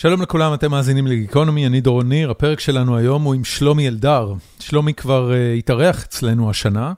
שלום 0.00 0.22
לכולם, 0.22 0.54
אתם 0.54 0.70
מאזינים 0.70 1.06
לגיקונומי, 1.06 1.66
אני 1.66 1.80
דורון 1.80 2.08
ניר, 2.08 2.30
הפרק 2.30 2.60
שלנו 2.60 2.96
היום 2.96 3.22
הוא 3.22 3.34
עם 3.34 3.44
שלומי 3.44 3.88
אלדר. 3.88 4.34
שלומי 4.60 4.94
כבר 4.94 5.30
uh, 5.30 5.58
התארח 5.58 6.04
אצלנו 6.04 6.50
השנה, 6.50 6.92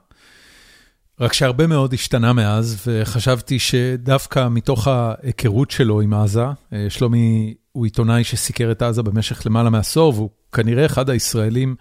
רק 1.19 1.33
שהרבה 1.33 1.67
מאוד 1.67 1.93
השתנה 1.93 2.33
מאז, 2.33 2.87
וחשבתי 2.87 3.59
שדווקא 3.59 4.47
מתוך 4.49 4.87
ההיכרות 4.87 5.71
שלו 5.71 6.01
עם 6.01 6.13
עזה, 6.13 6.45
uh, 6.45 6.75
שלומי 6.89 7.53
הוא 7.71 7.85
עיתונאי 7.85 8.23
שסיקר 8.23 8.71
את 8.71 8.81
עזה 8.81 9.03
במשך 9.03 9.45
למעלה 9.45 9.69
מעשור, 9.69 10.13
והוא 10.13 10.29
כנראה 10.51 10.85
אחד 10.85 11.09
הישראלים 11.09 11.75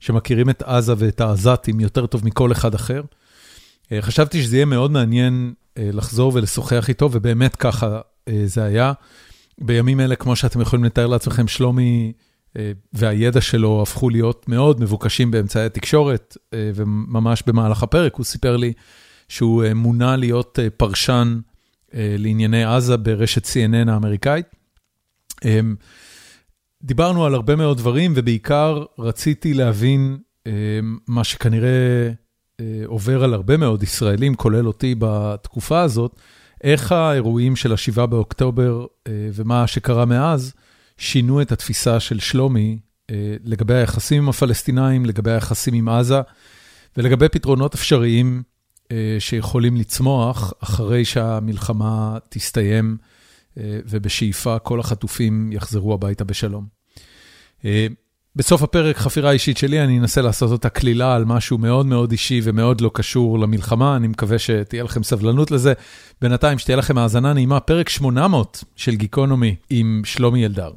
שמכירים 0.00 0.50
את 0.50 0.62
עזה 0.62 0.94
ואת 0.98 1.20
העזתים 1.20 1.80
יותר 1.80 2.06
טוב 2.06 2.24
מכל 2.24 2.52
אחד 2.52 2.74
אחר. 2.74 3.02
Uh, 3.02 3.88
חשבתי 4.00 4.42
שזה 4.42 4.56
יהיה 4.56 4.66
מאוד 4.66 4.90
מעניין 4.90 5.52
uh, 5.54 5.80
לחזור 5.92 6.32
ולשוחח 6.34 6.88
איתו, 6.88 7.08
ובאמת 7.12 7.56
ככה 7.56 8.00
uh, 8.00 8.32
זה 8.44 8.64
היה. 8.64 8.92
בימים 9.60 10.00
אלה, 10.00 10.16
כמו 10.16 10.36
שאתם 10.36 10.60
יכולים 10.60 10.84
לתאר 10.84 11.06
לעצמכם, 11.06 11.48
שלומי 11.48 12.12
והידע 12.92 13.40
שלו 13.40 13.82
הפכו 13.82 14.10
להיות 14.10 14.48
מאוד 14.48 14.80
מבוקשים 14.80 15.30
באמצעי 15.30 15.64
התקשורת, 15.64 16.36
וממש 16.54 17.42
במהלך 17.46 17.82
הפרק 17.82 18.14
הוא 18.14 18.24
סיפר 18.24 18.56
לי 18.56 18.72
שהוא 19.28 19.64
מונה 19.74 20.16
להיות 20.16 20.58
פרשן 20.76 21.40
לענייני 21.94 22.64
עזה 22.64 22.96
ברשת 22.96 23.44
CNN 23.44 23.90
האמריקאית. 23.90 24.46
דיברנו 26.82 27.24
על 27.24 27.34
הרבה 27.34 27.56
מאוד 27.56 27.78
דברים, 27.78 28.12
ובעיקר 28.16 28.84
רציתי 28.98 29.54
להבין 29.54 30.18
מה 31.08 31.24
שכנראה 31.24 32.10
עובר 32.86 33.24
על 33.24 33.34
הרבה 33.34 33.56
מאוד 33.56 33.82
ישראלים, 33.82 34.34
כולל 34.34 34.66
אותי 34.66 34.94
בתקופה 34.98 35.80
הזאת, 35.80 36.20
איך 36.64 36.92
האירועים 36.92 37.56
של 37.56 37.72
ה-7 37.72 38.06
באוקטובר 38.06 38.86
ומה 39.08 39.66
שקרה 39.66 40.04
מאז 40.04 40.52
שינו 40.98 41.42
את 41.42 41.52
התפיסה 41.52 42.00
של 42.00 42.18
שלומי 42.18 42.78
לגבי 43.44 43.74
היחסים 43.74 44.22
עם 44.22 44.28
הפלסטינאים, 44.28 45.06
לגבי 45.06 45.30
היחסים 45.30 45.74
עם 45.74 45.88
עזה 45.88 46.20
ולגבי 46.96 47.28
פתרונות 47.28 47.74
אפשריים 47.74 48.42
שיכולים 49.18 49.76
לצמוח 49.76 50.52
אחרי 50.62 51.04
שהמלחמה 51.04 52.18
תסתיים 52.28 52.96
ובשאיפה 53.56 54.58
כל 54.58 54.80
החטופים 54.80 55.52
יחזרו 55.52 55.94
הביתה 55.94 56.24
בשלום. 56.24 56.66
בסוף 58.36 58.62
הפרק, 58.62 58.96
חפירה 58.96 59.30
אישית 59.30 59.58
שלי, 59.58 59.84
אני 59.84 59.98
אנסה 59.98 60.22
לעשות 60.22 60.50
אותה 60.50 60.68
כלילה 60.68 61.14
על 61.14 61.24
משהו 61.24 61.58
מאוד 61.58 61.86
מאוד 61.86 62.12
אישי 62.12 62.40
ומאוד 62.44 62.80
לא 62.80 62.90
קשור 62.94 63.38
למלחמה, 63.38 63.96
אני 63.96 64.08
מקווה 64.08 64.38
שתהיה 64.38 64.82
לכם 64.82 65.02
סבלנות 65.02 65.50
לזה. 65.50 65.72
בינתיים, 66.20 66.58
שתהיה 66.58 66.76
לכם 66.76 66.98
האזנה 66.98 67.32
נעימה, 67.32 67.60
פרק 67.60 67.88
800 67.88 68.64
של 68.76 68.94
גיקונומי 68.94 69.56
עם 69.70 70.02
שלומי 70.04 70.46
אלדר. 70.46 70.70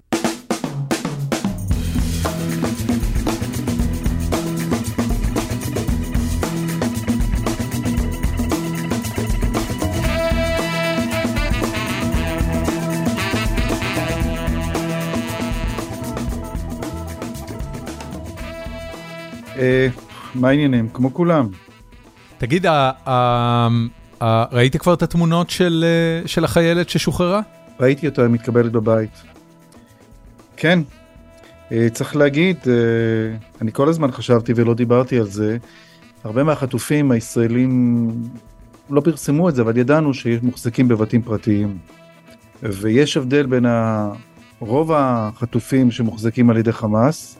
מה 20.35 20.49
העניינים? 20.49 20.89
כמו 20.93 21.13
כולם. 21.13 21.47
תגיד, 22.37 22.65
ראית 24.51 24.77
כבר 24.77 24.93
את 24.93 25.03
התמונות 25.03 25.49
של 26.25 26.43
החיילת 26.43 26.89
ששוחררה? 26.89 27.41
ראיתי 27.79 28.07
אותה 28.07 28.27
מתקבלת 28.27 28.71
בבית. 28.71 29.23
כן, 30.57 30.79
צריך 31.91 32.15
להגיד, 32.15 32.57
אני 33.61 33.71
כל 33.71 33.89
הזמן 33.89 34.11
חשבתי 34.11 34.53
ולא 34.55 34.73
דיברתי 34.73 35.19
על 35.19 35.27
זה, 35.27 35.57
הרבה 36.23 36.43
מהחטופים 36.43 37.11
הישראלים 37.11 38.11
לא 38.89 39.01
פרסמו 39.01 39.49
את 39.49 39.55
זה, 39.55 39.61
אבל 39.61 39.77
ידענו 39.77 40.11
מוחזקים 40.41 40.87
בבתים 40.87 41.21
פרטיים. 41.21 41.77
ויש 42.63 43.17
הבדל 43.17 43.45
בין 43.45 43.65
רוב 44.59 44.91
החטופים 44.95 45.91
שמוחזקים 45.91 46.49
על 46.49 46.57
ידי 46.57 46.71
חמאס, 46.71 47.39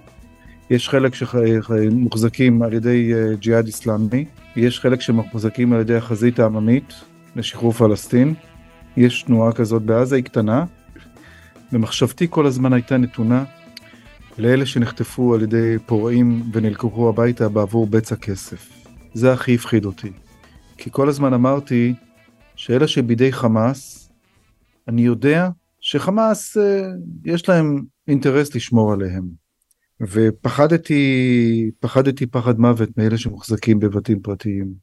יש 0.69 0.89
חלק 0.89 1.13
שמוחזקים 1.15 2.61
על 2.61 2.73
ידי 2.73 3.11
ג'יהאד 3.39 3.65
איסלאמי, 3.65 4.25
יש 4.55 4.79
חלק 4.79 5.01
שמוחזקים 5.01 5.73
על 5.73 5.81
ידי 5.81 5.95
החזית 5.95 6.39
העממית 6.39 6.93
לשחרור 7.35 7.71
פלסטין, 7.71 8.33
יש 8.97 9.23
תנועה 9.23 9.51
כזאת 9.51 9.81
בעזה, 9.81 10.15
היא 10.15 10.23
קטנה, 10.23 10.65
ומחשבתי 11.73 12.27
כל 12.29 12.45
הזמן 12.45 12.73
הייתה 12.73 12.97
נתונה 12.97 13.43
לאלה 14.37 14.65
שנחטפו 14.65 15.35
על 15.35 15.41
ידי 15.41 15.75
פורעים 15.85 16.43
ונלקחו 16.53 17.09
הביתה 17.09 17.49
בעבור 17.49 17.87
בצע 17.87 18.15
כסף. 18.15 18.69
זה 19.13 19.33
הכי 19.33 19.55
הפחיד 19.55 19.85
אותי. 19.85 20.11
כי 20.77 20.89
כל 20.91 21.09
הזמן 21.09 21.33
אמרתי 21.33 21.93
שאלה 22.55 22.87
שבידי 22.87 23.31
חמאס, 23.31 24.09
אני 24.87 25.01
יודע 25.01 25.49
שחמאס 25.79 26.57
יש 27.25 27.49
להם 27.49 27.83
אינטרס 28.07 28.55
לשמור 28.55 28.93
עליהם. 28.93 29.42
ופחדתי, 30.07 31.71
פחדתי 31.79 32.25
פחד 32.25 32.59
מוות 32.59 32.89
מאלה 32.97 33.17
שמוחזקים 33.17 33.79
בבתים 33.79 34.19
פרטיים. 34.19 34.73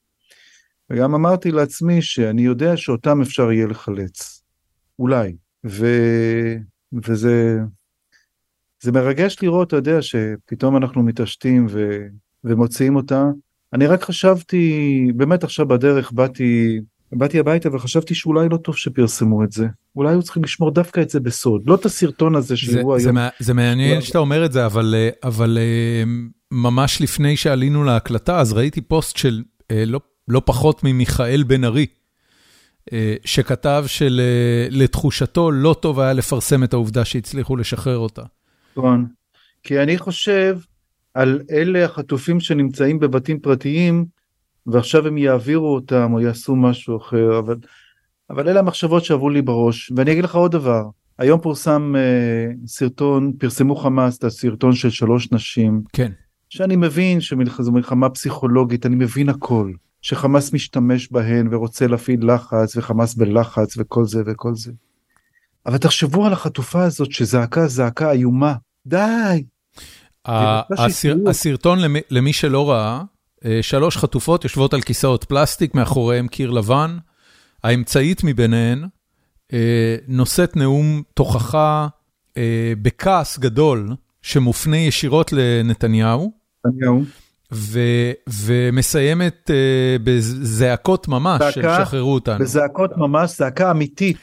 וגם 0.91 1.15
אמרתי 1.15 1.51
לעצמי 1.51 2.03
שאני 2.03 2.43
יודע 2.43 2.77
שאותם 2.77 3.21
אפשר 3.23 3.53
יהיה 3.53 3.67
לחלץ. 3.67 4.43
אולי. 4.99 5.37
ו... 5.67 5.87
וזה 7.05 7.59
זה 8.83 8.93
מרגש 8.93 9.37
לראות, 9.43 9.69
אתה 9.69 9.77
יודע, 9.77 10.03
שפתאום 10.03 10.77
אנחנו 10.77 11.03
מתעשתים 11.03 11.67
ו... 11.71 12.07
ומוציאים 12.45 12.97
אותה. 12.97 13.25
אני 13.73 13.87
רק 13.87 14.03
חשבתי, 14.03 15.13
באמת 15.17 15.45
עכשיו 15.45 15.69
בדרך 15.69 16.13
באתי 16.13 16.81
באתי 17.13 17.39
הביתה 17.39 17.75
וחשבתי 17.75 18.15
שאולי 18.15 18.49
לא 18.49 18.57
טוב 18.57 18.77
שפרסמו 18.77 19.45
את 19.45 19.53
זה. 19.53 19.67
אולי 19.97 20.11
היו 20.11 20.23
צריכים 20.23 20.45
לשמור 20.45 20.71
דווקא 20.71 21.01
את 21.01 21.11
זה 21.11 21.21
בסוד, 21.21 21.63
לא 21.67 21.75
את 21.75 21.85
הסרטון 21.85 22.35
הזה 22.35 22.57
שהוא 22.57 22.95
היום. 22.95 23.17
זה, 23.17 23.29
זה 23.39 23.55
מעניין 23.55 23.95
לא. 23.95 24.01
שאתה 24.01 24.19
אומר 24.19 24.45
את 24.45 24.53
זה, 24.53 24.67
אבל, 24.67 24.95
אבל 25.25 25.59
ממש 26.51 27.01
לפני 27.01 27.37
שעלינו 27.37 27.85
להקלטה, 27.85 28.41
אז 28.41 28.53
ראיתי 28.53 28.81
פוסט 28.81 29.17
של 29.17 29.43
לא, 29.73 30.01
לא 30.29 30.43
פחות 30.45 30.85
ממיכאל 30.85 31.43
בן 31.43 31.65
ארי, 31.65 31.87
שכתב 33.25 33.85
שלתחושתו 33.87 35.51
לא 35.51 35.77
טוב 35.81 36.01
היה 36.01 36.13
לפרסם 36.13 36.65
את 36.65 36.73
העובדה 36.73 37.05
שהצליחו 37.05 37.57
לשחרר 37.57 37.99
אותה. 37.99 38.23
נכון, 38.77 39.07
כי 39.63 39.83
אני 39.83 39.99
חושב 39.99 40.59
על 41.15 41.41
אלה 41.51 41.85
החטופים 41.85 42.41
שנמצאים 42.41 42.99
בבתים 42.99 43.41
פרטיים, 43.41 44.05
ועכשיו 44.73 45.07
הם 45.07 45.19
יעבירו 45.19 45.75
אותם 45.75 46.11
או 46.13 46.21
יעשו 46.21 46.57
משהו 46.57 46.97
אחר, 46.97 47.39
אבל, 47.39 47.57
אבל 48.31 48.49
אלה 48.49 48.61
המחשבות 48.61 49.05
שעברו 49.05 49.31
לי 49.31 49.43
בראש. 49.43 49.93
ואני 49.97 50.13
אגיד 50.13 50.25
לך 50.25 50.35
עוד 50.35 50.53
דבר, 50.53 50.83
היום 51.19 51.41
פורסם 51.41 51.95
אה, 51.97 52.53
סרטון, 52.67 53.33
פרסמו 53.39 53.77
חמאס 53.77 54.19
את 54.19 54.25
הסרטון 54.25 54.73
של 54.73 54.91
שלוש 54.91 55.33
נשים. 55.33 55.83
כן. 55.93 56.13
שאני 56.49 56.77
מבין 56.77 57.21
שזו 57.21 57.73
מלחמה 57.73 58.11
פסיכולוגית, 58.11 58.87
אני 58.87 58.97
מבין 58.97 59.29
הכל. 59.29 59.73
שחמאס 60.03 60.53
משתמש 60.53 61.13
בהן 61.13 61.55
ורוצה 61.55 61.87
להפעיל 61.87 62.33
לחץ, 62.35 62.77
וחמאס 62.77 63.15
בלחץ 63.15 63.75
וכל 63.79 64.05
זה 64.05 64.23
וכל 64.27 64.55
זה. 64.55 64.73
אבל 65.67 65.79
תחשבו 65.79 66.27
על 66.27 66.33
החטופה 66.33 66.83
הזאת 66.83 67.13
שזעקה 67.13 67.67
זעקה 67.67 68.13
איומה. 68.13 68.55
די! 68.87 69.45
הסרטון 71.27 71.79
למי 72.11 72.33
שלא 72.33 72.71
ראה, 72.71 73.03
שלוש 73.63 73.97
חטופות 73.97 74.45
יושבות 74.45 74.75
על 74.75 74.81
כיסאות 74.81 75.25
פלסטיק, 75.25 75.75
מאחוריהם 75.75 76.29
קיר 76.29 76.51
לבן. 76.51 76.99
האמצעית 77.65 78.25
מביניהן 78.25 78.85
נושאת 80.09 80.57
נאום 80.57 81.03
תוכחה 81.15 81.89
בכעס 82.83 83.39
גדול, 83.39 83.95
שמופנה 84.23 84.77
ישירות 84.77 85.33
לנתניהו. 85.33 86.33
נתניהו. 86.67 87.05
ומסיימת 88.29 89.51
בזעקות 90.05 91.09
ממש 91.09 91.55
של 91.55 91.63
שחררו 91.63 92.15
אותנו. 92.15 92.39
בזעקות 92.39 92.91
ממש, 92.97 93.39
זעקה 93.39 93.71
אמיתית. 93.71 94.17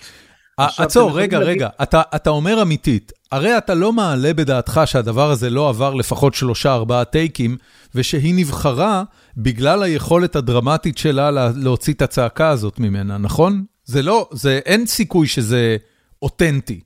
עצור, 0.58 1.20
רגע, 1.20 1.40
רגע, 1.40 1.70
אתה, 1.84 2.02
אתה 2.16 2.30
אומר 2.30 2.62
אמיתית, 2.62 3.12
הרי 3.32 3.58
אתה 3.58 3.74
לא 3.74 3.94
מעלה 3.94 4.34
בדעתך 4.34 4.82
שהדבר 4.86 5.32
הזה 5.32 5.50
לא 5.50 5.70
עבר 5.70 5.94
לפחות 5.94 6.34
שלושה 6.34 6.74
ארבעה 6.74 7.06
טייקים, 7.06 7.58
ושהיא 7.96 8.34
נבחרה 8.38 9.04
בגלל 9.38 9.84
היכולת 9.84 10.36
הדרמטית 10.36 10.98
שלה 10.98 11.52
להוציא 11.56 11.94
את 11.94 12.02
הצעקה 12.02 12.50
הזאת 12.50 12.80
ממנה, 12.80 13.18
נכון? 13.18 13.66
זה 13.86 14.02
לא, 14.02 14.30
זה, 14.32 14.60
אין 14.66 14.86
סיכוי 14.86 15.28
שזה 15.28 15.78
אותנטי. 16.22 16.80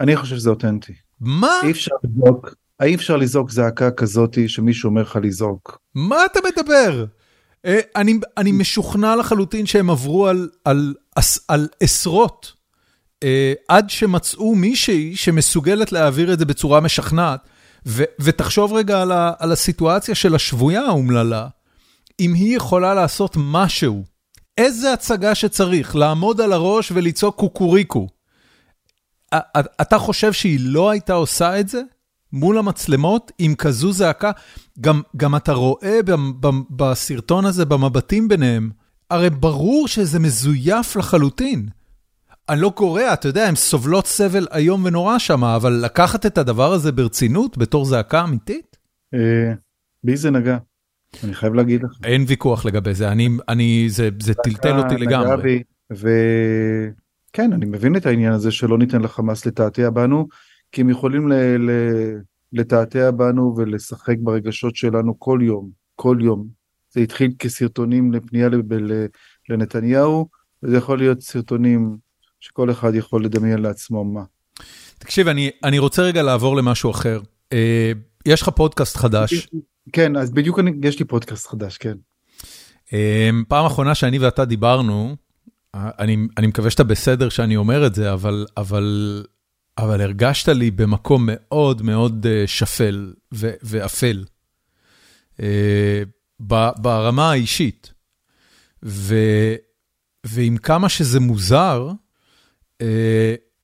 אני 0.00 0.16
חושב 0.16 0.36
שזה 0.36 0.50
אותנטי. 0.50 0.92
מה? 1.20 1.60
אי 1.64 1.70
אפשר 1.70 1.94
לזעוק, 2.04 2.54
אי 2.82 2.94
אפשר 2.94 3.16
לזעוק 3.16 3.50
זעקה 3.50 3.90
כזאתי 3.90 4.48
שמישהו 4.48 4.88
אומר 4.88 5.02
לך 5.02 5.18
לזעוק. 5.22 5.78
מה 5.94 6.16
אתה 6.24 6.40
מדבר? 6.48 7.04
אני, 7.96 8.18
אני 8.36 8.52
משוכנע 8.52 9.16
לחלוטין 9.16 9.66
שהם 9.66 9.90
עברו 9.90 10.26
על, 10.26 10.48
על, 10.64 10.94
על, 11.16 11.22
על 11.48 11.68
עשרות 11.80 12.59
עד 13.68 13.90
שמצאו 13.90 14.54
מישהי 14.54 15.16
שמסוגלת 15.16 15.92
להעביר 15.92 16.32
את 16.32 16.38
זה 16.38 16.44
בצורה 16.44 16.80
משכנעת. 16.80 17.40
ותחשוב 18.20 18.72
רגע 18.72 19.02
על 19.38 19.52
הסיטואציה 19.52 20.14
של 20.14 20.34
השבויה 20.34 20.80
האומללה, 20.80 21.48
אם 22.20 22.34
היא 22.34 22.56
יכולה 22.56 22.94
לעשות 22.94 23.34
משהו, 23.36 24.04
איזה 24.58 24.92
הצגה 24.92 25.34
שצריך, 25.34 25.96
לעמוד 25.96 26.40
על 26.40 26.52
הראש 26.52 26.92
ולצעוק 26.94 27.36
קוקוריקו. 27.36 28.08
אתה 29.80 29.98
חושב 29.98 30.32
שהיא 30.32 30.58
לא 30.62 30.90
הייתה 30.90 31.12
עושה 31.12 31.60
את 31.60 31.68
זה 31.68 31.82
מול 32.32 32.58
המצלמות 32.58 33.32
עם 33.38 33.54
כזו 33.54 33.92
זעקה? 33.92 34.30
גם, 34.80 35.02
גם 35.16 35.36
אתה 35.36 35.52
רואה 35.52 36.00
בסרטון 36.70 37.44
הזה, 37.44 37.64
במבטים 37.64 38.28
ביניהם, 38.28 38.70
הרי 39.10 39.30
ברור 39.30 39.88
שזה 39.88 40.18
מזויף 40.18 40.96
לחלוטין. 40.96 41.68
אני 42.50 42.60
לא 42.60 42.72
קורא, 42.74 43.02
אתה 43.12 43.28
יודע, 43.28 43.48
הן 43.48 43.54
סובלות 43.54 44.06
סבל 44.06 44.46
איום 44.54 44.84
ונורא 44.84 45.18
שם, 45.18 45.44
אבל 45.44 45.72
לקחת 45.72 46.26
את 46.26 46.38
הדבר 46.38 46.72
הזה 46.72 46.92
ברצינות, 46.92 47.58
בתור 47.58 47.84
זעקה 47.84 48.24
אמיתית? 48.24 48.76
אה, 49.14 49.52
בי 50.04 50.16
זה 50.16 50.30
נגע, 50.30 50.58
אני 51.24 51.34
חייב 51.34 51.54
להגיד 51.54 51.82
לך. 51.82 51.90
אין 52.04 52.24
ויכוח 52.26 52.64
לגבי 52.64 52.94
זה, 52.94 53.12
אני, 53.12 53.28
אני, 53.48 53.86
זה, 53.88 54.08
זה 54.22 54.34
טלטל 54.34 54.78
אותי 54.78 54.94
לגמרי. 54.96 55.62
וכן, 55.90 57.52
אני 57.52 57.66
מבין 57.66 57.96
את 57.96 58.06
העניין 58.06 58.32
הזה 58.32 58.50
שלא 58.50 58.78
ניתן 58.78 59.02
לחמאס 59.02 59.46
לתעתע 59.46 59.90
בנו, 59.90 60.28
כי 60.72 60.80
הם 60.80 60.90
יכולים 60.90 61.28
ל... 61.28 61.32
ל... 61.34 61.70
לתעתע 62.52 63.10
בנו 63.10 63.54
ולשחק 63.56 64.16
ברגשות 64.20 64.76
שלנו 64.76 65.18
כל 65.18 65.38
יום, 65.42 65.70
כל 65.96 66.18
יום. 66.20 66.46
זה 66.90 67.00
התחיל 67.00 67.32
כסרטונים 67.38 68.12
לפנייה 68.12 68.48
לנתניהו, 69.48 70.28
וזה 70.62 70.76
יכול 70.76 70.98
להיות 70.98 71.20
סרטונים 71.20 71.96
שכל 72.40 72.70
אחד 72.70 72.94
יכול 72.94 73.24
לדמיין 73.24 73.58
לעצמו 73.58 74.04
מה. 74.04 74.22
תקשיב, 74.98 75.28
אני, 75.28 75.50
אני 75.64 75.78
רוצה 75.78 76.02
רגע 76.02 76.22
לעבור 76.22 76.56
למשהו 76.56 76.90
אחר. 76.90 77.20
אה, 77.52 77.92
יש 78.26 78.42
לך 78.42 78.48
פודקאסט 78.48 78.96
חדש. 78.96 79.48
כן, 79.92 80.16
אז 80.16 80.30
בדיוק 80.30 80.58
אני, 80.58 80.70
יש 80.82 80.98
לי 80.98 81.04
פודקאסט 81.04 81.46
חדש, 81.46 81.78
כן. 81.78 81.94
אה, 82.92 83.30
פעם 83.48 83.66
אחרונה 83.66 83.94
שאני 83.94 84.18
ואתה 84.18 84.44
דיברנו, 84.44 85.16
אני, 85.74 86.16
אני 86.38 86.46
מקווה 86.46 86.70
שאתה 86.70 86.84
בסדר 86.84 87.28
שאני 87.28 87.56
אומר 87.56 87.86
את 87.86 87.94
זה, 87.94 88.12
אבל, 88.12 88.46
אבל, 88.56 89.24
אבל 89.78 90.00
הרגשת 90.00 90.48
לי 90.48 90.70
במקום 90.70 91.28
מאוד 91.32 91.82
מאוד 91.82 92.26
אה, 92.26 92.44
שפל 92.46 93.12
ו, 93.34 93.50
ואפל, 93.62 94.24
אה, 95.42 96.02
ברמה 96.78 97.30
האישית. 97.30 97.92
ו, 98.84 99.14
ועם 100.26 100.56
כמה 100.56 100.88
שזה 100.88 101.20
מוזר, 101.20 101.88
אה, 101.88 101.94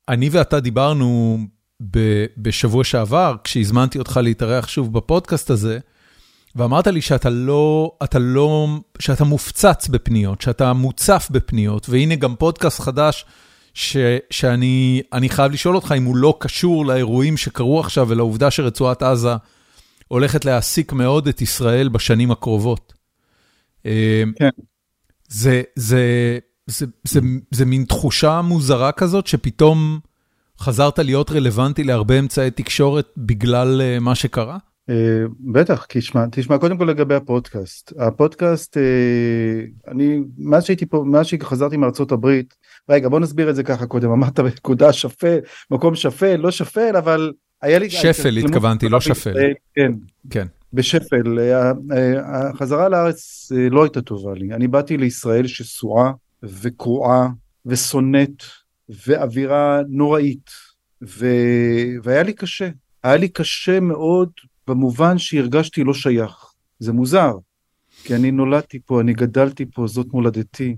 אני 0.09 0.29
ואתה 0.29 0.61
דיברנו 0.61 1.39
בשבוע 2.37 2.85
שעבר, 2.85 3.37
כשהזמנתי 3.45 3.99
אותך 3.99 4.21
להתארח 4.23 4.69
שוב 4.69 4.93
בפודקאסט 4.93 5.51
הזה, 5.51 5.79
ואמרת 6.57 6.87
לי 6.87 7.01
שאתה 7.01 7.31
לא, 7.31 7.93
אתה 8.05 8.19
לא, 8.19 8.69
שאתה 8.99 9.25
מופצץ 9.25 9.89
בפניות, 9.89 10.41
שאתה 10.41 10.73
מוצף 10.73 11.29
בפניות, 11.31 11.89
והנה 11.89 12.15
גם 12.15 12.37
פודקאסט 12.37 12.81
חדש 12.81 13.25
ש, 13.75 13.97
שאני 14.31 15.29
חייב 15.29 15.53
לשאול 15.53 15.75
אותך 15.77 15.95
אם 15.97 16.05
הוא 16.05 16.17
לא 16.17 16.37
קשור 16.41 16.87
לאירועים 16.87 17.37
שקרו 17.37 17.81
עכשיו 17.81 18.09
ולעובדה 18.09 18.51
שרצועת 18.51 19.03
עזה 19.03 19.35
הולכת 20.09 20.45
להעסיק 20.45 20.93
מאוד 20.93 21.29
את 21.29 21.43
ישראל 21.43 21.89
בשנים 21.89 22.31
הקרובות. 22.31 22.93
אה, 23.87 24.23
כן. 24.37 24.49
זה, 25.29 25.63
זה, 25.77 26.39
זה, 26.67 26.87
זה, 27.05 27.21
זה 27.51 27.65
מין 27.65 27.85
תחושה 27.85 28.41
מוזרה 28.43 28.93
כזאת, 28.93 29.27
שפתאום 29.27 29.99
חזרת 30.59 30.99
להיות 30.99 31.31
רלוונטי 31.31 31.85
להרבה 31.85 32.19
אמצעי 32.19 32.51
תקשורת 32.51 33.09
בגלל 33.17 33.81
uh, 33.81 34.01
מה 34.01 34.15
שקרה? 34.15 34.59
Uh, 34.91 34.93
בטח, 35.53 35.87
תשמע, 35.89 36.25
תשמע 36.31 36.59
קודם 36.59 36.79
כל 36.79 36.85
לגבי 36.85 37.15
הפודקאסט. 37.15 37.93
הפודקאסט, 37.99 38.77
uh, 38.77 39.91
אני, 39.91 40.19
מאז 40.39 40.65
שהייתי 40.65 40.87
פה, 40.87 41.05
מאז 41.07 41.27
שחזרתי 41.27 41.77
מארצות 41.77 42.13
הברית, 42.13 42.55
רגע 42.89 43.09
בוא 43.09 43.21
נסביר 43.21 43.51
את 43.51 43.57
זה 43.57 43.63
ככה 43.63 43.87
קודם, 43.87 44.11
אמרת 44.11 44.41
בנקודה 44.41 44.93
שפל, 44.93 45.39
מקום 45.71 45.95
שפל, 45.95 46.37
לא 46.37 46.51
שפל, 46.51 46.97
אבל 46.97 47.33
היה 47.63 47.79
לי... 47.79 47.91
שפל 47.91 48.37
התכוונתי, 48.37 48.89
לא 48.89 49.01
שפל. 49.01 49.35
כן. 49.75 49.93
כן. 50.31 50.47
בשפל, 50.73 51.39
החזרה 52.25 52.89
לארץ 52.89 53.53
לא 53.71 53.83
הייתה 53.83 54.03
טובה 54.03 54.35
לי, 54.35 54.53
אני 54.55 54.69
באתי 54.69 54.97
לישראל 54.97 55.47
שסועה 55.47 56.13
וקרועה 56.43 57.29
ושונאת 57.67 58.43
ואווירה 59.07 59.81
נוראית. 59.89 60.51
ו... 61.03 61.27
והיה 62.03 62.23
לי 62.23 62.33
קשה, 62.33 62.69
היה 63.03 63.17
לי 63.17 63.29
קשה 63.29 63.81
מאוד 63.81 64.31
במובן 64.69 65.19
שהרגשתי 65.19 65.85
לא 65.85 65.95
שייך, 65.95 66.53
זה 66.79 66.93
מוזר, 66.93 67.33
כי 68.05 68.15
אני 68.15 68.31
נולדתי 68.31 68.79
פה, 68.87 69.01
אני 69.01 69.13
גדלתי 69.13 69.67
פה, 69.75 69.87
זאת 69.87 70.07
מולדתי, 70.13 70.77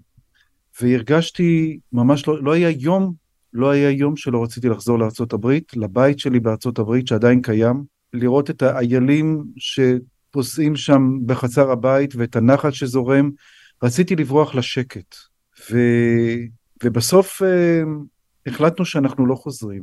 והרגשתי 0.80 1.78
ממש 1.92 2.28
לא, 2.28 2.42
לא 2.42 2.52
היה 2.52 2.70
יום, 2.70 3.14
לא 3.52 3.70
היה 3.70 3.90
יום 3.90 4.16
שלא 4.16 4.42
רציתי 4.42 4.68
לחזור 4.68 4.98
הברית, 5.32 5.76
לבית 5.76 6.18
שלי 6.18 6.40
הברית 6.78 7.06
שעדיין 7.06 7.42
קיים, 7.42 7.84
לראות 8.12 8.50
את 8.50 8.62
האיילים 8.62 9.44
שפוסעים 9.56 10.76
שם 10.76 11.18
בחצר 11.26 11.70
הבית 11.70 12.14
ואת 12.16 12.36
הנחל 12.36 12.70
שזורם, 12.70 13.30
רציתי 13.82 14.16
לברוח 14.16 14.54
לשקט. 14.54 15.14
ו... 15.70 15.78
ובסוף 16.84 17.42
uh, 17.42 17.86
החלטנו 18.46 18.84
שאנחנו 18.84 19.26
לא 19.26 19.34
חוזרים. 19.34 19.82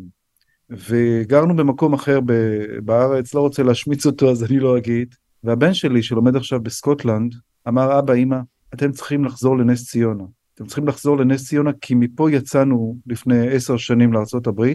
וגרנו 0.69 1.55
במקום 1.55 1.93
אחר 1.93 2.19
ב- 2.25 2.79
בארץ, 2.83 3.33
לא 3.33 3.39
רוצה 3.39 3.63
להשמיץ 3.63 4.05
אותו 4.05 4.31
אז 4.31 4.43
אני 4.43 4.59
לא 4.59 4.77
אגיד. 4.77 5.15
והבן 5.43 5.73
שלי 5.73 6.03
שלומד 6.03 6.35
עכשיו 6.35 6.59
בסקוטלנד, 6.59 7.35
אמר 7.67 7.99
אבא 7.99 8.13
אמא, 8.13 8.37
אתם 8.73 8.91
צריכים 8.91 9.25
לחזור 9.25 9.57
לנס 9.57 9.89
ציונה. 9.89 10.23
אתם 10.55 10.65
צריכים 10.65 10.87
לחזור 10.87 11.17
לנס 11.17 11.47
ציונה 11.47 11.71
כי 11.81 11.95
מפה 11.95 12.31
יצאנו 12.31 12.97
לפני 13.07 13.47
עשר 13.49 13.77
שנים 13.77 14.13
לארה"ב, 14.13 14.65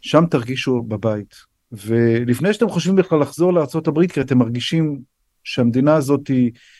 שם 0.00 0.24
תרגישו 0.30 0.82
בבית. 0.82 1.34
ולפני 1.72 2.52
שאתם 2.52 2.68
חושבים 2.68 2.96
בכלל 2.96 3.20
לחזור 3.20 3.52
לארה"ב 3.52 4.06
כי 4.06 4.20
אתם 4.20 4.38
מרגישים 4.38 5.00
שהמדינה 5.44 5.94
הזאת, 5.94 6.30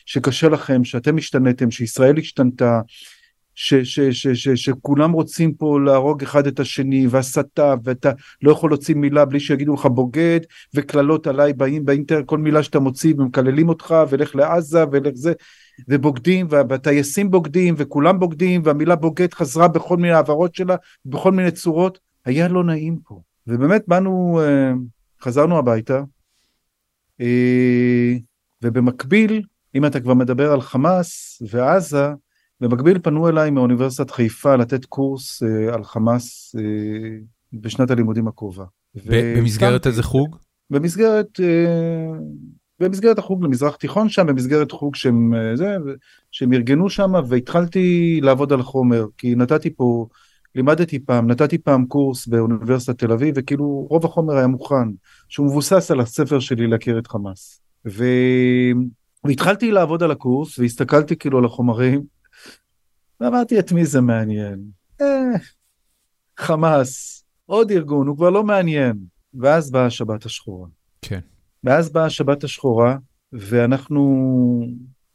שקשה 0.06 0.48
לכם, 0.48 0.84
שאתם 0.84 1.16
השתנתם, 1.16 1.70
שישראל 1.70 2.18
השתנתה, 2.18 2.80
ש, 3.58 3.74
ש, 3.74 4.00
ש, 4.00 4.28
ש, 4.28 4.48
שכולם 4.48 5.12
רוצים 5.12 5.54
פה 5.54 5.80
להרוג 5.80 6.22
אחד 6.22 6.46
את 6.46 6.60
השני 6.60 7.06
והסתה 7.06 7.74
ואתה 7.84 8.12
לא 8.42 8.52
יכול 8.52 8.70
להוציא 8.70 8.94
מילה 8.94 9.24
בלי 9.24 9.40
שיגידו 9.40 9.74
לך 9.74 9.86
בוגד 9.86 10.40
וקללות 10.74 11.26
עליי 11.26 11.52
באים 11.52 11.84
באינטר 11.84 12.22
כל 12.26 12.38
מילה 12.38 12.62
שאתה 12.62 12.78
מוציא 12.78 13.14
ומקללים 13.18 13.68
אותך 13.68 13.94
ולך 14.08 14.36
לעזה 14.36 14.84
ולך 14.92 15.14
זה 15.14 15.32
ובוגדים 15.88 16.46
והטייסים 16.50 17.30
בוגדים 17.30 17.74
וכולם 17.78 18.18
בוגדים 18.18 18.62
והמילה 18.64 18.96
בוגד 18.96 19.34
חזרה 19.34 19.68
בכל 19.68 19.96
מיני 19.96 20.14
העברות 20.14 20.54
שלה 20.54 20.76
בכל 21.04 21.32
מיני 21.32 21.50
צורות. 21.50 21.98
היה 22.24 22.48
לא 22.48 22.64
נעים 22.64 22.98
פה. 23.04 23.20
ובאמת 23.46 23.84
באנו 23.88 24.40
אה, 24.42 24.72
חזרנו 25.22 25.58
הביתה 25.58 26.02
אה, 27.20 28.14
ובמקביל 28.62 29.42
אם 29.74 29.86
אתה 29.86 30.00
כבר 30.00 30.14
מדבר 30.14 30.52
על 30.52 30.60
חמאס 30.60 31.42
ועזה 31.50 32.06
במקביל 32.60 32.98
פנו 32.98 33.28
אליי 33.28 33.50
מאוניברסיטת 33.50 34.10
חיפה 34.10 34.56
לתת 34.56 34.84
קורס 34.84 35.42
uh, 35.42 35.74
על 35.74 35.84
חמאס 35.84 36.56
uh, 36.58 36.60
בשנת 37.52 37.90
הלימודים 37.90 38.28
הקרובה. 38.28 38.64
במסגרת 39.06 39.86
איזה 39.86 40.02
חוג? 40.02 40.36
במסגרת, 40.70 41.40
uh, 41.40 42.22
במסגרת 42.80 43.18
החוג 43.18 43.44
למזרח 43.44 43.76
תיכון 43.76 44.08
שם, 44.08 44.26
במסגרת 44.26 44.72
חוג 44.72 44.96
שהם, 44.96 45.34
uh, 45.34 45.56
זה, 45.56 45.76
שהם 46.30 46.52
ארגנו 46.52 46.90
שם 46.90 47.12
והתחלתי 47.28 48.20
לעבוד 48.22 48.52
על 48.52 48.60
החומר, 48.60 49.06
כי 49.18 49.34
נתתי 49.34 49.74
פה, 49.74 50.06
לימדתי 50.54 50.98
פעם, 50.98 51.30
נתתי 51.30 51.58
פעם 51.58 51.86
קורס 51.86 52.26
באוניברסיטת 52.26 52.98
תל 52.98 53.12
אביב 53.12 53.34
וכאילו 53.36 53.86
רוב 53.90 54.04
החומר 54.04 54.36
היה 54.36 54.46
מוכן, 54.46 54.88
שהוא 55.28 55.46
מבוסס 55.46 55.90
על 55.90 56.00
הספר 56.00 56.40
שלי 56.40 56.66
להכיר 56.66 56.98
את 56.98 57.06
חמאס. 57.06 57.60
ו... 57.86 58.04
והתחלתי 59.24 59.70
לעבוד 59.70 60.02
על 60.02 60.10
הקורס 60.10 60.58
והסתכלתי 60.58 61.16
כאילו 61.16 61.38
על 61.38 61.44
החומרים 61.44 62.15
ואמרתי 63.20 63.58
את 63.58 63.72
מי 63.72 63.86
זה 63.86 64.00
מעניין? 64.00 64.64
אה, 65.00 65.36
חמאס, 66.36 67.24
עוד 67.46 67.70
ארגון, 67.70 68.06
הוא 68.06 68.16
כבר 68.16 68.30
לא 68.30 68.44
מעניין. 68.44 68.96
ואז 69.40 69.70
באה 69.70 69.86
השבת 69.86 70.24
השחורה. 70.24 70.68
כן. 71.02 71.20
ואז 71.64 71.92
באה 71.92 72.04
השבת 72.04 72.44
השחורה, 72.44 72.96
ואנחנו, 73.32 74.66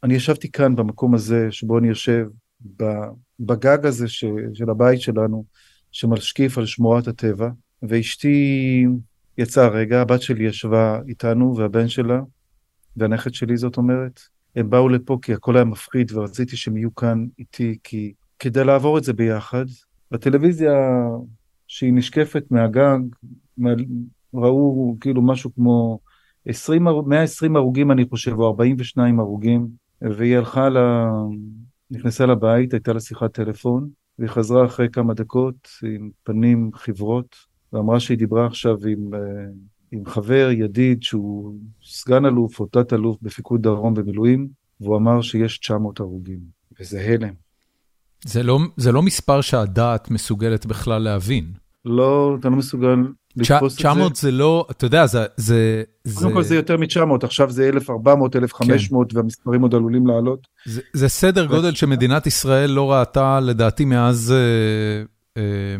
אני 0.02 0.14
ישבתי 0.14 0.50
כאן 0.50 0.76
במקום 0.76 1.14
הזה 1.14 1.46
שבו 1.50 1.78
אני 1.78 1.88
יושב, 1.88 2.26
בגג 3.40 3.86
הזה 3.86 4.08
ש, 4.08 4.24
של 4.54 4.70
הבית 4.70 5.00
שלנו, 5.00 5.44
שמשקיף 5.92 6.58
על 6.58 6.66
שמורת 6.66 7.08
הטבע, 7.08 7.48
ואשתי 7.82 8.86
יצאה 9.38 9.68
רגע, 9.68 10.00
הבת 10.00 10.22
שלי 10.22 10.44
ישבה 10.44 10.98
איתנו, 11.08 11.56
והבן 11.56 11.88
שלה, 11.88 12.20
והנכד 12.96 13.34
שלי 13.34 13.56
זאת 13.56 13.76
אומרת, 13.76 14.20
הם 14.56 14.70
באו 14.70 14.88
לפה 14.88 15.18
כי 15.22 15.34
הכל 15.34 15.56
היה 15.56 15.64
מפחיד 15.64 16.12
ורציתי 16.12 16.56
שהם 16.56 16.76
יהיו 16.76 16.94
כאן 16.94 17.26
איתי 17.38 17.78
כי 17.84 18.12
כדי 18.38 18.64
לעבור 18.64 18.98
את 18.98 19.04
זה 19.04 19.12
ביחד. 19.12 19.64
בטלוויזיה 20.10 20.72
שהיא 21.66 21.92
נשקפת 21.92 22.44
מהגג, 22.50 22.98
ראו 24.34 24.96
כאילו 25.00 25.22
משהו 25.22 25.54
כמו 25.54 25.98
20, 26.46 26.84
120 27.06 27.56
הרוגים 27.56 27.90
אני 27.90 28.04
חושב, 28.08 28.32
או 28.32 28.46
42 28.46 29.20
הרוגים, 29.20 29.68
והיא 30.02 30.36
הלכה, 30.36 30.68
ל... 30.68 30.78
נכנסה 31.90 32.26
לבית, 32.26 32.72
הייתה 32.72 32.92
לה 32.92 33.00
שיחת 33.00 33.32
טלפון, 33.34 33.88
והיא 34.18 34.30
חזרה 34.30 34.66
אחרי 34.66 34.88
כמה 34.92 35.14
דקות 35.14 35.68
עם 35.94 36.10
פנים 36.24 36.70
חברות, 36.74 37.36
ואמרה 37.72 38.00
שהיא 38.00 38.18
דיברה 38.18 38.46
עכשיו 38.46 38.76
עם, 38.86 39.14
אה, 39.14 39.20
עם 39.92 40.06
חבר, 40.06 40.50
ידיד, 40.52 41.02
שהוא 41.02 41.54
סגן 41.84 42.26
אלוף 42.26 42.60
או 42.60 42.66
תת 42.66 42.92
אלוף 42.92 43.16
בפיקוד 43.22 43.62
דרום 43.62 43.94
במילואים, 43.94 44.48
והוא 44.80 44.96
אמר 44.96 45.22
שיש 45.22 45.58
900 45.58 46.00
הרוגים, 46.00 46.38
וזה 46.80 47.00
הלם. 47.00 47.34
זה 48.24 48.42
לא, 48.42 48.58
זה 48.76 48.92
לא 48.92 49.02
מספר 49.02 49.40
שהדעת 49.40 50.10
מסוגלת 50.10 50.66
בכלל 50.66 51.02
להבין. 51.02 51.52
לא, 51.84 52.36
אתה 52.40 52.48
לא 52.48 52.56
מסוגל 52.56 52.96
לתפוס 53.36 53.72
את 53.72 53.78
זה. 53.78 53.82
900 53.82 54.16
זה 54.16 54.30
לא, 54.30 54.66
אתה 54.70 54.86
יודע, 54.86 55.06
זה... 55.06 55.26
זה 55.36 55.82
קודם 56.14 56.32
כל 56.32 56.42
זה 56.42 56.54
יותר 56.54 56.76
מ-900, 56.76 57.24
עכשיו 57.24 57.50
זה 57.50 57.68
1,400, 57.68 58.36
1,500, 58.36 59.12
כן. 59.12 59.18
והמספרים 59.18 59.62
עוד 59.62 59.74
עלולים 59.74 60.06
לעלות. 60.06 60.46
זה, 60.66 60.80
זה 60.92 61.08
סדר 61.08 61.46
גודל 61.46 61.74
שמדינת 61.74 62.26
ישראל 62.26 62.70
לא 62.70 62.92
ראתה, 62.92 63.40
לדעתי, 63.40 63.84
מאז 63.84 64.32
אה, 64.32 65.04
אה, 65.42 65.76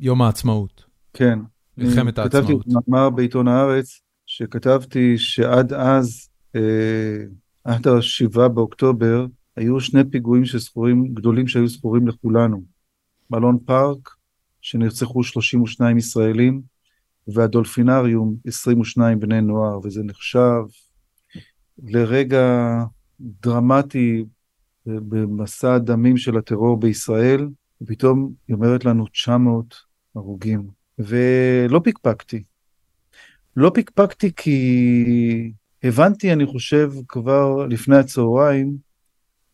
יום 0.00 0.22
העצמאות. 0.22 0.84
כן. 1.12 1.38
מלחמת 1.78 2.18
העצמאות. 2.18 2.44
כתבתי 2.44 2.78
מאמר 2.88 3.10
בעיתון 3.10 3.48
הארץ, 3.48 4.00
שכתבתי 4.26 5.18
שעד 5.18 5.72
אז, 5.72 6.28
אה, 6.56 7.24
עד 7.64 7.88
ה-7 7.88 8.48
באוקטובר, 8.48 9.26
היו 9.56 9.80
שני 9.80 10.00
פיגועים 10.10 10.44
שזכורים, 10.44 11.14
גדולים 11.14 11.48
שהיו 11.48 11.68
זכורים 11.68 12.08
לכולנו. 12.08 12.62
מלון 13.30 13.58
פארק, 13.64 14.10
שנרצחו 14.60 15.22
32 15.22 15.98
ישראלים, 15.98 16.62
והדולפינריום 17.28 18.36
22 18.46 19.20
בני 19.20 19.40
נוער, 19.40 19.78
וזה 19.84 20.02
נחשב 20.04 20.62
לרגע 21.82 22.76
דרמטי 23.20 24.24
במסע 24.86 25.74
הדמים 25.74 26.16
של 26.16 26.36
הטרור 26.36 26.80
בישראל, 26.80 27.48
ופתאום 27.82 28.32
היא 28.48 28.54
אומרת 28.54 28.84
לנו 28.84 29.06
900 29.06 29.74
הרוגים. 30.16 30.81
ולא 31.06 31.80
פקפקתי. 31.84 32.42
לא 33.56 33.70
פקפקתי 33.74 34.32
כי 34.36 35.52
הבנתי, 35.82 36.32
אני 36.32 36.46
חושב, 36.46 36.92
כבר 37.08 37.66
לפני 37.66 37.96
הצהריים, 37.96 38.76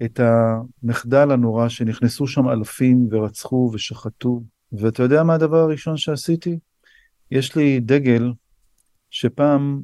את 0.04 0.20
המחדל 0.20 1.30
הנורא 1.30 1.68
שנכנסו 1.68 2.26
שם 2.26 2.48
אלפים 2.48 3.08
ורצחו 3.10 3.70
ושחטו. 3.74 4.42
ואתה 4.72 5.02
יודע 5.02 5.22
מה 5.22 5.34
הדבר 5.34 5.56
הראשון 5.56 5.96
שעשיתי? 5.96 6.58
יש 7.30 7.56
לי 7.56 7.80
דגל 7.80 8.32
שפעם 9.10 9.80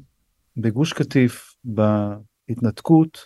בגוש 0.57 0.93
קטיף, 0.93 1.55
בהתנתקות, 1.65 3.19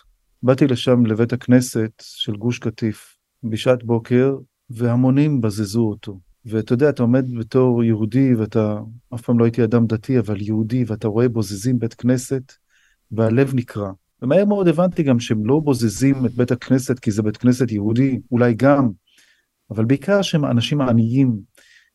באתי 0.43 0.67
לשם 0.67 1.05
לבית 1.05 1.33
הכנסת 1.33 1.91
של 1.99 2.35
גוש 2.35 2.59
קטיף 2.59 3.17
בשעת 3.43 3.83
בוקר, 3.83 4.35
והמונים 4.69 5.41
בזזו 5.41 5.81
אותו. 5.81 6.19
ואתה 6.49 6.73
יודע, 6.73 6.89
אתה 6.89 7.03
עומד 7.03 7.25
בתור 7.39 7.83
יהודי, 7.83 8.35
ואתה, 8.35 8.79
אף 9.15 9.21
פעם 9.21 9.39
לא 9.39 9.45
הייתי 9.45 9.63
אדם 9.63 9.87
דתי, 9.87 10.19
אבל 10.19 10.41
יהודי, 10.41 10.83
ואתה 10.87 11.07
רואה 11.07 11.29
בוזזים 11.29 11.79
בית 11.79 11.93
כנסת, 11.93 12.53
והלב 13.11 13.51
נקרע. 13.55 13.91
ומהר 14.21 14.45
מאוד 14.45 14.67
הבנתי 14.67 15.03
גם 15.03 15.19
שהם 15.19 15.45
לא 15.45 15.59
בוזזים 15.59 16.25
את 16.25 16.31
בית 16.31 16.51
הכנסת 16.51 16.99
כי 16.99 17.11
זה 17.11 17.21
בית 17.21 17.37
כנסת 17.37 17.71
יהודי, 17.71 18.19
אולי 18.31 18.53
גם, 18.53 18.89
אבל 19.71 19.85
בעיקר 19.85 20.21
שהם 20.21 20.45
אנשים 20.45 20.81
עניים, 20.81 21.39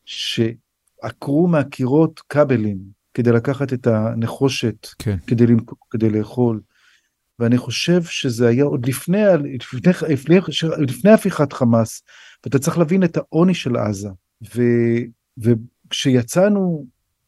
שעקרו 0.05 1.47
מהקירות 1.47 2.21
כבלים 2.29 2.77
כדי 3.13 3.31
לקחת 3.31 3.73
את 3.73 3.87
הנחושת, 3.87 4.87
כן. 4.99 5.17
כדי 5.27 5.47
למכור, 5.47 5.77
כדי 5.89 6.09
לאכול. 6.09 6.61
ואני 7.39 7.57
חושב 7.57 8.03
שזה 8.03 8.47
היה 8.47 8.63
עוד 8.63 8.85
לפני, 8.85 9.23
לפני, 9.59 9.91
לפני, 10.09 10.39
לפני 10.77 11.11
הפיכת 11.11 11.53
חמאס, 11.53 12.03
ואתה 12.43 12.59
צריך 12.59 12.77
להבין 12.77 13.03
את 13.03 13.17
העוני 13.17 13.53
של 13.53 13.77
עזה. 13.77 14.09
ו, 14.55 14.61
וכשיצאנו, 15.37 16.85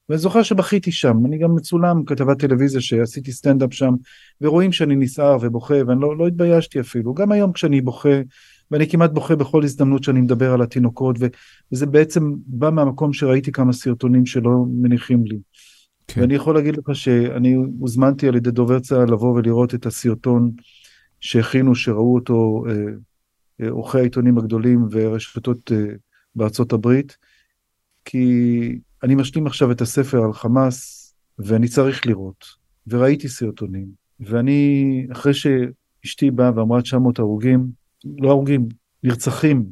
ואני 0.10 0.20
זוכר 0.20 0.44
שבכיתי 0.44 0.92
שם, 0.92 1.26
אני 1.26 1.38
גם 1.38 1.56
מצולם 1.56 2.06
כתבת 2.06 2.40
טלוויזיה 2.40 2.82
שעשיתי 2.82 3.32
סטנדאפ 3.32 3.74
שם, 3.74 3.94
ורואים 4.42 4.72
שאני 4.72 4.96
נסער 4.96 5.38
ובוכה, 5.42 5.76
ואני 5.88 6.02
לא, 6.02 6.18
לא 6.18 6.28
התביישתי 6.28 6.80
אפילו. 6.80 7.14
גם 7.14 7.32
היום 7.32 7.54
כשאני 7.54 7.82
בוכה, 7.82 8.22
ואני 8.72 8.90
כמעט 8.90 9.12
בוכה 9.12 9.36
בכל 9.36 9.64
הזדמנות 9.64 10.04
שאני 10.04 10.22
מדבר 10.22 10.54
על 10.54 10.62
התינוקות, 10.62 11.16
וזה 11.72 11.86
בעצם 11.86 12.34
בא 12.46 12.70
מהמקום 12.70 13.14
שראיתי 13.14 13.52
כמה 13.52 13.74
סרטונים 13.74 14.26
שלא 14.26 14.52
מניחים 14.70 15.24
לי. 15.26 15.40
כן. 16.08 16.22
ואני 16.22 16.36
יכול 16.36 16.56
להגיד 16.56 16.78
לך 16.78 16.96
שאני 16.96 17.54
הוזמנתי 17.80 18.28
על 18.28 18.36
ידי 18.36 18.52
דובר 18.52 18.80
צה"ל 18.80 19.12
לבוא 19.12 19.34
ולראות 19.34 19.76
את 19.76 19.86
הסרטון 19.86 20.52
שהכינו, 21.20 21.76
שראו 21.76 22.16
אותו 22.16 22.64
אה, 22.70 22.74
אה, 23.62 23.70
עורכי 23.70 23.98
העיתונים 23.98 24.38
הגדולים 24.38 24.88
ורשתות 24.92 25.72
אה, 25.72 25.78
בארצות 26.38 26.74
הברית, 26.74 27.18
כי 28.06 28.80
אני 29.04 29.16
משלים 29.16 29.48
עכשיו 29.48 29.72
את 29.72 29.82
הספר 29.82 30.24
על 30.24 30.34
חמאס, 30.34 31.04
ואני 31.40 31.68
צריך 31.68 32.08
לראות, 32.08 32.46
וראיתי 32.88 33.30
סרטונים, 33.30 33.88
ואני, 34.20 35.08
אחרי 35.12 35.34
שאשתי 35.34 36.32
באה 36.32 36.52
ואמרה 36.56 36.82
900 36.82 37.20
הרוגים, 37.20 37.68
לא 38.20 38.30
הרוגים, 38.30 38.68
נרצחים 39.04 39.66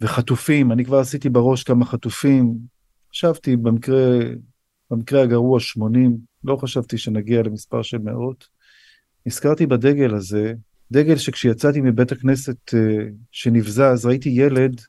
וחטופים, 0.00 0.72
אני 0.72 0.84
כבר 0.84 0.98
עשיתי 0.98 1.28
בראש 1.28 1.62
כמה 1.62 1.84
חטופים, 1.84 2.54
חשבתי 3.10 3.56
במקרה, 3.56 4.18
במקרה 4.90 5.22
הגרוע 5.22 5.60
80, 5.60 6.16
לא 6.44 6.56
חשבתי 6.56 6.98
שנגיע 6.98 7.42
למספר 7.42 7.82
של 7.82 7.98
מאות. 7.98 8.48
נזכרתי 9.26 9.66
בדגל 9.66 10.14
הזה, 10.14 10.54
דגל 10.92 11.16
שכשיצאתי 11.16 11.80
מבית 11.80 12.12
הכנסת 12.12 12.74
אה, 12.74 13.06
שנבזז, 13.30 14.06
ראיתי 14.06 14.28
ילד 14.28 14.80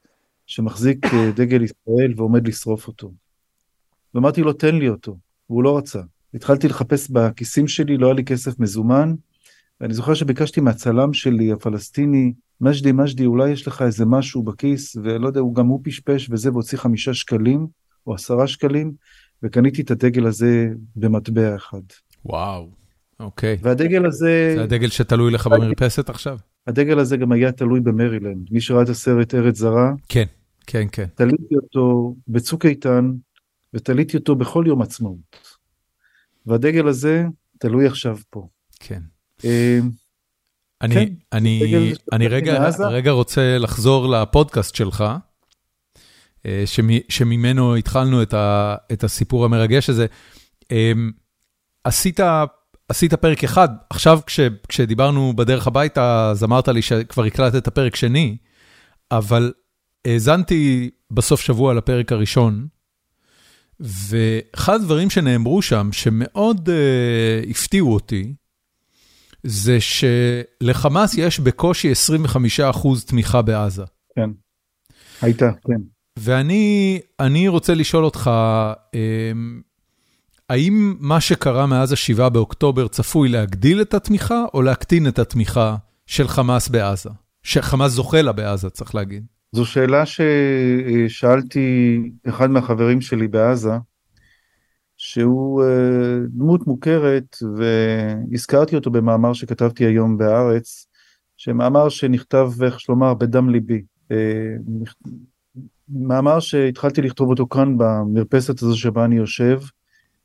שמחזיק 0.51 1.05
אה, 1.05 1.31
דגל 1.35 1.63
ישראל 1.63 2.13
ועומד 2.15 2.47
לשרוף 2.47 2.87
אותו. 2.87 3.11
ואמרתי 4.15 4.41
לו, 4.41 4.53
תן 4.53 4.75
לי 4.75 4.89
אותו, 4.89 5.17
והוא 5.49 5.63
לא 5.63 5.77
רצה. 5.77 5.99
התחלתי 6.33 6.67
לחפש 6.67 7.09
בכיסים 7.09 7.67
שלי, 7.67 7.97
לא 7.97 8.07
היה 8.07 8.15
לי 8.15 8.23
כסף 8.23 8.59
מזומן, 8.59 9.13
ואני 9.81 9.93
זוכר 9.93 10.13
שביקשתי 10.13 10.61
מהצלם 10.61 11.13
שלי, 11.13 11.51
הפלסטיני, 11.51 12.33
מג'די, 12.61 12.91
מג'די, 12.91 13.25
אולי 13.25 13.49
יש 13.49 13.67
לך 13.67 13.81
איזה 13.81 14.05
משהו 14.05 14.43
בכיס, 14.43 14.95
ולא 14.95 15.27
יודע, 15.27 15.39
הוא 15.39 15.55
גם 15.55 15.67
הוא 15.67 15.79
פשפש 15.83 16.29
וזה, 16.31 16.51
והוציא 16.51 16.77
חמישה 16.77 17.13
שקלים, 17.13 17.67
או 18.07 18.13
עשרה 18.15 18.47
שקלים, 18.47 18.91
וקניתי 19.43 19.81
את 19.81 19.91
הדגל 19.91 20.25
הזה 20.25 20.67
במטבע 20.95 21.55
אחד. 21.55 21.81
וואו, 22.25 22.69
אוקיי. 23.19 23.57
והדגל 23.61 24.05
הזה... 24.05 24.53
זה 24.55 24.63
הדגל 24.63 24.89
שתלוי 24.89 25.31
לך 25.31 25.47
במרפסת 25.47 26.09
עכשיו? 26.09 26.37
הדגל 26.67 26.99
הזה 26.99 27.17
גם 27.17 27.31
היה 27.31 27.51
תלוי 27.51 27.79
במרילנד. 27.79 28.47
מי 28.51 28.61
שראה 28.61 28.83
את 28.83 28.89
הסרט 28.89 29.35
ארץ 29.35 29.57
זרה, 29.57 29.91
כן, 30.09 30.25
כן, 30.67 30.87
כן. 30.91 31.05
תליתי 31.15 31.55
אותו 31.55 32.15
בצוק 32.27 32.65
איתן, 32.65 33.11
ותליתי 33.73 34.17
אותו 34.17 34.35
בכל 34.35 34.63
יום 34.67 34.81
עצמאות. 34.81 35.51
והדגל 36.45 36.87
הזה 36.87 37.25
תלוי 37.59 37.87
עכשיו 37.87 38.17
פה. 38.29 38.47
כן. 38.79 39.01
אה, 39.45 39.79
אני, 40.81 40.95
כן, 40.95 41.13
אני, 41.33 41.93
אני 42.13 42.27
רגע, 42.27 42.69
רגע 42.79 43.11
רוצה 43.11 43.57
לחזור 43.57 44.07
לפודקאסט 44.07 44.75
שלך, 44.75 45.03
אה, 46.45 46.63
שממנו 47.09 47.75
התחלנו 47.75 48.21
את, 48.21 48.33
ה, 48.33 48.75
את 48.91 49.03
הסיפור 49.03 49.45
המרגש 49.45 49.89
הזה. 49.89 50.05
אה, 50.71 50.91
עשית, 51.83 52.19
עשית 52.89 53.13
פרק 53.13 53.43
אחד, 53.43 53.69
עכשיו 53.89 54.19
כש, 54.25 54.39
כשדיברנו 54.67 55.33
בדרך 55.35 55.67
הביתה, 55.67 56.29
אז 56.29 56.43
אמרת 56.43 56.67
לי 56.67 56.81
שכבר 56.81 57.23
הקלטת 57.23 57.69
פרק 57.69 57.95
שני, 57.95 58.37
אבל 59.11 59.53
האזנתי 60.07 60.89
בסוף 61.11 61.41
שבוע 61.41 61.73
לפרק 61.73 62.11
הראשון, 62.11 62.67
ואחד 63.79 64.75
הדברים 64.75 65.09
שנאמרו 65.09 65.61
שם, 65.61 65.89
שמאוד 65.91 66.69
uh, 66.69 67.49
הפתיעו 67.49 67.93
אותי, 67.93 68.33
זה 69.43 69.77
שלחמאס 69.81 71.13
יש 71.17 71.39
בקושי 71.39 71.91
25% 72.71 72.87
תמיכה 73.07 73.41
בעזה. 73.41 73.83
כן, 74.15 74.29
הייתה, 75.21 75.51
כן. 75.67 75.81
ואני 76.19 77.47
רוצה 77.47 77.73
לשאול 77.73 78.05
אותך, 78.05 78.31
אמ, 78.93 79.61
האם 80.49 80.95
מה 80.99 81.21
שקרה 81.21 81.65
מאז 81.65 81.91
ה-7 81.91 82.29
באוקטובר 82.29 82.87
צפוי 82.87 83.29
להגדיל 83.29 83.81
את 83.81 83.93
התמיכה 83.93 84.43
או 84.53 84.61
להקטין 84.61 85.07
את 85.07 85.19
התמיכה 85.19 85.75
של 86.05 86.27
חמאס 86.27 86.69
בעזה? 86.69 87.09
שחמאס 87.43 87.91
זוכה 87.91 88.21
לה 88.21 88.31
בעזה, 88.31 88.69
צריך 88.69 88.95
להגיד. 88.95 89.25
זו 89.51 89.65
שאלה 89.65 90.03
ששאלתי 90.05 91.97
אחד 92.27 92.49
מהחברים 92.49 93.01
שלי 93.01 93.27
בעזה, 93.27 93.71
שהוא 94.97 95.63
אה, 95.63 96.17
דמות 96.29 96.67
מוכרת 96.67 97.37
והזכרתי 97.57 98.75
אותו 98.75 98.91
במאמר 98.91 99.33
שכתבתי 99.33 99.85
היום 99.85 100.17
בהארץ, 100.17 100.87
שמאמר 101.37 101.89
שנכתב, 101.89 102.51
איך 102.63 102.89
לומר, 102.89 103.13
בדם 103.13 103.49
ליבי. 103.49 103.81
אה, 104.11 104.55
מאמר 105.89 106.39
שהתחלתי 106.39 107.01
לכתוב 107.01 107.29
אותו 107.29 107.47
כאן 107.47 107.77
במרפסת 107.77 108.61
הזו 108.61 108.77
שבה 108.77 109.05
אני 109.05 109.15
יושב. 109.15 109.59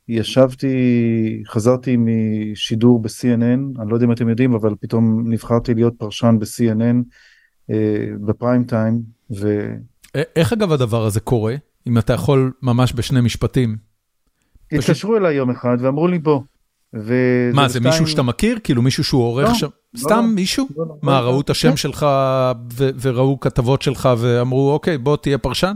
ישבתי, 0.07 1.43
חזרתי 1.47 1.97
משידור 1.99 3.01
ב-CNN, 3.01 3.81
אני 3.81 3.89
לא 3.89 3.95
יודע 3.95 4.05
אם 4.05 4.11
אתם 4.11 4.29
יודעים, 4.29 4.53
אבל 4.53 4.75
פתאום 4.81 5.31
נבחרתי 5.31 5.73
להיות 5.73 5.93
פרשן 5.97 6.35
ב-CNN 6.39 6.95
בפריים 8.25 8.63
טיים. 8.63 9.01
ו... 9.39 9.73
איך 10.35 10.53
אגב 10.53 10.71
הדבר 10.71 11.05
הזה 11.05 11.19
קורה, 11.19 11.55
אם 11.87 11.97
אתה 11.97 12.13
יכול 12.13 12.51
ממש 12.61 12.93
בשני 12.95 13.21
משפטים? 13.21 13.77
התקשרו 14.71 14.93
פשוט... 14.93 15.17
אליי 15.17 15.35
יום 15.35 15.49
אחד 15.49 15.77
ואמרו 15.79 16.07
לי 16.07 16.19
בוא. 16.19 16.41
מה, 17.53 17.67
זה 17.67 17.79
מישהו 17.79 18.07
שאתה 18.07 18.21
מכיר? 18.21 18.59
כאילו 18.63 18.81
מישהו 18.81 19.03
שהוא 19.03 19.23
עורך 19.23 19.47
לא, 19.47 19.53
שם? 19.53 19.67
לא, 19.93 19.99
סתם 19.99 20.15
לא, 20.15 20.21
מישהו? 20.35 20.67
לא, 20.77 20.85
לא, 20.87 20.95
מה, 21.01 21.21
לא, 21.21 21.25
ראו 21.25 21.41
את 21.41 21.49
השם 21.49 21.69
כן. 21.69 21.77
שלך 21.77 22.05
וראו 23.01 23.39
כתבות 23.39 23.81
שלך 23.81 24.09
ואמרו, 24.17 24.71
אוקיי, 24.73 24.97
בוא 24.97 25.17
תהיה 25.17 25.37
פרשן? 25.37 25.73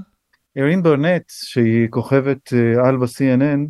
ארין 0.58 0.84
ברנט, 0.84 1.24
שהיא 1.28 1.88
כוכבת 1.90 2.54
אה, 2.54 2.88
על 2.88 2.98
ב-CNN, 2.98 3.70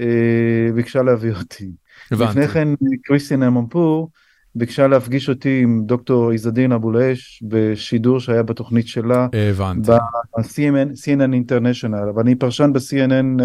אה, 0.00 0.72
ביקשה 0.74 1.02
להביא 1.02 1.32
אותי. 1.32 1.70
הבנתי. 2.10 2.30
לפני 2.30 2.48
כן 2.48 2.68
קריסטיאן 3.04 3.42
אממפור 3.42 4.10
ביקשה 4.54 4.86
להפגיש 4.86 5.28
אותי 5.28 5.60
עם 5.62 5.82
דוקטור 5.86 6.30
עזדין 6.30 6.72
אבו 6.72 6.92
לאש 6.92 7.42
בשידור 7.48 8.20
שהיה 8.20 8.42
בתוכנית 8.42 8.88
שלה. 8.88 9.28
הבנתי. 9.50 9.90
ב-CNN 9.90 11.32
International, 11.32 12.10
אבל 12.14 12.22
אני 12.22 12.34
פרשן 12.34 12.72
ב-CNN 12.72 13.42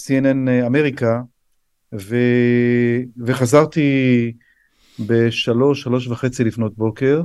CNN 0.00 0.66
אמריקה, 0.66 1.20
ו... 1.94 2.16
וחזרתי 3.26 4.32
בשלוש, 5.06 5.82
שלוש 5.82 6.06
וחצי 6.08 6.44
לפנות 6.44 6.76
בוקר, 6.76 7.22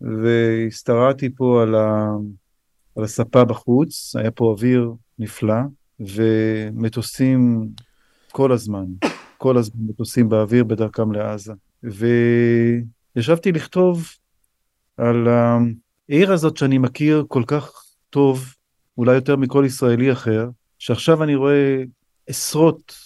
והשתרעתי 0.00 1.34
פה 1.34 1.62
על, 1.62 1.74
ה... 1.74 2.08
על 2.96 3.04
הספה 3.04 3.44
בחוץ, 3.44 4.16
היה 4.16 4.30
פה 4.30 4.44
אוויר 4.44 4.92
נפלא, 5.18 5.60
ומטוסים 6.00 7.68
כל 8.32 8.52
הזמן, 8.52 8.84
כל 9.38 9.58
הזמן 9.58 9.80
מטוסים 9.88 10.28
באוויר 10.28 10.64
בדרכם 10.64 11.12
לעזה. 11.12 11.52
וישבתי 11.84 13.52
לכתוב 13.52 14.08
על 14.96 15.28
העיר 15.28 16.32
הזאת 16.32 16.56
שאני 16.56 16.78
מכיר 16.78 17.24
כל 17.28 17.42
כך 17.46 17.84
טוב, 18.10 18.54
אולי 18.98 19.14
יותר 19.14 19.36
מכל 19.36 19.64
ישראלי 19.66 20.12
אחר, 20.12 20.48
שעכשיו 20.78 21.22
אני 21.22 21.34
רואה 21.34 21.82
עשרות 22.26 22.96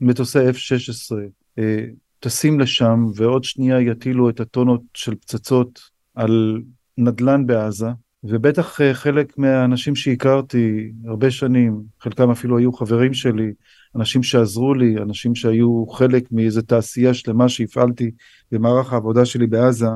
מטוסי 0.00 0.38
F-16 0.38 1.16
אה, 1.58 1.84
טסים 2.20 2.60
לשם, 2.60 3.04
ועוד 3.14 3.44
שנייה 3.44 3.80
יטילו 3.80 4.30
את 4.30 4.40
הטונות 4.40 4.82
של 4.94 5.14
פצצות 5.14 5.80
על 6.14 6.62
נדל"ן 6.98 7.46
בעזה, 7.46 7.88
ובטח 8.24 8.80
אה, 8.80 8.94
חלק 8.94 9.38
מהאנשים 9.38 9.96
שהכרתי 9.96 10.92
הרבה 11.04 11.30
שנים, 11.30 11.82
חלקם 12.00 12.30
אפילו 12.30 12.58
היו 12.58 12.72
חברים 12.72 13.14
שלי, 13.14 13.52
אנשים 13.96 14.22
שעזרו 14.22 14.74
לי, 14.74 14.96
אנשים 14.96 15.34
שהיו 15.34 15.86
חלק 15.86 16.32
מאיזו 16.32 16.62
תעשייה 16.62 17.14
שלמה 17.14 17.48
שהפעלתי 17.48 18.10
במערך 18.52 18.92
העבודה 18.92 19.24
שלי 19.24 19.46
בעזה, 19.46 19.88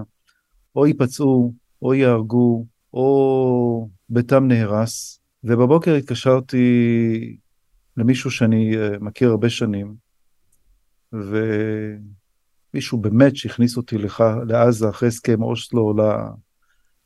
או 0.76 0.86
ייפצעו, 0.86 1.52
או 1.82 1.94
ייהרגו, 1.94 2.66
או 2.94 3.88
ביתם 4.08 4.48
נהרס. 4.48 5.20
ובבוקר 5.44 5.94
התקשרתי 5.94 7.36
למישהו 7.96 8.30
שאני 8.30 8.76
אה, 8.76 8.90
מכיר 9.00 9.30
הרבה 9.30 9.50
שנים, 9.50 9.94
ומישהו 11.12 12.98
באמת 12.98 13.36
שהכניס 13.36 13.76
אותי 13.76 13.98
לך, 13.98 14.24
לעזה 14.48 14.88
אחרי 14.88 15.08
הסכם 15.08 15.42
אוסלו 15.42 15.94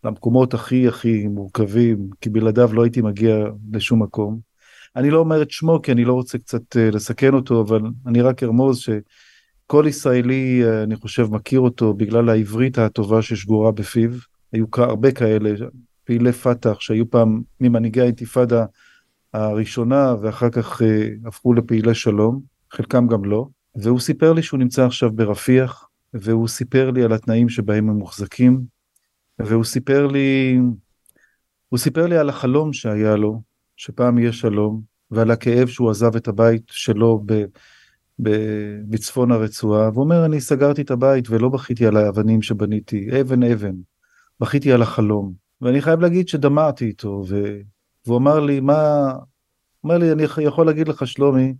למקומות 0.05 0.55
הכי 0.55 0.89
הכי 0.89 1.27
מורכבים, 1.29 2.11
כי 2.21 2.31
בלעדיו 2.31 2.73
לא 2.73 2.83
הייתי 2.83 3.03
מגיע 3.03 3.37
לשום 3.73 4.03
מקום. 4.03 4.52
אני 4.97 5.11
לא 5.11 5.19
אומר 5.19 5.43
את 5.43 5.51
שמו 5.51 5.83
כי 5.83 5.93
אני 5.93 6.05
לא 6.05 6.13
רוצה 6.13 6.39
קצת 6.39 6.77
אה, 6.77 6.91
לסכן 6.91 7.35
אותו, 7.35 7.61
אבל 7.61 7.81
אני 8.07 8.23
רק 8.23 8.43
ארמוז 8.43 8.79
שכל 8.79 9.85
ישראלי, 9.89 10.65
אה, 10.65 10.83
אני 10.83 10.97
חושב, 10.97 11.27
מכיר 11.31 11.61
אותו 11.61 11.95
בגלל 11.95 12.29
העברית 12.29 12.79
הטובה 12.79 13.23
ששגורה 13.23 13.73
בפיו. 13.73 14.11
היו 14.53 14.67
הרבה 14.77 15.13
כאלה, 15.13 15.51
פעילי 16.05 16.33
פת"ח 16.33 16.81
שהיו 16.81 17.11
פעם 17.11 17.43
ממנהיגי 17.61 18.01
האינתיפאדה 18.01 18.65
הראשונה 19.33 20.15
ואחר 20.21 20.51
כך 20.51 20.83
אה, 20.83 21.09
הפכו 21.27 21.55
לפעילי 21.55 21.95
שלום, 21.95 22.41
חלקם 22.71 23.07
גם 23.07 23.25
לא. 23.25 23.47
והוא 23.77 24.01
סיפר 24.01 24.33
לי 24.33 24.43
שהוא 24.43 24.61
נמצא 24.61 24.87
עכשיו 24.87 25.13
ברפיח, 25.13 25.89
והוא 26.15 26.49
סיפר 26.49 26.91
לי 26.91 27.03
על 27.03 27.13
התנאים 27.13 27.49
שבהם 27.49 27.89
הם 27.89 27.97
מוחזקים, 27.97 28.61
והוא 29.39 29.65
סיפר 29.65 30.07
לי, 30.07 30.59
הוא 31.69 31.79
סיפר 31.79 32.07
לי 32.07 32.17
על 32.17 32.29
החלום 32.29 32.73
שהיה 32.73 33.17
לו, 33.17 33.43
שפעם 33.77 34.19
יהיה 34.19 34.33
שלום, 34.33 34.83
ועל 35.11 35.31
הכאב 35.31 35.69
שהוא 35.69 35.91
עזב 35.91 36.17
את 36.17 36.29
הבית 36.29 36.63
שלו 36.67 37.23
ב, 37.27 37.45
ב, 38.23 38.31
בצפון 38.89 39.33
הרצועה, 39.33 39.91
והוא 39.91 40.05
אומר, 40.05 40.25
אני 40.25 40.41
סגרתי 40.41 40.83
את 40.83 40.91
הבית 40.91 41.31
ולא 41.31 41.49
בכיתי 41.49 41.87
על 41.87 41.97
האבנים 41.97 42.43
שבניתי, 42.43 43.21
אבן 43.21 43.43
אבן, 43.43 43.75
בכיתי 44.41 44.73
על 44.73 44.83
החלום. 44.83 45.33
ואני 45.61 45.81
חייב 45.81 46.01
להגיד 46.01 46.29
שדמעתי 46.29 46.85
איתו, 46.85 47.25
ו... 47.29 47.61
והוא 48.07 48.19
אמר 48.19 48.41
לי, 48.41 48.61
מה... 48.61 49.13
אומר 49.85 49.99
לי, 49.99 50.13
אני 50.13 50.23
יכול 50.39 50.67
להגיד 50.67 50.89
לך, 50.89 51.07
שלומי, 51.07 51.55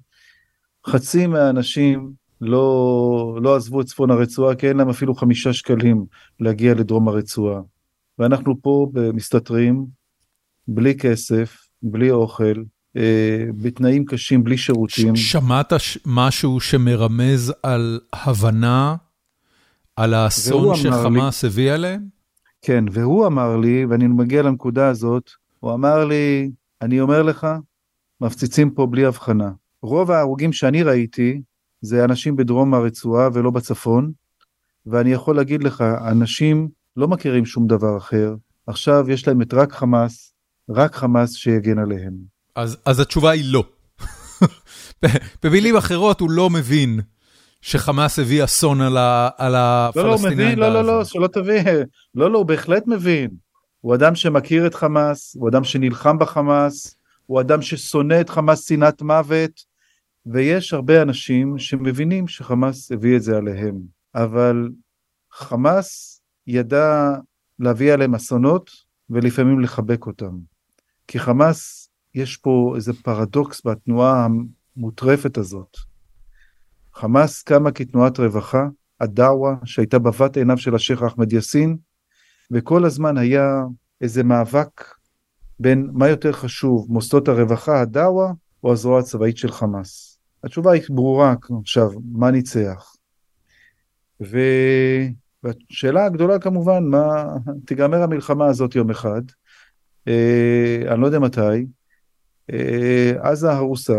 חצי 0.87 1.27
מהאנשים 1.27 2.13
לא, 2.41 3.39
לא 3.43 3.57
עזבו 3.57 3.81
את 3.81 3.87
צפון 3.87 4.11
הרצועה, 4.11 4.55
כי 4.55 4.69
אין 4.69 4.77
להם 4.77 4.89
אפילו 4.89 5.15
חמישה 5.15 5.53
שקלים 5.53 6.05
להגיע 6.41 6.75
לדרום 6.75 7.09
הרצועה. 7.09 7.61
ואנחנו 8.19 8.63
פה 8.63 8.91
מסתתרים, 8.95 9.87
בלי 10.69 10.97
כסף, 10.99 11.62
בלי 11.83 12.11
אוכל, 12.11 12.63
אה, 12.97 13.45
בתנאים 13.57 14.05
קשים, 14.05 14.45
בלי 14.45 14.57
שירותים. 14.57 15.17
שמעת 15.17 15.73
משהו 16.07 16.61
שמרמז 16.61 17.53
על 17.63 18.01
הבנה, 18.13 18.97
על 19.97 20.15
האסון 20.15 20.77
שחמאס 20.77 21.45
הביא 21.45 21.73
עליהם? 21.73 22.03
כן, 22.63 22.85
והוא 22.93 23.27
אמר 23.27 23.57
לי, 23.57 23.85
ואני 23.85 24.07
מגיע 24.07 24.43
לנקודה 24.43 24.89
הזאת, 24.89 25.31
הוא 25.61 25.75
אמר 25.75 26.05
לי, 26.05 26.51
אני 26.83 27.01
אומר 27.01 27.23
לך, 27.23 27.47
מפציצים 28.21 28.71
פה 28.71 28.87
בלי 28.87 29.05
הבחנה. 29.05 29.51
רוב 29.83 30.11
ההרוגים 30.11 30.53
שאני 30.53 30.83
ראיתי 30.83 31.43
זה 31.81 32.05
אנשים 32.05 32.37
בדרום 32.37 32.75
הרצועה 32.75 33.29
ולא 33.33 33.51
בצפון, 33.51 34.13
ואני 34.87 35.13
יכול 35.13 35.37
להגיד 35.37 35.63
לך, 35.63 35.85
אנשים 36.11 36.69
לא 36.97 37.09
מכירים 37.09 37.47
שום 37.47 37.67
דבר 37.67 37.97
אחר, 37.97 38.35
עכשיו 38.67 39.11
יש 39.11 39.29
להם 39.29 39.43
את 39.43 39.55
רק 39.55 39.73
חמאס, 39.73 40.32
רק 40.71 40.95
חמאס 40.95 41.35
שיגן 41.35 41.79
עליהם. 41.79 42.15
אז, 42.57 42.77
אז 42.85 43.01
התשובה 43.01 43.31
היא 43.31 43.45
לא. 43.47 43.65
במילים 45.43 45.77
אחרות, 45.77 46.21
הוא 46.21 46.31
לא 46.31 46.51
מבין 46.51 47.01
שחמאס 47.61 48.19
הביא 48.19 48.45
אסון 48.45 48.81
על, 48.81 48.97
ה, 48.97 49.29
על 49.37 49.55
הפלסטינאים. 49.57 50.19
לא, 50.19 50.29
לא, 50.29 50.35
מבין, 50.35 50.59
לא, 50.59 50.83
לא, 50.83 50.99
לא, 50.99 51.05
שלא 51.05 51.27
תבין. 51.27 51.65
לא, 52.15 52.31
לא, 52.31 52.39
הוא 52.39 52.47
בהחלט 52.47 52.87
מבין. 52.87 53.31
הוא 53.81 53.95
אדם 53.95 54.15
שמכיר 54.15 54.67
את 54.67 54.75
חמאס, 54.75 55.37
הוא 55.37 55.49
אדם 55.49 55.65
שנלחם 55.65 56.19
בחמאס, 56.19 56.97
הוא 57.27 57.41
אדם 57.41 57.63
ששונא 57.63 58.21
את 58.21 58.31
חמאס 58.31 58.69
שנאת 58.69 59.03
מוות, 59.03 59.65
ויש 60.27 60.73
הרבה 60.73 61.03
אנשים 61.03 61.59
שמבינים 61.59 62.29
שחמאס 62.29 62.93
הביא 62.93 63.17
את 63.17 63.23
זה 63.23 63.37
עליהם. 63.37 63.75
אבל 64.15 64.69
חמאס 65.33 66.21
ידע 66.47 67.15
להביא 67.59 67.93
עליהם 67.93 68.15
אסונות 68.15 68.71
ולפעמים 69.11 69.61
לחבק 69.61 70.07
אותם. 70.07 70.52
כי 71.09 71.19
חמאס, 71.19 71.91
יש 72.15 72.37
פה 72.37 72.73
איזה 72.77 72.93
פרדוקס 72.93 73.67
בתנועה 73.67 74.27
המוטרפת 74.77 75.39
הזאת. 75.39 75.77
חמאס 76.95 77.43
קמה 77.43 77.73
כתנועת 77.73 78.19
רווחה, 78.19 78.67
הדאווה 79.01 79.55
שהייתה 79.65 79.99
בבת 79.99 80.37
עיניו 80.37 80.59
של 80.59 80.75
השייח' 80.75 81.03
אחמד 81.03 81.33
יאסין, 81.33 81.77
וכל 82.51 82.85
הזמן 82.85 83.19
היה 83.19 83.63
איזה 84.01 84.23
מאבק 84.23 84.85
בין 85.61 85.91
מה 85.93 86.09
יותר 86.09 86.33
חשוב, 86.33 86.87
מוסדות 86.89 87.29
הרווחה, 87.29 87.81
הדאווה, 87.81 88.33
או 88.65 88.73
הזרוע 88.73 88.99
הצבאית 88.99 89.37
של 89.37 89.53
חמאס. 89.53 90.21
התשובה 90.45 90.73
היא 90.73 90.83
ברורה 90.91 91.35
עכשיו, 91.61 91.91
מה 92.13 92.31
ניצח? 92.31 92.95
ו... 94.23 94.39
והשאלה 95.43 96.05
הגדולה 96.05 96.39
כמובן, 96.39 96.85
מה 96.85 97.25
תיגמר 97.67 98.03
המלחמה 98.03 98.47
הזאת 98.47 98.75
יום 98.75 98.91
אחד, 98.91 99.23
אני 100.07 101.01
לא 101.01 101.07
יודע 101.07 101.19
מתי, 101.19 101.67
אה, 102.53 103.13
עזה 103.21 103.53
הרוסה, 103.53 103.99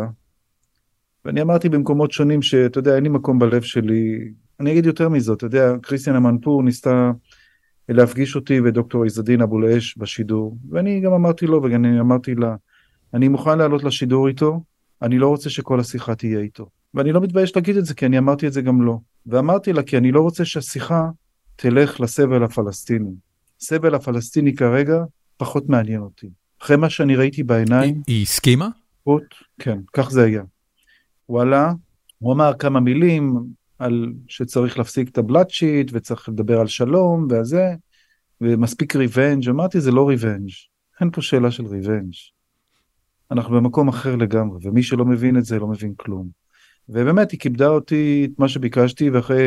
ואני 1.26 1.42
אמרתי 1.42 1.70
במקומות 1.70 2.12
שונים 2.12 2.42
שאתה 2.42 2.80
יודע, 2.80 2.96
אין 2.96 3.04
לי 3.04 3.10
מקום 3.10 3.40
בלב 3.40 3.62
שלי, 3.62 4.32
אני 4.60 4.72
אגיד 4.72 4.86
יותר 4.86 5.10
מזאת, 5.10 5.38
אתה 5.38 5.46
יודע, 5.46 5.74
כריסטיאן 5.84 6.16
אמנפור 6.16 6.64
ניסתה 6.64 7.12
להפגיש 7.90 8.36
אותי 8.36 8.62
ודוקטור 8.62 9.06
עזדין 9.06 9.42
אבו 9.42 9.60
לאש 9.60 9.98
בשידור, 9.98 10.58
ואני 10.70 11.00
גם 11.00 11.14
אמרתי 11.14 11.46
לו 11.46 11.64
וגם 11.64 11.86
אמרתי 11.86 12.36
לה, 12.36 12.56
אני 13.14 13.28
מוכן 13.28 13.58
לעלות 13.58 13.84
לשידור 13.84 14.28
איתו, 14.28 14.64
אני 15.02 15.20
לא 15.20 15.28
רוצה 15.28 15.50
שכל 15.50 15.80
השיחה 15.80 16.16
תהיה 16.16 16.40
איתו. 16.40 16.70
ואני 16.94 17.12
לא 17.12 17.22
מתבייש 17.22 17.56
להגיד 17.56 17.78
את 17.78 17.86
זה, 17.86 17.94
כי 17.94 18.06
אני 18.06 18.18
אמרתי 18.18 18.48
את 18.48 18.54
זה 18.54 18.62
גם 18.62 18.82
לו. 18.82 19.02
ואמרתי 19.26 19.74
לה, 19.74 19.84
כי 19.84 19.98
אני 19.98 20.12
לא 20.12 20.22
רוצה 20.22 20.46
שהשיחה 20.46 21.10
תלך 21.56 22.02
לסבל 22.02 22.44
הפלסטיני. 22.44 23.12
סבל 23.60 23.96
הפלסטיני 23.96 24.56
כרגע 24.56 25.04
פחות 25.38 25.70
מעניין 25.70 26.02
אותי. 26.02 26.30
אחרי 26.62 26.78
מה 26.78 26.90
שאני 26.90 27.16
ראיתי 27.16 27.44
בעיניים. 27.44 27.94
היא, 28.08 28.16
היא 28.16 28.24
הסכימה? 28.24 28.70
כן, 29.60 29.80
כך 29.94 30.12
זה 30.12 30.24
היה. 30.24 30.44
הוא 31.26 31.42
עלה, 31.42 31.74
הוא 32.20 32.34
אמר 32.34 32.54
כמה 32.60 32.80
מילים 32.80 33.44
על 33.80 34.14
שצריך 34.28 34.78
להפסיק 34.78 35.10
את 35.10 35.18
ה 35.18 35.50
bloodshed 35.50 35.90
וצריך 35.94 36.30
לדבר 36.30 36.60
על 36.60 36.68
שלום 36.68 37.28
וזה, 37.32 37.76
ומספיק 38.42 38.96
revenge, 38.96 39.50
אמרתי 39.50 39.82
זה 39.82 39.92
לא 39.92 40.10
revenge, 40.10 40.50
אין 41.02 41.12
פה 41.12 41.22
שאלה 41.22 41.52
של 41.52 41.66
revenge. 41.66 42.14
אנחנו 43.32 43.56
במקום 43.56 43.88
אחר 43.88 44.16
לגמרי, 44.16 44.58
ומי 44.62 44.84
שלא 44.84 45.06
מבין 45.06 45.38
את 45.38 45.46
זה 45.46 45.60
לא 45.60 45.68
מבין 45.68 45.94
כלום. 45.98 46.28
ובאמת 46.90 47.32
היא 47.32 47.40
כיבדה 47.40 47.68
אותי 47.68 48.28
את 48.34 48.40
מה 48.40 48.48
שביקשתי, 48.48 49.10
ואחרי, 49.10 49.42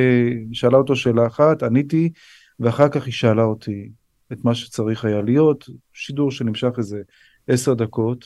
שאלה 0.53 0.77
אותו 0.77 0.96
שאלה 0.96 1.27
אחת, 1.27 1.62
עניתי, 1.62 2.12
ואחר 2.61 2.88
כך 2.88 3.05
היא 3.05 3.12
שאלה 3.12 3.42
אותי 3.42 3.88
את 4.32 4.44
מה 4.44 4.54
שצריך 4.54 5.04
היה 5.04 5.22
להיות, 5.22 5.68
שידור 5.92 6.30
שנמשך 6.30 6.70
איזה 6.78 7.02
עשר 7.48 7.74
דקות, 7.74 8.24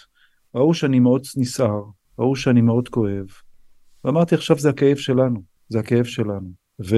ראו 0.54 0.74
שאני 0.74 0.98
מאוד 0.98 1.22
נסער, 1.36 1.82
ראו 2.18 2.36
שאני 2.36 2.60
מאוד 2.60 2.88
כואב, 2.88 3.26
ואמרתי 4.04 4.34
עכשיו 4.34 4.58
זה 4.58 4.70
הכאב 4.70 4.96
שלנו, 4.96 5.42
זה 5.68 5.78
הכאב 5.78 6.04
שלנו. 6.04 6.50
ו... 6.80 6.96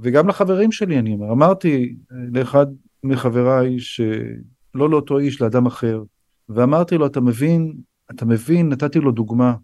וגם 0.00 0.28
לחברים 0.28 0.72
שלי 0.72 0.98
אני 0.98 1.12
אומר, 1.12 1.32
אמרתי 1.32 1.96
לאחד 2.10 2.66
מחבריי 3.02 3.78
שלא 3.78 4.90
לאותו 4.90 5.18
איש, 5.18 5.42
לאדם 5.42 5.66
אחר, 5.66 6.02
ואמרתי 6.48 6.98
לו, 6.98 7.06
אתה 7.06 7.20
מבין, 7.20 7.74
אתה 8.10 8.24
מבין, 8.24 8.68
נתתי 8.68 8.98
לו 8.98 9.12
דוגמה, 9.12 9.54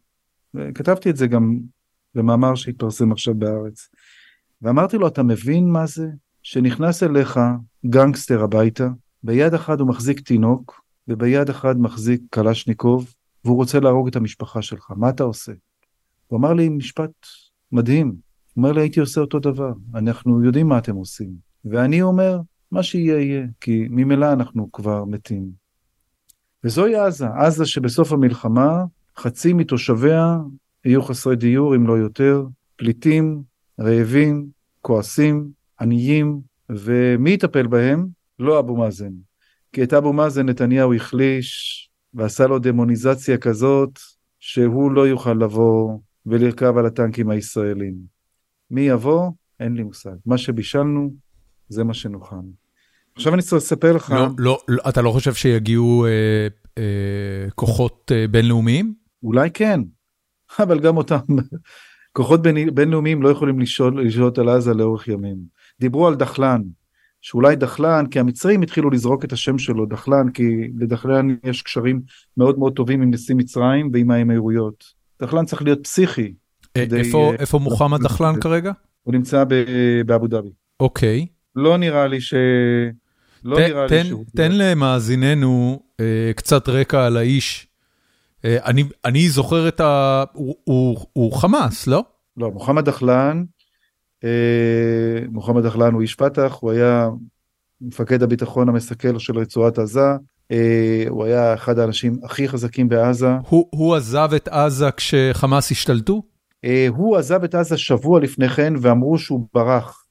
וכתבתי 0.54 1.10
את 1.10 1.16
זה 1.16 1.26
גם 1.26 1.58
במאמר 2.14 2.54
שהתפרסם 2.54 3.12
עכשיו 3.12 3.34
בארץ, 3.34 3.88
ואמרתי 4.62 4.98
לו, 4.98 5.08
אתה 5.08 5.22
מבין 5.22 5.68
מה 5.68 5.86
זה? 5.86 6.08
שנכנס 6.42 7.02
אליך 7.02 7.40
גנגסטר 7.86 8.42
הביתה, 8.42 8.88
ביד 9.22 9.54
אחת 9.54 9.80
הוא 9.80 9.88
מחזיק 9.88 10.20
תינוק, 10.20 10.82
וביד 11.08 11.50
אחת 11.50 11.76
מחזיק 11.76 12.20
קלשניקוב, 12.30 13.14
והוא 13.44 13.56
רוצה 13.56 13.80
להרוג 13.80 14.08
את 14.08 14.16
המשפחה 14.16 14.62
שלך, 14.62 14.90
מה 14.96 15.08
אתה 15.08 15.24
עושה? 15.24 15.52
הוא 16.26 16.38
אמר 16.38 16.52
לי 16.52 16.68
משפט 16.68 17.10
מדהים, 17.72 18.06
הוא 18.08 18.14
אומר 18.56 18.72
לי 18.72 18.80
הייתי 18.80 19.00
עושה 19.00 19.20
אותו 19.20 19.38
דבר, 19.38 19.72
אנחנו 19.94 20.44
יודעים 20.44 20.68
מה 20.68 20.78
אתם 20.78 20.94
עושים. 20.96 21.30
ואני 21.64 22.02
אומר, 22.02 22.40
מה 22.70 22.82
שיהיה 22.82 23.20
יהיה, 23.20 23.46
כי 23.60 23.86
ממילא 23.90 24.32
אנחנו 24.32 24.72
כבר 24.72 25.04
מתים. 25.04 25.50
וזוהי 26.64 26.94
עזה, 26.94 27.26
עזה 27.28 27.66
שבסוף 27.66 28.12
המלחמה 28.12 28.84
חצי 29.18 29.52
מתושביה 29.52 30.38
יהיו 30.84 31.02
חסרי 31.02 31.36
דיור 31.36 31.76
אם 31.76 31.86
לא 31.86 31.92
יותר, 31.92 32.46
פליטים, 32.76 33.42
רעבים, 33.80 34.48
כועסים, 34.80 35.50
עניים, 35.80 36.40
ומי 36.76 37.30
יטפל 37.30 37.66
בהם? 37.66 38.06
לא 38.38 38.58
אבו 38.58 38.76
מאזן. 38.76 39.12
כי 39.72 39.82
את 39.82 39.92
אבו 39.92 40.12
מאזן 40.12 40.48
נתניהו 40.48 40.94
החליש 40.94 41.90
ועשה 42.14 42.46
לו 42.46 42.58
דמוניזציה 42.58 43.38
כזאת 43.38 43.98
שהוא 44.40 44.92
לא 44.92 45.08
יוכל 45.08 45.32
לבוא 45.32 45.98
ולרכב 46.26 46.76
על 46.76 46.86
הטנקים 46.86 47.30
הישראלים. 47.30 47.94
מי 48.70 48.80
יבוא? 48.80 49.30
אין 49.60 49.74
לי 49.74 49.82
מושג. 49.82 50.14
מה 50.26 50.38
שבישלנו, 50.38 51.14
זה 51.68 51.84
מה 51.84 51.94
שנוכל. 51.94 52.36
עכשיו 53.14 53.34
אני 53.34 53.42
צריך 53.42 53.62
לספר 53.62 53.92
לך... 53.92 54.10
לא, 54.10 54.26
לא, 54.38 54.58
לא, 54.68 54.82
אתה 54.88 55.02
לא 55.02 55.10
חושב 55.10 55.34
שיגיעו 55.34 56.06
אה, 56.06 56.46
אה, 56.78 57.50
כוחות 57.54 58.12
אה, 58.14 58.28
בינלאומיים? 58.28 58.94
אולי 59.22 59.50
כן, 59.50 59.80
אבל 60.58 60.80
גם 60.80 60.96
אותם 60.96 61.16
כוחות 62.16 62.42
בין, 62.42 62.74
בינלאומיים 62.74 63.22
לא 63.22 63.28
יכולים 63.28 63.60
לשלוט 63.96 64.38
על 64.38 64.48
עזה 64.48 64.74
לאורך 64.74 65.08
ימים. 65.08 65.36
דיברו 65.82 66.06
על 66.06 66.14
דחלן, 66.14 66.62
שאולי 67.20 67.56
דחלן, 67.56 68.06
כי 68.06 68.20
המצרים 68.20 68.62
התחילו 68.62 68.90
לזרוק 68.90 69.24
את 69.24 69.32
השם 69.32 69.58
שלו, 69.58 69.86
דחלן, 69.86 70.30
כי 70.30 70.44
לדחלן 70.78 71.36
יש 71.44 71.62
קשרים 71.62 72.00
מאוד 72.36 72.58
מאוד 72.58 72.72
טובים 72.72 73.02
עם 73.02 73.10
נשיא 73.10 73.34
מצרים 73.34 73.90
ועם 73.92 74.10
האמירויות. 74.10 74.84
דחלן 75.22 75.44
צריך 75.44 75.62
להיות 75.62 75.78
פסיכי. 75.82 76.34
אה, 76.76 76.84
איפה, 76.96 77.32
איפה 77.38 77.58
מוחמד 77.58 78.02
דחלן 78.02 78.40
כרגע? 78.40 78.72
הוא 79.02 79.14
נמצא 79.14 79.44
באבו 80.06 80.26
דאבי. 80.26 80.48
אוקיי. 80.80 81.26
לא 81.56 81.76
נראה 81.76 82.06
לי 82.06 82.20
ש... 82.20 82.34
לא 83.44 83.60
נראה 83.60 83.86
לי 83.86 84.04
שהוא... 84.04 84.24
תן 84.36 84.52
למאזיננו 84.52 85.82
אה, 86.00 86.32
קצת 86.36 86.68
רקע 86.68 87.06
על 87.06 87.16
האיש. 87.16 87.66
אה, 88.44 88.56
אני, 89.04 89.28
זוכר 89.28 89.68
את 89.68 89.80
ה... 89.80 90.24
הוא, 90.32 91.32
חמאס, 91.32 91.86
לא? 91.86 92.04
לא, 92.36 92.50
מוחמד 92.50 92.84
דחלן 92.84 93.38
אה, 93.38 93.61
מוחמד 95.28 95.62
דחלן 95.62 95.92
הוא 95.92 96.02
איש 96.02 96.14
פת"ח, 96.14 96.58
הוא 96.60 96.70
היה 96.70 97.08
מפקד 97.80 98.22
הביטחון 98.22 98.68
המסכל 98.68 99.18
של 99.18 99.38
רצועת 99.38 99.78
עזה, 99.78 100.00
אה, 100.52 101.04
הוא 101.08 101.24
היה 101.24 101.54
אחד 101.54 101.78
האנשים 101.78 102.16
הכי 102.24 102.48
חזקים 102.48 102.88
בעזה. 102.88 103.30
הוא, 103.48 103.68
הוא 103.70 103.94
עזב 103.94 104.30
את 104.36 104.48
עזה 104.48 104.90
כשחמאס 104.96 105.70
השתלטו? 105.70 106.22
אה, 106.64 106.86
הוא 106.96 107.16
עזב 107.16 107.44
את 107.44 107.54
עזה 107.54 107.78
שבוע 107.78 108.20
לפני 108.20 108.48
כן 108.48 108.72
ואמרו 108.80 109.18
שהוא 109.18 109.46
ברח, 109.54 110.04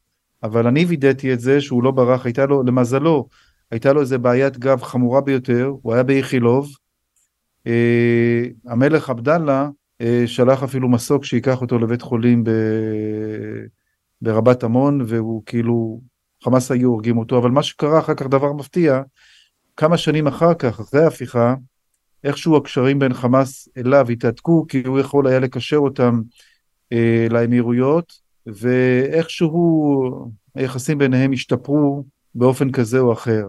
אבל 0.44 0.68
אני 0.68 0.86
וידאתי 0.86 1.34
את 1.34 1.40
זה 1.40 1.62
שהוא 1.62 1.84
לא 1.84 1.92
ברח, 1.92 2.26
הייתה 2.26 2.46
לו, 2.46 2.64
למזלו, 2.64 3.28
הייתה 3.72 3.94
לו 3.94 4.02
איזה 4.02 4.18
בעיית 4.18 4.58
גב 4.58 4.82
חמורה 4.84 5.22
ביותר, 5.22 5.72
הוא 5.82 5.94
היה 5.94 6.04
באיכילוב, 6.04 6.70
המלך 8.68 9.10
עבדאללה 9.10 9.70
שלח 10.26 10.64
אפילו 10.64 10.90
מסוק 10.90 11.26
שייקח 11.26 11.62
אותו 11.62 11.80
לבית 11.80 12.02
חולים 12.02 12.44
ב... 12.44 12.50
ברבת 14.22 14.64
עמון 14.64 15.02
והוא 15.08 15.44
כאילו 15.46 16.02
חמאס 16.44 16.72
היו 16.72 16.90
הורגים 16.90 17.18
אותו 17.18 17.38
אבל 17.38 17.52
מה 17.52 17.64
שקרה 17.64 18.00
אחר 18.00 18.14
כך 18.14 18.26
דבר 18.28 18.54
מפתיע 18.54 19.02
כמה 19.78 19.98
שנים 19.98 20.28
אחר 20.28 20.54
כך 20.54 20.80
אחרי 20.80 21.04
ההפיכה 21.04 21.56
איכשהו 22.24 22.58
הקשרים 22.58 23.00
בין 23.00 23.14
חמאס 23.14 23.70
אליו 23.78 24.10
התהדקו 24.10 24.66
כי 24.68 24.84
הוא 24.86 25.00
יכול 25.00 25.28
היה 25.28 25.40
לקשר 25.40 25.78
אותם 25.78 26.22
אה, 26.94 27.28
לאמירויות 27.30 28.14
ואיכשהו 28.46 30.32
היחסים 30.56 30.98
ביניהם 30.98 31.32
השתפרו 31.34 32.06
באופן 32.36 32.72
כזה 32.72 33.00
או 33.00 33.14
אחר. 33.14 33.46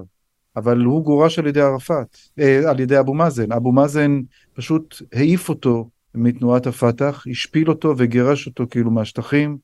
אבל 0.56 0.78
הוא 0.78 1.04
גורש 1.04 1.38
על 1.38 1.46
ידי 1.46 1.60
ערפאת, 1.60 2.16
אה, 2.38 2.70
על 2.70 2.80
ידי 2.80 3.00
אבו 3.00 3.14
מאזן, 3.14 3.52
אבו 3.52 3.72
מאזן 3.72 4.20
פשוט 4.54 5.02
העיף 5.12 5.48
אותו 5.48 5.90
מתנועת 6.14 6.66
הפת"ח, 6.66 7.24
השפיל 7.30 7.68
אותו 7.68 7.94
וגירש 7.96 8.46
אותו 8.46 8.64
כאילו 8.70 8.90
מהשטחים 8.90 9.58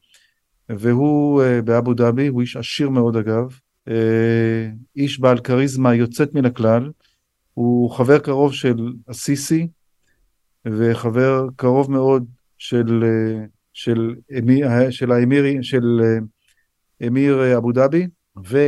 והוא 0.69 1.43
uh, 1.43 1.63
באבו 1.63 1.95
דאבי, 1.95 2.27
הוא 2.27 2.41
איש 2.41 2.57
עשיר 2.57 2.89
מאוד 2.89 3.17
אגב, 3.17 3.59
uh, 3.89 3.93
איש 4.97 5.21
בעל 5.21 5.39
כריזמה 5.39 5.95
יוצאת 5.95 6.35
מן 6.35 6.45
הכלל, 6.45 6.91
הוא 7.55 7.91
חבר 7.91 8.19
קרוב 8.19 8.53
של 8.53 8.93
א-סיסי 9.11 9.69
וחבר 10.65 11.47
קרוב 11.57 11.91
מאוד 11.91 12.27
של, 12.59 13.05
uh, 13.05 13.49
של, 13.73 14.15
אמיר, 14.39 14.91
של 14.91 15.13
האמירי, 15.13 15.59
של 15.63 16.01
אמיר 17.07 17.57
אבו 17.57 17.73
דאבי, 17.73 18.07
ו, 18.49 18.59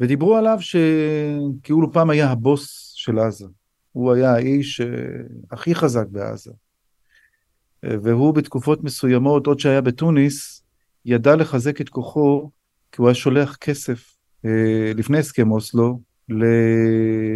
ודיברו 0.00 0.36
עליו 0.36 0.58
שכאילו 0.60 1.92
פעם 1.92 2.10
היה 2.10 2.30
הבוס 2.30 2.92
של 2.94 3.18
עזה, 3.18 3.46
הוא 3.92 4.12
היה 4.12 4.34
האיש 4.34 4.80
הכי 5.50 5.74
חזק 5.74 6.06
בעזה. 6.10 6.50
והוא 7.82 8.34
בתקופות 8.34 8.84
מסוימות, 8.84 9.46
עוד 9.46 9.60
שהיה 9.60 9.80
בתוניס, 9.80 10.62
ידע 11.04 11.36
לחזק 11.36 11.80
את 11.80 11.88
כוחו 11.88 12.50
כי 12.92 13.02
הוא 13.02 13.08
היה 13.08 13.14
שולח 13.14 13.56
כסף 13.56 14.16
אה, 14.44 14.92
לפני 14.94 15.18
הסכם 15.18 15.50
אוסלו 15.50 16.00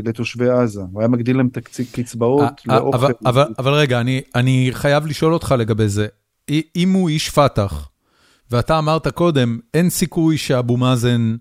לתושבי 0.05 0.51
עזה, 0.51 0.81
הוא 0.93 1.01
היה 1.01 1.09
מגדיל 1.09 1.37
להם 1.37 1.49
תקציב 1.49 1.87
קצבאות 1.93 2.43
אה, 2.43 2.75
אה, 2.75 2.81
לאוכל. 2.81 2.97
אבל, 2.97 3.13
אבל, 3.27 3.55
אבל 3.59 3.73
רגע, 3.73 4.01
אני, 4.01 4.23
אני 4.35 4.69
חייב 4.73 5.07
לשאול 5.07 5.35
אותך 5.35 5.55
לגבי 5.59 5.89
זה. 5.89 6.07
אם 6.77 6.93
הוא 6.93 7.09
איש 7.09 7.31
פת"ח, 7.31 7.89
ואתה 8.51 8.79
אמרת 8.79 9.09
קודם, 9.09 9.59
אין 9.75 9.91
סיכוי 9.91 10.39
שאבו 10.39 10.77
מאזן 10.77 11.37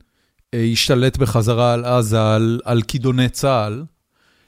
ישתלט 0.56 1.18
בחזרה 1.18 1.74
על 1.74 1.86
עזה, 1.86 2.34
על, 2.34 2.60
על 2.64 2.82
כידוני 2.82 3.30
צה"ל, 3.30 3.84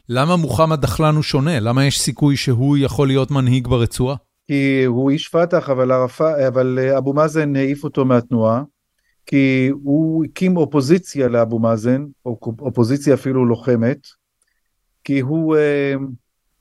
למה 0.10 0.36
מוחמד 0.36 0.82
דחלן 0.82 1.16
הוא 1.16 1.24
שונה? 1.24 1.60
למה 1.60 1.86
יש 1.86 2.00
סיכוי 2.00 2.38
שהוא 2.38 2.78
יכול 2.78 3.08
להיות 3.08 3.32
מנהיג 3.32 3.68
ברצועה? 3.68 4.16
כי 4.48 4.84
הוא 4.84 5.12
איש 5.12 5.28
פת"ח, 5.28 5.70
אבל, 5.70 5.92
ערפה, 5.92 6.48
אבל 6.48 6.80
אה, 6.82 6.98
אבו 6.98 7.14
מאזן 7.14 7.56
העיף 7.56 7.84
אותו 7.84 8.06
מהתנועה, 8.06 8.64
כי 9.26 9.70
הוא 9.84 10.26
הקים 10.26 10.58
אופוזיציה 10.58 11.28
לאבו 11.28 11.60
מאזן, 11.60 12.06
אופוזיציה 12.60 13.14
אפילו 13.14 13.46
לוחמת, 13.46 13.98
כי 15.04 15.20
הוא 15.20 15.56
uh, 15.56 16.02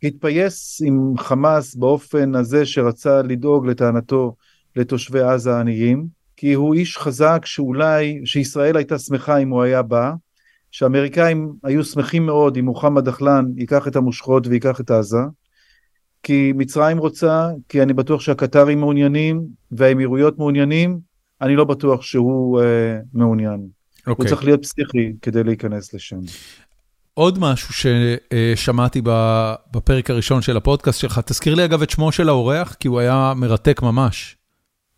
התפייס 0.02 0.82
עם 0.84 1.18
חמאס 1.18 1.74
באופן 1.74 2.34
הזה 2.34 2.66
שרצה 2.66 3.22
לדאוג 3.22 3.66
לטענתו 3.66 4.36
לתושבי 4.76 5.20
עזה 5.20 5.56
העניים, 5.56 6.06
כי 6.36 6.52
הוא 6.52 6.74
איש 6.74 6.98
חזק 6.98 7.42
שאולי, 7.44 8.20
שישראל 8.24 8.76
הייתה 8.76 8.98
שמחה 8.98 9.36
אם 9.36 9.48
הוא 9.48 9.62
היה 9.62 9.82
בא, 9.82 10.12
שהאמריקאים 10.70 11.52
היו 11.64 11.84
שמחים 11.84 12.26
מאוד 12.26 12.56
אם 12.56 12.64
מוחמד 12.64 13.04
דחלן 13.04 13.44
ייקח 13.56 13.88
את 13.88 13.96
המושכות 13.96 14.46
וייקח 14.46 14.80
את 14.80 14.90
עזה, 14.90 15.18
כי 16.24 16.52
מצרים 16.56 16.98
רוצה, 16.98 17.48
כי 17.68 17.82
אני 17.82 17.92
בטוח 17.92 18.20
שהקטרים 18.20 18.80
מעוניינים 18.80 19.46
והאמירויות 19.72 20.38
מעוניינים, 20.38 20.98
אני 21.40 21.56
לא 21.56 21.64
בטוח 21.64 22.02
שהוא 22.02 22.60
uh, 22.60 22.64
מעוניין. 23.12 23.60
Okay. 23.60 24.02
הוא 24.06 24.12
אוקיי. 24.12 24.26
צריך 24.26 24.44
להיות 24.44 24.62
פסיכי 24.62 25.12
כדי 25.22 25.44
להיכנס 25.44 25.94
לשם. 25.94 26.20
עוד 27.14 27.38
משהו 27.38 27.90
ששמעתי 28.54 29.02
בפרק 29.72 30.10
הראשון 30.10 30.42
של 30.42 30.56
הפודקאסט 30.56 31.00
שלך, 31.00 31.20
תזכיר 31.24 31.54
לי 31.54 31.64
אגב 31.64 31.82
את 31.82 31.90
שמו 31.90 32.12
של 32.12 32.28
האורח, 32.28 32.74
כי 32.74 32.88
הוא 32.88 33.00
היה 33.00 33.32
מרתק 33.36 33.82
ממש. 33.82 34.36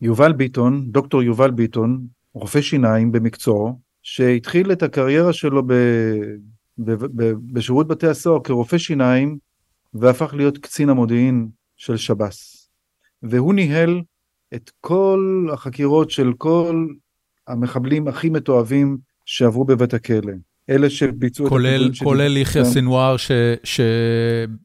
יובל 0.01 0.33
ביטון, 0.33 0.87
דוקטור 0.91 1.23
יובל 1.23 1.51
ביטון, 1.51 2.01
רופא 2.35 2.61
שיניים 2.61 3.13
במקצועו, 3.13 3.79
שהתחיל 4.03 4.73
את 4.73 4.83
הקריירה 4.83 5.33
שלו 5.33 5.63
ב, 5.67 5.73
ב, 6.79 6.93
ב, 6.93 7.33
בשירות 7.53 7.89
בתי 7.89 8.07
הסוהר 8.07 8.41
כרופא 8.45 8.79
שיניים, 8.79 9.39
והפך 10.01 10.35
להיות 10.35 10.59
קצין 10.59 10.89
המודיעין 10.89 11.49
של 11.77 11.97
שב"ס. 11.97 12.69
והוא 13.23 13.55
ניהל 13.55 14.03
את 14.55 14.71
כל 14.81 15.49
החקירות 15.53 16.11
של 16.11 16.33
כל 16.39 16.87
המחבלים 17.49 18.09
הכי 18.09 18.29
מתועבים 18.29 18.99
שעברו 19.25 19.65
בבית 19.65 19.95
הכלא. 19.95 20.33
אלה 20.71 20.91
שביצעו 20.91 21.49
כולל, 21.49 21.91
את 21.91 21.99
כולל 22.05 22.37
יחיא 22.37 22.65
סנוואר, 22.65 23.17
ש... 23.17 23.31
ש... 23.65 23.81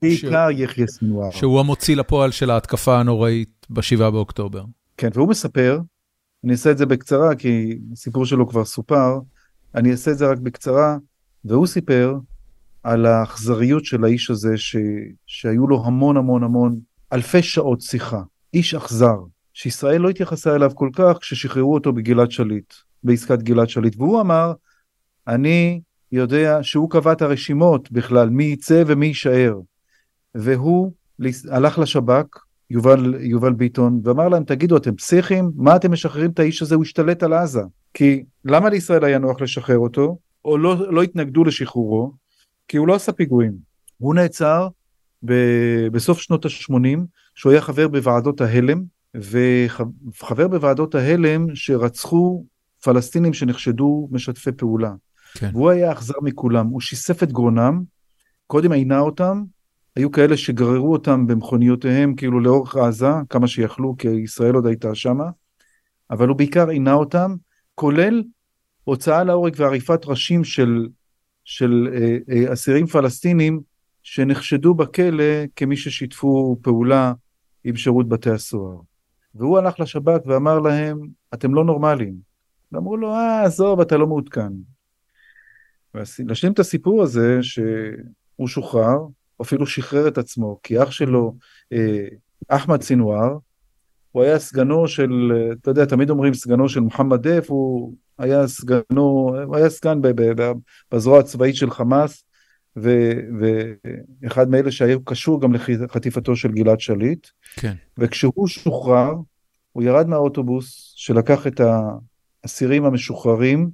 בעיקר 0.01 0.47
יחיא 0.51 0.85
סנוואר. 0.85 1.31
שהוא 1.31 1.59
המוציא 1.59 1.95
לפועל 1.95 2.31
של 2.31 2.49
ההתקפה 2.49 2.99
הנוראית 2.99 3.67
ב-7 3.69 3.97
באוקטובר. 3.97 4.63
כן, 4.97 5.09
והוא 5.13 5.29
מספר, 5.29 5.79
אני 6.43 6.51
אעשה 6.51 6.71
את 6.71 6.77
זה 6.77 6.85
בקצרה, 6.85 7.35
כי 7.35 7.77
הסיפור 7.93 8.25
שלו 8.25 8.49
כבר 8.49 8.65
סופר, 8.65 9.19
אני 9.75 9.91
אעשה 9.91 10.11
את 10.11 10.17
זה 10.17 10.31
רק 10.31 10.37
בקצרה, 10.37 10.97
והוא 11.45 11.67
סיפר 11.67 12.15
על 12.83 13.05
האכזריות 13.05 13.85
של 13.85 14.03
האיש 14.03 14.29
הזה, 14.29 14.57
ש... 14.57 14.75
שהיו 15.25 15.67
לו 15.67 15.85
המון 15.85 16.17
המון 16.17 16.43
המון, 16.43 16.79
אלפי 17.13 17.43
שעות 17.43 17.81
שיחה. 17.81 18.21
איש 18.53 18.73
אכזר, 18.73 19.17
שישראל 19.53 20.01
לא 20.01 20.09
התייחסה 20.09 20.55
אליו 20.55 20.71
כל 20.75 20.89
כך 20.93 21.17
כששחררו 21.21 21.73
אותו 21.73 21.93
בגלעד 21.93 22.31
שליט, 22.31 22.73
בעסקת 23.03 23.41
גלעד 23.41 23.69
שליט, 23.69 23.95
והוא 23.97 24.21
אמר, 24.21 24.53
אני 25.27 25.81
יודע 26.11 26.59
שהוא 26.61 26.89
קבע 26.89 27.11
את 27.11 27.21
הרשימות 27.21 27.91
בכלל, 27.91 28.29
מי 28.29 28.43
יצא 28.43 28.83
ומי 28.87 29.05
יישאר. 29.05 29.55
והוא 30.35 30.91
הלך 31.49 31.79
לשב"כ, 31.79 32.39
יובל, 32.69 33.15
יובל 33.19 33.53
ביטון, 33.53 34.01
ואמר 34.03 34.29
להם, 34.29 34.43
תגידו, 34.43 34.77
אתם 34.77 34.95
פסיכים? 34.95 35.51
מה 35.55 35.75
אתם 35.75 35.91
משחררים 35.91 36.31
את 36.31 36.39
האיש 36.39 36.61
הזה? 36.61 36.75
הוא 36.75 36.83
השתלט 36.83 37.23
על 37.23 37.33
עזה. 37.33 37.61
כי 37.93 38.23
למה 38.45 38.69
לישראל 38.69 39.05
היה 39.05 39.19
נוח 39.19 39.41
לשחרר 39.41 39.77
אותו, 39.77 40.17
או 40.45 40.57
לא, 40.57 40.93
לא 40.93 41.03
התנגדו 41.03 41.43
לשחרורו? 41.43 42.11
כי 42.71 42.77
הוא 42.77 42.87
לא 42.87 42.95
עשה 42.95 43.11
פיגועים. 43.11 43.53
הוא 43.97 44.15
נעצר 44.15 44.67
ב, 45.25 45.33
בסוף 45.91 46.21
שנות 46.21 46.45
ה-80, 46.45 46.99
שהוא 47.35 47.51
היה 47.51 47.61
חבר 47.61 47.87
בוועדות 47.87 48.41
ההלם, 48.41 48.83
וחבר 49.15 50.47
בוועדות 50.47 50.95
ההלם 50.95 51.55
שרצחו 51.55 52.45
פלסטינים 52.83 53.33
שנחשדו 53.33 54.07
משתפי 54.11 54.51
פעולה. 54.51 54.93
כן. 55.33 55.49
והוא 55.53 55.69
היה 55.69 55.91
אכזר 55.91 56.13
מכולם, 56.21 56.67
הוא 56.67 56.81
שיסף 56.81 57.23
את 57.23 57.31
גרונם, 57.31 57.83
קודם 58.47 58.71
עינה 58.71 58.99
אותם, 58.99 59.43
היו 59.95 60.11
כאלה 60.11 60.37
שגררו 60.37 60.91
אותם 60.91 61.27
במכוניותיהם 61.27 62.15
כאילו 62.15 62.39
לאורך 62.39 62.75
עזה, 62.75 63.11
כמה 63.29 63.47
שיכלו, 63.47 63.95
כי 63.97 64.07
ישראל 64.07 64.55
עוד 64.55 64.65
הייתה 64.65 64.95
שמה, 64.95 65.29
אבל 66.11 66.27
הוא 66.27 66.37
בעיקר 66.37 66.69
עינה 66.69 66.93
אותם, 66.93 67.35
כולל 67.75 68.23
הוצאה 68.83 69.23
להורג 69.23 69.53
ועריפת 69.57 70.05
ראשים 70.05 70.43
של, 70.43 70.87
של 71.43 71.87
אה, 71.93 72.17
אה, 72.29 72.53
אסירים 72.53 72.87
פלסטינים 72.87 73.61
שנחשדו 74.03 74.73
בכלא 74.73 75.45
כמי 75.55 75.77
ששיתפו 75.77 76.57
פעולה 76.61 77.13
עם 77.63 77.75
שירות 77.75 78.09
בתי 78.09 78.29
הסוהר. 78.29 78.77
והוא 79.35 79.57
הלך 79.57 79.79
לשב"כ 79.79 80.25
ואמר 80.25 80.59
להם, 80.59 81.07
אתם 81.33 81.53
לא 81.53 81.65
נורמליים. 81.65 82.15
ואמרו 82.71 82.97
לו, 82.97 83.13
אה, 83.13 83.43
עזוב, 83.43 83.81
אתה 83.81 83.97
לא 83.97 84.07
מעודכן. 84.07 84.51
להשלים 86.19 86.53
את 86.53 86.59
הסיפור 86.59 87.03
הזה 87.03 87.39
שהוא 87.41 88.47
שוחרר, 88.47 88.97
אפילו 89.41 89.65
שחרר 89.65 90.07
את 90.07 90.17
עצמו, 90.17 90.59
כי 90.63 90.83
אח 90.83 90.91
שלו, 90.91 91.35
אה, 91.73 92.07
אחמד 92.47 92.81
סינואר, 92.81 93.37
הוא 94.11 94.23
היה 94.23 94.39
סגנו 94.39 94.87
של, 94.87 95.31
אתה 95.61 95.71
יודע, 95.71 95.85
תמיד 95.85 96.09
אומרים 96.09 96.33
סגנו 96.33 96.69
של 96.69 96.79
מוחמד 96.79 97.27
דף, 97.27 97.45
הוא 97.49 97.93
היה 98.21 98.47
סגנו, 98.47 99.35
הוא 99.45 99.55
היה 99.55 99.69
סגן 99.69 99.99
בזרוע 100.91 101.19
הצבאית 101.19 101.55
של 101.55 101.71
חמאס, 101.71 102.23
ו, 102.77 103.11
ואחד 104.21 104.49
מאלה 104.49 104.71
שהיה 104.71 104.97
קשור 105.05 105.41
גם 105.41 105.53
לחטיפתו 105.53 106.35
של 106.35 106.51
גלעד 106.51 106.79
שליט. 106.79 107.27
כן. 107.55 107.73
וכשהוא 107.97 108.47
שוחרר, 108.47 109.13
הוא 109.71 109.83
ירד 109.83 110.07
מהאוטובוס 110.07 110.93
שלקח 110.95 111.47
את 111.47 111.61
האסירים 112.43 112.85
המשוחררים, 112.85 113.69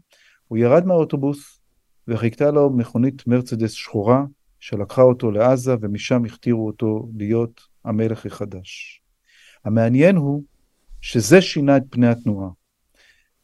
הוא 0.47 0.57
ירד 0.57 0.85
מהאוטובוס 0.85 1.59
וחיכתה 2.07 2.51
לו 2.51 2.69
מכונית 2.69 3.27
מרצדס 3.27 3.71
שחורה 3.71 4.23
שלקחה 4.59 5.01
אותו 5.01 5.31
לעזה 5.31 5.75
ומשם 5.81 6.25
הכתירו 6.25 6.67
אותו 6.67 7.09
להיות 7.17 7.61
המלך 7.85 8.25
החדש. 8.25 9.01
המעניין 9.65 10.15
הוא 10.15 10.43
שזה 11.01 11.41
שינה 11.41 11.77
את 11.77 11.83
פני 11.89 12.07
התנועה. 12.07 12.49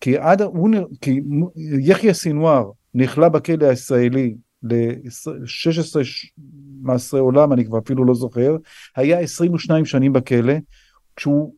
כי, 0.03 0.17
עד, 0.17 0.41
הוא, 0.41 0.69
כי 1.01 1.21
יחיא 1.79 2.13
סינואר 2.13 2.71
נכלא 2.93 3.29
בכלא 3.29 3.65
הישראלי 3.65 4.35
ל-16 4.63 5.95
מעשרי 6.81 7.19
עולם, 7.19 7.53
אני 7.53 7.65
כבר 7.65 7.79
אפילו 7.79 8.05
לא 8.05 8.13
זוכר, 8.13 8.57
היה 8.95 9.19
22 9.19 9.85
שנים 9.85 10.13
בכלא, 10.13 10.53
כשהוא 11.15 11.53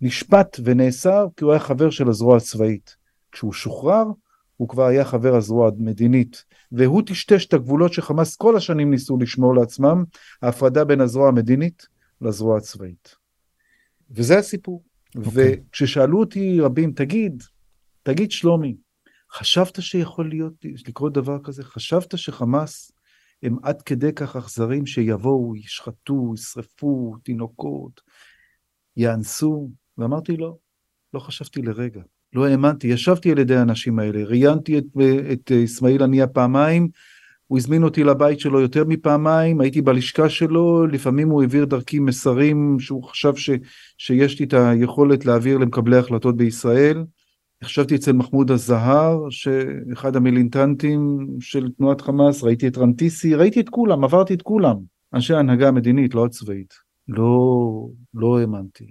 נשפט 0.00 0.60
ונאסר 0.64 1.26
כי 1.36 1.44
הוא 1.44 1.52
היה 1.52 1.60
חבר 1.60 1.90
של 1.90 2.08
הזרוע 2.08 2.36
הצבאית. 2.36 2.96
כשהוא 3.32 3.52
שוחרר, 3.52 4.04
הוא 4.56 4.68
כבר 4.68 4.84
היה 4.84 5.04
חבר 5.04 5.36
הזרוע 5.36 5.70
המדינית, 5.78 6.44
והוא 6.72 7.02
טשטש 7.06 7.46
את 7.46 7.54
הגבולות 7.54 7.92
שחמאס 7.92 8.36
כל 8.36 8.56
השנים 8.56 8.90
ניסו 8.90 9.18
לשמור 9.18 9.54
לעצמם, 9.54 10.04
ההפרדה 10.42 10.84
בין 10.84 11.00
הזרוע 11.00 11.28
המדינית 11.28 11.86
לזרוע 12.20 12.58
הצבאית. 12.58 13.14
וזה 14.10 14.38
הסיפור. 14.38 14.82
Okay. 15.16 15.26
אוקיי. 15.26 15.56
וכששאלו 15.70 16.20
אותי 16.20 16.60
רבים, 16.60 16.92
תגיד, 16.92 17.42
תגיד 18.04 18.30
שלומי, 18.30 18.76
חשבת 19.32 19.82
שיכול 19.82 20.28
להיות, 20.28 20.52
לקרות 20.88 21.12
דבר 21.12 21.38
כזה? 21.44 21.64
חשבת 21.64 22.18
שחמאס 22.18 22.92
הם 23.42 23.56
עד 23.62 23.82
כדי 23.82 24.12
כך 24.12 24.36
אכזרים 24.36 24.86
שיבואו, 24.86 25.56
ישחטו, 25.56 26.32
ישרפו 26.34 27.16
תינוקות, 27.22 28.00
יאנסו? 28.96 29.70
ואמרתי 29.98 30.36
לא, 30.36 30.56
לא 31.14 31.20
חשבתי 31.20 31.62
לרגע. 31.62 32.02
לא 32.32 32.46
האמנתי, 32.46 32.86
ישבתי 32.86 33.30
על 33.30 33.38
ידי 33.38 33.56
האנשים 33.56 33.98
האלה, 33.98 34.24
ראיינתי 34.24 34.78
את, 34.78 34.84
את 35.32 35.52
אסמאעיל 35.64 36.02
הנייה 36.02 36.26
פעמיים, 36.26 36.88
הוא 37.46 37.58
הזמין 37.58 37.82
אותי 37.82 38.04
לבית 38.04 38.40
שלו 38.40 38.60
יותר 38.60 38.84
מפעמיים, 38.84 39.60
הייתי 39.60 39.82
בלשכה 39.82 40.28
שלו, 40.28 40.86
לפעמים 40.86 41.28
הוא 41.28 41.42
העביר 41.42 41.64
דרכי 41.64 41.98
מסרים 41.98 42.76
שהוא 42.80 43.04
חשב 43.04 43.36
ש, 43.36 43.50
שיש 43.98 44.40
לי 44.40 44.46
את 44.46 44.54
היכולת 44.54 45.26
להעביר 45.26 45.58
למקבלי 45.58 45.96
החלטות 45.96 46.36
בישראל. 46.36 47.04
ישבתי 47.66 47.94
אצל 47.94 48.12
מחמוד 48.12 48.50
הזהר, 48.50 49.30
שאחד 49.30 50.16
המילינטנטים 50.16 51.26
של 51.40 51.68
תנועת 51.78 52.00
חמאס, 52.00 52.42
ראיתי 52.42 52.68
את 52.68 52.78
רנטיסי, 52.78 53.34
ראיתי 53.34 53.60
את 53.60 53.68
כולם, 53.68 54.04
עברתי 54.04 54.34
את 54.34 54.42
כולם. 54.42 54.76
אנשי 55.14 55.34
ההנהגה 55.34 55.68
המדינית, 55.68 56.14
לא 56.14 56.24
הצבאית. 56.24 56.74
לא, 57.08 57.88
לא 58.14 58.38
האמנתי. 58.38 58.90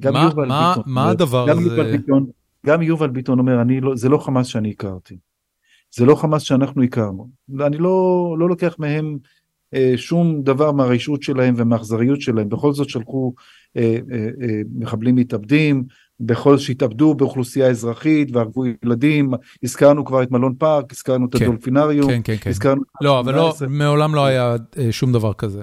גם 0.00 0.12
מה, 0.12 0.22
יובל 0.22 0.48
מה, 0.48 0.74
ביטון, 0.76 0.92
מה 0.92 1.10
הדבר 1.10 1.46
גם 1.48 1.58
הזה? 1.58 1.68
יובל 1.68 1.96
ביטון, 1.96 2.26
גם 2.66 2.82
יובל 2.82 3.08
ביטון 3.10 3.38
אומר, 3.38 3.62
אני 3.62 3.80
לא, 3.80 3.96
זה 3.96 4.08
לא 4.08 4.18
חמאס 4.18 4.46
שאני 4.46 4.70
הכרתי. 4.70 5.16
זה 5.94 6.04
לא 6.04 6.14
חמאס 6.14 6.42
שאנחנו 6.42 6.82
הכרנו. 6.82 7.28
אני 7.60 7.78
לא, 7.78 8.36
לא 8.38 8.48
לוקח 8.48 8.76
מהם 8.78 9.18
אה, 9.74 9.92
שום 9.96 10.42
דבר 10.42 10.72
מהרשעות 10.72 11.22
שלהם 11.22 11.54
ומהאכזריות 11.56 12.20
שלהם. 12.20 12.48
בכל 12.48 12.72
זאת 12.72 12.88
שלחו 12.88 13.32
אה, 13.76 13.98
אה, 14.12 14.28
אה, 14.42 14.60
מחבלים 14.74 15.14
מתאבדים, 15.14 15.84
בכל 16.20 16.58
שהתאבדו 16.58 17.14
באוכלוסייה 17.14 17.66
אזרחית 17.66 18.28
והרגו 18.32 18.64
ילדים, 18.84 19.32
הזכרנו 19.62 20.04
כבר 20.04 20.22
את 20.22 20.30
מלון 20.30 20.54
פארק, 20.58 20.92
הזכרנו 20.92 21.26
את 21.26 21.36
כן, 21.36 21.44
הדולפינריום, 21.44 22.10
כן, 22.10 22.20
כן, 22.24 22.36
כן. 22.40 22.50
הזכרנו... 22.50 22.82
לא, 23.00 23.20
אבל 23.20 23.34
לא, 23.34 23.54
מעולם 23.68 24.14
לא 24.14 24.24
היה 24.24 24.56
אה, 24.78 24.92
שום 24.92 25.12
דבר 25.12 25.32
כזה. 25.32 25.62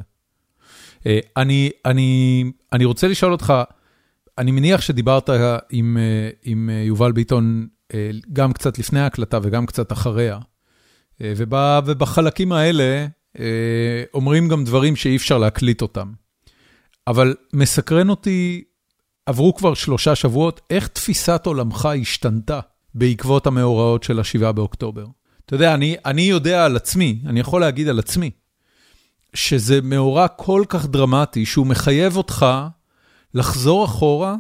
אה, 1.07 1.19
אני, 1.37 1.69
אני, 1.85 2.43
אני 2.73 2.85
רוצה 2.85 3.07
לשאול 3.07 3.31
אותך, 3.31 3.53
אני 4.37 4.51
מניח 4.51 4.81
שדיברת 4.81 5.29
עם, 5.71 5.97
אה, 5.97 6.29
עם 6.43 6.69
יובל 6.69 7.11
ביטון 7.11 7.67
גם 8.33 8.53
קצת 8.53 8.79
לפני 8.79 8.99
ההקלטה 8.99 9.39
וגם 9.43 9.65
קצת 9.65 9.91
אחריה, 9.91 10.39
ובחלקים 11.21 12.51
האלה 12.51 13.07
אומרים 14.13 14.47
גם 14.47 14.63
דברים 14.63 14.95
שאי 14.95 15.15
אפשר 15.15 15.37
להקליט 15.37 15.81
אותם. 15.81 16.11
אבל 17.07 17.35
מסקרן 17.53 18.09
אותי 18.09 18.63
עברו 19.25 19.55
כבר 19.55 19.73
שלושה 19.73 20.15
שבועות, 20.15 20.62
איך 20.69 20.88
תפיסת 20.88 21.45
עולמך 21.45 21.89
השתנתה 22.01 22.60
בעקבות 22.95 23.47
המאורעות 23.47 24.03
של 24.03 24.19
ה-7 24.19 24.51
באוקטובר? 24.51 25.05
אתה 25.45 25.55
יודע, 25.55 25.73
אני, 25.73 25.95
אני 26.05 26.21
יודע 26.21 26.65
על 26.65 26.75
עצמי, 26.75 27.19
אני 27.25 27.39
יכול 27.39 27.62
להגיד 27.62 27.88
על 27.88 27.99
עצמי, 27.99 28.31
שזה 29.34 29.81
מאורע 29.81 30.27
כל 30.27 30.63
כך 30.69 30.86
דרמטי, 30.86 31.45
שהוא 31.45 31.67
מחייב 31.67 32.17
אותך 32.17 32.45
לחזור 33.34 33.86
אחורה, 33.86 34.36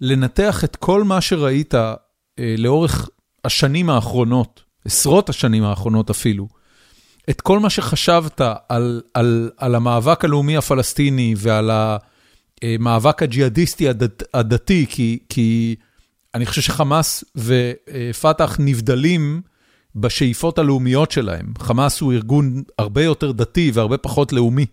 לנתח 0.00 0.64
את 0.64 0.76
כל 0.76 1.04
מה 1.04 1.20
שראית 1.20 1.74
אה, 1.74 1.94
לאורך 2.58 3.08
השנים 3.44 3.90
האחרונות, 3.90 4.62
עשרות 4.84 5.28
השנים 5.28 5.64
האחרונות 5.64 6.10
אפילו, 6.10 6.48
את 7.30 7.40
כל 7.40 7.58
מה 7.58 7.70
שחשבת 7.70 8.40
על, 8.68 9.02
על, 9.14 9.50
על 9.56 9.74
המאבק 9.74 10.24
הלאומי 10.24 10.56
הפלסטיני 10.56 11.34
ועל 11.36 11.70
המאבק 12.62 13.22
הג'יהאדיסטי 13.22 13.88
הדת, 13.88 14.22
הדתי, 14.34 14.86
כי, 14.88 15.18
כי 15.28 15.76
אני 16.34 16.46
חושב 16.46 16.62
שחמאס 16.62 17.24
ופת"ח 17.36 18.56
נבדלים 18.58 19.42
בשאיפות 19.96 20.58
הלאומיות 20.58 21.10
שלהם. 21.10 21.52
חמאס 21.58 22.00
הוא 22.00 22.12
ארגון 22.12 22.62
הרבה 22.78 23.04
יותר 23.04 23.32
דתי 23.32 23.70
והרבה 23.74 23.98
פחות 23.98 24.32
לאומי. 24.32 24.66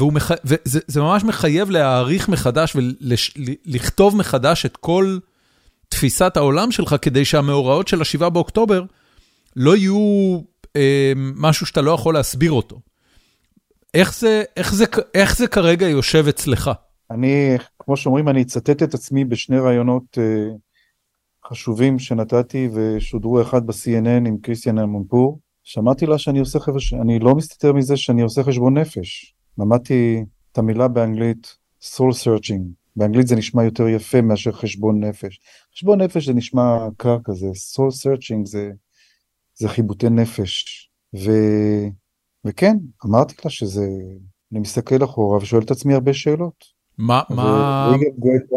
מח... 0.00 0.30
וזה 0.44 1.00
ממש 1.00 1.24
מחייב 1.24 1.70
להעריך 1.70 2.28
מחדש 2.28 2.76
ולכתוב 2.76 4.16
מחדש 4.16 4.66
את 4.66 4.76
כל 4.76 5.18
תפיסת 5.88 6.36
העולם 6.36 6.72
שלך, 6.72 6.96
כדי 7.02 7.24
שהמאורעות 7.24 7.88
של 7.88 8.00
ה-7 8.00 8.28
באוקטובר 8.28 8.84
לא 9.56 9.76
יהיו 9.76 10.40
אה, 10.76 11.12
משהו 11.16 11.66
שאתה 11.66 11.80
לא 11.80 11.90
יכול 11.90 12.14
להסביר 12.14 12.52
אותו. 12.52 12.80
איך 13.94 14.18
זה, 14.18 14.42
איך, 14.56 14.74
זה, 14.74 14.84
איך 15.14 15.36
זה 15.36 15.46
כרגע 15.46 15.88
יושב 15.88 16.24
אצלך? 16.28 16.70
אני, 17.10 17.56
כמו 17.78 17.96
שאומרים, 17.96 18.28
אני 18.28 18.42
אצטט 18.42 18.82
את 18.82 18.94
עצמי 18.94 19.24
בשני 19.24 19.58
רעיונות 19.58 20.18
אה, 20.18 20.54
חשובים 21.48 21.98
שנתתי 21.98 22.68
ושודרו 22.74 23.42
אחד 23.42 23.66
ב-CNN 23.66 24.28
עם 24.28 24.38
קריסטיאן 24.42 24.78
אלמונפור. 24.78 25.40
שמעתי 25.64 26.06
לה 26.06 26.18
שאני 26.18 26.38
עושה 26.38 26.60
חשבון, 26.60 27.00
אני 27.00 27.18
לא 27.18 27.34
מסתתר 27.34 27.72
מזה 27.72 27.96
שאני 27.96 28.22
עושה 28.22 28.42
חשבון 28.42 28.78
נפש. 28.78 29.34
למדתי 29.58 30.24
את 30.52 30.58
המילה 30.58 30.88
באנגלית 30.88 31.56
soul 31.82 32.12
searching, 32.24 32.62
באנגלית 32.96 33.26
זה 33.26 33.36
נשמע 33.36 33.64
יותר 33.64 33.88
יפה 33.88 34.20
מאשר 34.20 34.52
חשבון 34.52 35.04
נפש. 35.04 35.40
חשבון 35.74 36.02
נפש 36.02 36.26
זה 36.26 36.34
נשמע 36.34 36.88
קר 36.96 37.16
כזה, 37.24 37.46
soul 37.46 37.90
searching 37.90 38.44
זה, 38.44 38.70
זה 39.54 39.68
חיבוטי 39.68 40.10
נפש. 40.10 40.88
ו... 41.16 41.30
וכן, 42.44 42.76
אמרתי 43.06 43.34
לה 43.44 43.50
שזה, 43.50 43.86
אני 44.52 44.60
מסתכל 44.60 45.04
אחורה 45.04 45.38
ושואל 45.38 45.62
את 45.62 45.70
עצמי 45.70 45.94
הרבה 45.94 46.12
שאלות. 46.12 46.64
מה, 46.98 47.22
מה... 47.30 47.94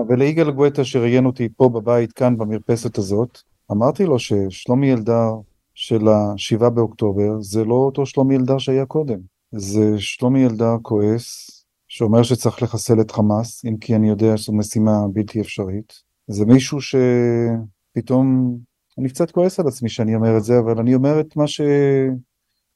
וליגאל 0.10 0.52
גואטה 0.52 0.84
שראיין 0.84 1.26
אותי 1.26 1.50
פה 1.58 1.70
בבית, 1.70 2.12
כאן 2.12 2.38
במרפסת 2.38 2.98
הזאת, 2.98 3.40
אמרתי 3.72 4.06
לו 4.06 4.20
ששלומי 4.20 4.94
אלדר 4.94 5.32
של 5.74 6.08
השבעה 6.08 6.70
באוקטובר 6.70 7.42
זה 7.42 7.64
לא 7.64 7.74
אותו 7.74 8.06
שלומי 8.06 8.38
אלדר 8.38 8.58
שהיה 8.58 8.86
קודם. 8.86 9.20
זה 9.52 10.00
שלומי 10.00 10.46
אלדר 10.46 10.76
כועס, 10.82 11.50
שאומר 11.88 12.24
שצריך 12.24 12.64
לחסל 12.64 13.02
את 13.02 13.12
חמאס, 13.12 13.66
אם 13.66 13.78
כי 13.78 13.96
אני 13.96 14.10
יודע 14.10 14.38
שזו 14.38 14.54
משימה 14.54 15.08
בלתי 15.14 15.42
אפשרית. 15.42 15.94
זה 16.28 16.46
מישהו 16.46 16.78
שפתאום, 16.82 18.58
אני 18.98 19.10
קצת 19.10 19.32
כועס 19.32 19.60
על 19.60 19.68
עצמי 19.68 19.90
שאני 19.90 20.16
אומר 20.16 20.38
את 20.38 20.44
זה, 20.44 20.60
אבל 20.60 20.80
אני 20.80 20.96
אומר 20.96 21.20
את 21.20 21.36
מה, 21.36 21.48
ש... 21.48 21.62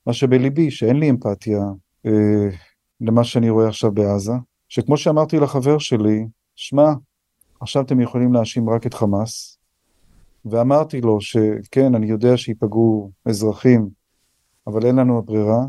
מה 0.10 0.13
שבליבי, 0.13 0.72
שאין 0.72 0.95
לי 0.95 1.10
אמפתיה 1.10 1.60
אה, 2.06 2.50
למה 3.02 3.24
שאני 3.24 3.50
רואה 3.50 3.67
עכשיו 3.67 3.91
בעזה, 3.91 4.32
שכמו 4.69 4.98
שאמרתי 4.98 5.39
לחבר 5.39 5.78
שלי, 5.78 6.28
שמע, 6.56 6.93
עכשיו 7.62 7.84
אתם 7.84 8.02
יכולים 8.02 8.34
להאשים 8.34 8.69
רק 8.69 8.86
את 8.88 8.93
חמאס, 8.93 9.60
ואמרתי 10.45 11.02
לו 11.02 11.22
שכן, 11.22 11.95
אני 11.95 12.06
יודע 12.06 12.38
שייפגעו 12.38 13.12
אזרחים, 13.26 13.89
אבל 14.67 14.86
אין 14.86 14.95
לנו 14.95 15.22
ברירה, 15.22 15.65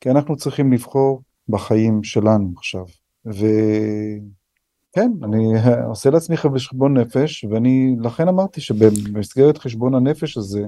כי 0.00 0.10
אנחנו 0.10 0.36
צריכים 0.36 0.72
לבחור 0.72 1.22
בחיים 1.48 2.04
שלנו 2.04 2.52
עכשיו. 2.56 2.84
וכן, 3.26 5.10
אני 5.22 5.44
עושה 5.86 6.10
לעצמי 6.10 6.36
חשבון 6.36 6.98
נפש, 6.98 7.44
ואני 7.44 7.96
לכן 8.00 8.28
אמרתי 8.28 8.60
שבמסגרת 8.60 9.58
חשבון 9.58 9.94
הנפש 9.94 10.36
הזה, 10.36 10.66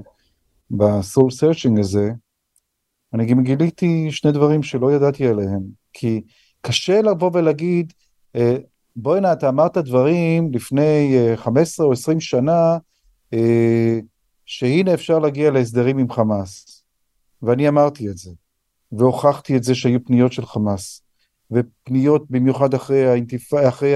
ב 0.71 0.83
soul 0.83 1.31
searching 1.31 1.79
הזה, 1.79 2.11
אני 3.15 3.25
גם 3.25 3.43
גיליתי 3.43 4.11
שני 4.11 4.31
דברים 4.31 4.63
שלא 4.63 4.93
ידעתי 4.93 5.27
עליהם, 5.27 5.61
כי 5.93 6.21
קשה 6.61 7.01
לבוא 7.01 7.31
ולהגיד, 7.33 7.93
אה, 8.35 8.57
בוא'נה, 8.95 9.33
אתה 9.33 9.49
אמרת 9.49 9.77
דברים 9.77 10.51
לפני 10.53 11.17
15 11.35 11.83
אה, 11.83 11.87
או 11.87 11.93
20 11.93 12.19
שנה, 12.19 12.77
אה, 13.33 13.99
שהנה 14.45 14.93
אפשר 14.93 15.19
להגיע 15.19 15.51
להסדרים 15.51 15.97
עם 15.97 16.11
חמאס. 16.11 16.83
ואני 17.41 17.67
אמרתי 17.67 18.09
את 18.09 18.17
זה. 18.17 18.31
והוכחתי 18.91 19.57
את 19.57 19.63
זה 19.63 19.75
שהיו 19.75 20.05
פניות 20.05 20.33
של 20.33 20.45
חמאס, 20.45 21.01
ופניות 21.51 22.25
במיוחד 22.29 22.73
אחרי, 22.73 23.05
האינתיפ... 23.07 23.53
אחרי 23.53 23.95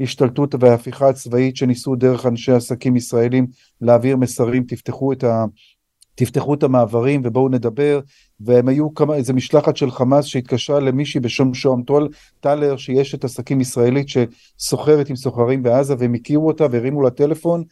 ההשתלטות 0.00 0.54
וההפיכה 0.60 1.08
הצבאית 1.08 1.56
שניסו 1.56 1.96
דרך 1.96 2.26
אנשי 2.26 2.52
עסקים 2.52 2.96
ישראלים 2.96 3.46
להעביר 3.80 4.16
מסרים, 4.16 4.64
תפתחו 4.64 5.12
את, 5.12 5.24
ה... 5.24 5.44
תפתחו 6.14 6.54
את 6.54 6.62
המעברים 6.62 7.20
ובואו 7.24 7.48
נדבר, 7.48 8.00
והם 8.40 8.68
היו 8.68 8.94
כמה, 8.94 9.14
איזה 9.14 9.32
משלחת 9.32 9.76
של 9.76 9.90
חמאס 9.90 10.24
שהתקשרה 10.24 10.80
למישהי 10.80 11.20
בשם 11.20 11.54
שוהם 11.54 11.82
טול 11.82 12.08
טלר, 12.40 12.76
שיש 12.76 13.14
את 13.14 13.24
עסקים 13.24 13.60
ישראלית 13.60 14.06
שסוחרת 14.08 15.10
עם 15.10 15.16
סוחרים 15.16 15.62
בעזה, 15.62 15.94
והם 15.98 16.14
הכירו 16.14 16.46
אותה 16.46 16.66
והרימו 16.70 17.02
לה 17.02 17.10
טלפון, 17.10 17.64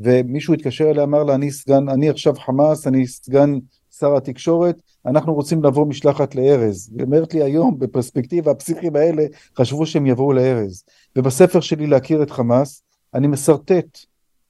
ומישהו 0.00 0.54
התקשר 0.54 0.90
אליה, 0.90 1.02
אמר 1.02 1.22
לה, 1.22 1.34
אני 1.34 1.50
סגן, 1.50 1.88
אני 1.88 2.10
עכשיו 2.10 2.34
חמאס, 2.34 2.86
אני 2.86 3.06
סגן 3.06 3.58
שר 3.98 4.16
התקשורת, 4.16 4.82
אנחנו 5.06 5.34
רוצים 5.34 5.64
לבוא 5.64 5.86
משלחת 5.86 6.34
לארז. 6.34 6.90
היא 6.96 7.04
אומרת 7.04 7.34
לי 7.34 7.42
היום, 7.42 7.78
בפרספקטיבה, 7.78 8.50
הפסיכים 8.50 8.96
האלה 8.96 9.24
חשבו 9.58 9.86
שהם 9.86 10.06
יבואו 10.06 10.32
לארז. 10.32 10.84
ובספר 11.16 11.60
שלי 11.60 11.86
להכיר 11.86 12.22
את 12.22 12.30
חמאס, 12.30 12.82
אני 13.14 13.26
משרטט 13.26 13.98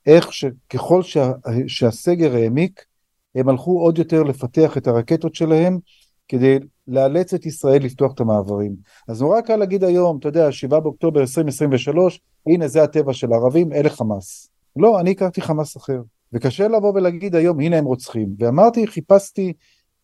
איך 0.06 0.32
שככל 0.32 1.02
שה, 1.02 1.32
שהסגר 1.66 2.34
העמיק, 2.34 2.84
הם 3.34 3.48
הלכו 3.48 3.80
עוד 3.80 3.98
יותר 3.98 4.22
לפתח 4.22 4.76
את 4.76 4.86
הרקטות 4.86 5.34
שלהם, 5.34 5.78
כדי 6.28 6.58
לאלץ 6.88 7.34
את 7.34 7.46
ישראל 7.46 7.82
לפתוח 7.82 8.12
את 8.12 8.20
המעברים. 8.20 8.76
אז 9.08 9.22
נורא 9.22 9.40
קל 9.40 9.56
להגיד 9.56 9.84
היום, 9.84 10.18
אתה 10.18 10.28
יודע, 10.28 10.52
7 10.52 10.80
באוקטובר 10.80 11.20
2023, 11.20 12.20
הנה 12.46 12.68
זה 12.68 12.82
הטבע 12.82 13.12
של 13.12 13.32
הערבים, 13.32 13.72
אלה 13.72 13.90
חמאס. 13.90 14.50
לא, 14.76 15.00
אני 15.00 15.10
הכרתי 15.10 15.40
חמאס 15.40 15.76
אחר. 15.76 16.02
וקשה 16.32 16.68
לבוא 16.68 16.92
ולהגיד 16.94 17.34
היום, 17.34 17.60
הנה 17.60 17.76
הם 17.76 17.84
רוצחים. 17.84 18.28
ואמרתי, 18.38 18.86
חיפשתי 18.86 19.52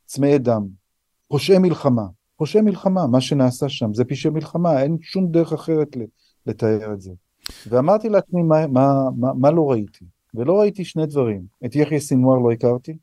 צמאי 0.06 0.38
דם, 0.38 0.66
פושעי 1.28 1.58
מלחמה. 1.58 2.04
פושעי 2.36 2.60
מלחמה, 2.60 3.06
מה 3.06 3.20
שנעשה 3.20 3.68
שם 3.68 3.94
זה 3.94 4.04
פשעי 4.04 4.30
מלחמה, 4.30 4.82
אין 4.82 4.96
שום 5.00 5.30
דרך 5.30 5.52
אחרת 5.52 5.96
לתאר 6.46 6.92
את 6.92 7.00
זה. 7.00 7.12
ואמרתי 7.68 8.08
לעצמי 8.08 8.42
מה, 8.42 8.66
מה, 8.66 8.92
מה, 9.16 9.28
מה 9.34 9.50
לא 9.50 9.70
ראיתי, 9.70 10.04
ולא 10.34 10.60
ראיתי 10.60 10.84
שני 10.84 11.06
דברים. 11.06 11.42
את 11.66 11.76
יחיא 11.76 11.98
סינואר 11.98 12.38
לא 12.38 12.52
הכרתי, 12.52 12.96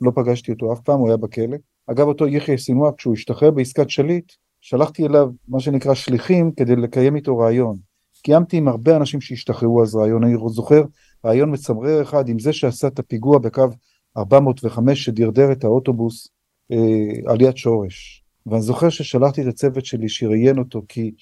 לא 0.00 0.12
פגשתי 0.14 0.52
אותו 0.52 0.72
אף 0.72 0.80
פעם, 0.80 0.98
הוא 0.98 1.08
היה 1.08 1.16
בכלא. 1.16 1.56
אגב, 1.86 2.06
אותו 2.06 2.26
יחיא 2.26 2.56
סינואר, 2.56 2.90
כשהוא 2.96 3.14
השתחרר 3.14 3.50
בעסקת 3.50 3.90
שליט, 3.90 4.32
שלחתי 4.60 5.06
אליו 5.06 5.28
מה 5.48 5.60
שנקרא 5.60 5.94
שליחים 5.94 6.52
כדי 6.52 6.76
לקיים 6.76 7.16
איתו 7.16 7.38
רעיון. 7.38 7.76
קיימתי 8.22 8.56
עם 8.56 8.68
הרבה 8.68 8.96
אנשים 8.96 9.20
שהשתחררו 9.20 9.82
אז 9.82 9.94
רעיון, 9.94 10.24
אני 10.24 10.34
זוכר 10.46 10.82
רעיון 11.24 11.52
מצמרר 11.52 12.02
אחד 12.02 12.28
עם 12.28 12.38
זה 12.38 12.52
שעשה 12.52 12.86
את 12.86 12.98
הפיגוע 12.98 13.38
בקו 13.38 13.68
405 14.16 15.04
שדרדר 15.04 15.52
את 15.52 15.64
האוטובוס 15.64 16.28
אה, 16.72 17.32
על 17.32 17.40
יד 17.40 17.56
שורש. 17.56 18.24
ואני 18.46 18.62
זוכר 18.62 18.88
ששלחתי 18.88 19.42
את 19.42 19.46
הצוות 19.46 19.84
שלי 19.84 20.08
שראיין 20.08 20.58
אותו, 20.58 20.82
כי 20.88 21.12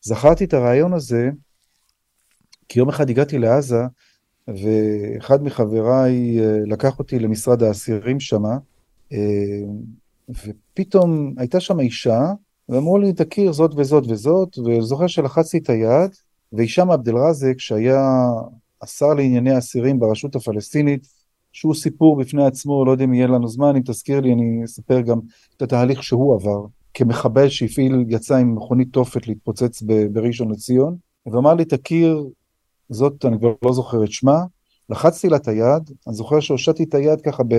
זכרתי 0.00 0.44
את 0.44 0.54
הרעיון 0.54 0.92
הזה, 0.92 1.30
כי 2.68 2.78
יום 2.78 2.88
אחד 2.88 3.10
הגעתי 3.10 3.38
לעזה, 3.38 3.80
ואחד 4.48 5.42
מחבריי 5.42 6.40
אה, 6.40 6.58
לקח 6.66 6.98
אותי 6.98 7.18
למשרד 7.18 7.62
האסירים 7.62 8.20
שמה, 8.20 8.58
אה, 9.12 9.18
ופתאום 10.28 11.34
הייתה 11.36 11.60
שם 11.60 11.80
אישה, 11.80 12.32
ואמרו 12.68 12.98
לי, 12.98 13.12
תכיר 13.12 13.52
זאת 13.52 13.70
וזאת 13.76 14.04
וזאת, 14.08 14.58
וזוכר 14.58 15.06
שלחצתי 15.06 15.58
את 15.58 15.70
היד, 15.70 16.10
והישאם 16.52 16.90
עבד 16.90 17.08
אל-רזק, 17.08 17.54
שהיה 17.58 18.28
השר 18.82 19.14
לענייני 19.14 19.58
אסירים 19.58 19.98
ברשות 19.98 20.36
הפלסטינית, 20.36 21.06
שהוא 21.52 21.74
סיפור 21.74 22.16
בפני 22.16 22.46
עצמו, 22.46 22.84
לא 22.84 22.90
יודע 22.90 23.04
אם 23.04 23.14
יהיה 23.14 23.26
לנו 23.26 23.48
זמן, 23.48 23.76
אם 23.76 23.82
תזכיר 23.82 24.20
לי 24.20 24.32
אני 24.32 24.64
אספר 24.64 25.00
גם 25.00 25.18
את 25.56 25.62
התהליך 25.62 26.02
שהוא 26.02 26.34
עבר, 26.34 26.66
כמחבל 26.94 27.48
שהפעיל, 27.48 28.04
יצא 28.08 28.36
עם 28.36 28.54
מכונית 28.54 28.88
תופת 28.92 29.28
להתפוצץ 29.28 29.82
בראשון 30.12 30.50
לציון, 30.50 30.96
ואמר 31.26 31.54
לי, 31.54 31.64
תכיר, 31.64 32.24
זאת, 32.88 33.24
אני 33.24 33.38
כבר 33.38 33.52
לא 33.62 33.72
זוכר 33.72 34.04
את 34.04 34.12
שמה, 34.12 34.44
לחצתי 34.88 35.28
לה 35.28 35.36
את 35.36 35.48
היד, 35.48 35.90
אני 36.06 36.14
זוכר 36.14 36.40
שהושטתי 36.40 36.84
את 36.84 36.94
היד 36.94 37.20
ככה 37.20 37.42
ב... 37.42 37.54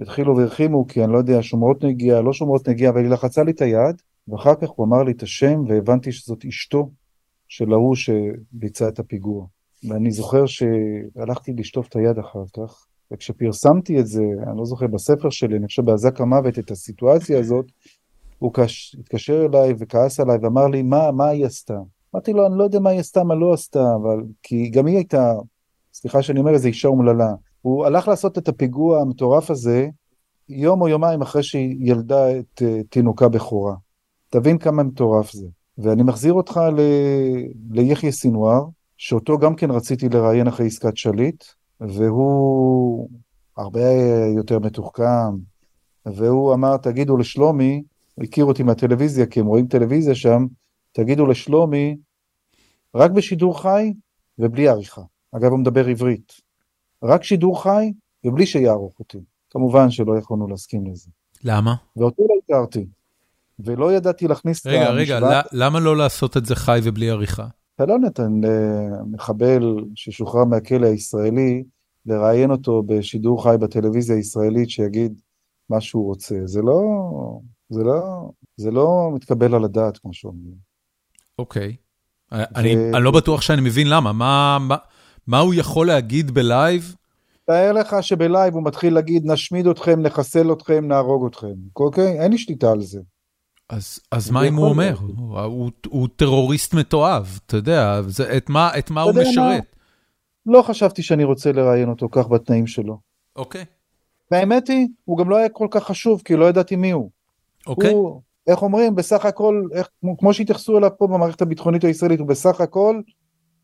התחילו 0.00 0.36
והרחימו, 0.36 0.86
כי 0.86 1.04
אני 1.04 1.12
לא 1.12 1.18
יודע, 1.18 1.42
שומרות 1.42 1.84
נגיעה, 1.84 2.20
לא 2.20 2.32
שומרות 2.32 2.68
נגיעה, 2.68 2.92
אבל 2.92 3.02
היא 3.02 3.10
לחצה 3.10 3.42
לי 3.42 3.50
את 3.50 3.60
היד, 3.60 4.02
ואחר 4.28 4.54
כך 4.54 4.68
הוא 4.68 4.86
אמר 4.86 5.02
לי 5.02 5.12
את 5.12 5.22
השם, 5.22 5.64
והבנתי 5.68 6.12
שזאת 6.12 6.44
אשתו 6.44 6.90
של 7.48 7.72
ההוא 7.72 7.94
שביצע 7.94 8.88
את 8.88 8.98
הפיגוע. 8.98 9.46
ואני 9.88 10.10
זוכר 10.10 10.46
שהלכתי 10.46 11.52
לשטוף 11.52 11.88
את 11.88 11.96
היד 11.96 12.18
אחר 12.18 12.44
כך, 12.56 12.86
וכשפרסמתי 13.12 14.00
את 14.00 14.06
זה, 14.06 14.22
אני 14.46 14.58
לא 14.58 14.64
זוכר, 14.64 14.86
בספר 14.86 15.30
שלי, 15.30 15.56
אני 15.56 15.66
חושב 15.66 15.84
באזק 15.84 16.20
המוות, 16.20 16.58
את 16.58 16.70
הסיטואציה 16.70 17.38
הזאת, 17.38 17.66
הוא 18.38 18.54
קש... 18.54 18.96
התקשר 19.00 19.46
אליי 19.46 19.74
וכעס 19.78 20.20
עליי 20.20 20.38
ואמר 20.42 20.66
לי, 20.66 20.82
מה, 20.82 21.10
מה 21.12 21.28
היא 21.28 21.46
עשתה? 21.46 21.78
אמרתי 22.14 22.32
לו, 22.32 22.46
אני 22.46 22.58
לא 22.58 22.64
יודע 22.64 22.80
מה 22.80 22.90
היא 22.90 23.00
עשתה, 23.00 23.24
מה 23.24 23.34
לא 23.34 23.52
עשתה, 23.52 23.94
אבל... 23.94 24.22
כי 24.42 24.68
גם 24.68 24.86
היא 24.86 24.96
הייתה, 24.96 25.32
סליחה 25.94 26.22
שאני 26.22 26.40
אומר, 26.40 26.52
איזו 26.52 26.68
אישה 26.68 26.88
אומללה. 26.88 27.34
הוא 27.62 27.86
הלך 27.86 28.08
לעשות 28.08 28.38
את 28.38 28.48
הפיגוע 28.48 29.00
המטורף 29.00 29.50
הזה, 29.50 29.88
יום 30.48 30.80
או 30.80 30.88
יומיים 30.88 31.22
אחרי 31.22 31.42
שהיא 31.42 31.76
ילדה 31.80 32.38
את 32.38 32.62
uh, 32.62 32.86
תינוקה 32.90 33.28
בכורה. 33.28 33.74
תבין 34.30 34.58
כמה 34.58 34.82
מטורף 34.82 35.32
זה. 35.32 35.46
ואני 35.78 36.02
מחזיר 36.02 36.32
אותך 36.32 36.60
ל... 36.76 36.80
ליחיא 37.70 38.10
סינואר, 38.10 38.64
שאותו 38.96 39.38
גם 39.38 39.54
כן 39.54 39.70
רציתי 39.70 40.08
לראיין 40.08 40.46
אחרי 40.46 40.66
עסקת 40.66 40.96
שליט, 40.96 41.44
והוא 41.80 43.08
הרבה 43.56 43.90
יותר 44.36 44.58
מתוחכם, 44.58 45.36
והוא 46.06 46.54
אמר, 46.54 46.76
תגידו 46.76 47.16
לשלומי, 47.16 47.82
הכיר 48.18 48.44
אותי 48.44 48.62
מהטלוויזיה, 48.62 49.26
כי 49.26 49.40
הם 49.40 49.46
רואים 49.46 49.66
טלוויזיה 49.66 50.14
שם, 50.14 50.46
תגידו 50.92 51.26
לשלומי, 51.26 51.96
רק 52.94 53.10
בשידור 53.10 53.62
חי 53.62 53.92
ובלי 54.38 54.68
עריכה. 54.68 55.02
אגב, 55.32 55.50
הוא 55.50 55.58
מדבר 55.58 55.86
עברית. 55.86 56.32
רק 57.02 57.24
שידור 57.24 57.62
חי 57.62 57.92
ובלי 58.24 58.46
שיערוך 58.46 58.98
אותי. 58.98 59.18
כמובן 59.50 59.90
שלא 59.90 60.18
יכולנו 60.18 60.48
להסכים 60.48 60.86
לזה. 60.86 61.10
למה? 61.44 61.74
ואותו 61.96 62.22
לא 62.22 62.34
הכרתי. 62.44 62.86
ולא 63.58 63.92
ידעתי 63.92 64.28
להכניס 64.28 64.66
רגע, 64.66 64.82
את 64.82 64.88
המשוואה. 64.88 65.18
רגע, 65.18 65.26
רגע, 65.26 65.40
למה 65.52 65.80
לא 65.80 65.96
לעשות 65.96 66.36
את 66.36 66.46
זה 66.46 66.56
חי 66.56 66.80
ובלי 66.84 67.10
עריכה? 67.10 67.46
אתה 67.74 67.86
לא 67.86 67.98
נתן 67.98 68.32
למחבל 68.42 69.74
ששוחרר 69.94 70.44
מהכלא 70.44 70.86
הישראלי 70.86 71.64
לראיין 72.06 72.50
אותו 72.50 72.82
בשידור 72.82 73.44
חי 73.44 73.56
בטלוויזיה 73.60 74.16
הישראלית 74.16 74.70
שיגיד 74.70 75.20
מה 75.70 75.80
שהוא 75.80 76.04
רוצה. 76.04 76.34
זה 76.44 76.62
לא, 76.62 76.80
זה 77.68 77.82
לא, 77.84 78.30
זה 78.56 78.70
לא 78.70 79.10
מתקבל 79.14 79.54
על 79.54 79.64
הדעת, 79.64 79.98
כמו 79.98 80.14
שאומרים. 80.14 80.67
אוקיי. 81.38 81.76
אני, 82.32 82.76
לא 82.92 83.10
בטוח 83.10 83.40
שאני 83.40 83.60
מבין 83.60 83.86
למה. 83.90 84.12
מה, 84.12 84.58
מה, 84.60 84.76
מה 85.26 85.38
הוא 85.38 85.54
יכול 85.54 85.86
להגיד 85.86 86.30
ב 86.30 86.41
live? 86.41 86.94
תאר 87.44 87.72
לך 87.72 87.96
שב 88.00 88.23
live 88.23 88.54
הוא 88.54 88.64
מתחיל 88.64 88.94
להגיד, 88.94 89.22
נשמיד 89.26 89.66
אתכם, 89.66 90.00
נחסל 90.02 90.52
אתכם, 90.52 90.88
נהרוג 90.88 91.26
אתכם. 91.26 91.54
אוקיי? 91.76 92.20
אין 92.20 92.32
לי 92.32 92.38
שליטה 92.38 92.70
על 92.70 92.80
זה. 92.80 93.00
אז, 93.68 94.00
אז 94.12 94.30
מה 94.30 94.48
אם 94.48 94.54
הוא 94.54 94.66
אומר? 94.66 94.94
הוא, 95.00 95.40
הוא, 95.40 95.70
הוא 95.86 96.08
טרוריסט 96.16 96.74
מתועב, 96.74 97.38
אתה 97.46 97.56
יודע, 97.56 98.02
זה, 98.06 98.36
את 98.36 98.50
מה, 98.50 98.70
את 98.78 98.90
מה 98.90 99.02
הוא 99.02 99.12
משרת? 99.12 99.64
מה? 100.46 100.54
לא 100.54 100.62
חשבתי 100.62 101.02
שאני 101.02 101.24
רוצה 101.24 101.52
לראיין 101.52 101.88
אותו 101.88 102.08
כך 102.12 102.28
בתנאים 102.28 102.66
שלו. 102.66 102.98
אוקיי. 103.36 103.64
והאמת 104.30 104.68
היא, 104.68 104.86
הוא 105.04 105.18
גם 105.18 105.30
לא 105.30 105.36
היה 105.36 105.48
כל 105.48 105.66
כך 105.70 105.84
חשוב, 105.84 106.22
כי 106.24 106.36
לא 106.36 106.44
ידעתי 106.48 106.76
מי 106.76 106.90
הוא. 106.90 107.10
אוקיי. 107.66 107.90
הוא, 107.90 108.22
איך 108.48 108.62
אומרים, 108.62 108.94
בסך 108.94 109.24
הכל, 109.24 109.62
איך, 109.72 109.88
כמו, 110.00 110.18
כמו 110.18 110.34
שהתייחסו 110.34 110.78
אליו 110.78 110.90
פה 110.98 111.06
במערכת 111.06 111.42
הביטחונית 111.42 111.84
הישראלית, 111.84 112.20
הוא 112.20 112.28
בסך 112.28 112.60
הכל 112.60 113.00